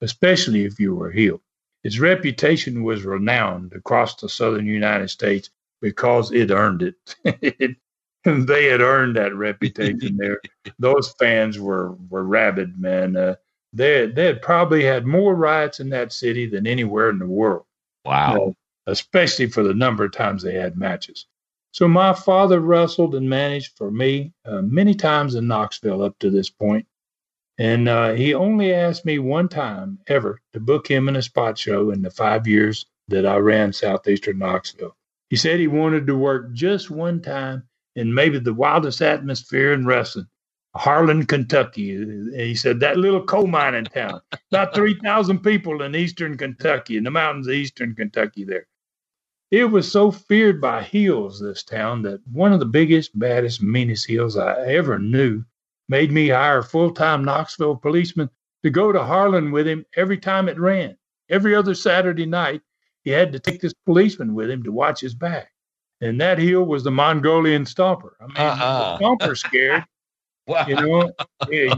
especially 0.00 0.64
if 0.64 0.80
you 0.80 0.94
were 0.94 1.10
heel. 1.10 1.42
Its 1.84 1.98
reputation 1.98 2.82
was 2.82 3.04
renowned 3.04 3.74
across 3.74 4.14
the 4.14 4.30
southern 4.30 4.64
United 4.64 5.10
States 5.10 5.50
because 5.82 6.32
it 6.32 6.50
earned 6.50 6.80
it. 6.80 6.94
they 8.24 8.64
had 8.64 8.80
earned 8.80 9.16
that 9.16 9.34
reputation 9.34 10.16
there. 10.16 10.40
Those 10.78 11.12
fans 11.18 11.58
were 11.58 11.92
were 12.08 12.24
rabid, 12.24 12.80
man. 12.80 13.18
Uh, 13.18 13.34
they 13.74 14.06
they 14.06 14.24
had 14.24 14.40
probably 14.40 14.82
had 14.82 15.04
more 15.04 15.34
riots 15.34 15.78
in 15.78 15.90
that 15.90 16.10
city 16.10 16.46
than 16.46 16.66
anywhere 16.66 17.10
in 17.10 17.18
the 17.18 17.26
world. 17.26 17.66
Wow. 18.06 18.32
You 18.32 18.38
know, 18.38 18.56
especially 18.86 19.50
for 19.50 19.62
the 19.62 19.74
number 19.74 20.04
of 20.04 20.12
times 20.12 20.42
they 20.42 20.54
had 20.54 20.78
matches. 20.78 21.26
So 21.72 21.88
my 21.88 22.14
father 22.14 22.60
wrestled 22.60 23.14
and 23.14 23.28
managed 23.30 23.76
for 23.76 23.90
me 23.90 24.32
uh, 24.46 24.62
many 24.62 24.94
times 24.94 25.34
in 25.36 25.48
Knoxville 25.48 26.02
up 26.02 26.18
to 26.20 26.30
this 26.30 26.50
point, 26.50 26.86
and 27.58 27.88
uh, 27.88 28.14
he 28.14 28.34
only 28.34 28.72
asked 28.74 29.04
me 29.06 29.18
one 29.18 29.48
time 29.48 29.98
ever 30.08 30.40
to 30.52 30.60
book 30.60 30.88
him 30.90 31.08
in 31.08 31.16
a 31.16 31.22
spot 31.22 31.58
show 31.58 31.90
in 31.90 32.02
the 32.02 32.10
five 32.10 32.46
years 32.46 32.86
that 33.08 33.26
I 33.26 33.36
ran 33.36 33.72
Southeastern 33.72 34.38
Knoxville. 34.38 34.96
He 35.30 35.36
said 35.36 35.60
he 35.60 35.68
wanted 35.68 36.06
to 36.06 36.16
work 36.16 36.52
just 36.52 36.90
one 36.90 37.20
time 37.22 37.64
in 37.96 38.14
maybe 38.14 38.38
the 38.38 38.54
wildest 38.54 39.02
atmosphere 39.02 39.72
in 39.72 39.86
wrestling, 39.86 40.26
Harlan, 40.74 41.26
Kentucky. 41.26 41.96
He 42.36 42.54
said 42.54 42.80
that 42.80 42.96
little 42.98 43.24
coal 43.24 43.46
mining 43.46 43.84
town, 43.86 44.20
about 44.52 44.74
3,000 44.74 45.40
people 45.40 45.82
in 45.82 45.94
eastern 45.94 46.36
Kentucky, 46.36 46.96
in 46.96 47.04
the 47.04 47.10
mountains 47.10 47.48
of 47.48 47.54
eastern 47.54 47.94
Kentucky 47.94 48.44
there. 48.44 48.66
It 49.52 49.66
was 49.66 49.92
so 49.92 50.10
feared 50.10 50.62
by 50.62 50.82
heels, 50.82 51.38
this 51.38 51.62
town, 51.62 52.00
that 52.02 52.26
one 52.26 52.54
of 52.54 52.58
the 52.58 52.64
biggest, 52.64 53.16
baddest, 53.18 53.62
meanest 53.62 54.06
heels 54.06 54.38
I 54.38 54.58
ever 54.64 54.98
knew 54.98 55.44
made 55.90 56.10
me 56.10 56.28
hire 56.28 56.62
full 56.62 56.90
time 56.90 57.22
Knoxville 57.22 57.76
policemen 57.76 58.30
to 58.62 58.70
go 58.70 58.92
to 58.92 59.04
Harlan 59.04 59.52
with 59.52 59.68
him 59.68 59.84
every 59.94 60.16
time 60.16 60.48
it 60.48 60.58
ran. 60.58 60.96
Every 61.28 61.54
other 61.54 61.74
Saturday 61.74 62.24
night, 62.24 62.62
he 63.04 63.10
had 63.10 63.30
to 63.32 63.38
take 63.38 63.60
this 63.60 63.74
policeman 63.84 64.32
with 64.34 64.50
him 64.50 64.62
to 64.62 64.72
watch 64.72 65.02
his 65.02 65.14
back. 65.14 65.52
And 66.00 66.18
that 66.18 66.38
heel 66.38 66.64
was 66.64 66.82
the 66.82 66.90
Mongolian 66.90 67.64
Stomper. 67.64 68.12
I 68.22 68.26
mean, 68.28 68.36
uh-huh. 68.38 68.96
the 68.98 69.04
Stomper 69.04 69.36
scared. 69.36 69.84
wow. 70.46 70.64
You 70.66 70.76
know, 70.76 71.12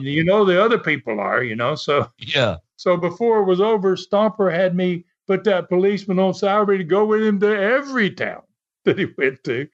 you 0.01 0.23
know 0.23 0.45
the 0.45 0.63
other 0.63 0.79
people 0.79 1.19
are, 1.19 1.43
you 1.43 1.57
know. 1.57 1.75
So 1.75 2.09
yeah. 2.19 2.59
So 2.77 2.97
before 2.97 3.41
it 3.41 3.47
was 3.47 3.61
over, 3.61 3.97
Stomper 3.97 4.53
had 4.55 4.77
me 4.77 5.05
put 5.27 5.45
that 5.45 5.69
policeman 5.69 6.19
on 6.19 6.35
salary 6.35 6.79
to 6.79 6.85
go 6.85 7.05
with 7.05 7.23
him 7.23 7.41
to 7.41 7.57
every 7.57 8.11
town 8.11 8.43
that 8.85 8.99
he 8.99 9.07
went 9.17 9.43
to 9.45 9.69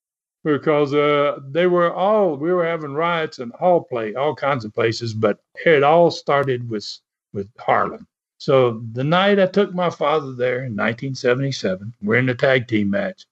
because 0.45 0.95
uh, 0.95 1.39
they 1.51 1.67
were 1.67 1.93
all 1.93 2.37
we 2.37 2.53
were 2.53 2.65
having 2.67 2.93
riots 2.95 3.39
in 3.39 3.51
all 3.53 3.83
play 3.83 4.15
all 4.15 4.35
kinds 4.35 4.65
of 4.65 4.75
places, 4.75 5.13
but 5.13 5.39
it 5.67 5.83
all 5.83 6.11
started 6.11 6.69
with 6.69 6.87
with 7.33 7.49
Harlan. 7.59 8.07
So 8.39 8.83
the 8.93 9.05
night 9.05 9.39
I 9.39 9.47
took 9.47 9.75
my 9.75 9.91
father 9.91 10.33
there 10.33 10.65
in 10.65 10.75
1977, 10.75 11.95
we're 12.03 12.17
in 12.17 12.29
a 12.31 12.35
tag 12.35 12.69
team 12.69 12.91
match. 12.91 13.27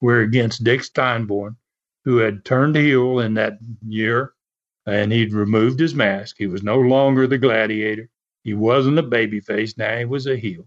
We're 0.00 0.22
against 0.22 0.64
Dick 0.64 0.80
Steinborn, 0.80 1.56
who 2.04 2.16
had 2.18 2.44
turned 2.44 2.76
heel 2.76 3.20
in 3.20 3.34
that 3.34 3.58
year, 3.86 4.32
and 4.86 5.12
he'd 5.12 5.34
removed 5.34 5.80
his 5.80 5.94
mask. 5.94 6.36
He 6.38 6.46
was 6.46 6.62
no 6.62 6.80
longer 6.80 7.26
the 7.26 7.38
gladiator. 7.38 8.08
He 8.42 8.54
wasn't 8.54 8.98
a 8.98 9.02
babyface. 9.02 9.76
Now 9.76 9.98
he 9.98 10.04
was 10.04 10.26
a 10.26 10.36
heel. 10.36 10.66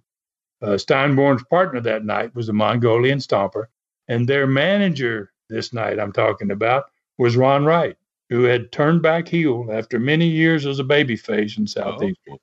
Uh, 0.61 0.77
Steinborn's 0.77 1.43
partner 1.45 1.79
that 1.81 2.05
night 2.05 2.33
was 2.35 2.49
a 2.49 2.53
Mongolian 2.53 3.19
Stomper, 3.19 3.65
and 4.07 4.27
their 4.27 4.47
manager 4.47 5.31
this 5.49 5.73
night 5.73 5.99
I'm 5.99 6.11
talking 6.11 6.51
about 6.51 6.85
was 7.17 7.37
Ron 7.37 7.65
Wright, 7.65 7.95
who 8.29 8.43
had 8.43 8.71
turned 8.71 9.01
back 9.01 9.27
heel 9.27 9.67
after 9.71 9.99
many 9.99 10.27
years 10.27 10.65
as 10.65 10.79
a 10.79 10.83
babyface 10.83 11.57
in 11.57 11.67
Southeast. 11.67 12.19
Oh. 12.29 12.37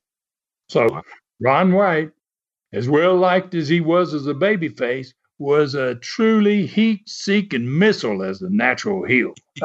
So 0.68 1.02
Ron 1.40 1.72
Wright, 1.72 2.10
as 2.72 2.88
well 2.88 3.16
liked 3.16 3.54
as 3.54 3.68
he 3.68 3.80
was 3.80 4.14
as 4.14 4.26
a 4.26 4.34
babyface, 4.34 5.12
was 5.38 5.74
a 5.74 5.96
truly 5.96 6.64
heat-seeking 6.66 7.78
missile 7.78 8.22
as 8.22 8.40
a 8.40 8.50
natural 8.50 9.04
heel. 9.04 9.34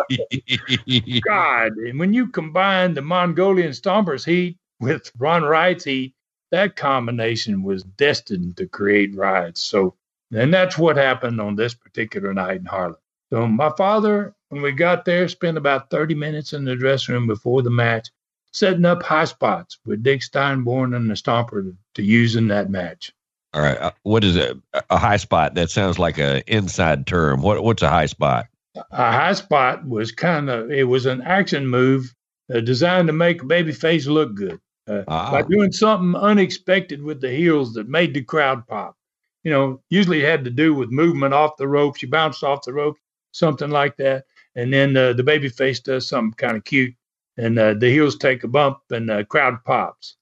God, 1.26 1.72
and 1.74 2.00
when 2.00 2.14
you 2.14 2.28
combine 2.28 2.96
the 2.96 3.02
Mongolian 3.02 3.72
Stomper's 3.72 4.26
heat 4.26 4.58
with 4.80 5.12
Ron 5.20 5.44
Wright's 5.44 5.84
heat, 5.84 6.16
that 6.52 6.76
combination 6.76 7.64
was 7.64 7.84
destined 7.84 8.58
to 8.58 8.68
create 8.68 9.16
riots. 9.16 9.62
So, 9.62 9.96
and 10.34 10.54
that's 10.54 10.78
what 10.78 10.98
happened 10.98 11.40
on 11.40 11.56
this 11.56 11.74
particular 11.74 12.34
night 12.34 12.58
in 12.58 12.66
Harlan. 12.66 12.98
So, 13.32 13.48
my 13.48 13.72
father, 13.78 14.36
when 14.50 14.62
we 14.62 14.72
got 14.72 15.06
there, 15.06 15.28
spent 15.28 15.58
about 15.58 15.90
30 15.90 16.16
minutes 16.16 16.54
in 16.54 16.66
the 16.66 16.76
dressing 16.76 17.14
room 17.14 17.28
before 17.28 17.62
the 17.62 17.70
match, 17.70 18.10
setting 18.52 18.86
up 18.86 19.04
high 19.04 19.26
spots 19.26 19.78
with 19.86 20.04
Dick 20.04 20.22
Steinborn 20.22 20.96
and 20.96 21.10
the 21.10 21.14
Stomper 21.14 21.76
to, 21.94 22.04
use 22.04 22.36
in 22.36 22.48
that 22.48 22.70
match. 22.70 23.12
All 23.54 23.62
right. 23.62 23.78
Uh, 23.78 23.92
what 24.04 24.24
is 24.24 24.38
a, 24.38 24.60
a 24.90 24.98
high 24.98 25.18
spot? 25.18 25.56
That 25.56 25.70
sounds 25.70 26.00
like 26.00 26.18
an 26.18 26.44
inside 26.48 27.06
term. 27.06 27.42
What 27.42 27.64
What's 27.64 27.84
a 27.84 27.90
high 27.90 28.06
spot? 28.08 28.48
A 28.92 29.12
high 29.12 29.34
spot 29.34 29.88
was 29.88 30.12
kind 30.12 30.50
of, 30.50 30.72
it 30.72 30.84
was 30.84 31.06
an 31.06 31.22
action 31.22 31.68
move 31.68 32.14
uh, 32.54 32.60
designed 32.62 33.08
to 33.08 33.14
make 33.14 33.42
a 33.42 33.46
baby 33.46 33.72
face 33.72 34.08
look 34.08 34.34
good 34.36 34.60
uh, 34.90 35.04
ah. 35.08 35.32
by 35.32 35.42
doing 35.44 35.72
something 35.72 36.20
unexpected 36.20 37.02
with 37.02 37.22
the 37.22 37.30
heels 37.32 37.74
that 37.74 37.88
made 37.88 38.14
the 38.14 38.24
crowd 38.24 38.68
pop. 38.68 38.96
You 39.44 39.52
know, 39.52 39.82
usually 39.90 40.22
had 40.22 40.44
to 40.46 40.50
do 40.50 40.74
with 40.74 40.90
movement 40.90 41.34
off 41.34 41.58
the 41.58 41.68
ropes. 41.68 42.02
You 42.02 42.10
bounced 42.10 42.44
off 42.44 42.66
the 42.66 42.74
rope, 42.74 42.98
something 43.32 43.70
like 43.70 43.96
that, 43.98 44.26
and 44.56 44.74
then 44.74 44.98
uh, 44.98 45.14
the 45.14 45.24
baby 45.24 45.48
face 45.48 45.80
does 45.80 46.10
something 46.10 46.34
kind 46.34 46.58
of 46.58 46.66
cute, 46.66 46.94
and 47.38 47.58
uh, 47.58 47.74
the 47.76 47.90
heels 47.90 48.18
take 48.18 48.44
a 48.44 48.48
bump, 48.48 48.80
and 48.90 49.08
the 49.08 49.24
crowd 49.24 49.64
pops. 49.64 50.18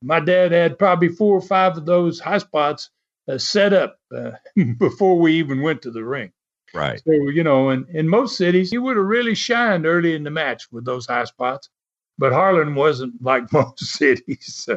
My 0.00 0.20
dad 0.20 0.52
had 0.52 0.78
probably 0.78 1.08
four 1.08 1.36
or 1.36 1.42
five 1.42 1.76
of 1.76 1.86
those 1.86 2.20
high 2.20 2.38
spots 2.38 2.90
uh, 3.28 3.38
set 3.38 3.72
up 3.72 3.98
uh, 4.14 4.32
before 4.78 5.18
we 5.18 5.34
even 5.34 5.60
went 5.60 5.82
to 5.82 5.90
the 5.90 6.04
ring. 6.04 6.32
Right. 6.72 7.00
So, 7.06 7.12
you 7.12 7.44
know, 7.44 7.70
in, 7.70 7.86
in 7.90 8.08
most 8.08 8.36
cities, 8.36 8.70
he 8.70 8.78
would 8.78 8.96
have 8.96 9.06
really 9.06 9.34
shined 9.34 9.86
early 9.86 10.14
in 10.14 10.24
the 10.24 10.30
match 10.30 10.66
with 10.72 10.84
those 10.84 11.06
high 11.06 11.24
spots 11.24 11.70
but 12.18 12.32
Harlan 12.32 12.74
wasn't 12.74 13.20
like 13.22 13.44
most 13.52 13.78
cities. 13.84 14.68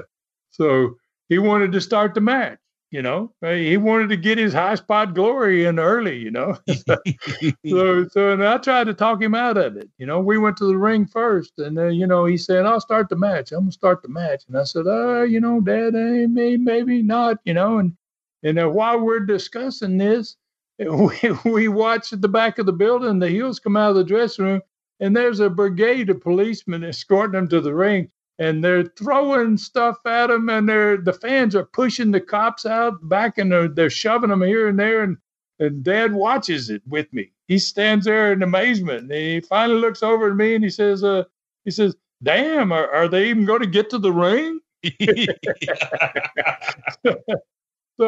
So 0.51 0.95
he 1.29 1.37
wanted 1.37 1.71
to 1.73 1.81
start 1.81 2.13
the 2.13 2.21
match, 2.21 2.57
you 2.89 3.01
know. 3.01 3.33
He 3.41 3.77
wanted 3.77 4.09
to 4.09 4.17
get 4.17 4.37
his 4.37 4.53
high 4.53 4.75
spot 4.75 5.13
glory 5.13 5.65
in 5.65 5.77
early, 5.77 6.17
you 6.17 6.31
know. 6.31 6.57
so, 7.67 8.07
so 8.09 8.31
and 8.31 8.43
I 8.43 8.57
tried 8.57 8.85
to 8.85 8.93
talk 8.93 9.21
him 9.21 9.35
out 9.35 9.57
of 9.57 9.77
it. 9.77 9.89
You 9.97 10.05
know, 10.05 10.19
we 10.19 10.37
went 10.37 10.57
to 10.57 10.65
the 10.65 10.77
ring 10.77 11.05
first, 11.05 11.59
and 11.59 11.77
then, 11.77 11.93
you 11.93 12.07
know, 12.07 12.25
he 12.25 12.37
said, 12.37 12.65
I'll 12.65 12.81
start 12.81 13.09
the 13.09 13.15
match. 13.15 13.51
I'm 13.51 13.59
going 13.59 13.69
to 13.69 13.73
start 13.73 14.01
the 14.01 14.09
match. 14.09 14.43
And 14.47 14.57
I 14.57 14.63
said, 14.63 14.87
uh, 14.87 15.23
you 15.23 15.39
know, 15.39 15.61
Dad, 15.61 15.95
uh, 15.95 16.27
maybe, 16.29 16.57
maybe 16.57 17.01
not, 17.03 17.37
you 17.45 17.53
know. 17.53 17.79
And, 17.79 17.95
and 18.43 18.59
uh, 18.59 18.69
while 18.69 18.99
we're 18.99 19.19
discussing 19.19 19.97
this, 19.97 20.37
we, 20.79 21.19
we 21.43 21.67
watch 21.67 22.13
at 22.13 22.21
the 22.21 22.27
back 22.27 22.57
of 22.59 22.65
the 22.65 22.73
building, 22.73 23.19
the 23.19 23.29
heels 23.29 23.59
come 23.59 23.75
out 23.75 23.91
of 23.91 23.95
the 23.95 24.03
dressing 24.03 24.45
room 24.45 24.61
and 24.99 25.15
there's 25.15 25.39
a 25.39 25.49
brigade 25.49 26.09
of 26.09 26.21
policemen 26.21 26.83
escorting 26.83 27.33
them 27.33 27.47
to 27.47 27.61
the 27.61 27.73
ring 27.73 28.09
and 28.39 28.63
they're 28.63 28.83
throwing 28.83 29.57
stuff 29.57 29.97
at 30.05 30.27
them 30.27 30.49
and 30.49 30.67
they're 30.67 30.97
the 30.97 31.13
fans 31.13 31.55
are 31.55 31.65
pushing 31.65 32.11
the 32.11 32.21
cops 32.21 32.65
out 32.65 32.95
back 33.09 33.37
and 33.37 33.51
they're, 33.51 33.67
they're 33.67 33.89
shoving 33.89 34.29
them 34.29 34.41
here 34.41 34.67
and 34.67 34.79
there 34.79 35.03
and 35.03 35.17
and 35.59 35.83
Dad 35.83 36.13
watches 36.13 36.69
it 36.69 36.81
with 36.87 37.11
me. 37.13 37.31
He 37.47 37.59
stands 37.59 38.05
there 38.05 38.33
in 38.33 38.43
amazement, 38.43 39.03
and 39.03 39.11
he 39.11 39.39
finally 39.41 39.79
looks 39.79 40.03
over 40.03 40.29
at 40.29 40.35
me 40.35 40.55
and 40.55 40.63
he 40.63 40.69
says, 40.69 41.03
uh, 41.03 41.23
"He 41.65 41.71
says, 41.71 41.95
damn, 42.21 42.71
are, 42.71 42.89
are 42.91 43.07
they 43.07 43.29
even 43.29 43.45
going 43.45 43.61
to 43.61 43.67
get 43.67 43.89
to 43.91 43.97
the 43.97 44.11
ring?" 44.11 44.59
so 44.83 44.91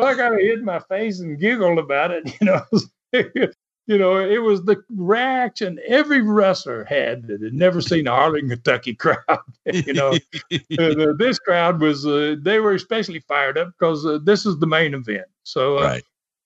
I 0.03 0.13
kind 0.15 0.33
of 0.33 0.39
hid 0.39 0.63
my 0.63 0.79
face 0.79 1.19
and 1.19 1.39
giggled 1.39 1.79
about 1.79 2.11
it, 2.11 2.31
you 2.41 2.47
know. 2.47 2.61
You 3.89 3.97
know, 3.97 4.17
it 4.17 4.37
was 4.37 4.63
the 4.65 4.83
reaction 4.95 5.79
every 5.87 6.21
wrestler 6.21 6.83
had 6.83 7.25
that 7.25 7.41
had 7.41 7.55
never 7.55 7.81
seen 7.81 8.05
a 8.05 8.11
Harlan, 8.11 8.47
Kentucky 8.47 8.93
crowd. 9.03 9.17
you 9.65 9.93
know, 9.93 10.11
uh, 10.11 11.13
this 11.17 11.39
crowd 11.39 11.81
was, 11.81 12.05
uh, 12.05 12.35
they 12.39 12.59
were 12.59 12.75
especially 12.75 13.19
fired 13.21 13.57
up 13.57 13.73
because 13.79 14.05
uh, 14.05 14.19
this 14.23 14.45
is 14.45 14.59
the 14.59 14.67
main 14.67 14.93
event. 14.93 15.25
So, 15.41 15.79
uh, 15.79 15.83
right. 15.83 16.03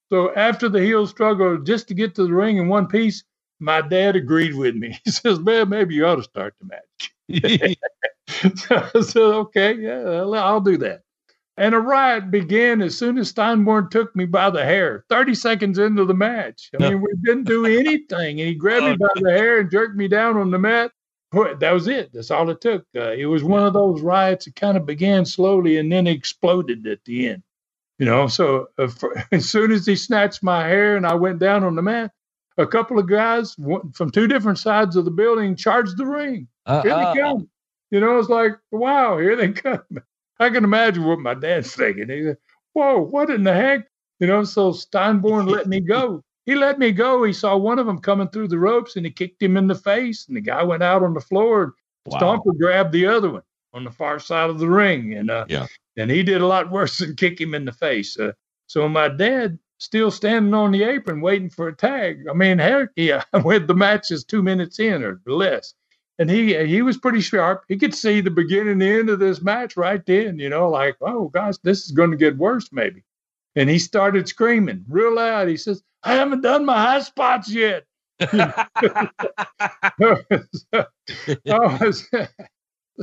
so 0.10 0.34
after 0.36 0.70
the 0.70 0.80
heel 0.80 1.06
struggle, 1.06 1.58
just 1.58 1.90
to 1.90 1.94
get 1.94 2.16
to 2.16 2.24
the 2.24 2.34
ring 2.34 2.58
in 2.58 2.70
one 2.70 2.88
piece, 2.88 3.26
my 3.60 3.82
dad 3.82 4.16
agreed 4.16 4.56
with 4.56 4.76
me. 4.76 4.98
He 5.04 5.12
says, 5.12 5.38
"Man, 5.40 5.68
maybe 5.68 5.96
you 5.96 6.06
ought 6.06 6.16
to 6.16 6.24
start 6.24 6.56
the 6.62 6.68
match." 6.68 7.78
so 8.56 8.90
I 8.96 9.02
said, 9.02 9.22
"Okay, 9.22 9.74
yeah, 9.74 10.22
I'll 10.22 10.62
do 10.62 10.78
that." 10.78 11.02
And 11.56 11.76
a 11.76 11.80
riot 11.80 12.32
began 12.32 12.82
as 12.82 12.98
soon 12.98 13.18
as 13.20 13.32
Steinborn 13.32 13.92
took 13.92 14.16
me 14.16 14.26
by 14.26 14.50
the 14.50 14.66
hair, 14.66 15.06
30 15.10 15.36
seconds 15.36 15.78
into 15.78 16.04
the 16.04 16.14
match. 16.14 16.72
I 16.74 16.90
mean, 16.90 17.02
we 17.02 17.14
didn't 17.24 17.44
do 17.44 17.66
anything. 17.66 18.40
And 18.40 18.50
he 18.50 18.56
grabbed 18.56 18.86
me 18.86 18.96
by 18.98 19.22
the 19.22 19.32
hair 19.32 19.60
and 19.60 19.70
jerked 19.70 19.96
me 19.96 20.08
down 20.08 20.38
on 20.38 20.50
the 20.50 20.58
mat. 20.58 20.92
That 21.32 21.72
was 21.72 21.88
it. 21.88 22.12
That's 22.12 22.32
all 22.32 22.50
it 22.50 22.62
took. 22.62 22.86
Uh, 22.96 23.12
it 23.12 23.26
was 23.26 23.44
one 23.44 23.64
of 23.64 23.74
those 23.74 24.02
riots 24.02 24.46
that 24.46 24.56
kind 24.56 24.78
of 24.78 24.86
began 24.86 25.26
slowly 25.26 25.78
and 25.78 25.92
then 25.92 26.08
exploded 26.08 26.88
at 26.88 27.04
the 27.06 27.30
end. 27.30 27.44
You 28.00 28.08
know, 28.08 28.28
so 28.28 28.68
uh, 28.80 28.88
for, 28.88 29.24
as 29.32 29.50
soon 29.50 29.72
as 29.72 29.86
he 29.86 29.96
snatched 29.96 30.42
my 30.42 30.68
hair 30.68 30.98
and 30.98 31.06
I 31.06 31.14
went 31.14 31.40
down 31.40 31.64
on 31.64 31.76
the 31.76 31.82
mat, 31.82 32.12
a 32.58 32.68
couple 32.68 33.00
of 33.00 33.08
guys 33.08 33.56
from 33.94 34.12
two 34.12 34.28
different 34.28 34.60
sides 34.60 34.96
of 34.96 35.06
the 35.06 35.12
building 35.12 35.56
charged 35.56 35.98
the 35.98 36.06
ring. 36.06 36.48
Uh, 36.66 36.82
here 36.82 36.96
they 36.96 37.04
uh, 37.04 37.16
come. 37.16 37.50
You 37.92 38.00
know, 38.00 38.18
it's 38.18 38.30
like, 38.30 38.54
wow, 38.72 39.18
here 39.18 39.36
they 39.36 39.52
come. 39.52 39.84
I 40.44 40.50
can 40.50 40.64
imagine 40.64 41.06
what 41.06 41.20
my 41.20 41.34
dad's 41.34 41.74
thinking. 41.76 42.10
He 42.10 42.24
said, 42.24 42.38
Whoa, 42.74 43.00
what 43.00 43.30
in 43.30 43.44
the 43.44 43.54
heck? 43.54 43.88
You 44.20 44.28
know, 44.28 44.44
so 44.44 44.72
Steinborn 44.72 45.50
let 45.50 45.68
me 45.68 45.80
go. 45.80 46.24
He 46.46 46.56
let 46.56 46.78
me 46.78 46.92
go. 46.92 47.24
He 47.24 47.34
saw 47.34 47.56
one 47.56 47.80
of 47.80 47.86
them 47.86 48.00
coming 48.00 48.28
through 48.30 48.50
the 48.50 48.60
ropes 48.60 48.96
and 48.96 49.06
he 49.06 49.12
kicked 49.12 49.42
him 49.42 49.58
in 49.58 49.68
the 49.68 49.76
face. 49.76 50.28
And 50.28 50.36
the 50.36 50.42
guy 50.42 50.64
went 50.64 50.84
out 50.84 51.04
on 51.04 51.14
the 51.14 51.22
floor. 51.22 51.74
Wow. 52.06 52.20
Stomper 52.20 52.58
grabbed 52.58 52.92
the 52.92 53.06
other 53.08 53.32
one 53.32 53.44
on 53.74 53.84
the 53.84 53.92
far 53.92 54.20
side 54.20 54.50
of 54.50 54.60
the 54.60 54.70
ring. 54.70 55.14
And 55.14 55.32
uh, 55.32 55.46
yeah. 55.48 55.68
and 55.98 56.12
he 56.12 56.24
did 56.24 56.42
a 56.42 56.48
lot 56.48 56.72
worse 56.72 56.98
than 57.00 57.16
kick 57.16 57.40
him 57.40 57.54
in 57.54 57.66
the 57.66 57.72
face. 57.72 58.20
Uh, 58.20 58.34
so 58.68 58.88
my 58.90 59.08
dad 59.08 59.60
still 59.78 60.12
standing 60.12 60.54
on 60.54 60.72
the 60.72 60.84
apron 60.84 61.22
waiting 61.22 61.50
for 61.50 61.68
a 61.68 61.76
tag. 61.76 62.26
I 62.30 62.34
mean, 62.34 62.60
heck, 62.60 62.90
yeah, 62.96 63.24
when 63.42 63.68
the 63.68 63.76
match 63.76 64.12
is 64.12 64.24
two 64.24 64.42
minutes 64.42 64.80
in 64.80 65.04
or 65.04 65.22
less 65.26 65.74
and 66.20 66.30
he 66.30 66.56
he 66.66 66.82
was 66.82 66.98
pretty 66.98 67.22
sharp. 67.22 67.64
He 67.68 67.78
could 67.78 67.94
see 67.94 68.22
the 68.22 68.32
beginning 68.32 68.74
and 68.74 68.82
the 68.82 69.00
end 69.00 69.10
of 69.10 69.20
this 69.20 69.42
match 69.42 69.76
right 69.78 70.06
then, 70.06 70.40
you 70.40 70.50
know, 70.50 70.70
like, 70.70 70.96
oh 71.02 71.30
gosh, 71.30 71.56
this 71.64 71.86
is 71.86 71.92
going 71.92 72.12
to 72.12 72.18
get 72.18 72.38
worse 72.38 72.70
maybe. 72.72 73.04
And 73.56 73.70
he 73.70 73.80
started 73.80 74.28
screaming 74.28 74.84
real 74.90 75.16
loud. 75.16 75.48
He 75.48 75.58
says, 75.58 75.84
I 76.04 76.14
haven't 76.16 76.42
done 76.42 76.66
my 76.66 76.82
high 76.82 77.02
spots 77.02 77.52
yet. 77.52 77.86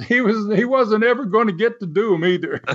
he 0.07 0.21
was 0.21 0.57
he 0.57 0.65
wasn't 0.65 1.05
ever 1.05 1.25
going 1.25 1.49
to 1.49 1.53
get 1.53 1.81
to 1.81 1.87
do 1.87 2.13
them 2.13 2.25
either 2.25 2.61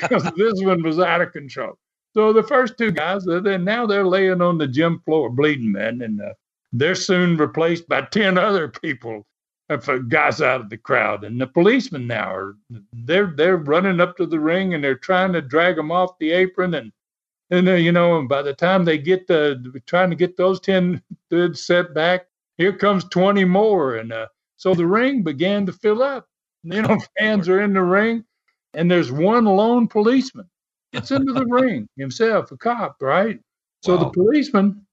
because 0.00 0.30
this 0.36 0.62
one 0.62 0.82
was 0.82 0.98
out 0.98 1.22
of 1.22 1.32
control. 1.32 1.78
So 2.12 2.32
the 2.32 2.42
first 2.42 2.78
two 2.78 2.92
guys, 2.92 3.24
then 3.24 3.64
now 3.64 3.86
they're 3.86 4.06
laying 4.06 4.40
on 4.40 4.58
the 4.58 4.66
gym 4.68 5.00
floor 5.04 5.30
bleeding, 5.30 5.72
man, 5.72 6.00
and 6.02 6.20
uh, 6.20 6.32
they're 6.78 6.94
soon 6.94 7.36
replaced 7.36 7.88
by 7.88 8.02
10 8.02 8.38
other 8.38 8.68
people 8.68 9.26
guys 10.08 10.40
out 10.40 10.60
of 10.60 10.70
the 10.70 10.76
crowd. 10.76 11.24
And 11.24 11.40
the 11.40 11.46
policemen 11.46 12.06
now 12.06 12.32
are 12.32 12.56
they're 12.92 13.32
they're 13.36 13.56
running 13.56 14.00
up 14.00 14.16
to 14.16 14.26
the 14.26 14.38
ring 14.38 14.74
and 14.74 14.82
they're 14.82 14.94
trying 14.94 15.32
to 15.32 15.42
drag 15.42 15.76
them 15.76 15.90
off 15.90 16.18
the 16.18 16.30
apron. 16.30 16.74
And 16.74 16.92
and 17.50 17.68
uh, 17.68 17.74
you 17.74 17.92
know 17.92 18.18
and 18.18 18.28
by 18.28 18.42
the 18.42 18.54
time 18.54 18.84
they 18.84 18.98
get 18.98 19.26
the 19.26 19.80
trying 19.86 20.10
to 20.10 20.16
get 20.16 20.36
those 20.36 20.60
10 20.60 21.02
dudes 21.30 21.66
set 21.66 21.94
back 21.94 22.26
here 22.56 22.72
comes 22.72 23.04
20 23.04 23.44
more. 23.44 23.96
And 23.96 24.12
uh, 24.12 24.28
so 24.56 24.74
the 24.74 24.86
ring 24.86 25.22
began 25.22 25.66
to 25.66 25.72
fill 25.72 26.02
up. 26.02 26.28
You 26.62 26.82
know 26.82 26.98
fans 27.18 27.48
are 27.48 27.60
in 27.60 27.72
the 27.72 27.82
ring 27.82 28.24
and 28.74 28.90
there's 28.90 29.10
one 29.10 29.44
lone 29.44 29.88
policeman 29.88 30.48
gets 30.92 31.10
into 31.10 31.32
the 31.32 31.46
ring 31.50 31.88
himself 31.96 32.52
a 32.52 32.56
cop 32.56 32.96
right? 33.00 33.40
So 33.82 33.96
wow. 33.96 34.04
the 34.04 34.10
policeman 34.10 34.85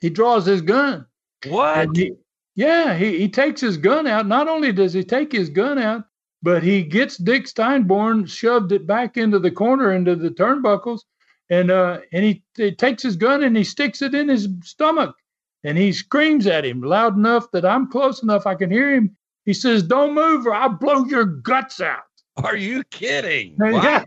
he 0.00 0.10
draws 0.10 0.46
his 0.46 0.62
gun. 0.62 1.06
What? 1.46 1.96
He, 1.96 2.14
yeah, 2.54 2.96
he, 2.96 3.18
he 3.18 3.28
takes 3.28 3.60
his 3.60 3.76
gun 3.76 4.06
out. 4.06 4.26
Not 4.26 4.48
only 4.48 4.72
does 4.72 4.92
he 4.92 5.04
take 5.04 5.32
his 5.32 5.48
gun 5.48 5.78
out, 5.78 6.04
but 6.42 6.62
he 6.62 6.82
gets 6.82 7.16
Dick 7.16 7.44
Steinborn, 7.44 8.28
shoved 8.28 8.72
it 8.72 8.86
back 8.86 9.16
into 9.16 9.38
the 9.38 9.50
corner, 9.50 9.92
into 9.92 10.16
the 10.16 10.30
turnbuckles, 10.30 11.00
and 11.50 11.70
uh, 11.70 12.00
and 12.12 12.24
he, 12.24 12.42
he 12.56 12.72
takes 12.72 13.02
his 13.02 13.16
gun 13.16 13.42
and 13.42 13.56
he 13.56 13.64
sticks 13.64 14.02
it 14.02 14.14
in 14.14 14.28
his 14.28 14.48
stomach, 14.62 15.14
and 15.64 15.76
he 15.76 15.92
screams 15.92 16.46
at 16.46 16.64
him 16.64 16.80
loud 16.80 17.16
enough 17.16 17.50
that 17.52 17.64
I'm 17.64 17.90
close 17.90 18.22
enough 18.22 18.46
I 18.46 18.54
can 18.54 18.70
hear 18.70 18.94
him. 18.94 19.16
He 19.44 19.52
says, 19.52 19.82
"Don't 19.82 20.14
move, 20.14 20.46
or 20.46 20.54
I'll 20.54 20.70
blow 20.70 21.04
your 21.04 21.24
guts 21.24 21.80
out." 21.80 22.02
Are 22.36 22.56
you 22.56 22.84
kidding? 22.84 23.56
Yeah. 23.60 24.04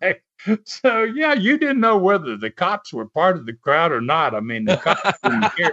so 0.64 1.02
yeah, 1.02 1.34
you 1.34 1.58
didn't 1.58 1.80
know 1.80 1.96
whether 1.96 2.36
the 2.36 2.50
cops 2.50 2.92
were 2.92 3.06
part 3.06 3.36
of 3.36 3.46
the 3.46 3.52
crowd 3.52 3.92
or 3.92 4.00
not. 4.00 4.34
I 4.34 4.40
mean, 4.40 4.64
the 4.64 4.76
cops 4.76 5.18
didn't 5.22 5.56
care. 5.56 5.72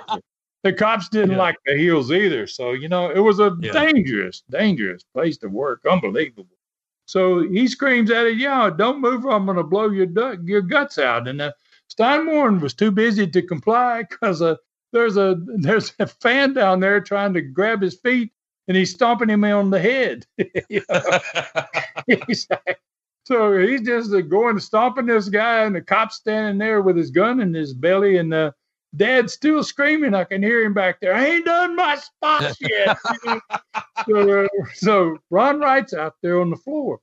The 0.64 0.74
cops 0.74 1.10
didn't 1.10 1.32
yeah. 1.32 1.38
like 1.38 1.56
the 1.66 1.78
heels 1.78 2.12
either. 2.12 2.48
So 2.48 2.72
you 2.72 2.90
know, 2.90 3.10
it 3.10 3.20
was 3.20 3.40
a 3.40 3.56
yeah. 3.62 3.72
dangerous, 3.72 4.44
dangerous 4.50 5.04
place 5.14 5.38
to 5.40 5.48
work. 5.48 5.86
Unbelievable. 5.90 6.58
So 7.06 7.48
he 7.48 7.68
screams 7.68 8.12
at 8.12 8.26
it, 8.26 8.38
"Yeah, 8.38 8.70
don't 8.70 9.00
move! 9.00 9.26
or 9.26 9.32
I'm 9.32 9.46
going 9.46 9.58
to 9.58 9.64
blow 9.64 9.90
your 9.90 10.06
du- 10.06 10.40
your 10.44 10.62
guts 10.62 10.98
out." 10.98 11.28
And 11.28 11.42
uh, 11.42 11.54
Steinborn 11.90 12.60
was 12.60 12.74
too 12.74 12.92
busy 12.92 13.26
to 13.28 13.42
comply 13.42 14.04
because 14.04 14.42
uh, 14.42 14.56
there's 14.92 15.16
a 15.16 15.36
there's 15.58 15.94
a 16.00 16.08
fan 16.08 16.54
down 16.54 16.80
there 16.82 17.00
trying 17.00 17.34
to 17.34 17.42
grab 17.42 17.82
his 17.82 17.96
feet, 17.96 18.32
and 18.68 18.76
he's 18.76 18.94
stomping 18.94 19.30
him 19.30 19.46
on 19.46 19.70
the 19.70 19.80
head. 19.80 20.26
he's 22.28 22.48
like, 22.50 22.80
so 23.28 23.58
he's 23.58 23.82
just 23.82 24.14
uh, 24.14 24.22
going 24.22 24.58
stomping 24.58 25.06
this 25.06 25.28
guy, 25.28 25.66
and 25.66 25.76
the 25.76 25.82
cop's 25.82 26.16
standing 26.16 26.58
there 26.58 26.82
with 26.82 26.96
his 26.96 27.12
gun 27.12 27.42
in 27.42 27.54
his 27.54 27.74
belly, 27.74 28.16
and 28.20 28.32
the 28.32 28.56
dad's 28.96 29.34
still 29.34 29.66
screaming. 29.66 30.14
I 30.14 30.24
can 30.24 30.42
hear 30.42 30.64
him 30.64 30.74
back 30.74 31.02
there. 31.02 31.14
I 31.14 31.26
ain't 31.26 31.44
done 31.44 31.76
my 31.76 31.98
spots 31.98 32.56
yet. 32.62 32.98
so, 34.08 34.46
uh, 34.46 34.48
so 34.76 35.18
Ron 35.30 35.60
Wright's 35.60 35.94
out 35.94 36.16
there 36.22 36.40
on 36.40 36.50
the 36.50 36.56
floor. 36.56 37.02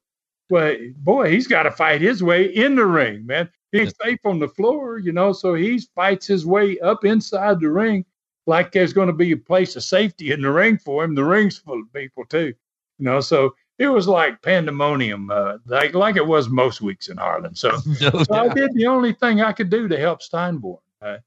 But 0.49 0.79
boy, 0.97 1.31
he's 1.31 1.47
got 1.47 1.65
to 1.65 1.71
fight 1.71 2.01
his 2.01 2.23
way 2.23 2.47
in 2.47 2.75
the 2.75 2.87
ring, 2.87 3.27
man. 3.27 3.51
He's 3.73 3.93
safe 4.03 4.21
on 4.25 4.39
the 4.39 4.49
floor, 4.49 4.99
you 4.99 5.13
know, 5.13 5.35
so 5.35 5.53
he 5.53 5.79
fights 5.95 6.27
his 6.27 6.47
way 6.47 6.81
up 6.81 7.05
inside 7.05 7.61
the 7.61 7.69
ring 7.69 8.07
like 8.47 8.73
there's 8.73 8.95
going 8.95 9.09
to 9.09 9.13
be 9.13 9.33
a 9.33 9.37
place 9.37 9.77
of 9.77 9.83
safety 9.83 10.33
in 10.33 10.41
the 10.41 10.51
ring 10.51 10.79
for 10.79 11.05
him. 11.05 11.15
The 11.15 11.25
ring's 11.25 11.59
full 11.59 11.83
of 11.83 11.93
people 11.93 12.25
too, 12.25 12.55
you 12.99 13.05
know. 13.05 13.21
So 13.21 13.55
it 13.79 13.89
was 13.89 14.07
like 14.07 14.43
pandemonium, 14.43 15.31
uh, 15.31 15.59
like 15.67 15.95
like 15.95 16.17
it 16.17 16.27
was 16.27 16.49
most 16.49 16.81
weeks 16.81 17.09
in 17.09 17.17
Harlan. 17.17 17.55
So, 17.55 17.71
no 18.01 18.23
so 18.23 18.35
I 18.35 18.49
did 18.49 18.73
the 18.75 18.87
only 18.87 19.13
thing 19.13 19.41
I 19.41 19.53
could 19.53 19.71
do 19.71 19.89
to 19.89 19.99
help 19.99 20.21
Steinborn. 20.21 20.79
I, 21.03 21.19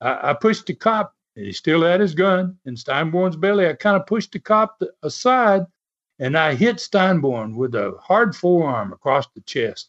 I, 0.00 0.30
I 0.30 0.34
pushed 0.34 0.66
the 0.66 0.74
cop. 0.74 1.14
He 1.34 1.52
still 1.52 1.82
had 1.82 2.00
his 2.00 2.14
gun 2.14 2.58
in 2.66 2.74
Steinborn's 2.74 3.36
belly. 3.36 3.66
I 3.66 3.72
kind 3.74 3.96
of 3.96 4.06
pushed 4.06 4.32
the 4.32 4.40
cop 4.40 4.82
aside, 5.02 5.62
and 6.18 6.36
I 6.36 6.54
hit 6.54 6.76
Steinborn 6.76 7.54
with 7.54 7.74
a 7.74 7.96
hard 8.00 8.34
forearm 8.34 8.92
across 8.92 9.26
the 9.34 9.40
chest. 9.42 9.88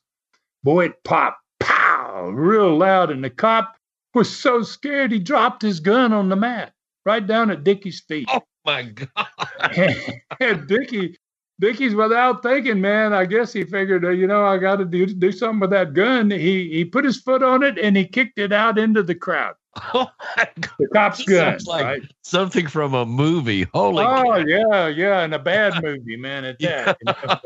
Boy, 0.64 0.86
it 0.86 1.04
popped, 1.04 1.42
pow, 1.60 2.30
real 2.30 2.78
loud, 2.78 3.10
and 3.10 3.24
the 3.24 3.30
cop 3.30 3.76
was 4.14 4.34
so 4.34 4.62
scared 4.62 5.12
he 5.12 5.20
dropped 5.20 5.62
his 5.62 5.80
gun 5.80 6.14
on 6.14 6.30
the 6.30 6.36
mat 6.36 6.74
right 7.06 7.26
down 7.26 7.52
at 7.52 7.64
Dickie's 7.64 8.00
feet. 8.02 8.28
Oh 8.32 8.44
my 8.66 8.84
God! 8.84 9.28
and 10.40 10.68
Dickie 10.68 11.18
Dickie's 11.60 11.96
without 11.96 12.42
thinking, 12.42 12.82
man. 12.82 13.14
I 13.14 13.26
guess 13.26 13.54
he 13.54 13.64
figured, 13.64 14.04
uh, 14.04 14.10
you 14.10 14.28
know, 14.28 14.46
I 14.46 14.58
got 14.58 14.78
to 14.78 14.86
do 14.86 15.06
do 15.06 15.32
something 15.32 15.60
with 15.60 15.70
that 15.70 15.94
gun. 15.94 16.32
He 16.32 16.70
he 16.70 16.86
put 16.86 17.06
his 17.06 17.22
foot 17.22 17.44
on 17.44 17.64
it 17.64 17.78
and 17.78 17.96
he 17.96 18.06
kicked 18.06 18.40
it 18.40 18.52
out 18.52 18.78
into 18.78 19.04
the 19.04 19.16
crowd. 19.16 19.56
Oh 19.96 20.08
my 20.38 20.48
God. 20.60 20.72
The 20.78 20.88
cop's 20.94 21.24
gun, 21.24 21.58
like 21.66 21.84
right? 21.84 22.02
Something 22.22 22.68
from 22.68 22.94
a 22.94 23.06
movie. 23.06 23.64
Holy. 23.74 24.04
Oh 24.06 24.36
yeah, 24.36 24.88
yeah, 24.88 25.22
and 25.22 25.34
a 25.34 25.40
bad 25.40 25.82
movie, 25.82 26.16
man. 26.16 26.46
At 26.46 26.60
that. 26.60 26.98
Yeah. 27.04 27.38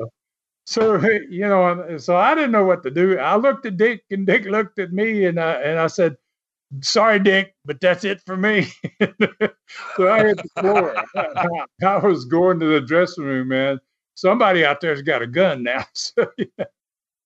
so 0.65 1.01
you 1.29 1.47
know, 1.47 1.97
so 1.97 2.17
I 2.17 2.35
didn't 2.35 2.51
know 2.51 2.65
what 2.65 2.83
to 2.83 2.91
do. 2.91 3.17
I 3.17 3.37
looked 3.37 3.65
at 3.65 3.77
Dick, 3.77 4.03
and 4.11 4.27
Dick 4.27 4.43
looked 4.43 4.77
at 4.77 4.91
me, 4.91 5.25
and 5.25 5.39
I 5.39 5.53
and 5.61 5.79
I 5.79 5.87
said, 5.87 6.17
"Sorry, 6.81 7.19
Dick, 7.19 7.55
but 7.63 7.79
that's 7.79 8.03
it 8.03 8.21
for 8.25 8.35
me." 8.35 8.63
so 9.95 10.11
I 10.11 10.25
hit 10.25 10.37
the 10.37 10.49
floor. 10.59 10.97
I, 11.15 11.65
I 11.85 11.97
was 12.05 12.25
going 12.25 12.59
to 12.59 12.65
the 12.65 12.81
dressing 12.81 13.23
room, 13.23 13.47
man 13.49 13.79
somebody 14.17 14.65
out 14.65 14.81
there's 14.81 15.03
got 15.03 15.21
a 15.21 15.27
gun 15.27 15.63
now. 15.63 15.85
So, 15.93 16.27
yeah. 16.37 16.65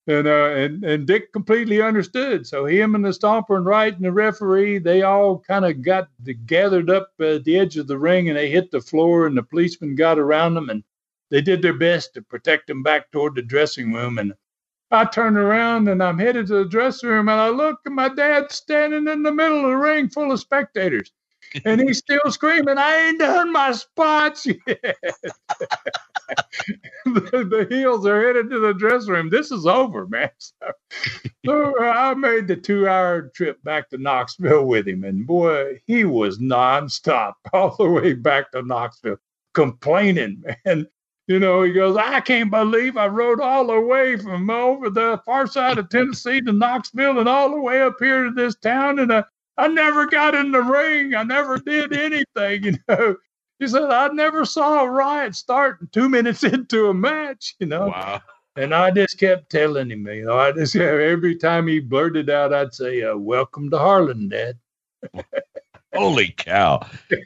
and 0.08 0.28
uh, 0.28 0.50
and 0.56 0.84
and 0.84 1.08
Dick 1.08 1.32
completely 1.32 1.82
understood. 1.82 2.46
So 2.46 2.66
him 2.66 2.96
and 2.96 3.06
the 3.06 3.10
Stomper 3.10 3.56
and 3.58 3.66
Wright 3.66 3.96
and 3.96 4.04
the 4.04 4.12
referee, 4.12 4.80
they 4.80 5.04
all 5.04 5.40
kind 5.40 5.66
of 5.66 5.82
got 5.82 6.10
gathered 6.46 6.90
up 6.90 7.12
at 7.20 7.44
the 7.46 7.58
edge 7.58 7.78
of 7.78 7.88
the 7.88 7.98
ring, 7.98 8.30
and 8.30 8.38
they 8.38 8.50
hit 8.50 8.72
the 8.72 8.82
floor, 8.82 9.28
and 9.28 9.38
the 9.38 9.44
policemen 9.44 9.96
got 9.96 10.20
around 10.20 10.56
them, 10.56 10.70
and 10.70 10.84
they 11.30 11.42
did 11.42 11.62
their 11.62 11.78
best 11.78 12.14
to 12.16 12.22
protect 12.22 12.68
them 12.68 12.84
back 12.84 13.12
toward 13.12 13.36
the 13.36 13.42
dressing 13.42 13.94
room. 13.94 14.18
And 14.18 14.34
I 14.92 15.06
turn 15.06 15.38
around 15.38 15.88
and 15.88 16.04
I'm 16.04 16.20
headed 16.20 16.48
to 16.48 16.56
the 16.64 16.66
dressing 16.70 17.10
room, 17.10 17.30
and 17.30 17.40
I 17.40 17.50
look, 17.50 17.80
and 17.86 17.96
my 17.96 18.10
dad's 18.10 18.56
standing 18.56 19.08
in 19.08 19.24
the 19.24 19.32
middle 19.32 19.64
of 19.64 19.70
the 19.70 19.78
ring 19.78 20.10
full 20.10 20.32
of 20.32 20.40
spectators 20.40 21.12
and 21.66 21.82
he's 21.82 22.00
still 22.00 22.30
screaming, 22.30 22.78
I 22.78 22.98
ain't 22.98 23.20
done 23.20 23.52
my 23.52 23.74
spots 23.74 24.46
yet. 24.46 24.58
the, 27.06 27.48
the, 27.50 27.68
heels 27.70 28.06
are 28.06 28.26
headed 28.26 28.50
to 28.50 28.60
the 28.60 28.74
dressing 28.74 29.12
room. 29.12 29.30
This 29.30 29.52
is 29.52 29.66
over, 29.66 30.08
man. 30.08 30.30
So, 31.44 31.46
so 31.46 31.84
uh, 31.84 31.90
I 31.90 32.14
made 32.14 32.48
the 32.48 32.56
two 32.56 32.88
hour 32.88 33.32
trip 33.34 33.64
back 33.64 33.90
to 33.90 33.98
Knoxville 33.98 34.66
with 34.66 34.88
him, 34.88 35.04
and 35.04 35.26
boy, 35.26 35.82
he 35.88 36.06
was 36.06 36.38
nonstop 36.38 37.34
all 37.54 37.76
the 37.76 37.90
way 37.90 38.14
back 38.14 38.52
to 38.52 38.62
Knoxville, 38.62 39.18
complaining, 39.54 40.44
man. 40.66 40.88
You 41.28 41.40
know, 41.40 41.64
he 41.64 41.74
goes, 41.74 41.98
I 41.98 42.20
can't 42.20 42.52
believe 42.52 42.98
I 42.98 43.08
rode 43.08 43.42
all 43.42 43.68
the 43.68 43.80
way 43.80 44.18
from 44.18 44.50
over 44.50 44.90
the 44.90 45.22
far 45.26 45.48
side 45.48 45.78
of 45.78 45.90
Tennessee 45.90 46.42
to 46.42 46.52
Knoxville 46.52 47.20
and 47.20 47.30
all 47.30 47.50
the 47.50 47.62
way 47.62 47.82
up 47.82 47.96
here 48.00 48.26
to 48.26 48.32
this 48.32 48.56
town, 48.56 49.00
and 49.00 49.12
uh, 49.12 49.24
I 49.62 49.68
never 49.68 50.08
got 50.08 50.34
in 50.34 50.52
the 50.52 50.64
ring. 50.64 51.14
I 51.14 51.22
never 51.22 51.60
did 51.60 51.94
anything, 51.94 52.64
you 52.64 52.78
know. 52.90 53.16
He 53.60 53.68
said, 53.68 53.92
I 53.92 54.08
never 54.08 54.44
saw 54.44 54.82
a 54.82 54.90
riot 54.90 55.36
start 55.36 55.92
two 55.92 56.10
minutes 56.10 56.44
into 56.44 56.88
a 56.88 56.96
match, 56.96 57.54
you 57.60 57.68
know. 57.68 57.90
Wow. 57.90 58.22
And 58.56 58.74
I 58.74 58.90
just 58.90 59.20
kept 59.20 59.52
telling 59.52 59.92
him, 59.92 60.08
you 60.08 60.26
know, 60.26 60.40
I 60.40 60.52
just 60.52 60.76
every 60.78 61.36
time 61.36 61.68
he 61.68 61.80
blurted 61.80 62.28
out, 62.32 62.56
I'd 62.56 62.74
say, 62.74 63.04
uh, 63.04 63.16
"Welcome 63.16 63.70
to 63.70 63.78
Harlan, 63.78 64.30
Dad." 64.30 64.58
Holy 65.94 66.34
cow, 66.38 66.80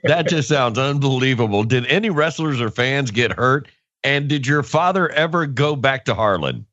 that 0.04 0.28
just 0.28 0.50
sounds 0.50 0.78
unbelievable. 0.78 1.64
Did 1.64 1.86
any 1.86 2.10
wrestlers 2.10 2.60
or 2.60 2.70
fans 2.70 3.12
get 3.12 3.32
hurt? 3.32 3.70
And 4.04 4.28
did 4.28 4.46
your 4.46 4.62
father 4.62 5.08
ever 5.12 5.46
go 5.46 5.78
back 5.78 6.04
to 6.06 6.16
Harlan? 6.16 6.66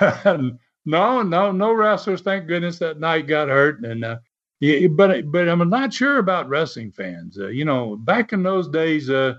no, 0.00 1.22
no, 1.22 1.52
no 1.52 1.72
wrestlers. 1.72 2.22
Thank 2.22 2.48
goodness 2.48 2.80
that 2.80 2.98
night 2.98 3.28
got 3.28 3.48
hurt, 3.48 3.84
and 3.84 4.04
uh, 4.04 4.16
yeah, 4.60 4.86
but 4.88 5.30
but 5.30 5.48
I'm 5.48 5.68
not 5.68 5.92
sure 5.92 6.18
about 6.18 6.48
wrestling 6.48 6.92
fans. 6.92 7.38
Uh, 7.38 7.48
you 7.48 7.64
know, 7.64 7.96
back 7.96 8.32
in 8.32 8.42
those 8.42 8.68
days, 8.68 9.10
uh, 9.10 9.34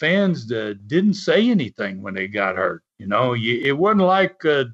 fans 0.00 0.50
uh, 0.50 0.74
didn't 0.86 1.14
say 1.14 1.50
anything 1.50 2.02
when 2.02 2.14
they 2.14 2.26
got 2.26 2.56
hurt. 2.56 2.82
You 2.98 3.06
know, 3.06 3.34
you, 3.34 3.60
it 3.62 3.76
wasn't 3.76 4.02
like 4.02 4.44
uh, 4.44 4.64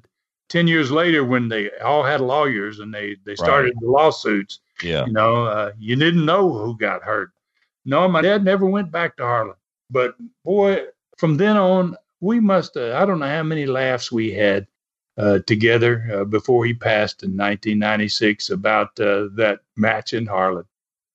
ten 0.47 0.67
years 0.67 0.89
later 0.91 1.25
when 1.25 1.49
they 1.49 1.69
all 1.83 2.03
had 2.03 2.21
lawyers 2.21 2.79
and 2.79 2.93
they 2.93 3.17
they 3.25 3.35
started 3.35 3.73
right. 3.75 3.81
the 3.81 3.87
lawsuits. 3.87 4.59
Yeah, 4.81 5.05
you 5.05 5.11
know, 5.11 5.45
uh, 5.45 5.71
you 5.77 5.97
didn't 5.97 6.25
know 6.25 6.51
who 6.53 6.77
got 6.77 7.03
hurt. 7.03 7.31
No, 7.83 8.07
my 8.07 8.21
dad 8.21 8.43
never 8.43 8.65
went 8.65 8.91
back 8.91 9.17
to 9.17 9.23
Harlan. 9.23 9.55
But 9.89 10.15
boy, 10.45 10.85
from 11.17 11.35
then 11.35 11.57
on, 11.57 11.97
we 12.21 12.39
must. 12.39 12.77
I 12.77 13.05
don't 13.05 13.19
know 13.19 13.27
how 13.27 13.43
many 13.43 13.65
laughs 13.65 14.13
we 14.13 14.31
had 14.31 14.65
uh, 15.19 15.39
together 15.45 16.09
uh, 16.13 16.23
before 16.23 16.65
he 16.65 16.73
passed 16.73 17.23
in 17.23 17.31
1996 17.31 18.49
about 18.49 18.87
uh, 18.99 19.27
that 19.35 19.59
match 19.75 20.13
in 20.13 20.25
Harlan. 20.25 20.65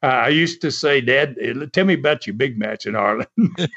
I 0.02 0.28
used 0.28 0.60
to 0.60 0.70
say, 0.70 1.00
Dad, 1.00 1.36
eh, 1.40 1.54
tell 1.72 1.86
me 1.86 1.94
about 1.94 2.26
your 2.26 2.34
big 2.34 2.58
match 2.58 2.84
in 2.84 2.92
Harlan. 2.92 3.26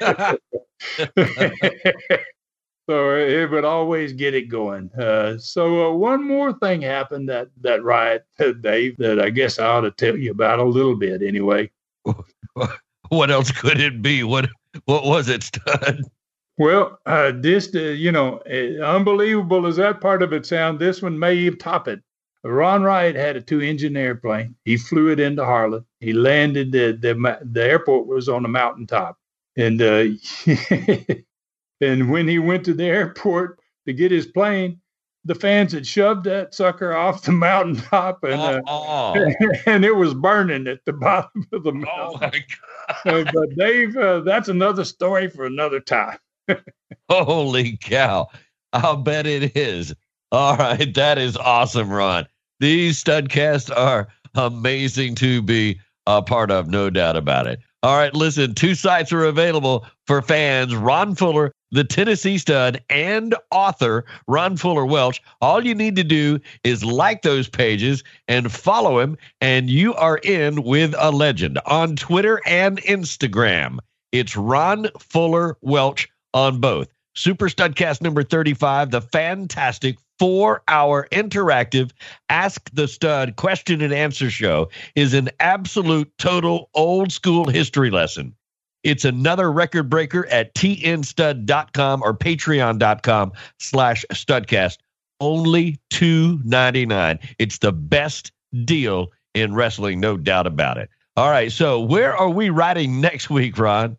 so 2.88 3.16
it 3.16 3.50
would 3.50 3.64
always 3.64 4.12
get 4.12 4.34
it 4.34 4.48
going. 4.48 4.90
Uh, 4.92 5.38
so 5.38 5.88
uh, 5.88 5.94
one 5.94 6.22
more 6.26 6.52
thing 6.52 6.82
happened 6.82 7.30
that 7.30 7.48
that 7.62 7.82
riot, 7.82 8.26
Dave, 8.60 8.98
that 8.98 9.18
I 9.20 9.30
guess 9.30 9.58
I 9.58 9.66
ought 9.66 9.80
to 9.82 9.90
tell 9.90 10.16
you 10.16 10.30
about 10.30 10.58
a 10.58 10.64
little 10.64 10.96
bit 10.96 11.22
anyway. 11.22 11.70
What 13.10 13.30
else 13.30 13.50
could 13.50 13.80
it 13.80 14.02
be? 14.02 14.22
What 14.22 14.50
what 14.84 15.04
was 15.04 15.30
it, 15.30 15.42
Stud? 15.42 16.02
Well, 16.58 16.98
uh, 17.06 17.32
this, 17.36 17.72
uh, 17.74 17.78
you 17.78 18.10
know, 18.10 18.40
uh, 18.50 18.82
unbelievable 18.82 19.66
as 19.66 19.76
that 19.76 20.00
part 20.00 20.22
of 20.22 20.32
it 20.32 20.44
sound, 20.44 20.80
this 20.80 21.00
one 21.00 21.16
may 21.16 21.34
even 21.36 21.58
top 21.58 21.86
it. 21.86 22.02
Ron 22.44 22.82
Wright 22.82 23.14
had 23.14 23.36
a 23.36 23.40
two-engine 23.40 23.96
airplane. 23.96 24.56
He 24.64 24.76
flew 24.76 25.10
it 25.10 25.20
into 25.20 25.44
Harlan. 25.44 25.84
He 26.00 26.12
landed. 26.12 26.72
The 26.72 26.92
the, 27.00 27.38
the 27.44 27.64
airport 27.64 28.06
was 28.06 28.28
on 28.28 28.44
a 28.44 28.48
mountaintop, 28.48 29.18
and 29.56 29.82
uh, 29.82 30.04
and 31.80 32.10
when 32.10 32.28
he 32.28 32.38
went 32.38 32.64
to 32.64 32.74
the 32.74 32.84
airport 32.84 33.60
to 33.86 33.92
get 33.92 34.12
his 34.12 34.26
plane, 34.26 34.80
the 35.24 35.34
fans 35.34 35.72
had 35.72 35.86
shoved 35.86 36.24
that 36.24 36.54
sucker 36.54 36.96
off 36.96 37.22
the 37.22 37.32
mountaintop, 37.46 38.22
and 38.24 38.40
uh, 38.40 38.60
oh. 38.66 39.14
and 39.66 39.84
it 39.84 39.94
was 39.94 40.14
burning 40.14 40.66
at 40.68 40.84
the 40.86 40.92
bottom 40.92 41.46
of 41.52 41.64
the 41.64 41.70
oh, 41.70 42.16
mountain. 42.18 42.42
Oh 43.04 43.24
but 43.24 43.56
Dave, 43.56 43.96
uh, 43.96 44.20
that's 44.20 44.48
another 44.48 44.84
story 44.84 45.28
for 45.28 45.44
another 45.44 45.80
time. 45.80 46.18
Holy 47.10 47.76
cow. 47.78 48.28
I'll 48.72 48.96
bet 48.96 49.26
it 49.26 49.56
is. 49.56 49.94
All 50.32 50.56
right. 50.56 50.92
That 50.94 51.18
is 51.18 51.36
awesome, 51.36 51.90
Ron. 51.90 52.26
These 52.60 53.02
studcasts 53.02 53.74
are 53.74 54.08
amazing 54.34 55.14
to 55.16 55.42
be 55.42 55.80
a 56.06 56.22
part 56.22 56.50
of, 56.50 56.68
no 56.68 56.90
doubt 56.90 57.16
about 57.16 57.46
it. 57.46 57.60
All 57.84 57.96
right, 57.96 58.12
listen, 58.12 58.54
two 58.54 58.74
sites 58.74 59.12
are 59.12 59.24
available 59.24 59.86
for 60.08 60.20
fans 60.20 60.74
Ron 60.74 61.14
Fuller, 61.14 61.52
the 61.70 61.84
Tennessee 61.84 62.36
stud, 62.36 62.82
and 62.90 63.36
author 63.52 64.04
Ron 64.26 64.56
Fuller 64.56 64.84
Welch. 64.84 65.22
All 65.40 65.64
you 65.64 65.76
need 65.76 65.94
to 65.94 66.02
do 66.02 66.40
is 66.64 66.84
like 66.84 67.22
those 67.22 67.48
pages 67.48 68.02
and 68.26 68.50
follow 68.50 68.98
him, 68.98 69.16
and 69.40 69.70
you 69.70 69.94
are 69.94 70.18
in 70.24 70.64
with 70.64 70.92
a 70.98 71.12
legend 71.12 71.60
on 71.66 71.94
Twitter 71.94 72.40
and 72.46 72.82
Instagram. 72.82 73.78
It's 74.10 74.36
Ron 74.36 74.88
Fuller 74.98 75.56
Welch 75.60 76.08
on 76.34 76.60
both. 76.60 76.88
Super 77.14 77.48
Studcast 77.48 78.00
number 78.00 78.22
35, 78.22 78.90
the 78.90 79.00
fantastic 79.00 79.98
four 80.18 80.62
hour 80.68 81.08
interactive 81.10 81.90
Ask 82.28 82.70
the 82.72 82.86
Stud 82.86 83.36
question 83.36 83.80
and 83.80 83.92
answer 83.92 84.30
show, 84.30 84.68
is 84.94 85.14
an 85.14 85.30
absolute 85.40 86.12
total 86.18 86.70
old 86.74 87.12
school 87.12 87.48
history 87.48 87.90
lesson. 87.90 88.34
It's 88.84 89.04
another 89.04 89.50
record 89.50 89.90
breaker 89.90 90.26
at 90.28 90.54
tnstud.com 90.54 92.02
or 92.02 92.14
patreon.com 92.14 93.32
slash 93.58 94.04
studcast. 94.12 94.78
Only 95.20 95.80
two 95.90 96.40
ninety 96.44 96.86
nine. 96.86 97.18
It's 97.40 97.58
the 97.58 97.72
best 97.72 98.30
deal 98.64 99.08
in 99.34 99.54
wrestling, 99.54 99.98
no 99.98 100.16
doubt 100.16 100.46
about 100.46 100.78
it. 100.78 100.88
All 101.16 101.30
right, 101.30 101.50
so 101.50 101.80
where 101.80 102.16
are 102.16 102.30
we 102.30 102.50
riding 102.50 103.00
next 103.00 103.28
week, 103.28 103.58
Ron? 103.58 103.96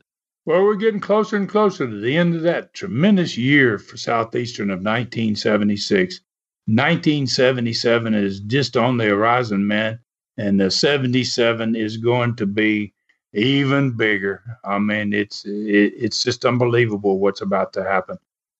Well, 0.49 0.63
we're 0.63 0.77
getting 0.77 0.99
closer 0.99 1.37
and 1.37 1.47
closer 1.47 1.87
to 1.87 2.01
the 2.01 2.17
end 2.17 2.33
of 2.33 2.41
that 2.41 2.73
tremendous 2.73 3.37
year 3.37 3.77
for 3.77 3.97
Southeastern 3.97 4.71
of 4.71 4.79
1976. 4.79 6.21
1977 6.65 8.15
is 8.15 8.39
just 8.39 8.75
on 8.75 8.97
the 8.97 9.05
horizon, 9.05 9.67
man, 9.67 9.99
and 10.37 10.59
the 10.59 10.71
77 10.71 11.75
is 11.75 11.97
going 11.97 12.35
to 12.37 12.47
be 12.47 12.95
even 13.31 13.95
bigger. 13.95 14.41
I 14.63 14.79
mean, 14.79 15.13
it's 15.13 15.45
it, 15.45 15.93
it's 15.95 16.23
just 16.23 16.43
unbelievable 16.45 17.19
what's 17.19 17.41
about 17.41 17.71
to 17.73 17.83
happen. 17.83 18.17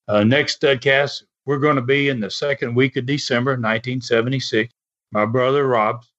Uh, 0.07 0.23
next 0.23 0.61
studcast, 0.61 1.23
we're 1.47 1.57
going 1.57 1.77
to 1.77 1.81
be 1.81 2.09
in 2.09 2.19
the 2.19 2.29
second 2.29 2.75
week 2.75 2.97
of 2.97 3.07
December, 3.07 3.53
1976. 3.53 4.71
My 5.11 5.25
brother 5.25 5.65
Rob's 5.65 6.11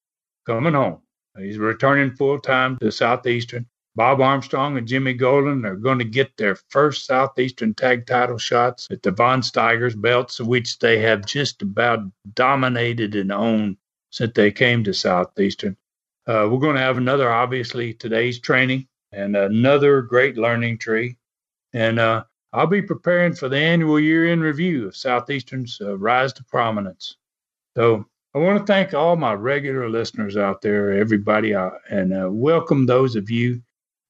coming 0.46 0.74
home. 0.74 1.02
He's 1.38 1.58
returning 1.58 2.16
full 2.16 2.40
time 2.40 2.76
to 2.78 2.90
Southeastern. 2.90 3.66
Bob 3.96 4.20
Armstrong 4.20 4.78
and 4.78 4.86
Jimmy 4.86 5.14
Golden 5.14 5.64
are 5.66 5.74
going 5.74 5.98
to 5.98 6.04
get 6.04 6.36
their 6.36 6.54
first 6.54 7.06
Southeastern 7.06 7.74
tag 7.74 8.06
title 8.06 8.38
shots 8.38 8.86
at 8.90 9.02
the 9.02 9.10
Von 9.10 9.42
Steigers 9.42 10.00
belts, 10.00 10.40
which 10.40 10.78
they 10.78 11.00
have 11.00 11.26
just 11.26 11.60
about 11.60 12.00
dominated 12.34 13.16
and 13.16 13.32
owned 13.32 13.76
since 14.10 14.32
they 14.34 14.52
came 14.52 14.84
to 14.84 14.94
Southeastern. 14.94 15.76
Uh, 16.26 16.48
we're 16.50 16.60
going 16.60 16.76
to 16.76 16.82
have 16.82 16.98
another, 16.98 17.30
obviously, 17.30 17.92
today's 17.92 18.38
training 18.38 18.86
and 19.10 19.36
another 19.36 20.02
great 20.02 20.36
learning 20.36 20.78
tree. 20.78 21.16
And 21.72 21.98
uh, 21.98 22.24
I'll 22.52 22.68
be 22.68 22.82
preparing 22.82 23.34
for 23.34 23.48
the 23.48 23.58
annual 23.58 23.98
year 23.98 24.32
in 24.32 24.40
review 24.40 24.86
of 24.86 24.96
Southeastern's 24.96 25.80
uh, 25.80 25.98
rise 25.98 26.32
to 26.34 26.44
prominence. 26.44 27.16
So 27.76 28.06
I 28.34 28.38
want 28.38 28.58
to 28.64 28.72
thank 28.72 28.94
all 28.94 29.16
my 29.16 29.32
regular 29.32 29.88
listeners 29.88 30.36
out 30.36 30.62
there, 30.62 30.92
everybody, 30.92 31.54
uh, 31.54 31.70
and 31.88 32.12
uh, 32.12 32.28
welcome 32.30 32.86
those 32.86 33.16
of 33.16 33.28
you 33.28 33.60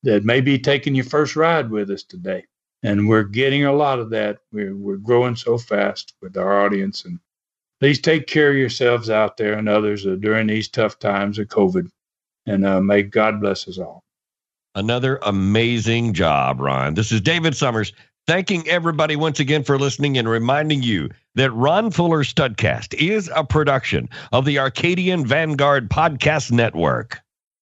that 0.03 0.25
may 0.25 0.41
be 0.41 0.59
taking 0.59 0.95
your 0.95 1.05
first 1.05 1.37
ride 1.37 1.71
with 1.71 1.91
us 1.91 2.03
today. 2.03 2.45
And 2.83 3.09
we're 3.09 3.25
getting 3.25 3.65
a 3.65 3.73
lot 3.73 3.99
of 3.99 4.11
that. 4.11 4.39
We're, 4.53 4.75
we're 4.75 4.97
growing 4.97 5.37
so 5.37 5.59
fast 5.59 6.15
with 6.23 6.37
our 6.37 6.65
audience. 6.65 7.05
And 7.05 7.19
please 7.81 8.01
take 8.01 8.27
care 8.27 8.51
of 8.51 8.57
yourselves 8.57 9.11
out 9.11 9.37
there 9.37 9.55
and 9.55 9.69
others 9.69 10.05
during 10.21 10.47
these 10.47 10.69
tough 10.69 10.99
times 10.99 11.39
of 11.39 11.49
COVID. 11.49 11.91
And 12.47 12.65
uh, 12.65 12.81
may 12.81 13.03
God 13.03 13.41
bless 13.41 13.69
us 13.69 13.79
all. 13.79 14.03
Another 14.75 15.19
amazing 15.23 16.15
job, 16.15 16.61
Ron. 16.61 16.95
This 16.95 17.13
is 17.13 17.21
David 17.21 17.57
Summers 17.57 17.93
thanking 18.27 18.67
everybody 18.69 19.17
once 19.17 19.41
again 19.41 19.65
for 19.65 19.79
listening 19.79 20.17
and 20.17 20.29
reminding 20.29 20.83
you 20.83 21.11
that 21.35 21.51
Ron 21.51 21.91
Fuller 21.91 22.23
Studcast 22.23 22.95
is 22.95 23.31
a 23.35 23.45
production 23.45 24.09
of 24.33 24.45
the 24.45 24.59
Arcadian 24.59 25.27
Vanguard 25.27 25.91
Podcast 25.91 26.53
Network. 26.53 27.21